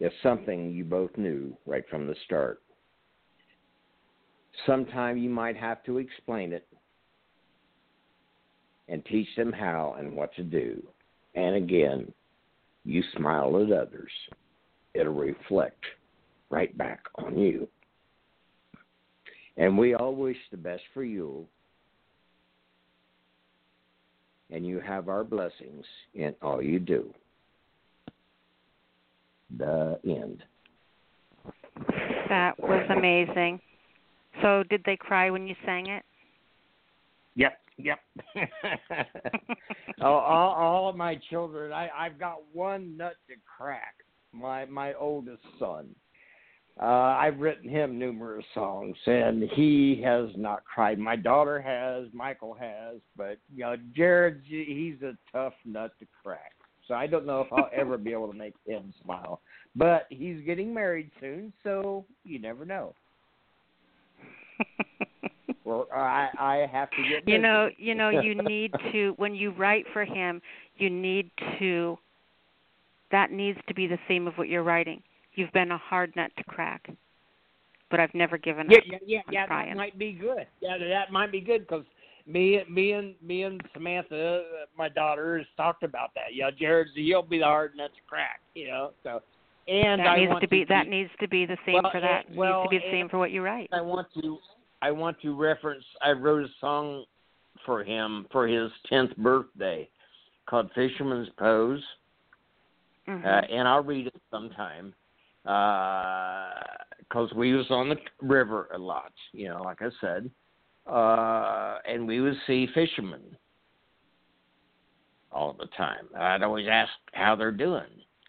[0.00, 2.60] as something you both knew right from the start.
[4.66, 6.66] Sometime you might have to explain it
[8.88, 10.82] and teach them how and what to do.
[11.34, 12.12] And again,
[12.84, 14.12] you smile at others,
[14.92, 15.82] it'll reflect
[16.50, 17.66] right back on you.
[19.56, 21.46] And we all wish the best for you.
[24.50, 27.12] And you have our blessings in all you do.
[29.56, 30.42] The end.
[32.28, 33.60] That was amazing.
[34.42, 36.02] So, did they cry when you sang it?
[37.36, 37.98] Yep, yep.
[38.36, 38.44] all,
[40.00, 43.94] oh, all, all of my children, I, I've got one nut to crack.
[44.32, 45.94] My my oldest son.
[46.80, 50.98] Uh, I've written him numerous songs, and he has not cried.
[50.98, 56.52] My daughter has, Michael has, but you know, Jared, he's a tough nut to crack.
[56.88, 59.40] So I don't know if I'll ever be able to make him smile.
[59.76, 62.94] But he's getting married soon, so you never know.
[65.64, 67.28] well, I I have to get.
[67.28, 70.42] You know, you know, you need to when you write for him,
[70.76, 71.30] you need
[71.60, 71.98] to.
[73.10, 75.00] That needs to be the theme of what you're writing.
[75.36, 76.88] You've been a hard nut to crack,
[77.90, 78.84] but I've never given yeah, up.
[78.86, 79.46] yeah, yeah, yeah.
[79.46, 79.70] crying.
[79.70, 80.46] That might be good.
[80.60, 81.84] Yeah, that might be good because
[82.26, 86.34] me, me and me and Samantha, uh, my daughter, has talked about that.
[86.34, 88.40] Yeah, Jared's he'll be the hard nut to crack.
[88.54, 89.22] You know, so
[89.66, 92.00] and that I needs to be keep- that needs to be the same Well, for
[92.00, 92.26] that.
[92.28, 93.68] and- well, needs to be the same for what you write.
[93.72, 94.38] I want to
[94.82, 97.04] I want to reference I wrote a song
[97.64, 99.88] for him for his tenth birthday
[100.46, 101.82] called Fisherman's Pose.
[103.08, 103.24] Mhm.
[103.24, 104.94] Uh, and I'll read it sometime.
[105.44, 110.30] Because we was on the river a lot, you know, like I said.
[110.86, 113.22] Uh, and we would see fishermen
[115.32, 116.06] all the time.
[116.16, 117.82] I'd always ask how they're doing.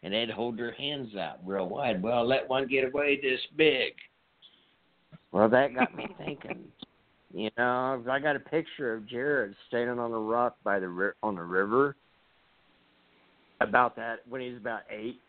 [0.04, 2.02] And they'd hold their hands out real wide.
[2.02, 3.94] Well, let one get away this big.
[5.32, 6.66] Well, that got me thinking.
[7.34, 11.12] You know, I got a picture of Jared standing on a rock by the ri-
[11.24, 11.96] on the river.
[13.62, 15.20] About that when he was about eight,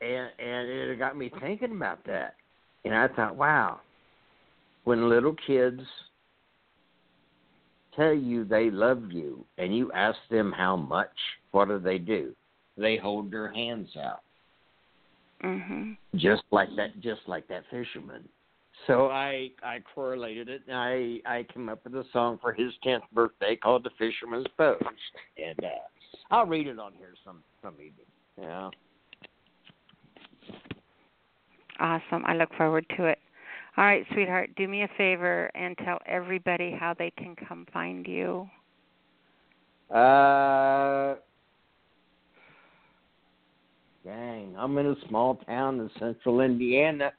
[0.00, 2.34] and and it got me thinking about that.
[2.84, 3.80] And I thought, wow,
[4.84, 5.80] when little kids
[7.96, 11.14] tell you they love you, and you ask them how much,
[11.52, 12.34] what do they do?
[12.76, 14.22] They hold their hands out
[15.42, 15.96] Mhm.
[16.16, 18.28] just like that just like that fisherman
[18.86, 22.72] So I I correlated it and I I came up with a song for his
[22.82, 24.84] tenth birthday called The Fisherman's Post.
[25.36, 25.68] And uh
[26.30, 28.06] I'll read it on here some some evening.
[28.40, 28.70] Yeah.
[31.80, 32.24] Awesome.
[32.24, 33.18] I look forward to it.
[33.76, 38.06] All right, sweetheart, do me a favor and tell everybody how they can come find
[38.06, 38.48] you.
[39.90, 41.16] Uh
[44.04, 47.12] Dang, I'm in a small town in central Indiana.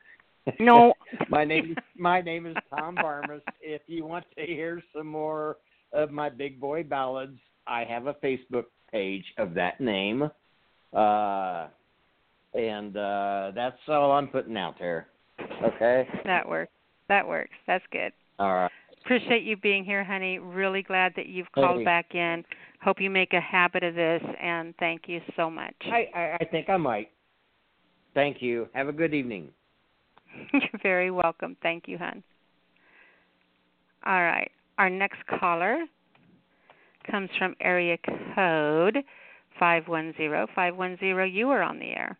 [0.59, 0.93] No.
[1.29, 3.41] my name my name is Tom Barmas.
[3.61, 5.57] If you want to hear some more
[5.91, 7.37] of my big boy ballads,
[7.67, 10.29] I have a Facebook page of that name.
[10.93, 11.67] Uh
[12.55, 15.07] and uh that's all I'm putting out there.
[15.63, 16.07] Okay?
[16.25, 16.71] That works.
[17.09, 17.51] That works.
[17.67, 18.11] That's good.
[18.39, 18.71] All right.
[19.03, 20.39] Appreciate you being here, honey.
[20.39, 21.85] Really glad that you've called Hey.
[21.85, 22.43] back in.
[22.81, 25.75] Hope you make a habit of this, and thank you so much.
[25.83, 27.11] I, I, I think I might.
[28.15, 28.67] Thank you.
[28.73, 29.49] Have a good evening.
[30.53, 31.55] You're very welcome.
[31.61, 32.23] Thank you, hon.
[34.05, 34.49] All right.
[34.77, 35.85] Our next caller
[37.09, 37.97] comes from area
[38.35, 38.97] code
[39.59, 40.47] 510.
[40.55, 42.17] 510, you are on the air.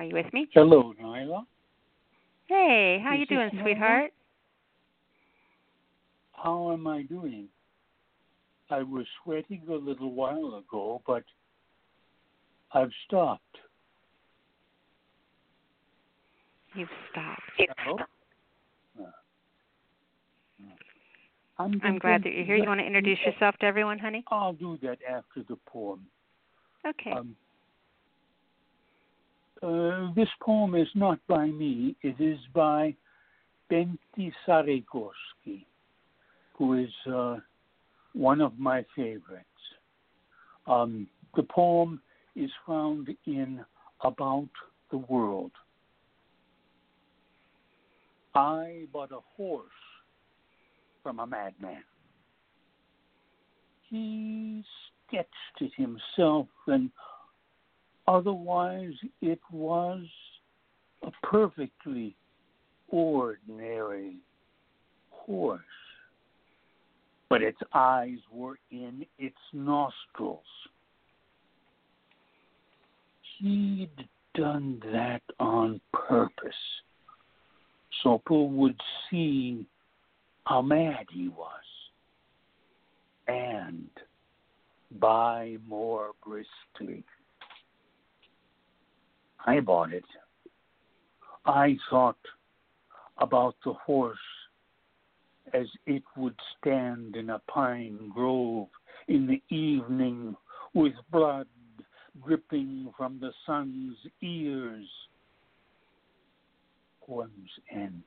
[0.00, 0.48] Are you with me?
[0.54, 1.44] Hello, Nyla.
[2.46, 3.62] Hey, how This you is doing, Nyla.
[3.62, 4.12] sweetheart?
[6.32, 7.48] How am I doing?
[8.70, 11.22] I was sweating a little while ago, but
[12.72, 13.58] I've stopped.
[16.74, 17.42] You've stopped.
[17.58, 17.98] Hello?
[21.58, 22.56] I'm, I'm glad that you're here.
[22.56, 24.24] You want to introduce yourself to everyone, honey?
[24.28, 26.06] I'll do that after the poem.
[26.88, 27.12] Okay.
[27.12, 27.36] Um,
[29.62, 31.96] uh, this poem is not by me.
[32.02, 32.94] It is by
[33.70, 35.64] Pentti Saarikoski,
[36.56, 37.36] who is uh,
[38.12, 39.46] one of my favorites.
[40.66, 41.06] Um,
[41.36, 42.00] the poem
[42.36, 43.60] is found in
[44.02, 44.48] About
[44.90, 45.52] the World.
[48.34, 49.68] I bought a horse
[51.02, 51.82] from a madman.
[53.88, 54.64] He
[55.08, 55.28] sketched
[55.60, 56.90] it himself, and
[58.10, 60.04] otherwise it was
[61.02, 62.16] a perfectly
[62.88, 64.16] ordinary
[65.10, 65.60] horse.
[67.28, 70.42] But its eyes were in its nostrils.
[73.38, 76.52] He'd done that on purpose
[78.02, 78.80] so people would
[79.10, 79.64] see
[80.44, 81.48] how mad he was
[83.28, 83.88] and
[84.98, 87.04] buy more briskly.
[89.46, 90.04] I bought it.
[91.46, 92.18] I thought
[93.18, 94.18] about the horse
[95.52, 98.68] as it would stand in a pine grove
[99.08, 100.36] in the evening
[100.74, 101.46] with blood
[102.24, 104.86] dripping from the sun's ears.
[107.06, 108.02] Poems end.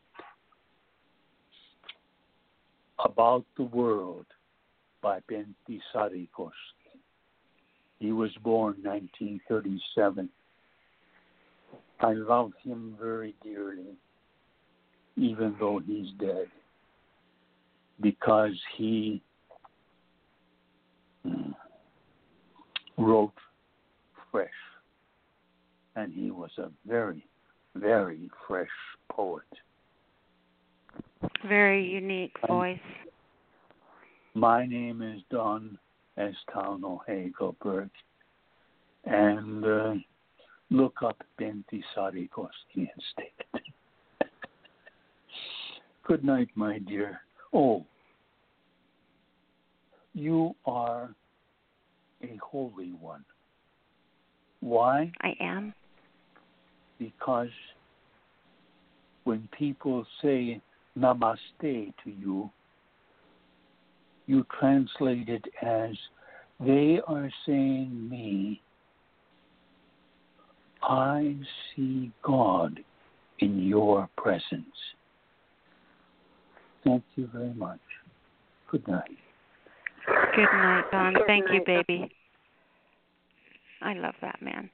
[3.03, 4.25] About the World
[5.01, 6.51] by Pentti Saarikoski.
[7.99, 10.29] He was born 1937.
[11.99, 13.95] I love him very dearly,
[15.15, 16.47] even though he's dead,
[18.01, 19.21] because he
[21.25, 21.53] mm,
[22.97, 23.33] wrote
[24.31, 24.49] fresh,
[25.95, 27.25] and he was a very,
[27.75, 28.67] very fresh
[29.09, 29.43] poet.
[31.47, 32.79] Very unique voice.
[34.33, 35.77] My name is Don
[36.17, 37.89] Estano Hagelberg,
[39.05, 39.93] and uh,
[40.73, 43.61] look up Pentti Saarikoski instead.
[46.03, 47.21] Good night, my dear.
[47.53, 47.85] Oh,
[50.13, 51.13] you are
[52.23, 53.23] a holy one.
[54.61, 55.11] Why?
[55.21, 55.73] I am.
[56.97, 57.49] Because
[59.25, 60.59] when people say
[60.97, 62.49] namaste to you,
[64.25, 65.91] you translate it as
[66.59, 68.61] they are saying me.
[70.83, 71.35] I
[71.75, 72.79] see God
[73.39, 74.65] in your presence.
[76.83, 77.79] Thank you very much.
[78.69, 79.17] Good night.
[80.35, 81.15] Good night, Don.
[81.25, 82.11] Thank you, baby.
[83.81, 84.69] I love that man.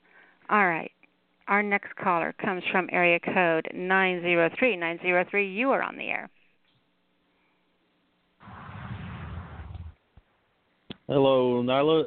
[0.49, 0.91] All right.
[1.47, 4.75] Our next caller comes from area code 903.
[4.75, 6.29] 903, you are on the air.
[11.07, 12.05] Hello, Nyla.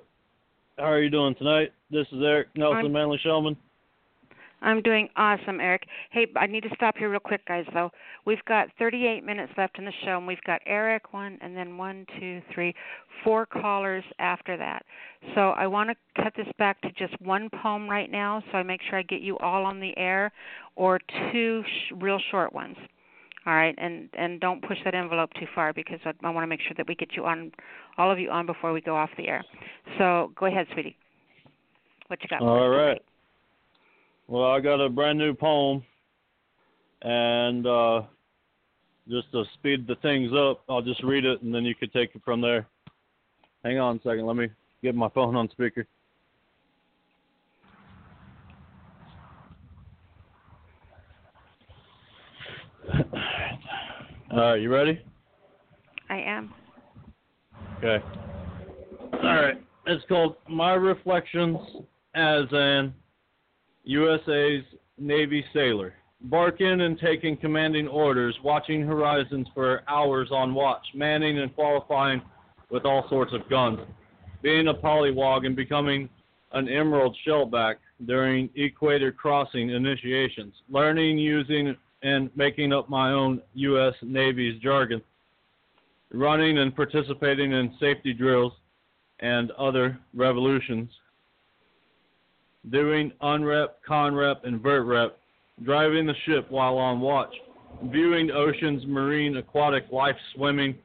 [0.79, 1.73] How are you doing tonight?
[1.91, 3.57] This is Eric Nelson, I'm- Manly Showman.
[4.63, 5.83] I'm doing awesome, Eric.
[6.11, 7.65] Hey, I need to stop here real quick, guys.
[7.75, 7.91] Though
[8.25, 11.77] we've got 38 minutes left in the show, and we've got Eric one, and then
[11.77, 12.75] one, two, three,
[13.25, 14.85] four callers after that.
[15.35, 18.63] So I want to cut this back to just one poem right now, so I
[18.63, 20.31] make sure I get you all on the air,
[20.77, 21.01] or
[21.33, 22.77] two sh- real short ones.
[23.45, 26.47] All right, and and don't push that envelope too far because I, I want to
[26.47, 27.51] make sure that we get you on,
[27.99, 29.43] all of you on before we go off the air.
[29.99, 30.97] So go ahead, sweetie.
[32.07, 32.43] What you got?
[32.43, 33.03] All right.
[34.33, 35.85] Well, I got a brand new poem,
[37.03, 38.01] and uh,
[39.07, 42.15] just to speed the things up, I'll just read it, and then you could take
[42.15, 42.67] it from there.
[43.63, 44.25] Hang on a second.
[44.25, 44.49] Let me
[44.83, 45.87] get my phone on speaker.
[54.33, 54.99] All right, you ready?
[56.09, 56.55] I am.
[57.85, 58.03] Okay.
[59.13, 59.63] All right.
[59.85, 61.59] It's called My Reflections
[62.15, 62.95] as an
[63.85, 64.65] USA's
[64.99, 65.95] Navy sailor.
[66.23, 72.23] Barking and taking commanding orders, watching horizons for hours on watch, manning and qualifying
[72.71, 73.81] with all sorts of guns,
[74.41, 76.09] being a polywog and becoming
[76.53, 83.95] an emerald shellback during equator crossing initiations, learning, using, and making up my own U.S.
[84.03, 85.03] Navy's jargon,
[86.13, 88.53] running and participating in safety drills
[89.21, 90.91] and other revolutions,
[92.71, 95.19] doing unrep, conrep, and vert rep,
[95.65, 97.35] driving the ship while on watch,
[97.85, 100.77] viewing oceans, marine, aquatic life swimming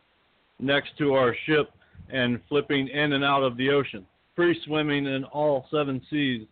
[0.60, 1.72] next to our ship
[2.10, 6.48] and flipping in and out of the ocean, free swimming in all seven seas,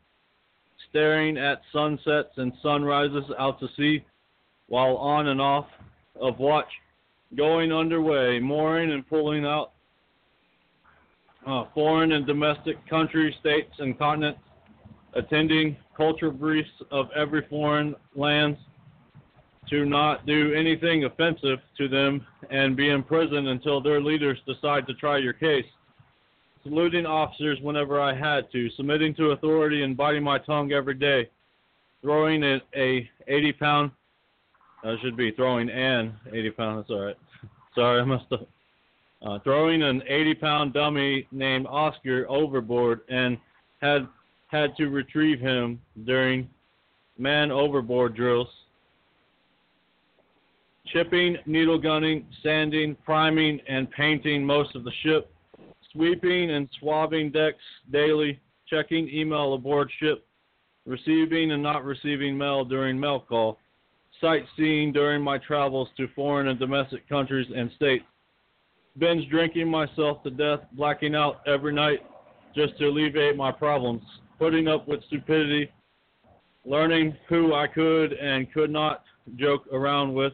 [0.89, 4.03] staring at sunsets and sunrises out to sea
[4.67, 5.65] while on and off
[6.21, 6.69] of watch,
[7.35, 9.71] going underway, mooring and pulling out
[11.47, 14.39] uh, foreign and domestic countries, states, and continents,
[15.15, 18.59] attending culture briefs of every foreign lands
[19.69, 24.85] to not do anything offensive to them and be in prison until their leaders decide
[24.87, 25.65] to try your case.
[26.63, 31.29] Saluting officers whenever I had to, submitting to authority and biting my tongue every day,
[32.01, 33.91] throwing a, a 80 pound,
[34.83, 37.17] I should be throwing an 80 pound, that's alright.
[37.75, 38.45] Sorry, I must have.
[39.21, 43.37] Uh, throwing an 80 pound dummy named Oscar overboard and
[43.81, 44.07] had
[44.55, 46.49] had to retrieve him during
[47.17, 48.47] man overboard drills.
[50.87, 55.31] Chipping, needle gunning, sanding, priming, and painting most of the ship.
[55.91, 58.39] Sweeping and swabbing decks daily.
[58.67, 60.25] Checking email aboard ship.
[60.85, 63.59] Receiving and not receiving mail during mail call.
[64.21, 68.05] Sightseeing during my travels to foreign and domestic countries and states.
[68.97, 71.99] Binge drinking myself to death, blacking out every night
[72.55, 74.01] just to alleviate my problems
[74.39, 75.71] putting up with stupidity,
[76.65, 79.03] learning who I could and could not
[79.37, 80.33] joke around with,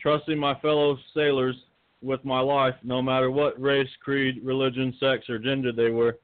[0.00, 1.56] trusting my fellow sailors
[2.02, 6.18] with my life, no matter what race, creed, religion, sex, or gender they were,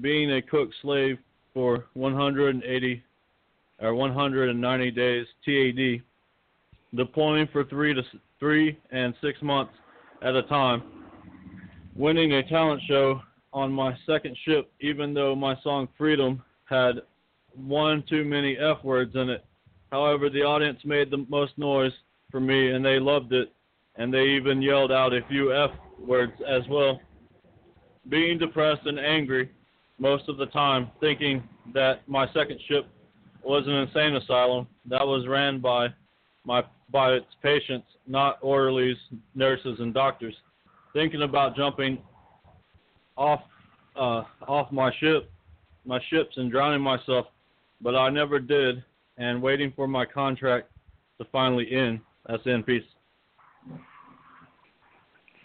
[0.00, 1.18] being a cook slave
[1.54, 3.02] for 180
[3.80, 6.02] or 190 days TAD,
[6.94, 8.02] deploying for three to
[8.38, 9.72] three and six months
[10.22, 10.82] at a time,
[11.94, 13.20] winning a talent show
[13.56, 16.96] on my second ship, even though my song Freedom had
[17.54, 19.46] one too many F words in it.
[19.90, 21.92] However, the audience made the most noise
[22.30, 23.50] for me and they loved it,
[23.96, 27.00] and they even yelled out a few F words as well.
[28.10, 29.50] Being depressed and angry
[29.98, 32.86] most of the time, thinking that my second ship
[33.42, 35.88] was an insane asylum that was ran by
[36.44, 36.62] my
[36.92, 38.98] by its patients, not orderlies,
[39.34, 40.34] nurses, and doctors.
[40.92, 41.98] Thinking about jumping
[43.16, 43.40] off
[43.96, 45.30] uh, off my ship,
[45.84, 47.26] my ships, and drowning myself,
[47.80, 48.82] but I never did.
[49.18, 50.70] And waiting for my contract
[51.18, 52.00] to finally end.
[52.26, 52.84] That's in peace.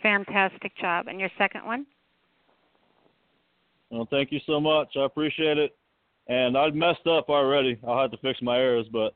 [0.04, 1.08] Fantastic job.
[1.08, 1.86] And your second one?
[3.90, 4.90] Well, thank you so much.
[4.98, 5.78] I appreciate it.
[6.28, 7.80] And I messed up already.
[7.88, 9.14] I'll have to fix my errors, but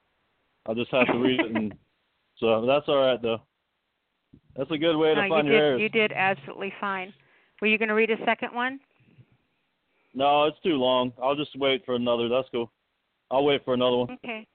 [0.66, 1.56] I'll just have to read it.
[1.56, 1.74] And
[2.40, 3.42] so that's all right, though.
[4.56, 5.82] That's a good way to no, find you your did, errors.
[5.82, 7.14] You did absolutely fine.
[7.61, 8.80] Were you going to read a second one?
[10.14, 11.11] No, it's too long.
[11.22, 12.30] I'll just wait for another.
[12.30, 12.72] That's cool.
[13.32, 14.11] I'll wait for another one.
[14.11, 14.48] Okay.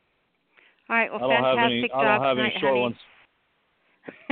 [0.88, 1.10] All right.
[1.10, 1.90] Well, I don't have any.
[1.94, 2.80] I don't have tonight, any short honey.
[2.80, 2.96] ones.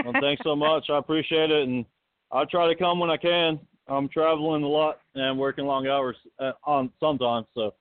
[0.05, 0.87] Well, thanks so much.
[0.91, 1.85] I appreciate it, and
[2.33, 3.61] I'll try to come when I can.
[3.89, 7.47] I'm traveling a lot and working long hours uh, on sometimes.
[7.55, 7.75] So,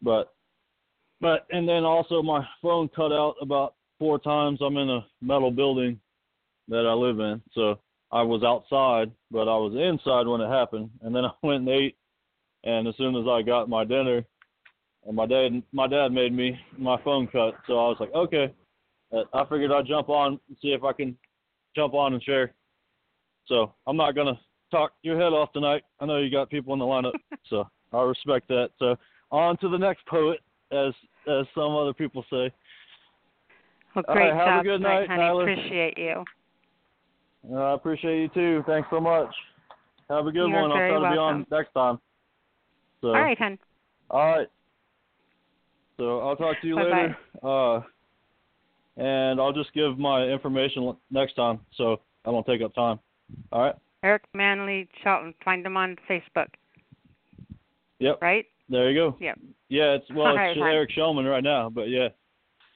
[0.00, 0.32] but,
[1.20, 4.60] but, and then also my phone cut out about four times.
[4.62, 6.00] I'm in a metal building
[6.68, 7.78] that I live in, so
[8.12, 10.90] I was outside, but I was inside when it happened.
[11.00, 11.96] And then I went and ate,
[12.64, 14.24] and as soon as I got my dinner,
[15.06, 18.52] and my dad my dad made me my phone cut, so I was like, okay.
[19.12, 21.16] Uh, I figured I'd jump on and see if I can
[21.74, 22.54] jump on and share.
[23.46, 24.38] So I'm not gonna
[24.70, 25.82] talk your head off tonight.
[26.00, 27.12] I know you got people in the lineup,
[27.50, 28.70] so I respect that.
[28.78, 28.96] So
[29.30, 30.94] on to the next poet, as
[31.28, 32.52] as some other people say.
[33.94, 35.20] Well, great right, have job a good night, honey.
[35.20, 35.50] Tyler.
[35.50, 36.24] Appreciate you.
[37.50, 38.64] Uh, I appreciate you too.
[38.66, 39.28] Thanks so much.
[40.08, 40.70] Have a good You're one.
[40.70, 41.98] I'll try to be on next time.
[43.00, 43.58] So, All right, hon.
[44.10, 44.48] All right.
[45.96, 47.02] So I'll talk to you Bye-bye.
[47.02, 47.16] later.
[47.42, 47.80] Uh,
[48.96, 52.98] and I'll just give my information next time, so I don't take up time.
[53.52, 53.74] All right.
[54.02, 55.34] Eric Manley Shelton.
[55.44, 56.48] Find him on Facebook.
[58.00, 58.20] Yep.
[58.20, 58.46] Right?
[58.68, 59.16] There you go.
[59.20, 59.38] Yep.
[59.68, 60.74] Yeah, it's well, All it's right.
[60.74, 62.08] Eric Shellman right now, but yeah.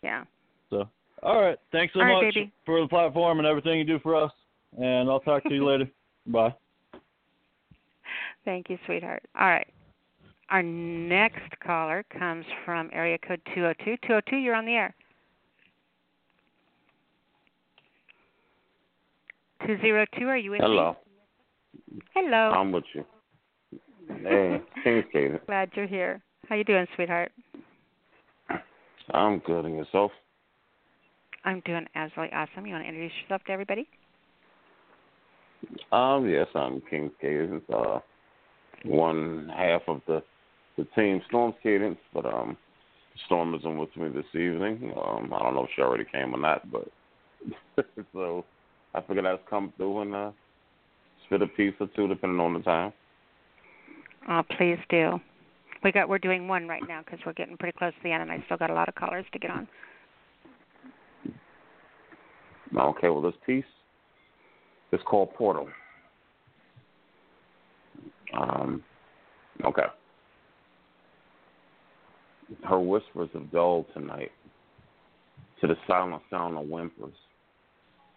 [0.03, 0.25] Yeah.
[0.71, 0.89] So,
[1.23, 1.59] all right.
[1.73, 2.53] Thanks so All right, much baby.
[2.65, 4.33] for the platform and everything you do for us.
[4.77, 5.91] And I'll talk to you later.
[6.27, 6.55] Bye.
[8.45, 9.23] Thank you, sweetheart.
[9.39, 9.67] All right.
[10.51, 13.97] Our next caller comes from area code 202.
[14.07, 14.95] 202, you're on the air.
[19.67, 20.97] 202, are you with Hello.
[21.93, 22.01] me?
[22.15, 22.29] Hello.
[22.31, 22.61] Hello.
[22.61, 23.05] I'm with you.
[24.23, 25.45] Hey, King's Kaden.
[25.47, 26.23] Glad you're here.
[26.49, 27.33] How you doing, sweetheart?
[29.13, 29.65] I'm good.
[29.65, 30.13] And yourself?
[31.45, 32.67] I'm doing absolutely awesome.
[32.67, 33.89] You want to introduce yourself to everybody?
[35.93, 37.63] Um, yes, I'm King's Kadence.
[37.73, 38.01] Uh,
[38.85, 40.23] one half of the
[40.77, 42.57] the team Storm's Kadence, but um,
[43.27, 44.93] Storm isn't with me this evening.
[44.97, 46.89] Um, I don't know if she already came or not, but
[48.13, 48.45] so
[48.95, 50.31] I figured I'd come through and uh,
[51.25, 52.93] spit a piece or two, depending on the time.
[54.29, 55.19] Oh, please do.
[55.83, 58.23] We got we're doing one right now because we're getting pretty close to the end,
[58.23, 59.69] and I still got a lot of callers to get on.
[62.77, 63.65] Okay, well, this piece
[64.97, 65.69] is called Portal.
[68.37, 68.83] Um,
[69.65, 69.87] okay.
[72.65, 74.33] Her whispers have dulled tonight
[75.61, 77.15] to the silent sound of whimpers.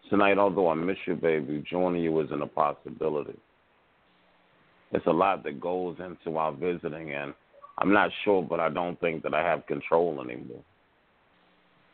[0.09, 3.37] Tonight, although I miss you, baby, joining you isn't a possibility.
[4.91, 7.33] It's a lot that goes into our visiting, and
[7.77, 10.63] I'm not sure, but I don't think that I have control anymore.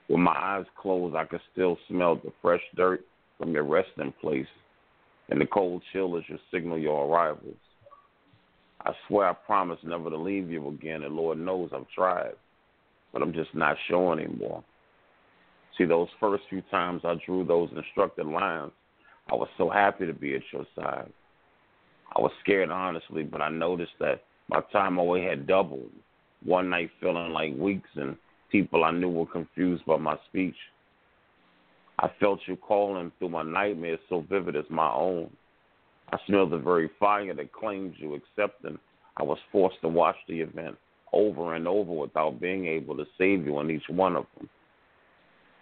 [0.08, 3.02] With my eyes closed, I can still smell the fresh dirt
[3.38, 4.48] from your resting place
[5.30, 7.56] and the cold chill is your signal your arrivals.
[8.86, 12.34] I swear I promise never to leave you again, and Lord knows I've tried,
[13.12, 14.64] but I'm just not sure anymore.
[15.78, 18.72] See, those first few times I drew those instructed lines,
[19.32, 21.12] I was so happy to be at your side.
[22.16, 25.90] I was scared, honestly, but I noticed that my time away had doubled.
[26.44, 28.16] One night feeling like weeks, and
[28.52, 30.56] people I knew were confused by my speech.
[32.00, 35.30] I felt you calling through my nightmares so vivid as my own.
[36.12, 38.78] I smelled the very fire that claimed you, accepting
[39.18, 40.76] I was forced to watch the event
[41.14, 44.50] over and over without being able to save you in each one of them.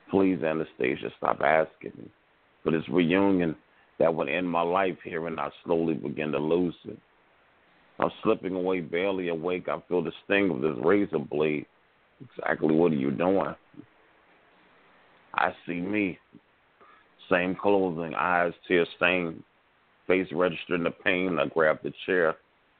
[0.10, 2.10] Please, Anastasia, stop asking me
[2.64, 3.56] for this reunion
[4.00, 6.98] that would end my life here, and I slowly begin to lose it.
[8.00, 9.68] I'm slipping away, barely awake.
[9.70, 11.68] I feel the sting of this razor blade.
[12.22, 13.54] Exactly what are you doing?
[15.36, 16.20] I see me.
[17.30, 19.44] Same clothing, eyes tear stained,
[20.08, 21.38] face registering the pain.
[21.40, 22.36] I grab the chair,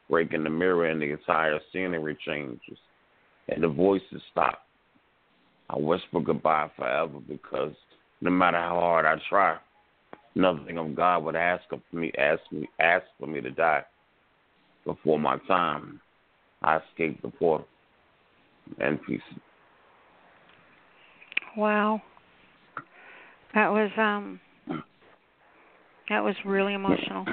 [0.10, 2.78] breaking the mirror, and the entire scenery changes.
[3.48, 4.60] And the voices stop.
[5.70, 7.74] I whisper goodbye forever because
[8.22, 9.58] no matter how hard I try,
[10.36, 13.84] nothing of God would ask of me, ask me, ask for me to die
[14.86, 16.00] before my time.
[16.62, 17.68] I escaped the portal.
[18.80, 19.20] And peace.
[21.58, 22.02] Wow.
[23.54, 24.40] That was um
[26.10, 27.26] that was really emotional.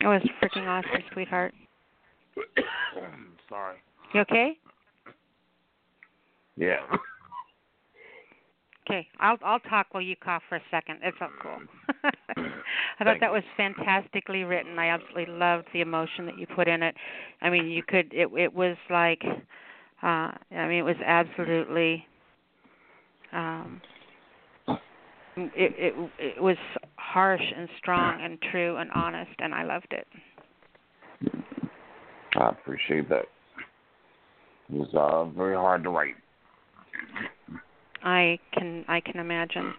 [0.00, 1.54] It was freaking awesome, sweetheart.
[3.48, 3.76] Sorry.
[4.12, 4.58] You okay?
[6.56, 6.76] Yeah.
[8.86, 10.98] Okay, I'll I'll talk while you cough for a second.
[11.02, 11.56] It's so cool.
[12.36, 14.78] I thought Thank that was fantastically written.
[14.78, 16.94] I absolutely loved the emotion that you put in it.
[17.40, 19.22] I mean, you could it it was like
[20.04, 22.06] uh I mean, it was absolutely
[23.32, 23.80] um
[25.36, 26.56] it it it was
[26.96, 30.06] harsh and strong and true and honest and I loved it.
[32.36, 33.24] I appreciate that.
[34.72, 36.14] It was uh, very hard to write.
[38.02, 39.74] I can I can imagine.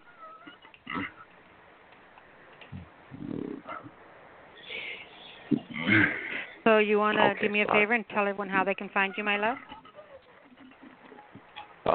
[6.63, 9.13] So you want to do me a favor and tell everyone how they can find
[9.15, 9.57] you, my love?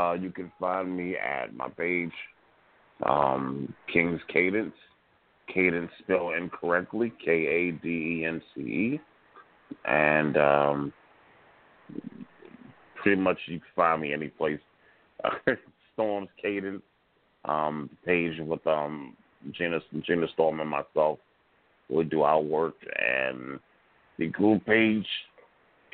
[0.01, 2.13] Uh, you can find me at my page,
[3.07, 4.73] um, King's Kadence.
[5.53, 9.01] Cadence spelled incorrectly, K A D E N C E.
[9.85, 10.93] and um,
[13.03, 14.61] pretty much you can find me any place.
[15.95, 16.83] Storms Kadence
[17.45, 19.15] um, page with um,
[19.53, 21.19] Gina Gina Storm and myself.
[21.91, 23.59] We do our work and
[24.19, 25.07] the group page,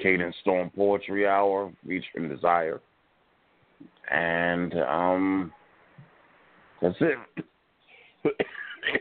[0.04, 2.80] Kadence Storm Poetry Hour, featuring Desire,
[4.10, 5.52] and um,
[6.80, 7.18] that's it.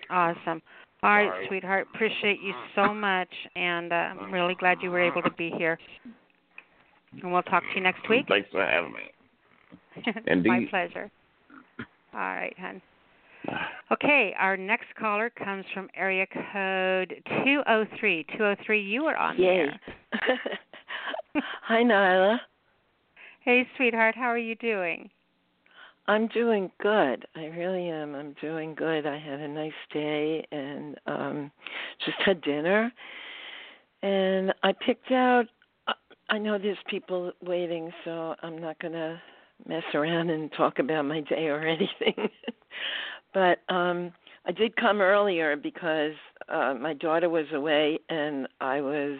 [0.09, 0.61] awesome.
[1.03, 1.87] All right, sweetheart.
[1.93, 5.77] Appreciate you so much, and uh, I'm really glad you were able to be here.
[7.21, 8.25] And we'll talk to you next week.
[8.27, 10.11] Thanks for having me.
[10.25, 10.69] My Indeed.
[10.69, 11.11] pleasure.
[12.13, 12.81] All right, hon.
[13.91, 17.13] Okay, our next caller comes from area code
[17.45, 18.25] 203.
[18.35, 19.67] 203, you are on Yay.
[19.67, 20.39] there.
[21.67, 22.37] Hi, Nyla.
[23.45, 25.11] Hey, sweetheart, how are you doing?
[26.07, 27.25] I'm doing good.
[27.35, 28.15] I really am.
[28.15, 29.05] I'm doing good.
[29.05, 31.51] I had a nice day and um
[32.05, 32.91] just had dinner.
[34.01, 35.45] And I picked out
[36.29, 39.21] I know there's people waiting, so I'm not going to
[39.67, 42.29] mess around and talk about my day or anything.
[43.33, 44.11] but um
[44.47, 46.13] I did come earlier because
[46.49, 49.19] uh my daughter was away and I was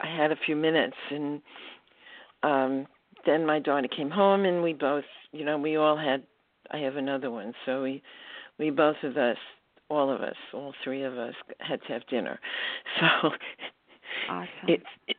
[0.00, 1.42] I had a few minutes and
[2.44, 2.86] um
[3.26, 6.22] then my daughter came home and we both you know we all had
[6.72, 8.02] i have another one so we
[8.58, 9.36] we both of us
[9.88, 12.38] all of us all three of us had to have dinner
[13.00, 13.30] so
[14.28, 14.48] awesome.
[14.68, 15.16] it's it,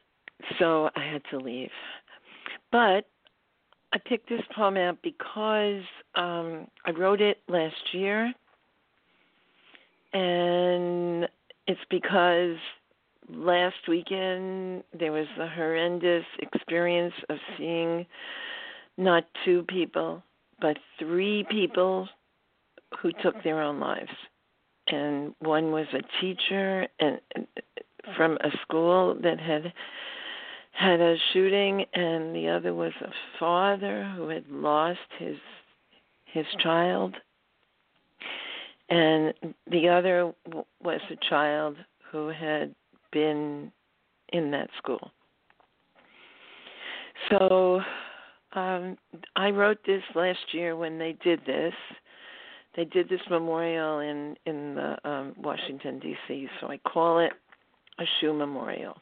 [0.60, 1.70] so i had to leave
[2.72, 3.06] but
[3.94, 5.84] i picked this poem out because
[6.16, 8.34] um i wrote it last year
[10.14, 11.28] and
[11.68, 12.58] it's because
[13.34, 18.06] last weekend there was the horrendous experience of seeing
[18.98, 20.24] not two people
[20.62, 22.08] but three people
[23.02, 24.12] who took their own lives.
[24.88, 27.20] And one was a teacher and
[28.16, 29.74] from a school that had
[30.72, 35.38] had a shooting and the other was a father who had lost his
[36.26, 37.16] his child.
[38.90, 39.34] And
[39.70, 40.34] the other
[40.82, 41.78] was a child
[42.12, 42.74] who had
[43.12, 43.72] been
[44.34, 45.12] in that school.
[47.30, 47.82] So
[48.54, 48.98] um,
[49.36, 51.74] I wrote this last year when they did this.
[52.76, 56.48] They did this memorial in in the um, Washington D.C.
[56.60, 57.34] So I call it
[58.00, 58.98] a shoe memorial.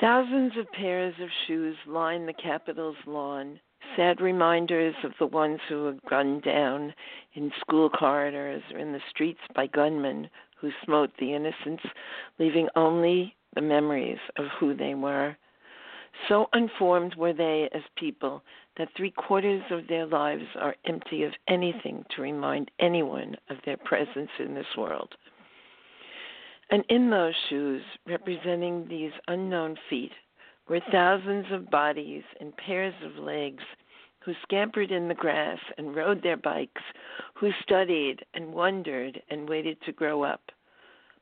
[0.00, 3.58] Thousands of pairs of shoes line the Capitol's lawn,
[3.96, 6.94] sad reminders of the ones who were gunned down
[7.34, 10.28] in school corridors or in the streets by gunmen
[10.60, 11.82] who smote the innocents,
[12.38, 15.36] leaving only the memories of who they were.
[16.28, 18.42] So unformed were they as people
[18.78, 23.76] that three quarters of their lives are empty of anything to remind anyone of their
[23.76, 25.14] presence in this world.
[26.70, 30.12] And in those shoes, representing these unknown feet,
[30.68, 33.62] were thousands of bodies and pairs of legs
[34.20, 36.82] who scampered in the grass and rode their bikes,
[37.34, 40.50] who studied and wondered and waited to grow up.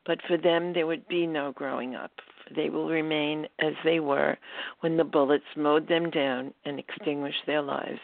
[0.05, 2.11] But for them, there would be no growing up,
[2.53, 4.37] they will remain as they were
[4.81, 7.99] when the bullets mowed them down and extinguished their lives.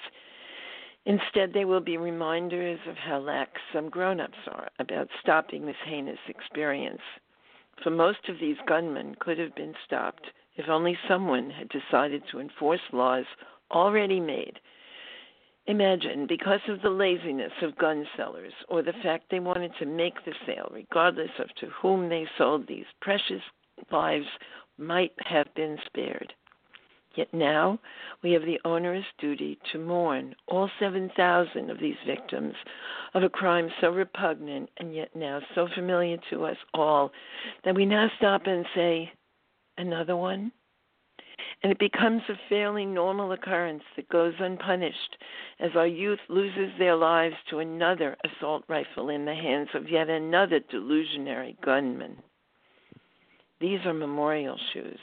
[1.05, 5.75] Instead, they will be reminders of how lax some grown ups are about stopping this
[5.85, 7.01] heinous experience.
[7.83, 12.39] For most of these gunmen could have been stopped if only someone had decided to
[12.39, 13.25] enforce laws
[13.71, 14.59] already made
[15.67, 20.25] Imagine, because of the laziness of gun sellers or the fact they wanted to make
[20.25, 23.43] the sale, regardless of to whom they sold these precious
[23.91, 24.25] lives,
[24.79, 26.33] might have been spared.
[27.15, 27.77] Yet now
[28.23, 32.55] we have the onerous duty to mourn all 7,000 of these victims
[33.13, 37.11] of a crime so repugnant and yet now so familiar to us all
[37.65, 39.11] that we now stop and say,
[39.81, 40.51] Another one?
[41.63, 45.17] and it becomes a fairly normal occurrence that goes unpunished
[45.59, 50.09] as our youth loses their lives to another assault rifle in the hands of yet
[50.09, 52.17] another delusionary gunman.
[53.59, 54.99] These are memorial shoes.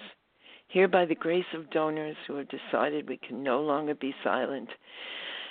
[0.69, 4.69] Here, by the grace of donors who have decided we can no longer be silent.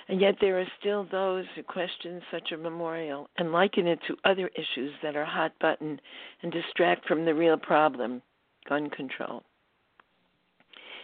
[0.10, 4.18] And yet, there are still those who question such a memorial and liken it to
[4.26, 6.00] other issues that are hot button
[6.44, 8.22] and distract from the real problem
[8.68, 9.44] gun control.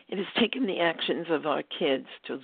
[0.10, 2.42] It has taken the actions of our kids to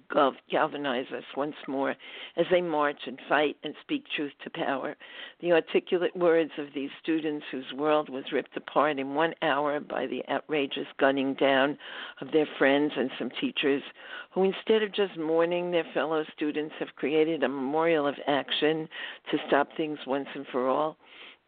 [0.50, 1.94] galvanize us once more
[2.38, 4.96] as they march and fight and speak truth to power.
[5.42, 10.08] The articulate words of these students whose world was ripped apart in one hour by
[10.08, 11.78] the outrageous gunning down
[12.22, 13.84] of their friends and some teachers,
[14.32, 18.88] who instead of just mourning their fellow students have created a memorial of action
[19.30, 20.98] to stop things once and for all.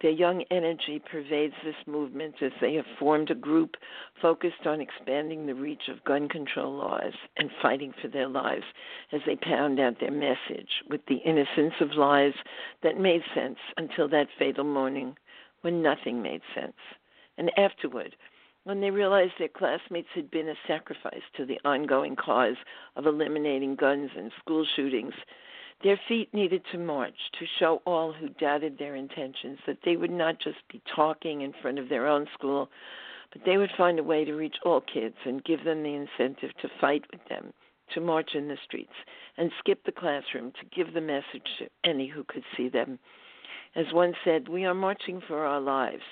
[0.01, 3.77] Their young energy pervades this movement as they have formed a group
[4.19, 8.65] focused on expanding the reach of gun control laws and fighting for their lives
[9.11, 12.33] as they pound out their message with the innocence of lies
[12.81, 15.15] that made sense until that fatal morning
[15.61, 16.77] when nothing made sense.
[17.37, 18.15] And afterward,
[18.63, 22.57] when they realized their classmates had been a sacrifice to the ongoing cause
[22.95, 25.13] of eliminating guns and school shootings,
[25.83, 30.11] their feet needed to march to show all who doubted their intentions that they would
[30.11, 32.69] not just be talking in front of their own school,
[33.33, 36.51] but they would find a way to reach all kids and give them the incentive
[36.61, 37.53] to fight with them,
[37.93, 38.93] to march in the streets,
[39.37, 42.99] and skip the classroom to give the message to any who could see them.
[43.75, 46.03] As one said, we are marching for our lives.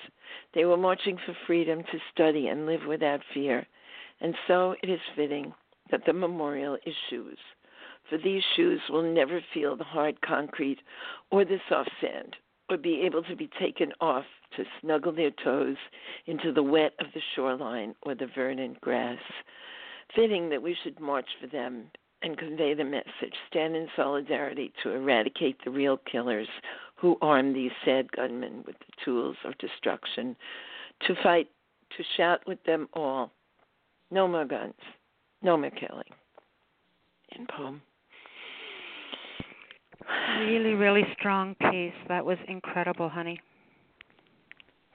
[0.54, 3.66] They were marching for freedom to study and live without fear.
[4.20, 5.52] And so it is fitting
[5.90, 7.38] that the memorial is shoes
[8.10, 10.80] for these shoes will never feel the hard concrete
[11.30, 12.36] or the soft sand,
[12.68, 14.24] or be able to be taken off
[14.56, 15.76] to snuggle their toes
[16.26, 19.20] into the wet of the shoreline or the verdant grass.
[20.14, 21.84] Fitting that we should march for them
[22.22, 26.48] and convey the message, stand in solidarity to eradicate the real killers
[26.96, 30.36] who arm these sad gunmen with the tools of destruction,
[31.06, 31.48] to fight,
[31.96, 33.32] to shout with them all,
[34.10, 34.74] no more guns,
[35.42, 36.04] no more killing.
[37.36, 37.80] In poem.
[40.38, 41.92] Really, really strong piece.
[42.08, 43.40] That was incredible, honey.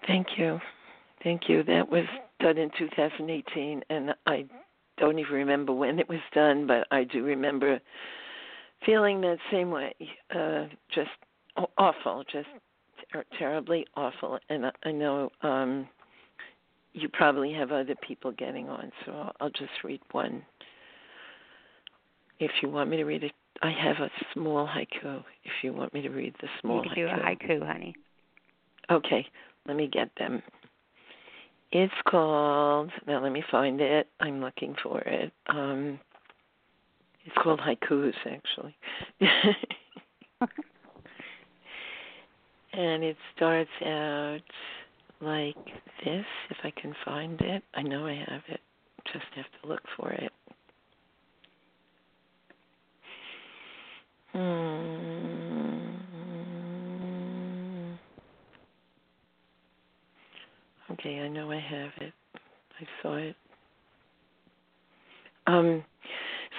[0.08, 0.59] Thank you.
[1.24, 1.64] Thank you.
[1.64, 2.06] That was
[2.40, 4.45] done in 2018, and I
[4.98, 7.80] don't even remember when it was done, but I do remember
[8.85, 9.93] feeling that same way.
[10.34, 11.09] Uh, just
[11.77, 12.48] awful, just
[13.11, 14.40] ter- terribly awful.
[14.50, 15.88] And I, I know um,
[16.93, 20.43] you probably have other people getting on, so I'll, I'll just read one.
[22.40, 25.24] If you want me to read it I have a small haiku.
[25.43, 26.95] If you want me to read the small you haiku.
[26.95, 27.95] do a haiku, honey.
[28.92, 29.25] Okay,
[29.67, 30.43] let me get them.
[31.72, 32.92] It's called.
[33.08, 34.08] Now let me find it.
[34.19, 35.32] I'm looking for it.
[35.48, 36.00] Um,
[37.25, 38.75] it's called haikus, actually.
[42.74, 44.40] and it starts out
[45.22, 45.56] like
[46.03, 46.25] this.
[46.50, 48.59] If I can find it, I know I have it.
[49.11, 50.32] Just have to look for it.
[54.35, 54.75] Hmm.
[60.91, 62.11] Okay, I know I have it.
[62.35, 63.35] I saw it.
[65.47, 65.85] Um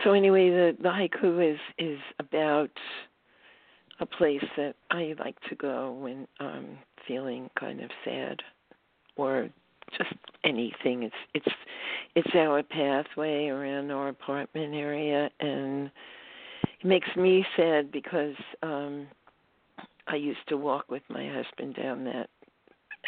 [0.02, 2.70] so anyway the the haiku is is about
[4.00, 8.40] a place that I like to go when I'm feeling kind of sad
[9.16, 9.50] or
[9.98, 10.14] just
[10.44, 11.02] anything.
[11.02, 11.55] It's it's
[12.14, 15.90] it's our pathway around our apartment area and
[16.86, 19.06] makes me sad because um
[20.06, 22.28] I used to walk with my husband down that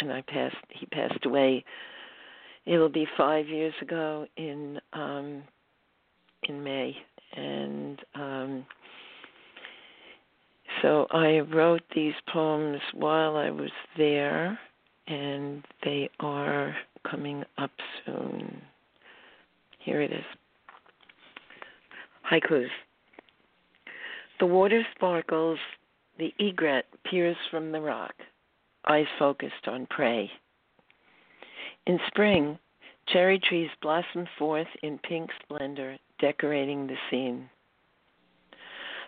[0.01, 1.65] and I passed he passed away
[2.67, 5.43] it'll be 5 years ago in um
[6.45, 6.97] in May
[7.37, 8.67] and um
[10.83, 14.59] so I wrote these poems while I was there
[15.09, 16.77] and they are
[17.11, 17.71] coming up
[18.05, 18.61] soon.
[19.79, 20.25] Here it is.
[22.31, 22.69] Haikus.
[24.41, 25.59] The water sparkles,
[26.19, 28.15] the egret peers from the rock,
[28.87, 30.31] eyes focused on prey.
[31.87, 32.59] In spring,
[33.09, 37.49] cherry trees blossom forth in pink splendor, decorating the scene.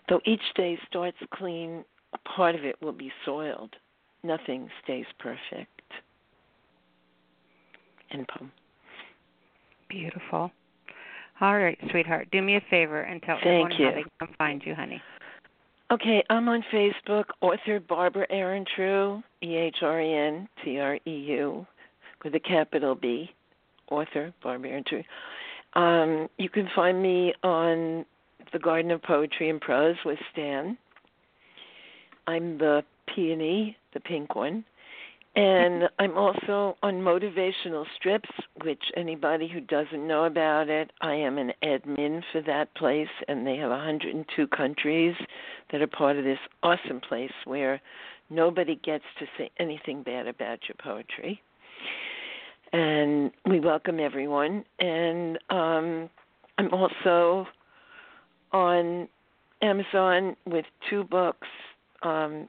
[0.08, 3.76] Though each day starts clean, a part of it will be soiled.
[4.24, 5.68] Nothing stays perfect.
[8.10, 8.50] End poem.
[9.88, 10.50] Beautiful.
[11.40, 12.28] All right, sweetheart.
[12.32, 13.86] Do me a favor and tell Thank everyone you.
[13.86, 15.00] how they can find you, honey.
[15.92, 21.00] Okay, I'm on Facebook, author Barbara Aaron True, E H R E N T R
[21.04, 21.66] E U,
[22.22, 23.28] with a capital B,
[23.90, 25.04] author Barbara Ehrentreu.
[25.74, 28.04] Um, you can find me on
[28.52, 30.78] the Garden of Poetry and Prose with Stan.
[32.28, 34.64] I'm the peony, the pink one.
[35.36, 38.28] And I'm also on Motivational Strips,
[38.64, 43.46] which anybody who doesn't know about it, I am an admin for that place, and
[43.46, 45.14] they have 102 countries
[45.70, 47.80] that are part of this awesome place where
[48.28, 51.40] nobody gets to say anything bad about your poetry.
[52.72, 54.64] And we welcome everyone.
[54.80, 56.10] And um,
[56.58, 57.46] I'm also
[58.52, 59.08] on
[59.62, 61.46] Amazon with two books.
[62.02, 62.48] Um,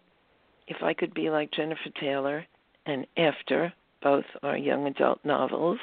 [0.67, 2.45] if I could be like Jennifer Taylor
[2.85, 5.79] and After, both are young adult novels.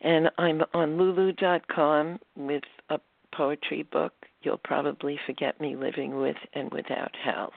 [0.00, 2.98] And I'm on lulu.com with a
[3.32, 4.12] poetry book.
[4.42, 7.52] You'll probably forget me living with and without Hal.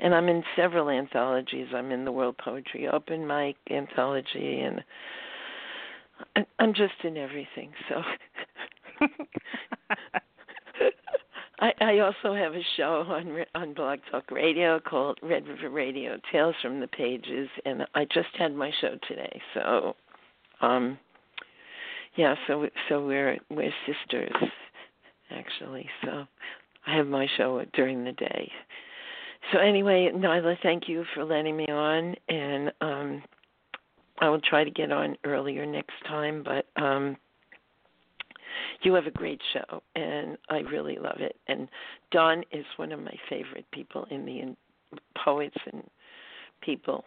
[0.00, 1.68] and I'm in several anthologies.
[1.74, 4.82] I'm in the World Poetry Open Mic anthology, and
[6.58, 7.72] I'm just in everything.
[7.88, 8.02] So
[11.64, 16.18] I, I also have a show on on Blog Talk Radio called Red River Radio
[16.30, 19.40] Tales from the Pages, and I just had my show today.
[19.54, 19.96] So,
[20.60, 20.98] um,
[22.16, 24.34] yeah, so so we're we're sisters
[25.30, 25.88] actually.
[26.04, 26.26] So
[26.86, 28.52] I have my show during the day.
[29.50, 33.22] So anyway, Nyla, thank you for letting me on, and um,
[34.18, 36.44] I will try to get on earlier next time.
[36.44, 37.16] But um,
[38.82, 41.36] you have a great show, and I really love it.
[41.48, 41.68] And
[42.10, 44.56] Don is one of my favorite people in the in,
[45.24, 45.82] poets and
[46.62, 47.04] people.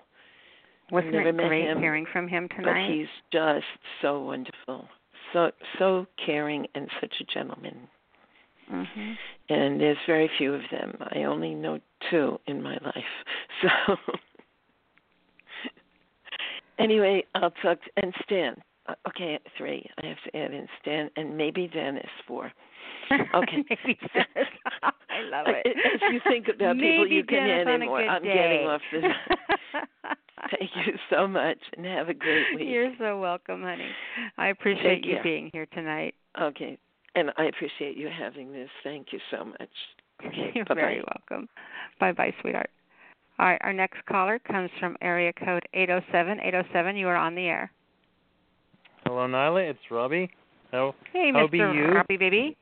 [0.92, 2.88] Wasn't never it great him, hearing from him tonight?
[2.88, 3.66] But he's just
[4.02, 4.88] so wonderful,
[5.34, 7.88] so so caring, and such a gentleman.
[8.72, 9.12] Mm-hmm.
[9.50, 10.98] And there's very few of them.
[11.16, 12.94] I only know two in my life.
[13.64, 13.96] So
[16.80, 18.56] anyway, I'll talk to, and Stan.
[18.88, 19.90] Uh, Okay, three.
[20.02, 22.52] I have to add in Stan and maybe Dennis four.
[23.12, 23.64] Okay.
[23.70, 24.50] Maybe Dennis.
[24.84, 25.66] I love it.
[25.68, 28.02] As you think about people, Maybe you can Dennis add in more.
[28.02, 28.34] I'm day.
[28.34, 29.04] getting off this.
[30.52, 32.68] Thank you so much, and have a great week.
[32.70, 33.90] You're so welcome, honey.
[34.38, 35.24] I appreciate Take you care.
[35.24, 36.16] being here tonight.
[36.40, 36.78] Okay,
[37.16, 38.70] and I appreciate you having this.
[38.84, 39.70] Thank you so much.
[40.26, 40.76] Okay, You're bye-bye.
[40.82, 41.48] very welcome.
[42.00, 42.70] Bye bye, sweetheart.
[43.40, 46.40] All right, our next caller comes from area code 807.
[46.40, 47.72] 807, you are on the air.
[49.08, 49.70] Hello, Nyla.
[49.70, 50.30] It's Robbie.
[50.70, 51.52] How Hey, how Mr.
[51.52, 51.86] be you?
[51.94, 52.58] Robbie Baby.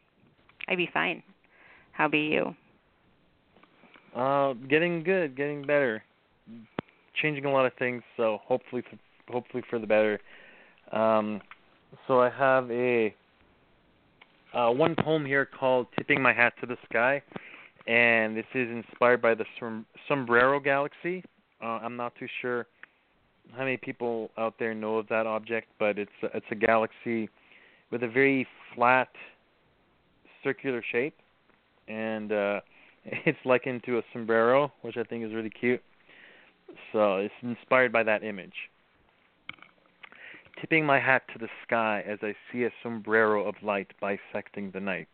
[0.67, 1.23] I be fine.
[1.91, 2.55] How be you?
[4.15, 6.03] Uh, getting good, getting better,
[7.19, 8.03] changing a lot of things.
[8.15, 10.19] So hopefully, for, hopefully for the better.
[10.91, 11.41] Um,
[12.07, 13.15] so I have a
[14.53, 17.23] uh, one poem here called "Tipping My Hat to the Sky,"
[17.87, 21.23] and this is inspired by the som- Sombrero Galaxy.
[21.59, 22.67] Uh, I'm not too sure
[23.53, 27.29] how many people out there know of that object, but it's it's a galaxy
[27.91, 29.09] with a very flat,
[30.43, 31.15] circular shape,
[31.87, 32.59] and uh,
[33.05, 35.81] it's likened to a sombrero, which I think is really cute.
[36.91, 38.53] So it's inspired by that image.
[40.59, 44.79] Tipping my hat to the sky as I see a sombrero of light bisecting the
[44.79, 45.09] night.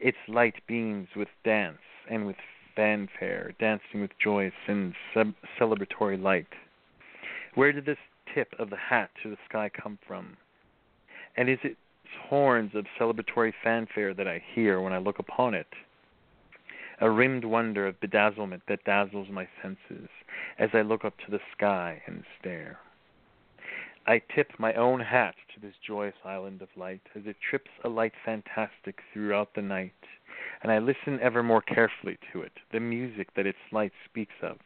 [0.00, 1.78] Its light beams with dance
[2.10, 2.36] and with
[2.74, 6.46] fanfare, dancing with joyous and ce- celebratory light.
[7.54, 7.98] Where did this
[8.34, 10.36] tip of the hat to the sky come from?
[11.36, 11.76] And is it
[12.28, 15.66] horns of celebratory fanfare that I hear when I look upon it?
[17.00, 20.08] A rimmed wonder of bedazzlement that dazzles my senses
[20.58, 22.78] as I look up to the sky and stare.
[24.06, 27.88] I tip my own hat to this joyous island of light as it trips a
[27.88, 29.92] light fantastic throughout the night,
[30.62, 34.58] and I listen ever more carefully to it, the music that its light speaks of,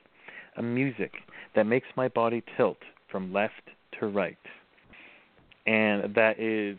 [0.57, 1.13] a music
[1.55, 2.79] that makes my body tilt
[3.11, 3.53] from left
[4.01, 4.37] to right.
[5.67, 6.79] And that is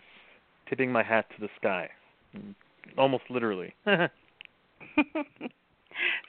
[0.70, 1.90] tipping my hat to the sky,
[2.98, 3.74] almost literally.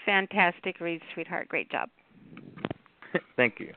[0.07, 1.49] Fantastic read, sweetheart.
[1.49, 1.89] Great job.
[3.37, 3.73] Thank you.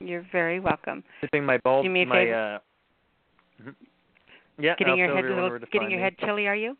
[0.00, 1.04] You're very welcome.
[1.20, 2.34] Tipping my bald, Do me a my favor.
[2.34, 3.74] uh, mhm.
[4.58, 6.04] yeah, getting I'll your head a little, getting your me.
[6.04, 6.76] head chilly, are you?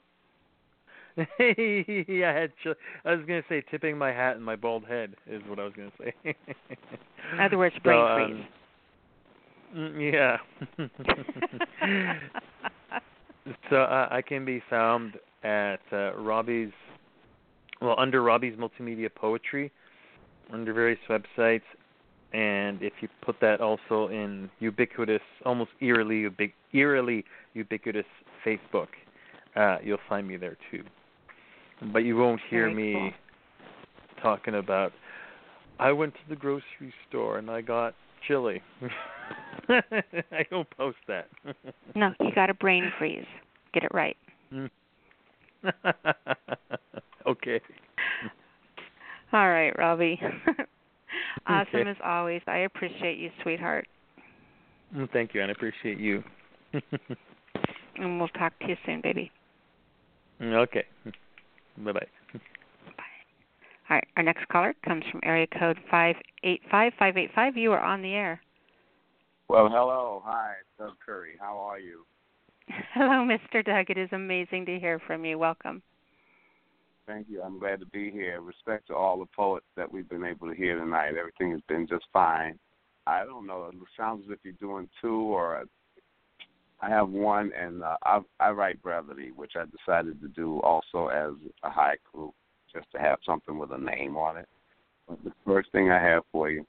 [1.38, 2.52] yeah, I had.
[2.62, 5.64] Ch- I was gonna say tipping my hat and my bald head is what I
[5.64, 6.12] was gonna say.
[6.24, 8.46] In other words, So, brain
[9.74, 10.38] um, mm, yeah.
[13.70, 16.72] so uh, I can be found at uh, Robbie's,
[17.80, 19.70] well, under Robbie's Multimedia Poetry,
[20.52, 21.62] under various websites,
[22.32, 26.26] and if you put that also in ubiquitous, almost eerily,
[26.72, 28.06] eerily ubiquitous
[28.44, 28.88] Facebook,
[29.54, 30.82] uh, you'll find me there too.
[31.92, 33.10] But you won't hear Very me cool.
[34.22, 34.92] talking about.
[35.78, 37.94] I went to the grocery store and I got
[38.26, 38.62] chili.
[39.68, 41.28] I don't post that.
[41.96, 43.24] No, you got a brain freeze.
[43.72, 44.16] Get it right.
[44.52, 44.68] Mm.
[47.26, 47.60] okay.
[49.32, 50.20] All right, Robbie.
[51.46, 51.90] awesome Okay.
[51.90, 52.42] as always.
[52.48, 53.86] I appreciate you, sweetheart.
[54.96, 56.24] Mm, Thank you, and I appreciate you.
[57.96, 59.30] And we'll talk to you soon, baby.
[60.42, 60.84] okay.
[61.78, 62.06] Bye bye.
[63.90, 67.56] All right, our next caller comes from area code five eight five five eight five.
[67.56, 68.40] You are on the air.
[69.48, 70.22] Well, hello.
[70.24, 71.32] Hi, it's Doug Curry.
[71.38, 72.06] How are you?
[72.94, 73.62] Hello, Mr.
[73.62, 73.90] Doug.
[73.90, 75.38] It is amazing to hear from you.
[75.38, 75.82] Welcome.
[77.06, 77.42] Thank you.
[77.42, 78.40] I'm glad to be here.
[78.40, 81.16] Respect to all the poets that we've been able to hear tonight.
[81.18, 82.58] Everything has been just fine.
[83.06, 83.68] I don't know.
[83.70, 85.64] It sounds as if you're doing two, or
[86.84, 91.06] I have one, and uh, I, I write brevity, which I decided to do also
[91.08, 91.32] as
[91.62, 92.30] a haiku,
[92.72, 94.48] just to have something with a name on it.
[95.08, 96.66] the first thing I have for you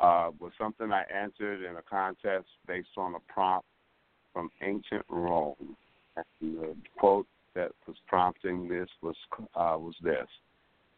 [0.00, 3.66] uh, was something I answered in a contest based on a prompt
[4.32, 5.76] from ancient Rome.
[6.16, 9.16] And the quote that was prompting this was
[9.54, 10.28] uh, was this: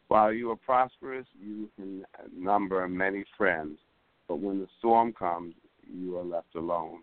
[0.06, 2.04] While you are prosperous, you can
[2.36, 3.78] number many friends,
[4.28, 5.54] but when the storm comes,
[5.92, 7.00] you are left alone.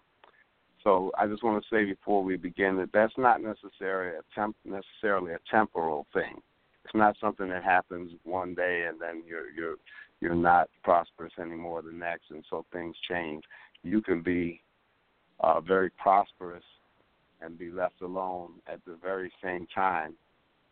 [0.83, 4.57] So I just want to say before we begin that that's not necessarily a temp-
[4.65, 6.41] necessarily a temporal thing.
[6.83, 9.75] It's not something that happens one day and then you're you're
[10.19, 13.43] you're not prosperous anymore the next, and so things change.
[13.83, 14.61] You can be
[15.41, 16.63] uh, very prosperous
[17.41, 20.13] and be left alone at the very same time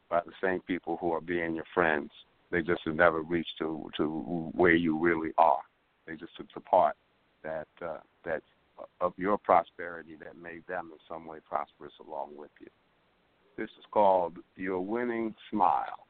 [0.10, 2.12] by the same people who are being your friends.
[2.50, 5.62] They just have never reached to to where you really are.
[6.06, 6.96] They just took the part
[7.44, 8.44] that uh, that
[9.00, 12.68] of your prosperity that made them in some way prosperous along with you.
[13.58, 16.08] This is called your winning smile.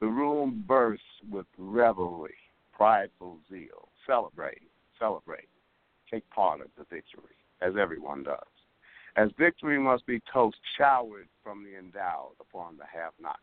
[0.00, 2.34] The room bursts with revelry,
[2.72, 3.88] prideful zeal.
[4.06, 4.62] Celebrate,
[4.98, 5.48] celebrate.
[6.10, 8.38] Take part of the victory, as everyone does.
[9.16, 13.38] As victory must be toast showered from the endowed upon the have nots,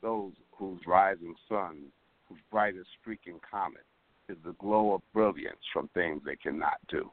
[0.00, 1.86] those whose rising sun,
[2.28, 3.84] whose brightest streaking comet,
[4.28, 7.10] is the glow of brilliance from things they cannot do.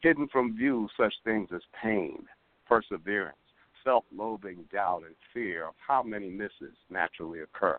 [0.00, 2.24] Hidden from view, such things as pain,
[2.66, 3.36] perseverance,
[3.82, 7.78] self loathing, doubt, and fear of how many misses naturally occur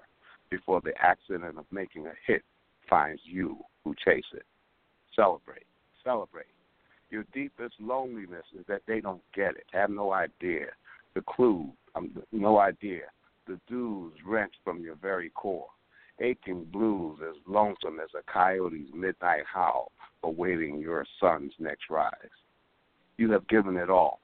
[0.49, 2.43] before the accident of making a hit
[2.89, 4.45] finds you who chase it.
[5.15, 5.65] Celebrate,
[6.03, 6.45] celebrate.
[7.09, 10.67] Your deepest loneliness is that they don't get it, have no idea.
[11.15, 13.03] The clue, um, no idea.
[13.47, 15.67] The dues wrenched from your very core
[16.21, 19.91] aching blues as lonesome as a coyote's midnight howl
[20.23, 22.13] awaiting your sun's next rise.
[23.17, 24.19] You have given it all,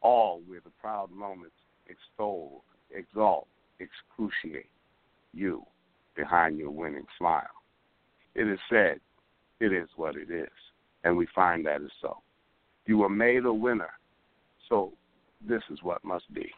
[0.00, 1.54] all where the proud moments
[1.88, 2.62] extol,
[2.94, 3.46] exalt,
[3.80, 4.66] excruciate
[5.32, 5.64] you
[6.16, 7.42] behind your winning smile.
[8.34, 9.00] It is said,
[9.60, 10.48] it is what it is,
[11.04, 12.18] and we find that is so.
[12.86, 13.90] You were made a winner,
[14.68, 14.92] so
[15.46, 16.50] this is what must be.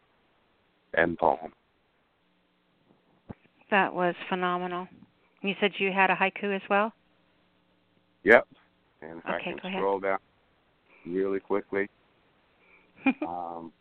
[0.97, 1.53] End poem.
[3.71, 4.89] That was phenomenal.
[5.43, 6.93] You said you had a haiku as well?
[8.25, 8.47] Yep.
[9.03, 9.79] And if okay, I go can ahead.
[9.81, 10.19] scroll down
[11.07, 11.89] really quickly.
[13.27, 13.73] um,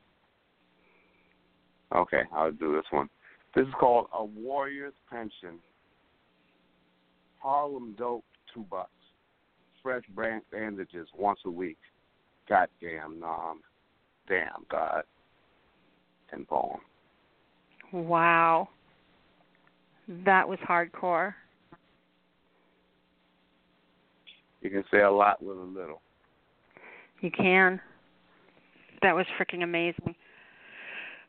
[1.93, 3.09] okay, I'll do this one.
[3.55, 5.59] This is called A Warrior's Pension.
[7.39, 8.89] Harlem dope, two bucks.
[9.81, 11.77] Fresh brand bandages once a week.
[12.47, 13.61] Goddamn nom.
[14.27, 15.03] Damn God.
[16.31, 16.79] And poem.
[17.91, 18.69] Wow.
[20.25, 21.35] That was hardcore.
[24.61, 26.01] You can say a lot with a little.
[27.21, 27.79] You can.
[29.01, 30.15] That was freaking amazing.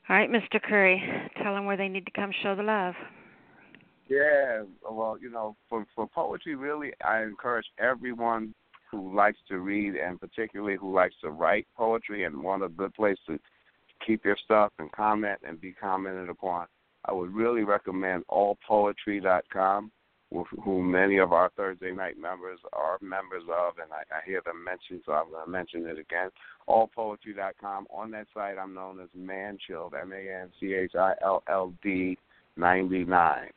[0.08, 0.60] All right, Mr.
[0.60, 1.02] Curry,
[1.42, 2.94] tell them where they need to come show the love.
[4.08, 8.54] Yeah, well, you know, for for poetry, really, I encourage everyone
[8.90, 12.92] who likes to read and particularly who likes to write poetry and want a good
[12.94, 13.38] place to
[14.04, 16.66] keep your stuff and comment and be commented upon.
[17.04, 19.90] I would really recommend allpoetry.com,
[20.30, 24.42] with whom many of our Thursday night members are members of, and I, I hear
[24.44, 26.30] them mentioned, so I'm going to mention it again.
[26.68, 27.86] Allpoetry.com.
[27.90, 30.58] On that site, I'm known as Manchild, M-A-N-C-H-I-L-L-D
[32.56, 33.44] 99.
[33.44, 33.52] Of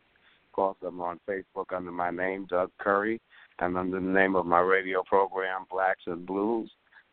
[0.52, 3.22] course, I'm on Facebook under my name, Doug Curry,
[3.60, 6.72] and under the name of my radio program, Blacks and Blues,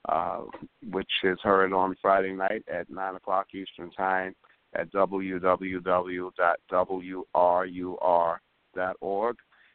[0.09, 0.42] uh,
[0.91, 4.34] which is heard on Friday night at 9 o'clock Eastern Time
[4.74, 5.36] at www.wrur.org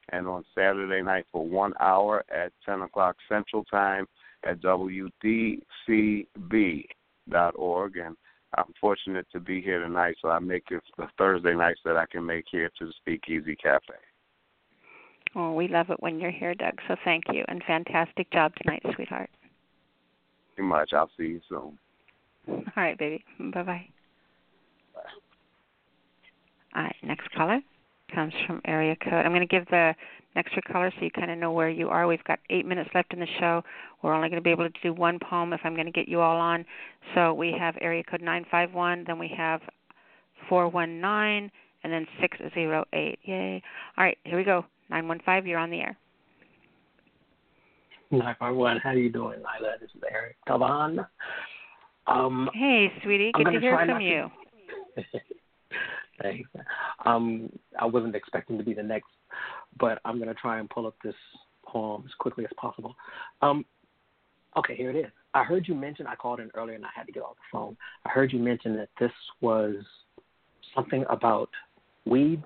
[0.09, 4.05] and on Saturday night for one hour at 10 o'clock Central Time
[4.43, 5.57] at wdcb.org.
[7.97, 8.15] And
[8.57, 12.05] I'm fortunate to be here tonight, so I make it the Thursday nights that I
[12.11, 13.93] can make here to the Speakeasy Cafe.
[15.35, 16.79] Oh, we love it when you're here, Doug.
[16.87, 19.29] So thank you, and fantastic job tonight, sweetheart.
[20.49, 20.93] Thank you much.
[20.93, 21.77] I'll see you soon.
[22.47, 23.25] All right, baby.
[23.39, 23.87] Bye bye.
[26.75, 27.61] All right, next caller
[28.13, 29.13] comes from area code.
[29.13, 29.95] I'm going to give the
[30.35, 32.05] next caller so you kind of know where you are.
[32.07, 33.63] We've got eight minutes left in the show.
[34.01, 36.07] We're only going to be able to do one poem if I'm going to get
[36.07, 36.65] you all on.
[37.13, 39.61] So we have area code 951, then we have
[40.49, 41.49] 419,
[41.83, 43.19] and then 608.
[43.23, 43.63] Yay.
[43.97, 44.65] All right, here we go.
[44.89, 45.97] 915, you're on the air.
[48.11, 49.79] 951, how are you doing, Nyla?
[49.79, 51.07] This is Eric Tavan.
[52.07, 54.29] Um, hey, sweetie, good to hear from you.
[56.21, 56.49] Thanks.
[57.05, 59.09] Um, I wasn't expecting to be the next,
[59.79, 61.15] but I'm going to try and pull up this
[61.65, 62.95] poem as quickly as possible.
[63.41, 63.65] Um,
[64.57, 65.11] okay, here it is.
[65.33, 67.57] I heard you mention, I called in earlier and I had to get off the
[67.57, 67.75] phone.
[68.05, 69.11] I heard you mention that this
[69.41, 69.75] was
[70.73, 71.49] something about
[72.05, 72.43] weeds.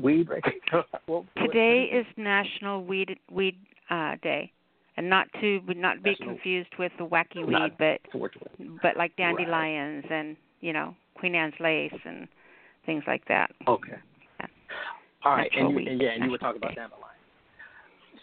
[0.00, 0.28] weed
[1.06, 3.56] well, Today is National Weed Weed
[3.90, 4.50] uh, Day,
[4.96, 8.00] and not to not be National- confused with the wacky weed, but
[8.82, 12.28] but like dandelions and you know Queen Anne's lace and
[12.86, 13.50] things like that.
[13.66, 13.94] Okay.
[15.24, 17.06] All right, Natural and, you, and yeah, and you were talking about dandelion.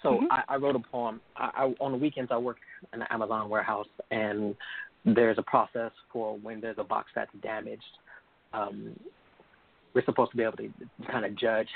[0.03, 0.27] So Mhm.
[0.31, 1.21] I, I wrote a poem.
[1.37, 2.57] I, I, on the weekends, I work
[2.93, 4.55] in the Amazon warehouse, and
[5.05, 7.83] there's a process for when there's a box that's damaged.
[8.53, 8.99] Um,
[9.93, 10.69] we're supposed to be able to
[11.09, 11.69] kind of judge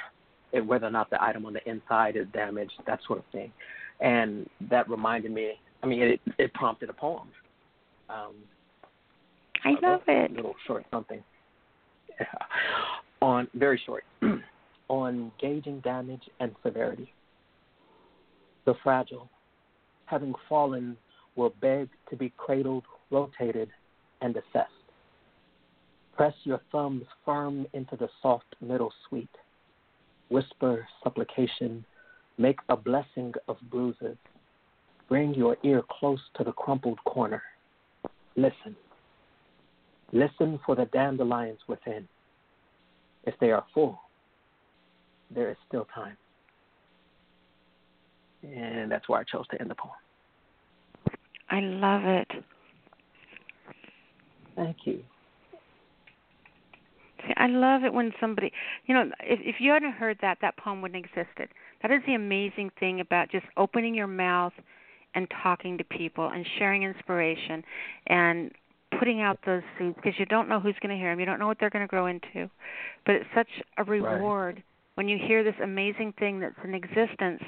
[0.52, 3.52] it, whether or not the item on the inside is damaged, that sort of thing.
[4.00, 5.54] And that reminded me.
[5.82, 7.28] I mean, it it prompted a poem.
[8.10, 8.36] Um,
[9.64, 10.32] I love it.
[10.32, 11.24] A little short something.
[13.22, 14.04] on very short
[14.90, 17.12] on gauging damage and severity.
[18.66, 19.30] The fragile,
[20.06, 20.98] having fallen,
[21.36, 23.70] will beg to be cradled, rotated,
[24.22, 24.70] and assessed.
[26.16, 29.30] Press your thumbs firm into the soft middle sweet.
[30.30, 31.84] Whisper supplication,
[32.38, 34.18] make a blessing of bruises.
[35.10, 37.42] Bring your ear close to the crumpled corner.
[38.36, 38.76] Listen.
[40.14, 42.08] Listen for the dandelions within.
[43.26, 44.00] If they are full,
[45.34, 46.16] there is still time.
[48.44, 49.92] And that's why I chose to end the poem.
[51.50, 52.28] I love it.
[54.56, 55.02] Thank you.
[57.26, 58.52] See, I love it when somebody,
[58.86, 61.50] you know, if if you hadn't heard that, that poem wouldn't have existed.
[61.82, 64.54] That is the amazing thing about just opening your mouth
[65.16, 67.64] and talking to people and sharing inspiration
[68.08, 68.52] and
[69.00, 71.20] putting out those seeds because you don't know who's going to hear them.
[71.20, 72.50] You don't know what they're going to grow into.
[73.06, 74.64] But it's such a reward
[74.96, 77.42] when you hear this amazing thing that's in existence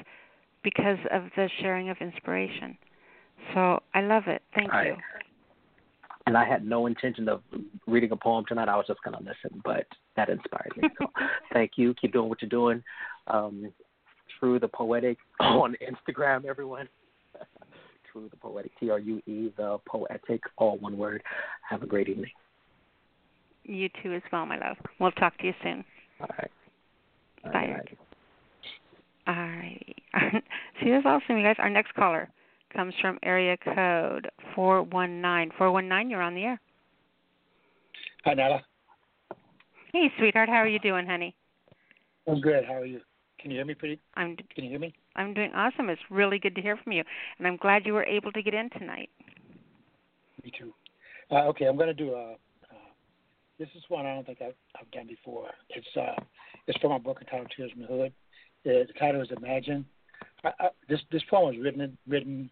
[0.62, 2.76] because of the sharing of inspiration.
[3.54, 4.42] So I love it.
[4.54, 4.96] Thank I- you.
[6.28, 7.40] And I had no intention of
[7.86, 8.68] reading a poem tonight.
[8.68, 10.88] I was just going to listen, but that inspired me.
[10.98, 11.06] So
[11.52, 11.94] thank you.
[11.94, 12.82] Keep doing what you're doing.
[13.28, 13.72] Um,
[14.40, 16.88] True the Poetic on Instagram, everyone.
[18.16, 21.22] True the Poetic, T R U E, the Poetic, all one word.
[21.68, 22.30] Have a great evening.
[23.64, 24.78] You too as well, my love.
[24.98, 25.84] We'll talk to you soon.
[26.20, 26.50] All right.
[27.44, 27.50] Bye.
[27.52, 27.98] All right.
[29.26, 29.96] All righty.
[30.80, 31.56] See, that's awesome, you guys.
[31.58, 32.30] Our next caller
[32.74, 35.52] comes from area code 419.
[35.58, 36.60] 419, you're on the air.
[38.24, 38.62] Hi, Nala.
[39.92, 41.34] Hey, sweetheart, how are you doing, honey?
[42.26, 42.64] I'm good.
[42.64, 43.02] How are you?
[43.38, 44.00] Can you hear me pretty?
[44.14, 44.94] I'm Can you hear me?
[45.16, 45.88] I'm doing awesome.
[45.88, 47.02] It's really good to hear from you,
[47.38, 49.10] and I'm glad you were able to get in tonight.
[50.44, 50.72] Me too.
[51.30, 52.32] Uh, okay, I'm going to do a.
[52.32, 52.36] Uh,
[53.58, 55.48] this is one I don't think I've, I've done before.
[55.70, 56.22] It's uh,
[56.66, 58.12] it's from my book entitled Tears from the Hood.
[58.64, 59.84] Uh, the title is Imagine.
[60.44, 62.50] I, I, this this poem was written written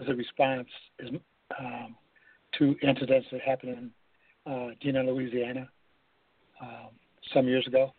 [0.00, 1.10] as a response is,
[1.58, 1.94] um,
[2.58, 3.90] to incidents that happened
[4.46, 5.68] in uh, Louisiana,
[6.60, 6.88] um,
[7.32, 7.92] some years ago.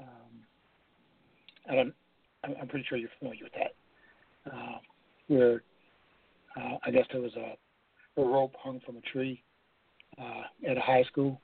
[0.00, 0.40] Um,
[1.70, 1.94] I don't.
[2.44, 3.74] I'm, I'm pretty sure you're familiar with that.
[4.52, 4.78] Uh,
[5.28, 5.62] where
[6.56, 9.42] uh, I guess there was a, a rope hung from a tree
[10.20, 11.40] uh, at a high school.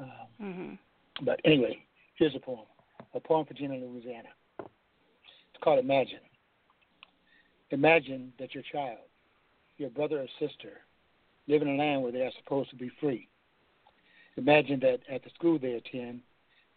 [0.00, 0.78] Um, Mhm.
[1.22, 1.84] but anyway,
[2.16, 2.66] here's a poem.
[3.14, 4.28] A poem for Jena, Louisiana.
[4.60, 6.20] It's called Imagine.
[7.70, 8.98] Imagine that your child,
[9.76, 10.80] your brother or sister,
[11.46, 13.28] live in a land where they are supposed to be free.
[14.36, 16.20] Imagine that at the school they attend,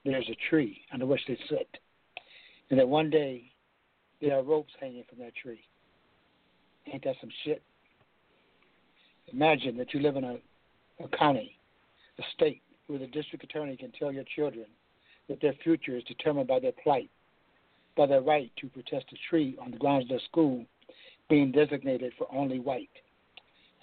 [0.03, 1.77] there's a tree under which they sit,
[2.71, 3.51] and that one day
[4.21, 5.59] there are ropes hanging from that tree.
[6.91, 7.61] Ain't that some shit?
[9.31, 10.37] Imagine that you live in a,
[11.03, 11.57] a county,
[12.17, 14.65] a state, where the district attorney can tell your children
[15.29, 17.09] that their future is determined by their plight,
[17.95, 20.65] by their right to protest a tree on the grounds of their school
[21.29, 22.89] being designated for only white,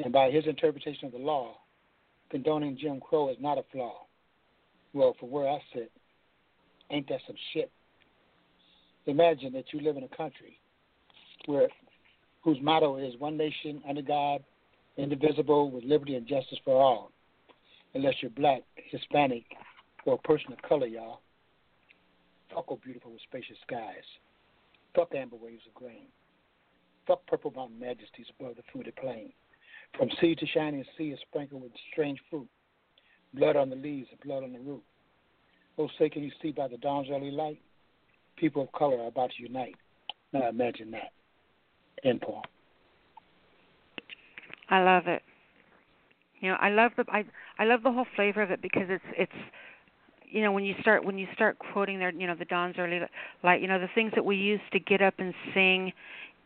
[0.02, 1.54] and by his interpretation of the law,
[2.30, 4.06] condoning Jim Crow is not a flaw.
[4.92, 5.90] Well, for where I sit,
[6.90, 7.70] ain't that some shit?
[9.08, 10.60] Imagine that you live in a country
[11.46, 11.68] where
[12.42, 14.44] whose motto is one nation under God,
[14.98, 17.10] indivisible, with liberty and justice for all.
[17.94, 19.44] Unless you're black, Hispanic,
[20.04, 21.20] or a person of color, y'all.
[22.54, 24.04] Fuck oh beautiful with spacious skies.
[24.94, 26.08] Fuck amber waves of grain.
[27.06, 29.32] Fuck purple mountain majesties above the fruited plain.
[29.96, 32.48] From sea to shining sea is sprinkled with strange fruit.
[33.32, 34.82] Blood on the leaves and blood on the root.
[35.78, 37.62] Oh, say can you see by the dawn's early light?
[38.40, 39.76] People of color are about to unite.
[40.32, 41.12] Now imagine that.
[42.04, 42.42] End poem.
[44.70, 45.22] I love it.
[46.40, 47.24] You know, I love the I
[47.58, 49.32] I love the whole flavor of it because it's it's
[50.30, 53.00] you know when you start when you start quoting their you know the Dawn's early
[53.42, 55.92] light you know the things that we used to get up and sing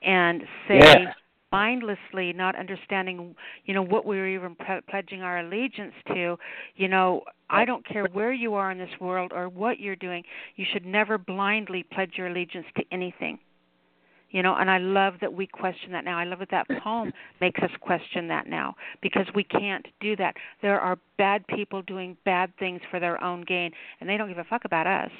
[0.02, 1.12] and say Yeah.
[1.50, 3.34] mindlessly not understanding
[3.66, 6.38] you know what we were even pre- pledging our allegiance to
[6.76, 7.22] you know
[7.52, 10.24] I don't care where you are in this world or what you're doing.
[10.56, 13.38] You should never blindly pledge your allegiance to anything.
[14.30, 16.18] You know, and I love that we question that now.
[16.18, 20.34] I love that that poem makes us question that now because we can't do that.
[20.62, 24.38] There are bad people doing bad things for their own gain, and they don't give
[24.38, 25.10] a fuck about us.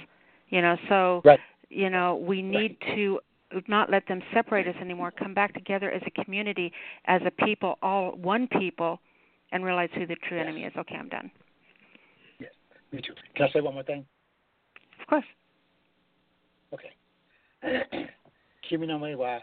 [0.48, 1.40] You know, so right.
[1.68, 2.96] you know we need right.
[2.96, 3.20] to
[3.68, 5.10] not let them separate us anymore.
[5.10, 6.72] Come back together as a community,
[7.04, 8.98] as a people, all one people,
[9.52, 10.46] and realize who the true yes.
[10.46, 10.72] enemy is.
[10.74, 11.30] Okay, I'm done.
[12.92, 13.14] Me too.
[13.34, 14.04] Can I say one more thing?
[15.00, 15.24] Of course.
[16.74, 16.92] Okay.
[18.68, 19.38] Kimi no wa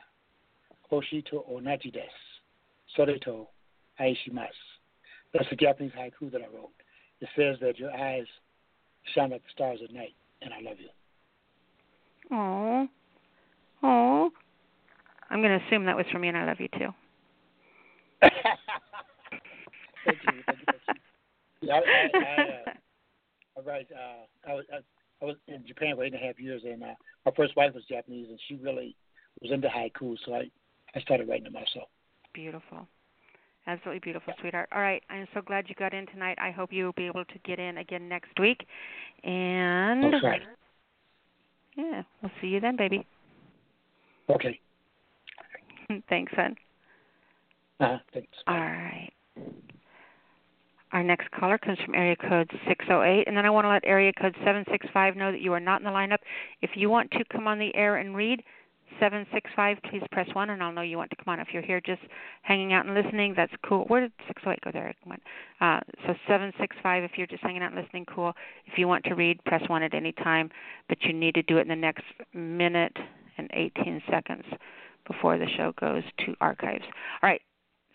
[0.91, 2.07] hoshi to onaji desu.
[2.95, 3.47] Sore to
[3.99, 4.49] aishimasu.
[5.33, 6.71] That's the Japanese haiku that I wrote.
[7.21, 8.25] It says that your eyes
[9.13, 10.89] shine like the stars at night, and I love you.
[12.31, 12.89] Aww,
[13.83, 14.29] aww.
[15.29, 16.89] I'm going to assume that was for me, and I love you too.
[18.21, 18.33] thank
[20.23, 20.93] you, thank you, thank you.
[21.61, 22.73] Yeah, I, I, I, uh,
[23.65, 23.87] right.
[23.91, 24.77] Uh, I was I,
[25.21, 26.93] I was in Japan for eight and a half years, and uh,
[27.25, 28.95] my first wife was Japanese, and she really
[29.41, 30.49] was into haiku, so I
[30.95, 31.89] I started writing them myself.
[32.33, 32.87] Beautiful.
[33.67, 34.69] Absolutely beautiful, sweetheart.
[34.71, 36.37] All right, I'm so glad you got in tonight.
[36.41, 38.65] I hope you'll be able to get in again next week.
[39.23, 40.39] And okay.
[41.75, 43.05] yeah, we'll see you then, baby.
[44.29, 44.59] Okay.
[46.09, 46.55] Thanks, son.
[47.79, 48.27] Uh, thanks.
[48.47, 49.11] All right.
[50.99, 54.11] Our next caller comes from area code 608, and then I want to let area
[54.11, 56.17] code 765 know that you are not in the lineup.
[56.61, 58.43] If you want to come on the air and read,
[58.99, 61.39] 765, please press 1, and I'll know you want to come on.
[61.39, 62.01] If you're here just
[62.41, 63.85] hanging out and listening, that's cool.
[63.85, 64.93] Where did 608 go there?
[65.61, 68.33] Uh, so 765, if you're just hanging out and listening, cool.
[68.65, 70.51] If you want to read, press 1 at any time,
[70.89, 72.03] but you need to do it in the next
[72.33, 72.97] minute
[73.37, 74.43] and 18 seconds
[75.07, 76.83] before the show goes to archives.
[77.23, 77.41] All right,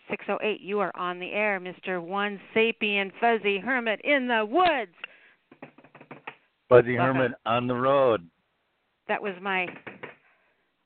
[0.09, 2.01] 608, you are on the air, Mr.
[2.01, 4.91] One Sapien Fuzzy Hermit in the woods.
[6.69, 8.27] Fuzzy Hermit on the road.
[9.07, 9.67] That was my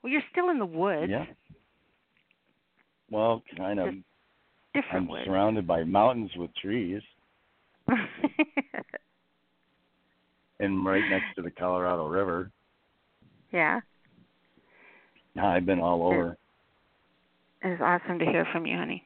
[0.01, 1.09] well, you're still in the woods.
[1.09, 1.25] Yeah.
[3.11, 3.93] Well, kind of.
[4.73, 5.25] different I'm woods.
[5.25, 7.01] surrounded by mountains with trees.
[10.59, 12.51] and right next to the Colorado River.
[13.51, 13.81] Yeah.
[15.41, 16.37] I've been all over.
[17.61, 19.03] It's awesome to hear from you, honey.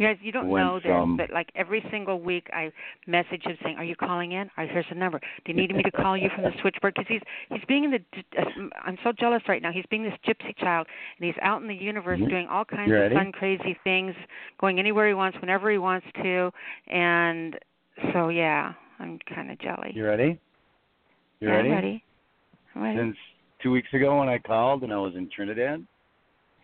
[0.00, 2.72] You guys, you don't know this, from- but like every single week, I
[3.06, 4.48] message him saying, "Are you calling in?
[4.56, 5.20] All right, here's the number.
[5.44, 7.20] Do you need me to call you from the switchboard?" Because he's
[7.50, 8.02] he's being in the.
[8.38, 9.70] Uh, I'm so jealous right now.
[9.70, 10.86] He's being this gypsy child,
[11.18, 12.30] and he's out in the universe Mhm.
[12.30, 14.16] doing all kinds of fun, crazy things,
[14.56, 16.50] going anywhere he wants, whenever he wants to,
[16.86, 17.58] and
[18.14, 19.92] so yeah, I'm kind of jelly.
[19.94, 20.38] You ready?
[21.40, 21.68] You yeah, ready?
[21.68, 22.04] I'm ready.
[22.74, 22.98] I'm ready.
[23.00, 23.16] Since
[23.58, 25.86] two weeks ago when I called and I was in Trinidad,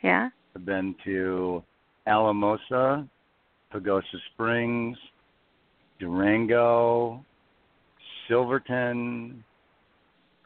[0.00, 0.30] yeah.
[0.54, 1.62] I've been to
[2.06, 3.06] Alamosa,
[3.76, 4.96] Pagosa Springs,
[6.00, 7.22] Durango,
[8.26, 9.44] Silverton,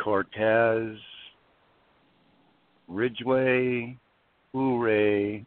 [0.02, 0.96] Cortez,
[2.88, 3.96] Ridgway,
[4.52, 5.46] Ouray,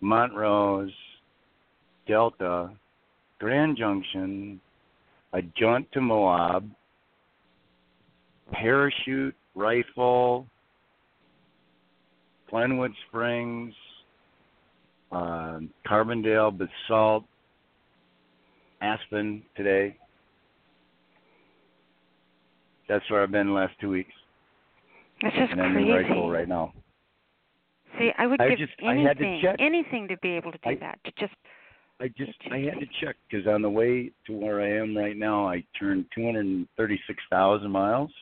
[0.00, 0.92] Montrose,
[2.06, 2.70] Delta,
[3.40, 4.60] Grand Junction,
[5.32, 6.70] a jaunt to Moab,
[8.52, 10.46] parachute, rifle,
[12.48, 13.74] Glenwood Springs,
[15.14, 17.24] um, Carbondale, Basalt,
[18.80, 19.96] Aspen today.
[22.88, 24.12] That's where I've been the last two weeks.
[25.22, 26.28] That's just and I'm crazy.
[26.28, 26.72] right now.
[27.98, 29.56] See, I would I give just- I had to anything, check.
[29.58, 30.98] anything to be able to do I- that.
[31.04, 31.34] To just
[32.00, 35.16] I just I had to check because on the way to where I am right
[35.16, 38.12] now, I turned 236,000 miles.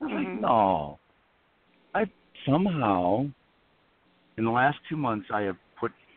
[0.00, 0.40] I'm like, Mhm.
[0.40, 0.98] no,
[1.94, 2.06] I
[2.46, 3.30] somehow
[4.38, 5.58] in the last two months I have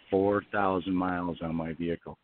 [0.09, 2.17] 4,000 miles on my vehicle.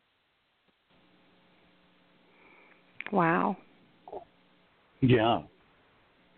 [3.11, 3.55] wow.
[5.01, 5.41] Yeah,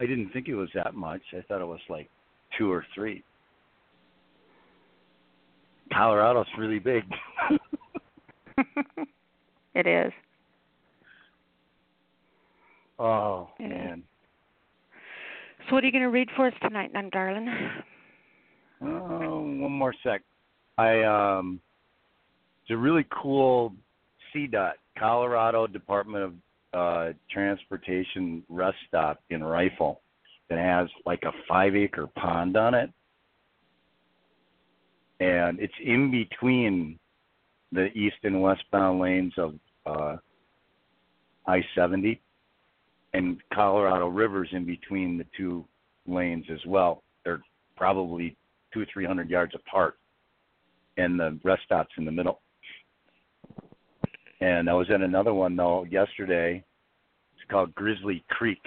[0.01, 1.22] I didn't think it was that much.
[1.32, 2.09] I thought it was like
[2.58, 3.24] two or three.
[5.93, 7.03] Colorado's really big.
[9.74, 10.11] it is.
[13.00, 13.69] oh It is.
[13.69, 14.03] man.
[15.69, 17.48] So what are you going to read for us tonight, then, darling?
[18.82, 20.22] Oh, one more sec.
[20.77, 21.59] I um,
[22.64, 23.73] it's a really cool
[24.33, 26.33] CDOT, Colorado Department of
[26.73, 30.01] uh, Transportation rest stop in Rifle
[30.49, 32.91] that has like a five acre pond on it,
[35.19, 36.99] and it's in between
[37.72, 40.17] the east and westbound lanes of uh,
[41.47, 42.22] I seventy,
[43.14, 45.65] and Colorado River's in between the two
[46.06, 47.03] lanes as well.
[47.23, 47.41] They're
[47.75, 48.35] probably
[48.73, 49.97] two or three hundred yards apart,
[50.98, 52.42] and the rest stop's in the middle.
[54.42, 56.64] And I was at another one though yesterday.
[57.35, 58.61] It's called Grizzly Creek.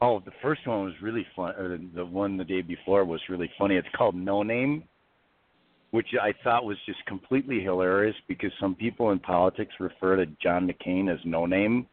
[0.00, 1.54] Oh, the first one was really fun.
[1.56, 3.76] Or the, the one the day before was really funny.
[3.76, 4.84] It's called No Name,
[5.90, 10.70] which I thought was just completely hilarious because some people in politics refer to John
[10.70, 11.86] McCain as No Name.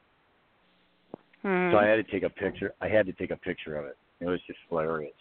[1.42, 1.72] Hmm.
[1.72, 2.74] So I had to take a picture.
[2.82, 3.98] I had to take a picture of it.
[4.20, 5.14] It was just hilarious.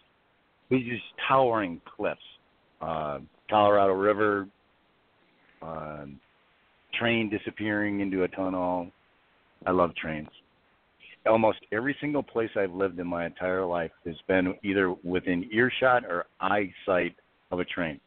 [0.70, 2.20] These just towering cliffs,
[2.80, 3.18] uh,
[3.50, 4.48] Colorado River,
[5.62, 6.18] um,
[6.98, 8.90] train disappearing into a tunnel.
[9.66, 10.28] I love trains.
[11.26, 16.04] Almost every single place I've lived in my entire life has been either within earshot
[16.04, 17.16] or eyesight
[17.50, 17.98] of a train.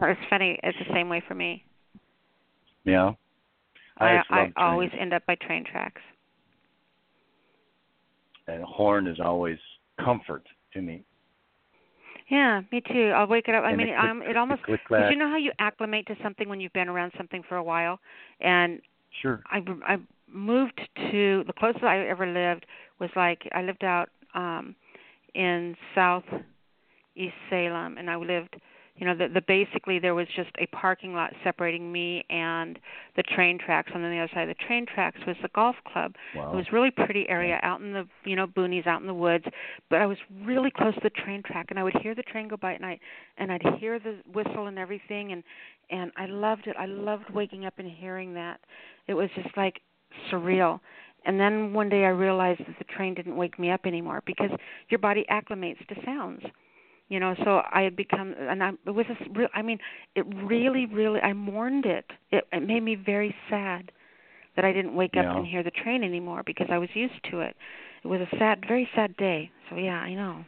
[0.00, 0.58] Yeah, it's funny.
[0.62, 1.64] It's the same way for me.
[2.84, 3.12] Yeah.
[3.98, 6.00] I, just I always end up by train tracks.
[8.46, 9.58] And horn is always
[10.02, 11.04] comfort to me.
[12.28, 13.12] Yeah, me too.
[13.14, 13.64] I'll wake it up.
[13.64, 14.62] I And mean, click- um, it almost.
[14.96, 17.62] Did you know how you acclimate to something when you've been around something for a
[17.62, 17.98] while?
[18.40, 18.80] And
[19.22, 19.42] Sure.
[19.46, 19.96] I I
[20.32, 20.80] moved
[21.10, 22.66] to the closest I ever lived
[22.98, 24.74] was like I lived out um
[25.34, 26.24] in South
[27.16, 28.56] East Salem, and I lived.
[28.96, 32.78] You know, the, the basically there was just a parking lot separating me and
[33.16, 33.90] the train tracks.
[33.92, 36.14] And on the other side of the train tracks was the golf club.
[36.34, 36.52] Wow.
[36.52, 39.44] It was really pretty area out in the you know boonies, out in the woods.
[39.90, 42.46] But I was really close to the train track, and I would hear the train
[42.46, 43.00] go by at night,
[43.36, 45.42] and I'd hear the whistle and everything, and
[45.90, 46.76] and I loved it.
[46.78, 48.60] I loved waking up and hearing that.
[49.08, 49.80] It was just like
[50.30, 50.78] surreal.
[51.26, 54.50] And then one day I realized that the train didn't wake me up anymore because
[54.90, 56.42] your body acclimates to sounds.
[57.08, 59.48] You know, so I had become, and I, it was a real.
[59.54, 59.78] I mean,
[60.14, 61.20] it really, really.
[61.20, 62.06] I mourned it.
[62.30, 63.92] It, it made me very sad
[64.56, 67.40] that I didn't wake up and hear the train anymore because I was used to
[67.40, 67.56] it.
[68.02, 69.50] It was a sad, very sad day.
[69.68, 70.44] So yeah, I know.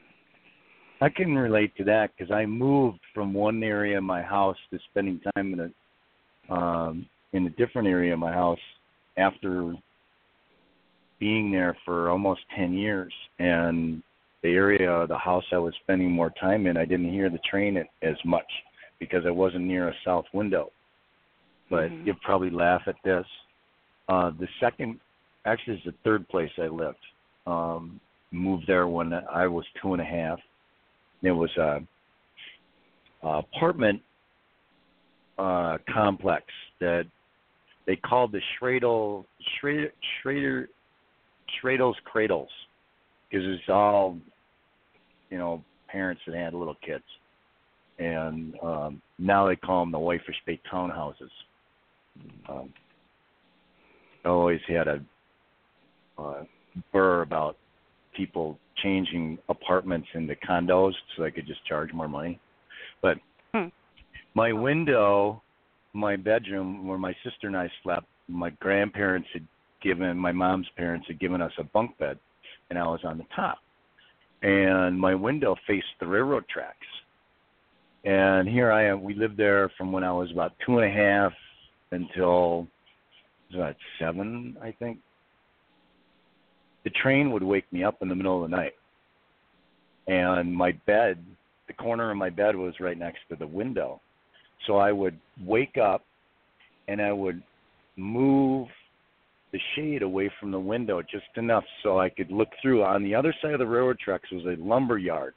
[1.01, 4.79] I can relate to that because I moved from one area of my house to
[4.91, 5.71] spending time in a
[6.55, 8.59] um, in a different area of my house
[9.17, 9.75] after
[11.19, 14.03] being there for almost ten years, and
[14.47, 17.41] the area of the house I was spending more time in, I didn't hear the
[17.51, 18.47] train as much
[19.01, 20.71] because I wasn't near a south window.
[21.69, 22.07] But Mhm.
[22.07, 23.27] you'll probably laugh at this.
[24.09, 25.01] Uh, the second,
[25.47, 27.05] actually, is the third place I lived.
[27.47, 28.01] Um,
[28.31, 30.41] moved there when I was two and a half.
[31.23, 31.83] There was a,
[33.25, 34.01] a apartment
[35.39, 36.45] uh, complex
[36.79, 37.07] that
[37.87, 39.27] they called the Schradel
[39.59, 40.69] Schrader Schrader
[41.49, 42.53] Schradel's Cradles
[43.29, 44.19] because it's all
[45.31, 47.05] you know parents that had little kids,
[47.99, 51.31] and um, now they call them the Wifer State townhouses.
[52.49, 52.73] Um,
[54.25, 55.01] I always had a
[56.19, 56.45] uh,
[56.93, 57.57] burr about
[58.17, 62.41] people changing apartments into condos so they could just charge more money.
[63.03, 63.19] But
[63.53, 63.69] Hmm.
[64.35, 65.43] my window,
[65.93, 69.47] my bedroom where my sister and I slept, my grandparents had
[69.83, 72.19] given, my mom's parents had given us a bunk bed,
[72.69, 73.59] and I was on the top.
[74.43, 76.87] And my window faced the railroad tracks.
[78.05, 79.03] And here I am.
[79.03, 81.33] We lived there from when I was about two and a half
[81.91, 82.69] until
[83.55, 84.99] about seven, I think.
[86.85, 88.75] The train would wake me up in the middle of the night.
[90.07, 91.19] And my bed,
[91.67, 94.01] the corner of my bed was right next to the window.
[94.67, 96.05] So I would wake up
[96.87, 97.43] and I would
[97.97, 98.69] move
[99.57, 102.85] the shade away from the window just enough so I could look through.
[102.85, 105.33] On the other side of the railroad tracks was a lumber yard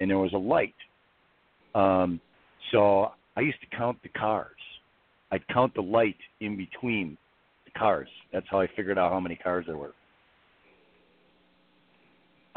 [0.00, 0.74] and there was a light.
[1.74, 2.20] Um,
[2.72, 4.56] so I used to count the cars.
[5.30, 7.16] I'd count the light in between
[7.64, 8.08] the cars.
[8.32, 9.94] That's how I figured out how many cars there were.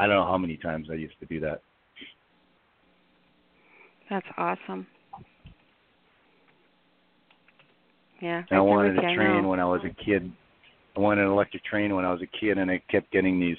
[0.00, 1.62] I don't know how many times I used to do that.
[4.10, 4.86] That's awesome.
[8.20, 8.42] Yeah.
[8.50, 10.32] And I wanted a I train when I was a kid.
[10.96, 13.56] I wanted an electric train when I was a kid, and I kept getting these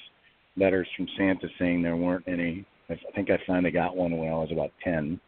[0.56, 2.64] letters from Santa saying there weren't any.
[2.90, 5.20] I think I finally got one when I was about ten.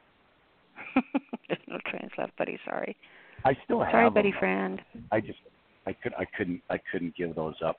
[1.48, 2.58] There's no trains left, buddy.
[2.64, 2.96] Sorry.
[3.44, 4.14] I still have Sorry, them.
[4.14, 4.80] buddy friend.
[5.12, 5.38] I just
[5.86, 7.76] I could I couldn't I couldn't give those up.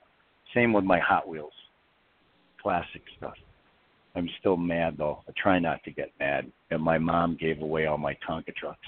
[0.53, 1.53] Same with my Hot Wheels.
[2.61, 3.33] Classic stuff.
[4.15, 5.23] I'm still mad though.
[5.27, 6.51] I try not to get mad.
[6.69, 8.79] And my mom gave away all my Tonka trucks.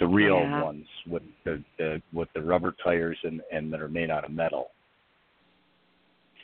[0.00, 0.62] The real Yeah.
[0.62, 4.30] ones with the, the with the rubber tires and and that are made out of
[4.30, 4.70] metal.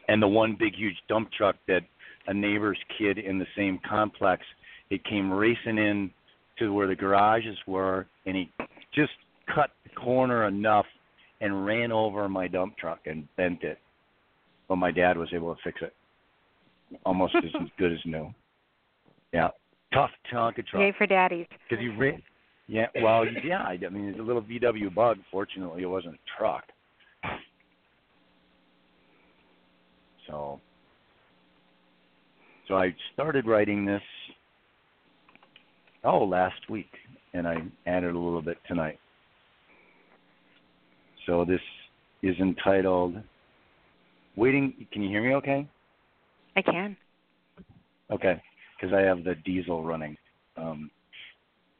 [0.08, 1.82] And the one big huge dump truck that
[2.26, 4.42] a neighbor's kid in the same complex,
[4.90, 6.10] it came racing in
[6.58, 8.50] to where the garages were and he
[8.94, 9.12] just
[9.54, 10.86] cut the corner enough
[11.40, 13.78] and ran over my dump truck and bent it.
[14.68, 15.94] But my dad was able to fix it.
[17.04, 18.32] Almost as good as new.
[19.32, 19.48] Yeah.
[19.92, 20.80] Tough Tonka truck.
[20.80, 21.46] Yay for daddies.
[21.68, 22.22] Because he ran
[22.66, 23.62] Yeah, well, yeah.
[23.62, 25.18] I mean, it's a little VW Bug.
[25.30, 26.64] Fortunately, it wasn't a truck.
[30.26, 30.60] So,
[32.66, 34.02] so I started writing this.
[36.02, 36.90] Oh, last week,
[37.34, 38.98] and I added a little bit tonight.
[41.26, 41.60] So this
[42.22, 43.16] is entitled
[44.36, 45.34] "Waiting." Can you hear me?
[45.34, 45.68] Okay.
[46.56, 46.96] I can.
[48.10, 48.40] Okay,
[48.76, 50.16] because I have the diesel running
[50.56, 50.90] um,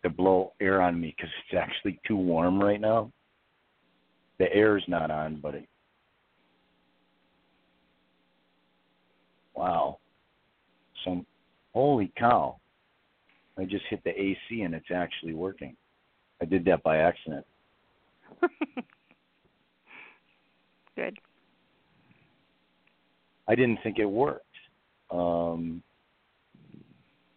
[0.05, 3.11] to blow air on me because it's actually too warm right now.
[4.39, 5.67] The air's not on, but it.
[9.55, 9.99] Wow.
[11.05, 11.27] Some
[11.73, 12.57] holy cow!
[13.59, 15.77] I just hit the AC and it's actually working.
[16.43, 17.47] I did that by accident.
[20.97, 21.19] Good.
[23.49, 24.45] I didn't think it worked.
[25.11, 25.83] Um,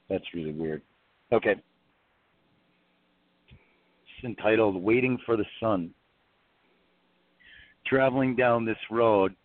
[0.10, 0.82] that's really weird.
[1.32, 1.56] Okay.
[4.24, 5.92] Entitled Waiting for the Sun.
[7.86, 9.36] Traveling down this road,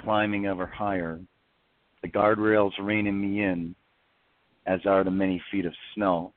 [0.00, 1.20] climbing ever higher,
[2.02, 3.74] the guardrails reining me in,
[4.66, 6.32] as are the many feet of snow.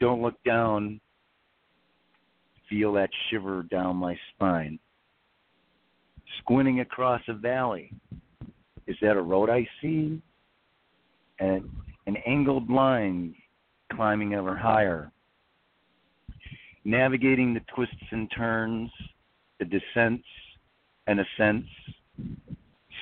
[0.00, 1.00] Don't look down,
[2.68, 4.78] feel that shiver down my spine.
[6.38, 7.92] Squinting across a valley,
[8.86, 10.20] is that a road I see?
[11.38, 11.68] And
[12.06, 13.34] an angled line
[13.92, 15.10] climbing ever higher.
[16.84, 18.90] Navigating the twists and turns,
[19.58, 20.24] the descents
[21.06, 21.68] and ascents,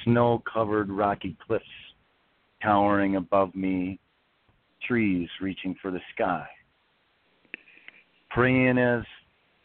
[0.05, 1.65] snow covered rocky cliffs
[2.63, 3.99] towering above me,
[4.87, 6.47] trees reaching for the sky.
[8.31, 9.05] Praying as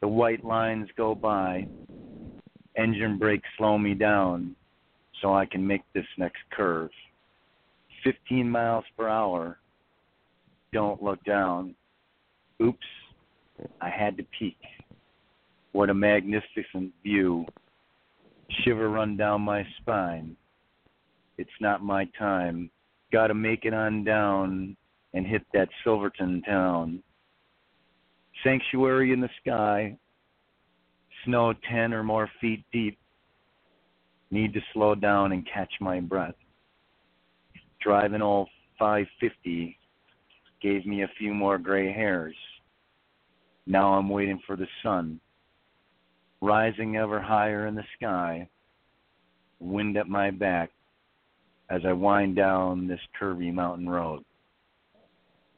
[0.01, 1.67] the white lines go by,
[2.77, 4.56] engine brakes slow me down
[5.22, 6.90] so I can make this next curve.
[8.03, 9.58] 15 miles per hour.
[10.72, 11.75] Don't look down.
[12.61, 12.77] Oops,
[13.82, 14.57] I had to peek.
[15.72, 17.45] What a magnificent view.
[18.64, 20.35] Shiver run down my spine.
[21.38, 22.69] It's not my time.
[23.11, 24.77] Gotta make it on down
[25.14, 27.01] and hit that Silverton town.
[28.43, 29.98] Sanctuary in the sky.
[31.25, 32.98] Snow 10 or more feet deep.
[34.32, 36.35] Need to slow down and catch my breath
[37.83, 38.48] driving all
[38.80, 39.77] 550
[40.61, 42.35] gave me a few more gray hairs.
[43.66, 45.19] Now I'm waiting for the sun,
[46.42, 48.48] rising ever higher in the sky,
[49.59, 50.69] wind at my back
[51.69, 54.24] as I wind down this curvy mountain road.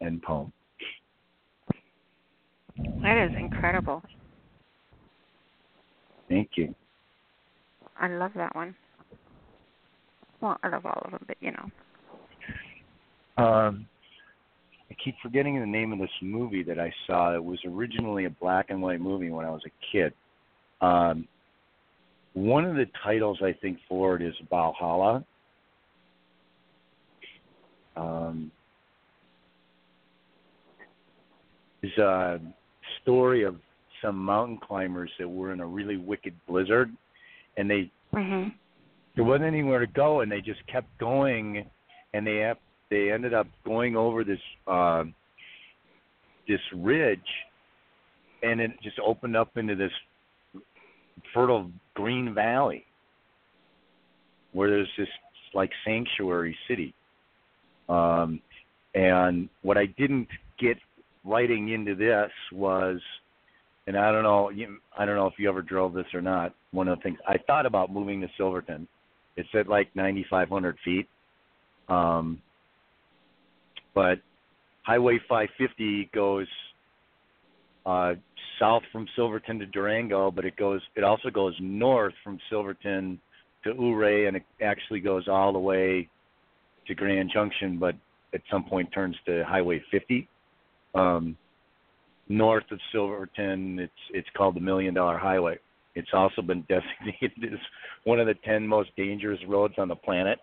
[0.02, 0.52] End poem.
[2.78, 4.04] That is incredible.
[6.30, 6.76] Thank you.
[8.00, 8.76] I love that one.
[10.42, 13.44] Well, I love all of them, but you know.
[13.44, 13.88] Um,
[15.06, 17.34] keep forgetting the name of this movie that I saw.
[17.36, 20.12] It was originally a black and white movie when I was a kid.
[20.82, 21.28] Um,
[22.34, 25.24] one of the titles I think for it is Valhalla.
[27.96, 28.52] Um,
[31.82, 32.42] is a
[33.02, 33.56] story of
[34.02, 36.92] some mountain climbers that were in a really wicked blizzard,
[37.56, 38.50] and they mm-hmm.
[39.16, 41.66] there wasn't anywhere to go, and they just kept going,
[42.14, 42.58] and they have
[42.90, 45.04] they ended up going over this uh,
[46.48, 47.20] this ridge,
[48.44, 49.92] and it just opened up into this
[51.34, 52.86] fertile green valley
[54.54, 55.08] where there's this
[55.54, 56.94] like sanctuary city.
[57.90, 58.42] Um,
[58.94, 60.28] and what I didn't
[60.60, 60.78] get
[61.26, 63.00] writing into this was,
[63.88, 64.52] and I don't know,
[64.98, 66.54] I don't know if you ever drove this or not.
[66.72, 68.88] One of the things I thought about moving to Silverton.
[69.38, 71.08] It's at like 9,500 feet.
[71.90, 72.42] Um,
[73.96, 74.20] but
[74.84, 76.48] Highway 550 goes
[77.86, 78.14] uh,
[78.60, 83.20] south from Silverton to Durango, but it goes it also goes north from Silverton
[83.64, 86.08] to Ouray, and it actually goes all the way
[86.88, 87.96] to Grand Junction, but
[88.34, 90.28] at some point turns to Highway 50.
[90.94, 91.36] Um,
[92.30, 95.58] north of Silverton, it's it's called the Million Dollar Highway.
[95.96, 97.60] It's also been designated as
[98.04, 100.40] one of the 10 most dangerous roads on the planet.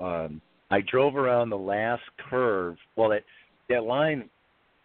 [0.00, 0.40] Um,
[0.74, 2.76] I drove around the last curve.
[2.96, 3.22] Well, that
[3.68, 4.28] that line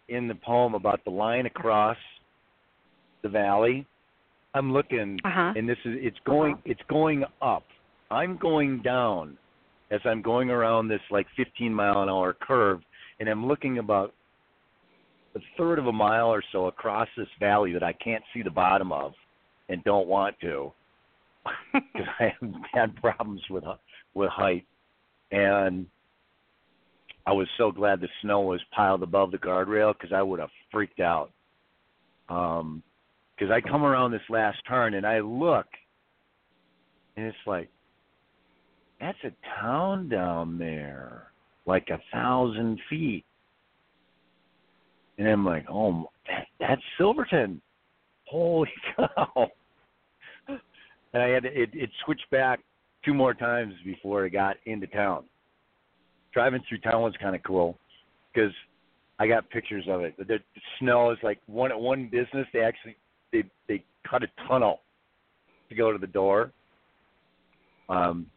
[0.07, 1.97] in the poem about the line across
[3.23, 3.87] the valley.
[4.53, 5.53] I'm looking, uh-huh.
[5.55, 6.61] and this is it's going uh-huh.
[6.65, 7.63] it's going up.
[8.11, 9.35] I'm going down
[9.89, 12.81] as I'm going around this like 15 mile an hour curve,
[13.19, 14.13] and I'm looking about
[15.35, 18.51] a third of a mile or so across this valley that I can't see the
[18.51, 19.13] bottom of,
[19.69, 20.71] and don't want to
[21.73, 23.63] because I have had problems with
[24.13, 24.65] with height
[25.31, 25.85] and
[27.25, 30.49] I was so glad the snow was piled above the guardrail because I would have
[30.71, 31.31] freaked out.
[32.27, 32.83] Um,
[33.37, 35.67] because I come around this last turn and I look,
[37.15, 37.69] and it's like,
[38.99, 41.27] that's a town down there,
[41.65, 43.23] like a thousand feet.
[45.17, 47.61] And I'm like, oh, that, that's Silverton.
[48.25, 49.49] Holy cow!
[50.47, 52.59] And I had to, it, it switched back
[53.03, 55.23] two more times before it got into town.
[56.33, 57.77] Driving through town was kind of cool
[58.33, 58.51] because
[59.19, 60.15] I got pictures of it.
[60.17, 60.39] The, the
[60.79, 62.47] snow is like one one business.
[62.53, 62.95] They actually
[63.31, 64.81] they they cut a tunnel
[65.69, 66.51] to go to the door.
[67.89, 68.27] Um,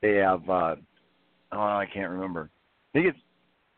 [0.00, 0.76] they have uh,
[1.52, 2.50] oh I can't remember.
[2.94, 3.18] I think it's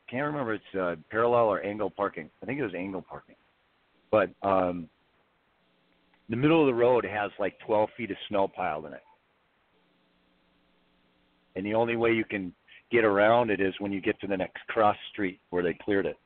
[0.08, 2.30] can't remember it's uh, parallel or angle parking.
[2.42, 3.36] I think it was angle parking.
[4.10, 4.88] But um,
[6.28, 9.02] the middle of the road has like 12 feet of snow piled in it.
[11.56, 12.54] And the only way you can
[12.92, 16.06] get around it is when you get to the next cross street where they cleared
[16.06, 16.16] it.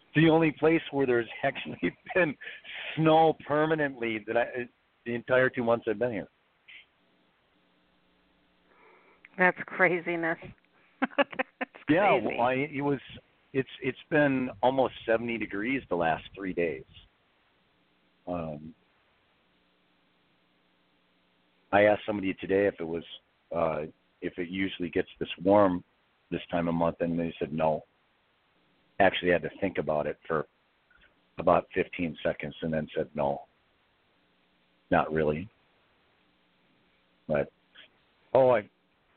[0.00, 2.34] It's the only place where there's actually been
[2.94, 4.68] snow permanently that I
[5.06, 6.28] the entire two months I've been here.
[9.38, 10.36] That's craziness.
[11.16, 12.98] That's Yeah, well, I, it was.
[13.54, 16.84] It's it's been almost 70 degrees the last three days.
[18.26, 18.74] Um,
[21.72, 23.04] I asked somebody today if it was
[23.54, 23.82] uh,
[24.20, 25.84] if it usually gets this warm
[26.30, 27.84] this time of month, and they said no.
[29.00, 30.46] Actually, had to think about it for
[31.38, 33.42] about 15 seconds, and then said no.
[34.90, 35.48] Not really.
[37.28, 37.50] But
[38.34, 38.62] oh, I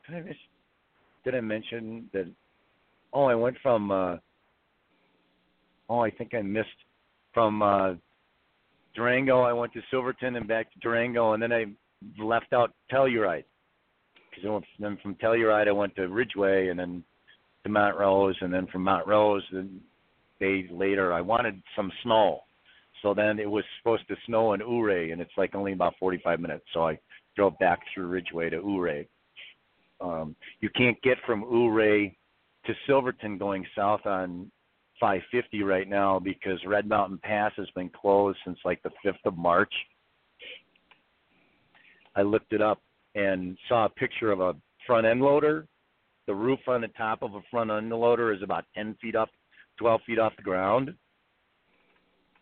[0.06, 0.36] did I, miss,
[1.24, 2.30] did I mention that?
[3.12, 3.90] Oh, I went from.
[3.90, 4.16] Uh,
[5.88, 6.68] oh, I think I missed
[7.32, 7.94] from uh,
[8.94, 9.40] Durango.
[9.40, 11.66] I went to Silverton and back to Durango, and then I
[12.18, 13.44] left out Telluride.
[14.30, 17.04] Because then from Telluride, I went to Ridgway, and then
[17.64, 19.80] to Montrose, and then from Montrose, then
[20.40, 22.40] days later, I wanted some snow.
[23.02, 26.40] So then it was supposed to snow in Ouray, and it's like only about 45
[26.40, 26.64] minutes.
[26.72, 26.98] So I
[27.36, 29.08] drove back through Ridgway to Ouray.
[30.00, 32.16] Um, you can't get from Ouray
[32.66, 34.50] to Silverton going south on
[35.00, 39.36] 550 right now because Red Mountain Pass has been closed since like the 5th of
[39.36, 39.72] March.
[42.16, 42.80] I looked it up
[43.14, 44.54] and saw a picture of a
[44.86, 45.66] front end loader.
[46.26, 49.28] The roof on the top of a front end loader is about 10 feet up,
[49.78, 50.94] 12 feet off the ground.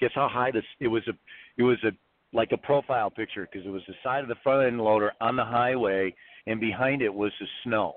[0.00, 0.64] Guess how high this?
[0.80, 1.12] It was a,
[1.56, 1.90] it was a
[2.32, 5.36] like a profile picture because it was the side of the front end loader on
[5.36, 6.14] the highway,
[6.46, 7.94] and behind it was the snow.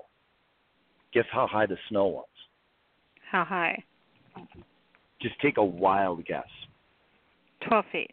[1.12, 2.26] Guess how high the snow was?
[3.30, 3.82] How high?
[5.22, 6.48] Just take a wild guess.
[7.66, 8.10] Twelve feet.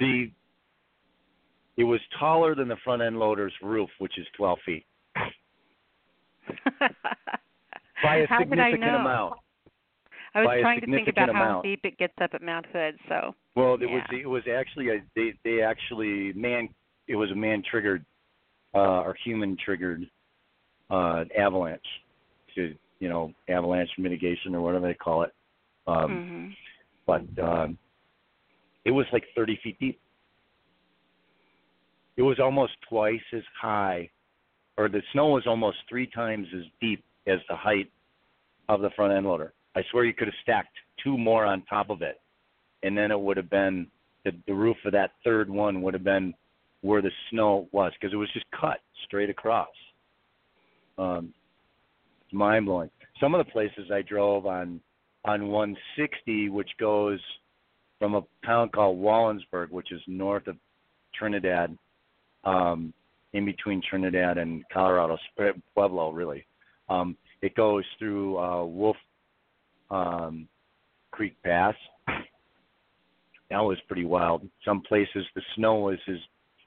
[0.00, 0.30] The
[1.76, 4.84] it was taller than the front end loader's roof, which is 12 feet.
[8.02, 8.96] By a How would I know?
[8.96, 9.34] amount.
[10.34, 12.96] I was trying to think significant about how deep it gets up at Mount Hood.
[13.08, 13.94] So Well, it yeah.
[13.94, 16.68] was it was actually a they they actually man
[17.06, 18.04] it was a man triggered
[18.74, 20.08] uh or human triggered
[20.90, 21.80] uh avalanche
[22.54, 25.32] to you know avalanche mitigation or whatever they call it.
[25.86, 26.56] Um Mhm.
[27.06, 27.78] but um
[28.84, 30.00] it was like 30 feet deep.
[32.16, 34.10] It was almost twice as high
[34.76, 37.90] or the snow was almost three times as deep as the height
[38.68, 39.52] of the front end loader.
[39.76, 42.20] I swear you could have stacked two more on top of it,
[42.82, 43.86] and then it would have been
[44.24, 46.34] the, the roof of that third one would have been
[46.80, 49.68] where the snow was because it was just cut straight across.
[50.98, 51.32] Um,
[52.24, 52.90] it's mind blowing.
[53.20, 54.80] Some of the places I drove on
[55.24, 57.20] on 160, which goes
[58.00, 60.56] from a town called Walsenburg, which is north of
[61.14, 61.76] Trinidad,
[62.44, 62.92] um,
[63.32, 65.18] in between Trinidad and Colorado,
[65.74, 66.46] Pueblo, really.
[66.88, 68.96] Um, it goes through uh, Wolf
[69.90, 70.48] um,
[71.10, 71.74] Creek Pass.
[73.50, 74.48] That was pretty wild.
[74.64, 76.16] Some places the snow was as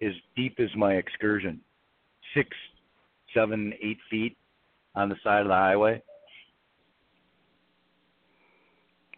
[0.01, 1.61] as deep as my excursion,
[2.35, 2.49] six,
[3.33, 4.37] seven, eight feet
[4.93, 6.01] on the side of the highway.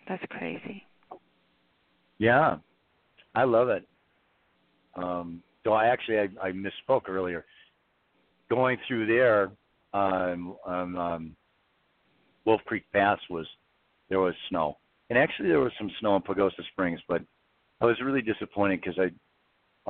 [0.08, 0.84] That's crazy.
[2.19, 2.58] Yeah,
[3.36, 3.88] I love it.
[4.95, 7.46] Um, so I actually I, I misspoke earlier.
[8.50, 9.52] Going through there,
[9.94, 11.36] um, um, um,
[12.46, 13.46] Wolf Creek Pass was
[14.10, 14.78] there was snow,
[15.10, 17.22] and actually there was some snow in Pagosa Springs, but
[17.82, 19.12] I was really disappointed because I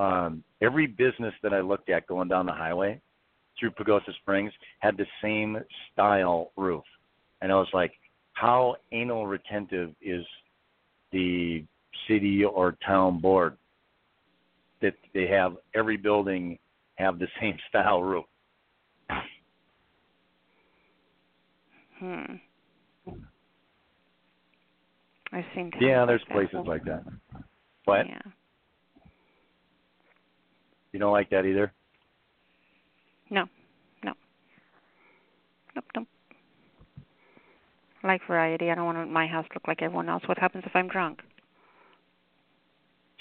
[0.02, 3.00] um, every business that I looked at going down the highway
[3.58, 5.58] through Pagosa Springs had the same
[5.92, 6.84] style roof,
[7.40, 7.92] and I was like,
[8.32, 10.24] how anal retentive is
[11.12, 11.64] the
[12.08, 13.56] city or town board
[14.80, 16.58] that they have every building
[16.96, 18.24] have the same style roof.
[21.98, 22.34] Hmm.
[25.32, 25.70] I've seen.
[25.80, 26.50] Yeah, there's like that.
[26.50, 27.04] places like that.
[27.84, 28.06] What?
[28.06, 28.18] Yeah.
[30.92, 31.72] You don't like that either?
[33.30, 33.44] No.
[34.02, 34.12] No.
[35.74, 35.84] Nope.
[35.94, 36.06] Nope.
[38.02, 38.70] I like variety.
[38.70, 40.22] I don't want my house to look like everyone else.
[40.26, 41.20] What happens if I'm drunk?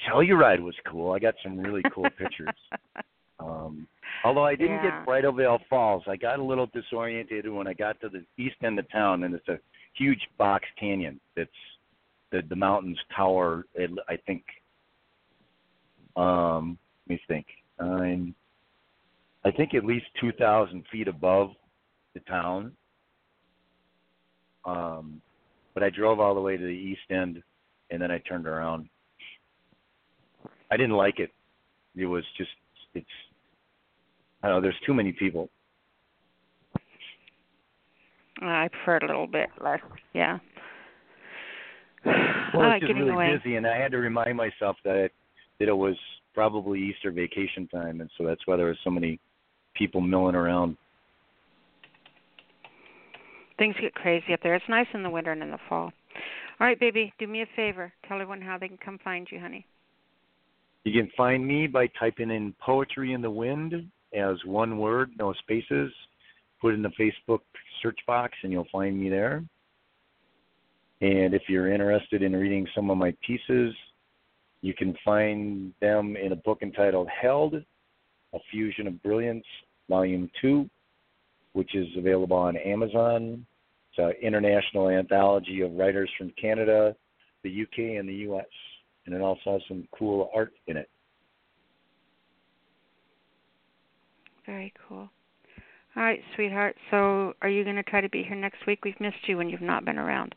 [0.08, 1.11] Telluride was cool.
[1.11, 2.56] I got some really cool pictures.
[3.40, 3.88] Um,
[4.24, 4.98] although I didn't Yeah.
[4.98, 8.56] get Bridal Veil Falls, I got a little disoriented when I got to the east
[8.64, 9.60] end of town, and it's a
[9.94, 11.19] huge box canyon.
[11.36, 11.50] That's
[12.32, 13.66] the the mountains tower.
[13.76, 14.44] It, I think.
[16.16, 16.77] Um,
[17.08, 17.45] let me think.
[17.80, 18.34] I'm,
[19.45, 21.52] I think at least two thousand feet above
[22.14, 22.76] the town.
[24.66, 25.22] Um,
[25.74, 27.42] but I drove all the way to the east end,
[27.92, 28.90] and then I turned around.
[30.72, 31.32] I didn't like it.
[31.96, 32.50] It was just
[32.94, 33.06] it's
[34.44, 35.50] I don't know, there's too many people.
[38.42, 39.80] I prefer it a little bit less.
[40.14, 40.40] Yeah.
[42.54, 43.38] Well, it's just getting really away.
[43.44, 45.12] busy and I had to remind myself that it,
[45.60, 45.98] that it was
[46.34, 49.20] probably Easter vacation time and so that's why there were so many
[49.76, 50.78] people milling around.
[53.60, 54.56] Things get crazy up there.
[54.56, 55.92] It's nice in the winter and in the fall.
[56.60, 57.92] All right, baby, do me a favor.
[58.08, 59.66] Tell everyone how they can come find you, honey.
[60.88, 63.74] You can find me by typing in Poetry in the Wind
[64.14, 65.91] as one word, no spaces.
[66.61, 67.41] Put in the Facebook
[67.82, 69.43] search box and you'll find me there.
[71.01, 73.75] And if you're interested in reading some of my pieces,
[74.61, 77.56] you can find them in a book entitled Held,
[78.33, 79.45] A Fusion of Brilliance,
[79.90, 80.69] Volume 2,
[81.51, 83.45] which is available on Amazon.
[83.91, 86.95] It's an international anthology of writers from Canada,
[87.43, 88.45] the UK, and the US.
[89.08, 90.90] And it also has some cool art in it.
[94.45, 95.10] Very cool.
[95.95, 96.76] All right, sweetheart.
[96.92, 98.86] So, are you going to try to be here next week?
[98.86, 100.36] We've missed you when you've not been around.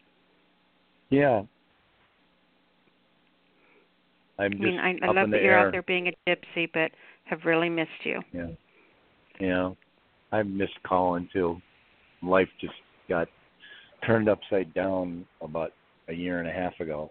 [1.10, 1.42] Yeah.
[4.39, 5.66] I'm I mean, I, I love that you're air.
[5.66, 6.92] out there being a gypsy, but
[7.24, 8.23] have really missed you.
[8.32, 8.47] Yeah.
[9.39, 9.70] Yeah.
[10.32, 11.60] I missed calling too.
[12.23, 12.73] Life just
[13.08, 13.28] got
[14.07, 15.73] turned upside down about
[16.08, 17.10] a year and a half ago.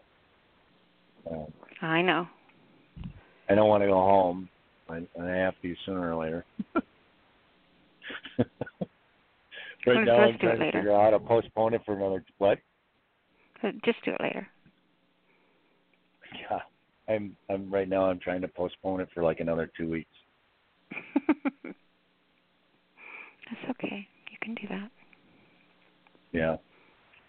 [1.32, 1.48] Um,
[1.82, 2.28] I know.
[3.50, 4.50] I don't want to go home.
[4.90, 6.46] I, I have to sooner or later.
[9.88, 10.78] right now, I'm trying to later.
[10.78, 12.60] figure out how to postpone it for another what?
[13.84, 14.48] Just do it later.
[16.34, 16.60] Yeah,
[17.14, 17.36] I'm.
[17.50, 18.06] I'm right now.
[18.06, 20.10] I'm trying to postpone it for like another two weeks.
[23.50, 24.08] That's okay.
[24.32, 24.90] You can do that.
[26.32, 26.58] Yeah.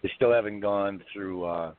[0.03, 1.73] They still haven't gone through uh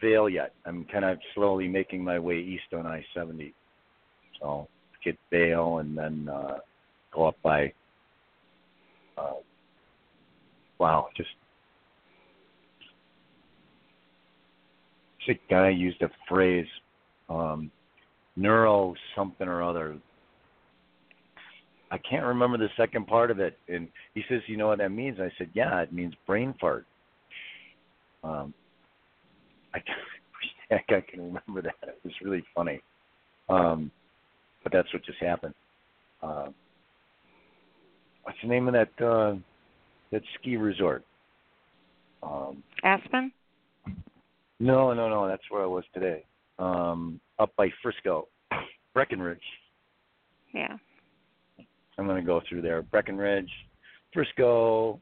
[0.00, 0.52] Vail yet.
[0.64, 3.54] I'm kind of slowly making my way east on I seventy.
[4.40, 4.68] So
[5.04, 6.58] get Vail and then uh
[7.12, 7.72] go up by
[9.16, 9.34] uh
[10.78, 11.30] wow, just
[15.26, 16.66] sick guy used a phrase,
[17.28, 17.70] um
[18.36, 19.96] neuro something or other.
[21.90, 23.58] I can't remember the second part of it.
[23.68, 26.84] And he says, "You know what that means?" I said, "Yeah, it means brain fart."
[28.24, 28.52] Um,
[29.76, 31.88] I wish I can remember that.
[31.88, 32.80] It was really funny.
[33.48, 33.90] Um,
[34.62, 35.54] but that's what just happened.
[36.22, 36.48] Uh,
[38.22, 39.36] what's the name of that uh,
[40.10, 41.04] that ski resort?
[42.22, 43.32] Um, Aspen?
[44.58, 45.28] no, no, no.
[45.28, 46.24] That's where I was today.
[46.58, 48.26] Um, up by Frisco,
[48.94, 49.38] Breckenridge.
[50.52, 50.76] Yeah.
[51.98, 52.82] I'm going to go through there.
[52.82, 53.50] Breckenridge,
[54.12, 55.00] Frisco,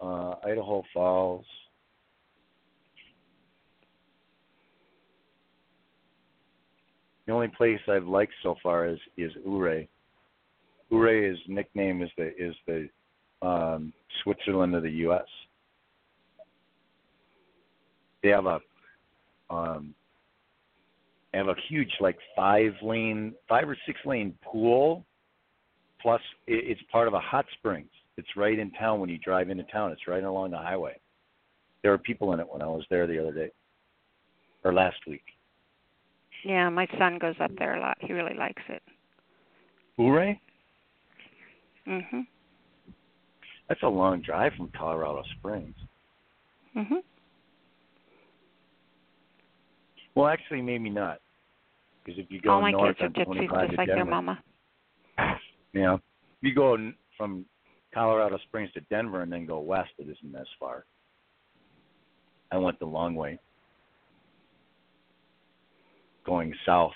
[0.00, 1.44] uh, Idaho Falls.
[7.30, 9.88] The only place I've liked so far is is Ouray.
[10.90, 12.88] Ouray is nickname is the is the
[13.40, 13.92] um,
[14.24, 15.28] Switzerland of the U.S.
[18.24, 18.58] They have a
[19.48, 19.94] um,
[21.30, 25.04] they have a huge like five lane, five or six lane pool
[26.02, 27.90] plus it, it's part of a hot springs.
[28.16, 29.92] It's right in town when you drive into town.
[29.92, 30.98] It's right along the highway.
[31.82, 33.52] There were people in it when I was there the other day,
[34.64, 35.22] or last week.
[36.44, 37.98] Yeah, my son goes up there a lot.
[38.00, 38.82] He really likes it.
[39.98, 40.40] Ouray?
[41.86, 42.26] Mhm.
[43.68, 45.76] That's a long drive from Colorado Springs.
[46.74, 47.02] Mhm.
[50.14, 51.20] Well, actually, maybe not,
[52.02, 54.10] because if you go All my north kids are on gypsies, just like their Denver,
[54.10, 54.42] mama.
[55.72, 55.94] Yeah.
[55.94, 56.00] If
[56.42, 57.46] you go from
[57.92, 60.84] Colorado Springs to Denver and then go west, it isn't as far.
[62.50, 63.38] I went the long way,
[66.24, 66.92] going south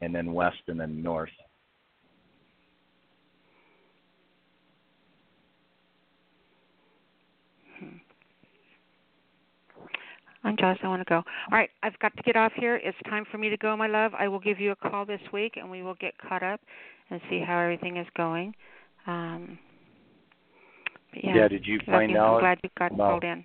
[0.00, 1.30] and then west and then north.
[7.78, 7.86] Hmm.
[10.44, 10.78] I'm Josh.
[10.82, 11.16] I want to go.
[11.16, 12.76] All right, I've got to get off here.
[12.76, 14.12] It's time for me to go, my love.
[14.18, 16.60] I will give you a call this week, and we will get caught up
[17.10, 18.54] and see how everything is going.
[19.06, 19.58] Um,
[21.14, 22.34] yeah, yeah, Did you find out?
[22.34, 23.44] I'm glad you got called in.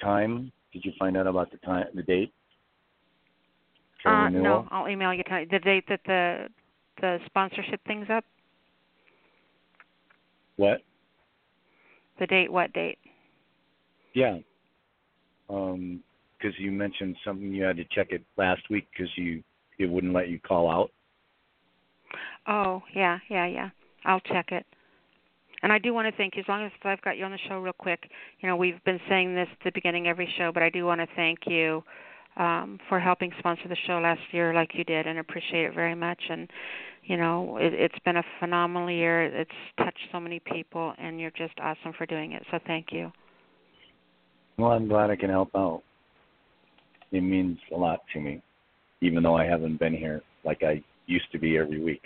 [0.00, 0.52] Time?
[0.72, 2.32] Did you find out about the time, the date?
[4.04, 4.42] For Uh, renewal?
[4.42, 5.48] no, I'll email you tonight.
[5.50, 6.48] The date that the
[7.00, 8.24] the sponsorship thing's up.
[10.56, 10.82] What?
[12.20, 12.52] The date?
[12.52, 12.98] What date?
[14.14, 14.38] Yeah.
[15.50, 16.00] Um,
[16.38, 19.42] because you mentioned something you had to check it last week because you
[19.78, 20.90] it wouldn't let you call out.
[22.46, 23.70] Oh, yeah, yeah, yeah.
[24.04, 24.66] I'll check it.
[25.62, 27.38] And I do want to thank you, as long as I've got you on the
[27.48, 28.10] show real quick.
[28.40, 30.84] You know, we've been saying this at the beginning of every show, but I do
[30.84, 31.82] want to thank you
[32.36, 35.94] um, for helping sponsor the show last year like you did and appreciate it very
[35.94, 36.20] much.
[36.28, 36.50] And,
[37.04, 39.24] you know, it, it's been a phenomenal year.
[39.24, 42.42] It's touched so many people, and you're just awesome for doing it.
[42.50, 43.12] So thank you.
[44.58, 45.82] Well, I'm glad I can help out.
[47.12, 48.42] It means a lot to me,
[49.00, 52.02] even though I haven't been here like I used to be every week.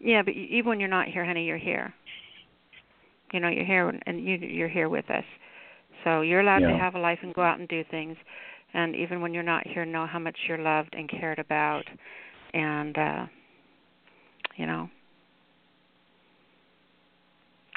[0.00, 1.92] Yeah, but even when you're not here, honey, you're here.
[3.32, 5.24] You know, you're here and you you're here with us.
[6.04, 8.16] So you're allowed to have a life and go out and do things.
[8.74, 11.84] And even when you're not here, know how much you're loved and cared about.
[12.54, 13.26] And uh
[14.56, 14.90] you know,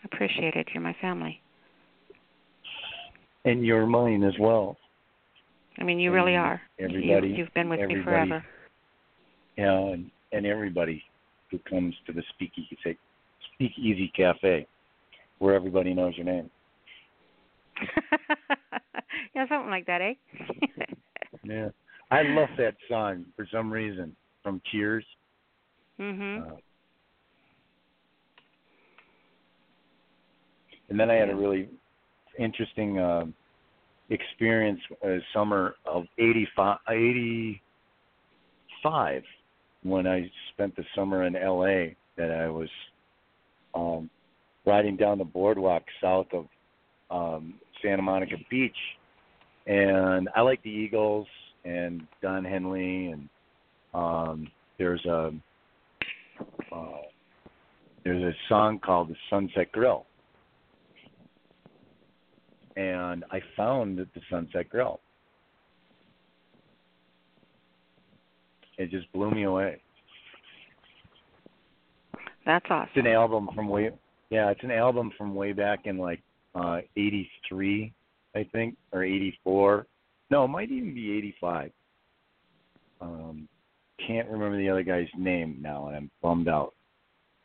[0.03, 0.68] appreciate it.
[0.74, 1.40] You're my family.
[3.45, 4.78] And you're mine as well.
[5.78, 6.61] I mean, you really are.
[6.80, 7.30] Everybody.
[7.30, 8.44] you, you've been with me forever.
[9.58, 11.03] Yeah, and, and everybody
[11.50, 12.78] who comes to the Speakeasy
[13.56, 14.68] Speakeasy Cafe,
[15.40, 16.50] where everybody knows your name.
[19.35, 20.14] yeah, something like that, eh?
[21.43, 21.69] Yeah.
[22.11, 25.06] I love that song for some reason from Cheers.
[26.00, 26.51] mhm.
[26.51, 26.56] Uh,
[30.90, 31.69] and then I had a really
[32.38, 33.26] interesting uh,
[34.10, 39.24] experience uh, summer of 85, 85
[39.84, 42.69] when I spent the summer in LA that I was
[43.74, 44.10] um
[44.66, 46.45] riding down the boardwalk south of
[47.10, 48.76] um Santa Monica Beach
[49.68, 51.27] and I like the Eagles
[51.66, 53.30] and Don Henley and
[53.93, 55.32] um there's a
[56.72, 57.01] uh,
[58.03, 60.06] there's a song called the Sunset Grill
[62.76, 65.00] and I found the Sunset Grill.
[68.77, 69.82] It just blew me away.
[72.45, 72.90] That's awesome.
[72.95, 73.92] It's an album from way
[74.30, 76.22] yeah, it's an album from way back in like
[76.56, 77.94] uh eighty three,
[78.36, 79.88] I think, or eighty four.
[80.30, 81.72] No, it might even be eighty five.
[83.00, 83.48] Um
[84.06, 86.74] can't remember the other guy's name now and I'm bummed out.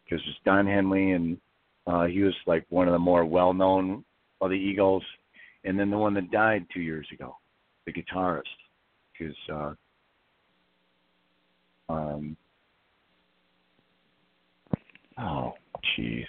[0.04, 1.38] Because it's Don Henley and
[1.86, 4.04] uh he was like one of the more well known
[4.40, 5.02] of the Eagles
[5.64, 7.36] and then the one that died two years ago,
[7.86, 8.42] the guitarist.
[9.18, 9.74] Because uh
[11.92, 12.36] um
[15.18, 15.54] Oh,
[15.98, 16.26] jeez.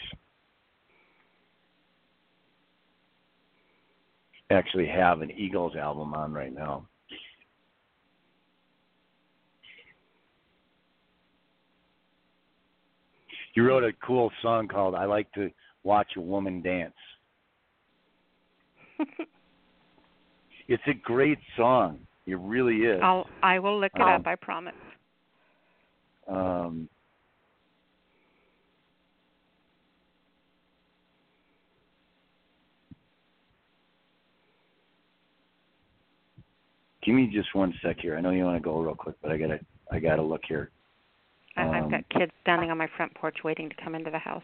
[4.50, 6.88] Actually, have an Eagles album on right now.
[13.56, 15.50] You wrote a cool song called "I Like to
[15.84, 16.94] Watch a Woman Dance."
[20.68, 22.00] it's a great song.
[22.26, 23.00] It really is.
[23.04, 24.76] I'll I will look it Um, up, I promise.
[26.28, 26.88] Um,
[37.08, 38.18] give me just one sec here.
[38.18, 40.70] I know you want to go real quick, but I gotta I gotta look here.
[41.56, 44.20] I I've Um, got kids standing on my front porch waiting to come into the
[44.20, 44.44] house.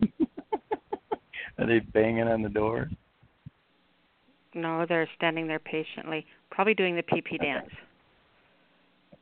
[1.58, 2.88] Are they banging on the door?
[4.54, 7.70] No, they're standing there patiently, probably doing the pee PP dance.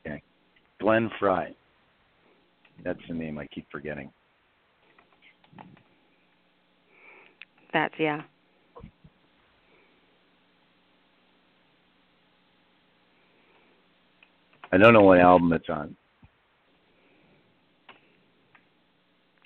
[0.07, 0.23] Okay.
[0.79, 1.55] Glenn Frey.
[2.85, 4.13] That's the name I keep forgetting.
[7.73, 8.23] That's yeah.
[14.73, 15.97] I don't know what album it's on.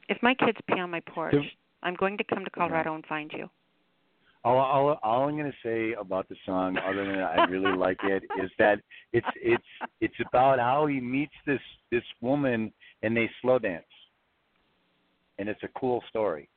[0.08, 1.42] If my kids pee on my porch, Do-
[1.82, 3.48] I'm going to come to Colorado and find you.
[4.44, 7.96] All, all, all I'm going to say about the song, other than I really like
[8.02, 8.78] it, is that
[9.14, 9.64] it's it's
[10.02, 12.70] it's about how he meets this this woman
[13.02, 13.84] and they slow dance,
[15.38, 16.50] and it's a cool story.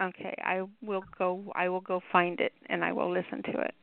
[0.00, 1.52] Okay, I will go.
[1.54, 3.74] I will go find it and I will listen to it.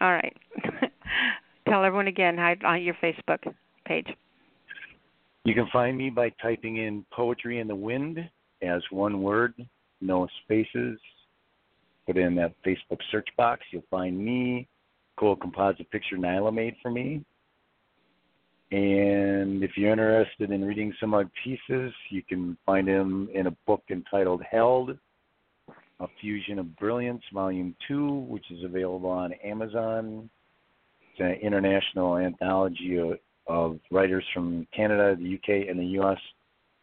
[0.00, 0.36] All right.
[1.68, 3.38] Tell everyone again hi on your Facebook
[3.86, 4.08] page.
[5.44, 8.18] You can find me by typing in "Poetry in the Wind"
[8.62, 9.54] as one word,
[10.00, 10.98] no spaces,
[12.06, 13.62] put in that Facebook search box.
[13.70, 14.66] You'll find me.
[15.16, 17.24] Cool composite picture Nyla made for me.
[18.72, 23.46] And if you're interested in reading some of my pieces, you can find them in
[23.46, 24.98] a book entitled Held,
[26.00, 30.28] A Fusion of Brilliance, Volume 2, which is available on Amazon.
[31.12, 33.12] It's an international anthology of,
[33.46, 36.18] of writers from Canada, the UK, and the US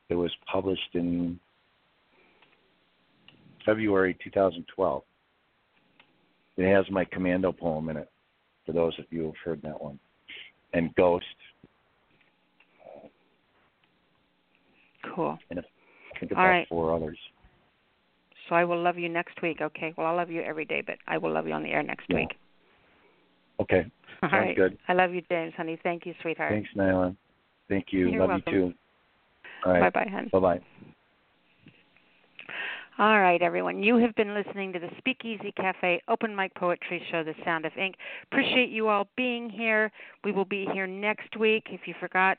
[0.10, 1.40] that was published in
[3.66, 5.04] February 2012.
[6.58, 8.10] It has my commando poem in it,
[8.66, 10.00] for those of you who've heard that one.
[10.74, 11.26] And Ghost,
[15.16, 15.38] Cool.
[15.50, 16.68] and I think All about right.
[16.70, 17.18] four others.
[18.52, 19.60] So I will love you next week.
[19.62, 19.94] Okay.
[19.98, 22.04] Well, I love you every day, but I will love you on the air next
[22.10, 22.18] Yeah.
[22.18, 22.38] week.
[23.62, 23.90] Okay.
[24.22, 24.56] All Sounds right.
[24.58, 24.78] good.
[24.90, 25.78] I love you, James, honey.
[25.82, 26.52] Thank you, sweetheart.
[26.52, 27.16] Thanks, Nyla.
[27.70, 28.10] Thank you.
[28.10, 28.54] You're Love welcome.
[28.54, 28.74] you too.
[29.66, 29.94] All right.
[29.94, 30.30] Bye-bye, hon.
[30.34, 30.60] Bye bye.
[32.98, 33.82] All right, everyone.
[33.82, 37.72] You have been listening to the Speakeasy Cafe Open Mic Poetry Show, The Sound of
[37.78, 37.96] Ink.
[38.32, 39.90] Appreciate you all being here.
[40.26, 41.68] We will be here next week.
[41.72, 42.38] If you forgot,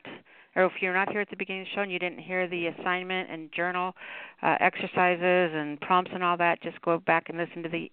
[0.55, 2.47] or if you're not here at the beginning of the show and you didn't hear
[2.47, 3.93] the assignment and journal
[4.41, 7.91] uh, exercises and prompts and all that, just go back and listen to the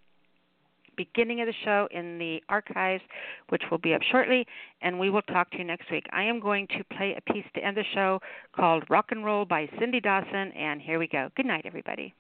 [0.97, 3.03] beginning of the show in the archives,
[3.49, 4.47] which will be up shortly,
[4.83, 6.05] and we will talk to you next week.
[6.13, 8.21] I am going to play a piece to end the show
[8.55, 11.31] called Rock and Roll by Cindy Dawson, and here we go.
[11.37, 12.15] Good night, everybody.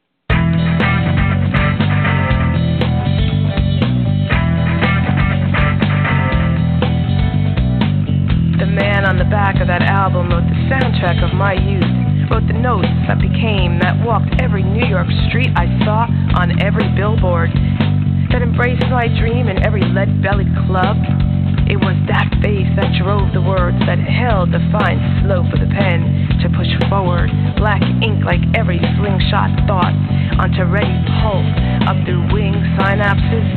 [8.60, 12.28] The man on the back of that album wrote the soundtrack of my youth.
[12.28, 16.04] Wrote the notes that became, that walked every New York street I saw
[16.36, 17.48] on every billboard.
[18.28, 21.00] That embraced my dream in every lead bellied club.
[21.72, 25.70] It was that face that drove the words, that held the fine slope of the
[25.72, 26.04] pen
[26.44, 27.32] to push forward.
[27.56, 29.96] Black ink like every slingshot thought
[30.36, 30.92] onto ready
[31.24, 31.48] pulse
[31.88, 33.48] up through wing synapses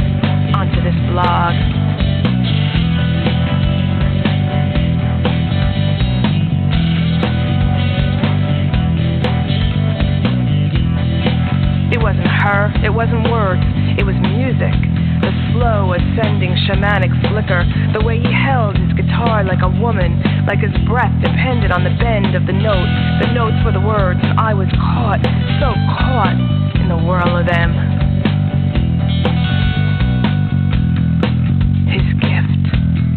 [0.56, 2.13] onto this blog.
[12.44, 13.64] Her, it wasn't words,
[13.96, 14.76] it was music.
[15.24, 17.64] The slow, ascending, shamanic flicker.
[17.96, 21.96] The way he held his guitar like a woman, like his breath depended on the
[21.96, 22.90] bend of the note.
[23.24, 25.24] The notes were the words, and I was caught,
[25.64, 26.36] so caught
[26.76, 27.72] in the whirl of them.
[31.88, 32.68] His gift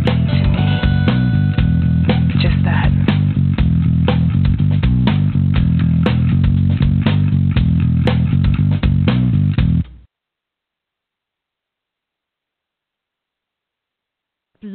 [0.07, 0.71] to me.
[2.39, 3.06] Just that.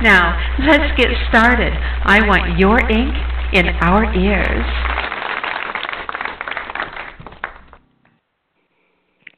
[0.00, 1.72] Now, let's get started.
[1.72, 3.16] I want your ink
[3.52, 4.64] in our ears.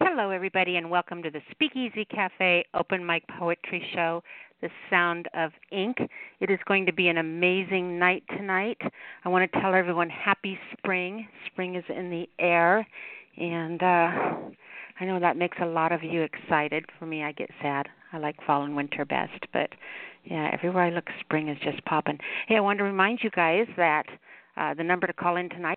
[0.00, 4.22] Hello, everybody, and welcome to the Speakeasy Cafe Open Mic Poetry Show,
[4.60, 5.96] The Sound of Ink.
[6.40, 8.82] It is going to be an amazing night tonight.
[9.24, 11.26] I want to tell everyone happy spring.
[11.46, 12.86] Spring is in the air,
[13.38, 13.86] and uh,
[15.00, 16.84] I know that makes a lot of you excited.
[16.98, 17.88] For me, I get sad.
[18.12, 19.70] I like fall and winter best, but
[20.30, 22.18] yeah, everywhere I look, spring is just popping.
[22.46, 24.04] Hey, I want to remind you guys that
[24.56, 25.76] uh, the number to call in tonight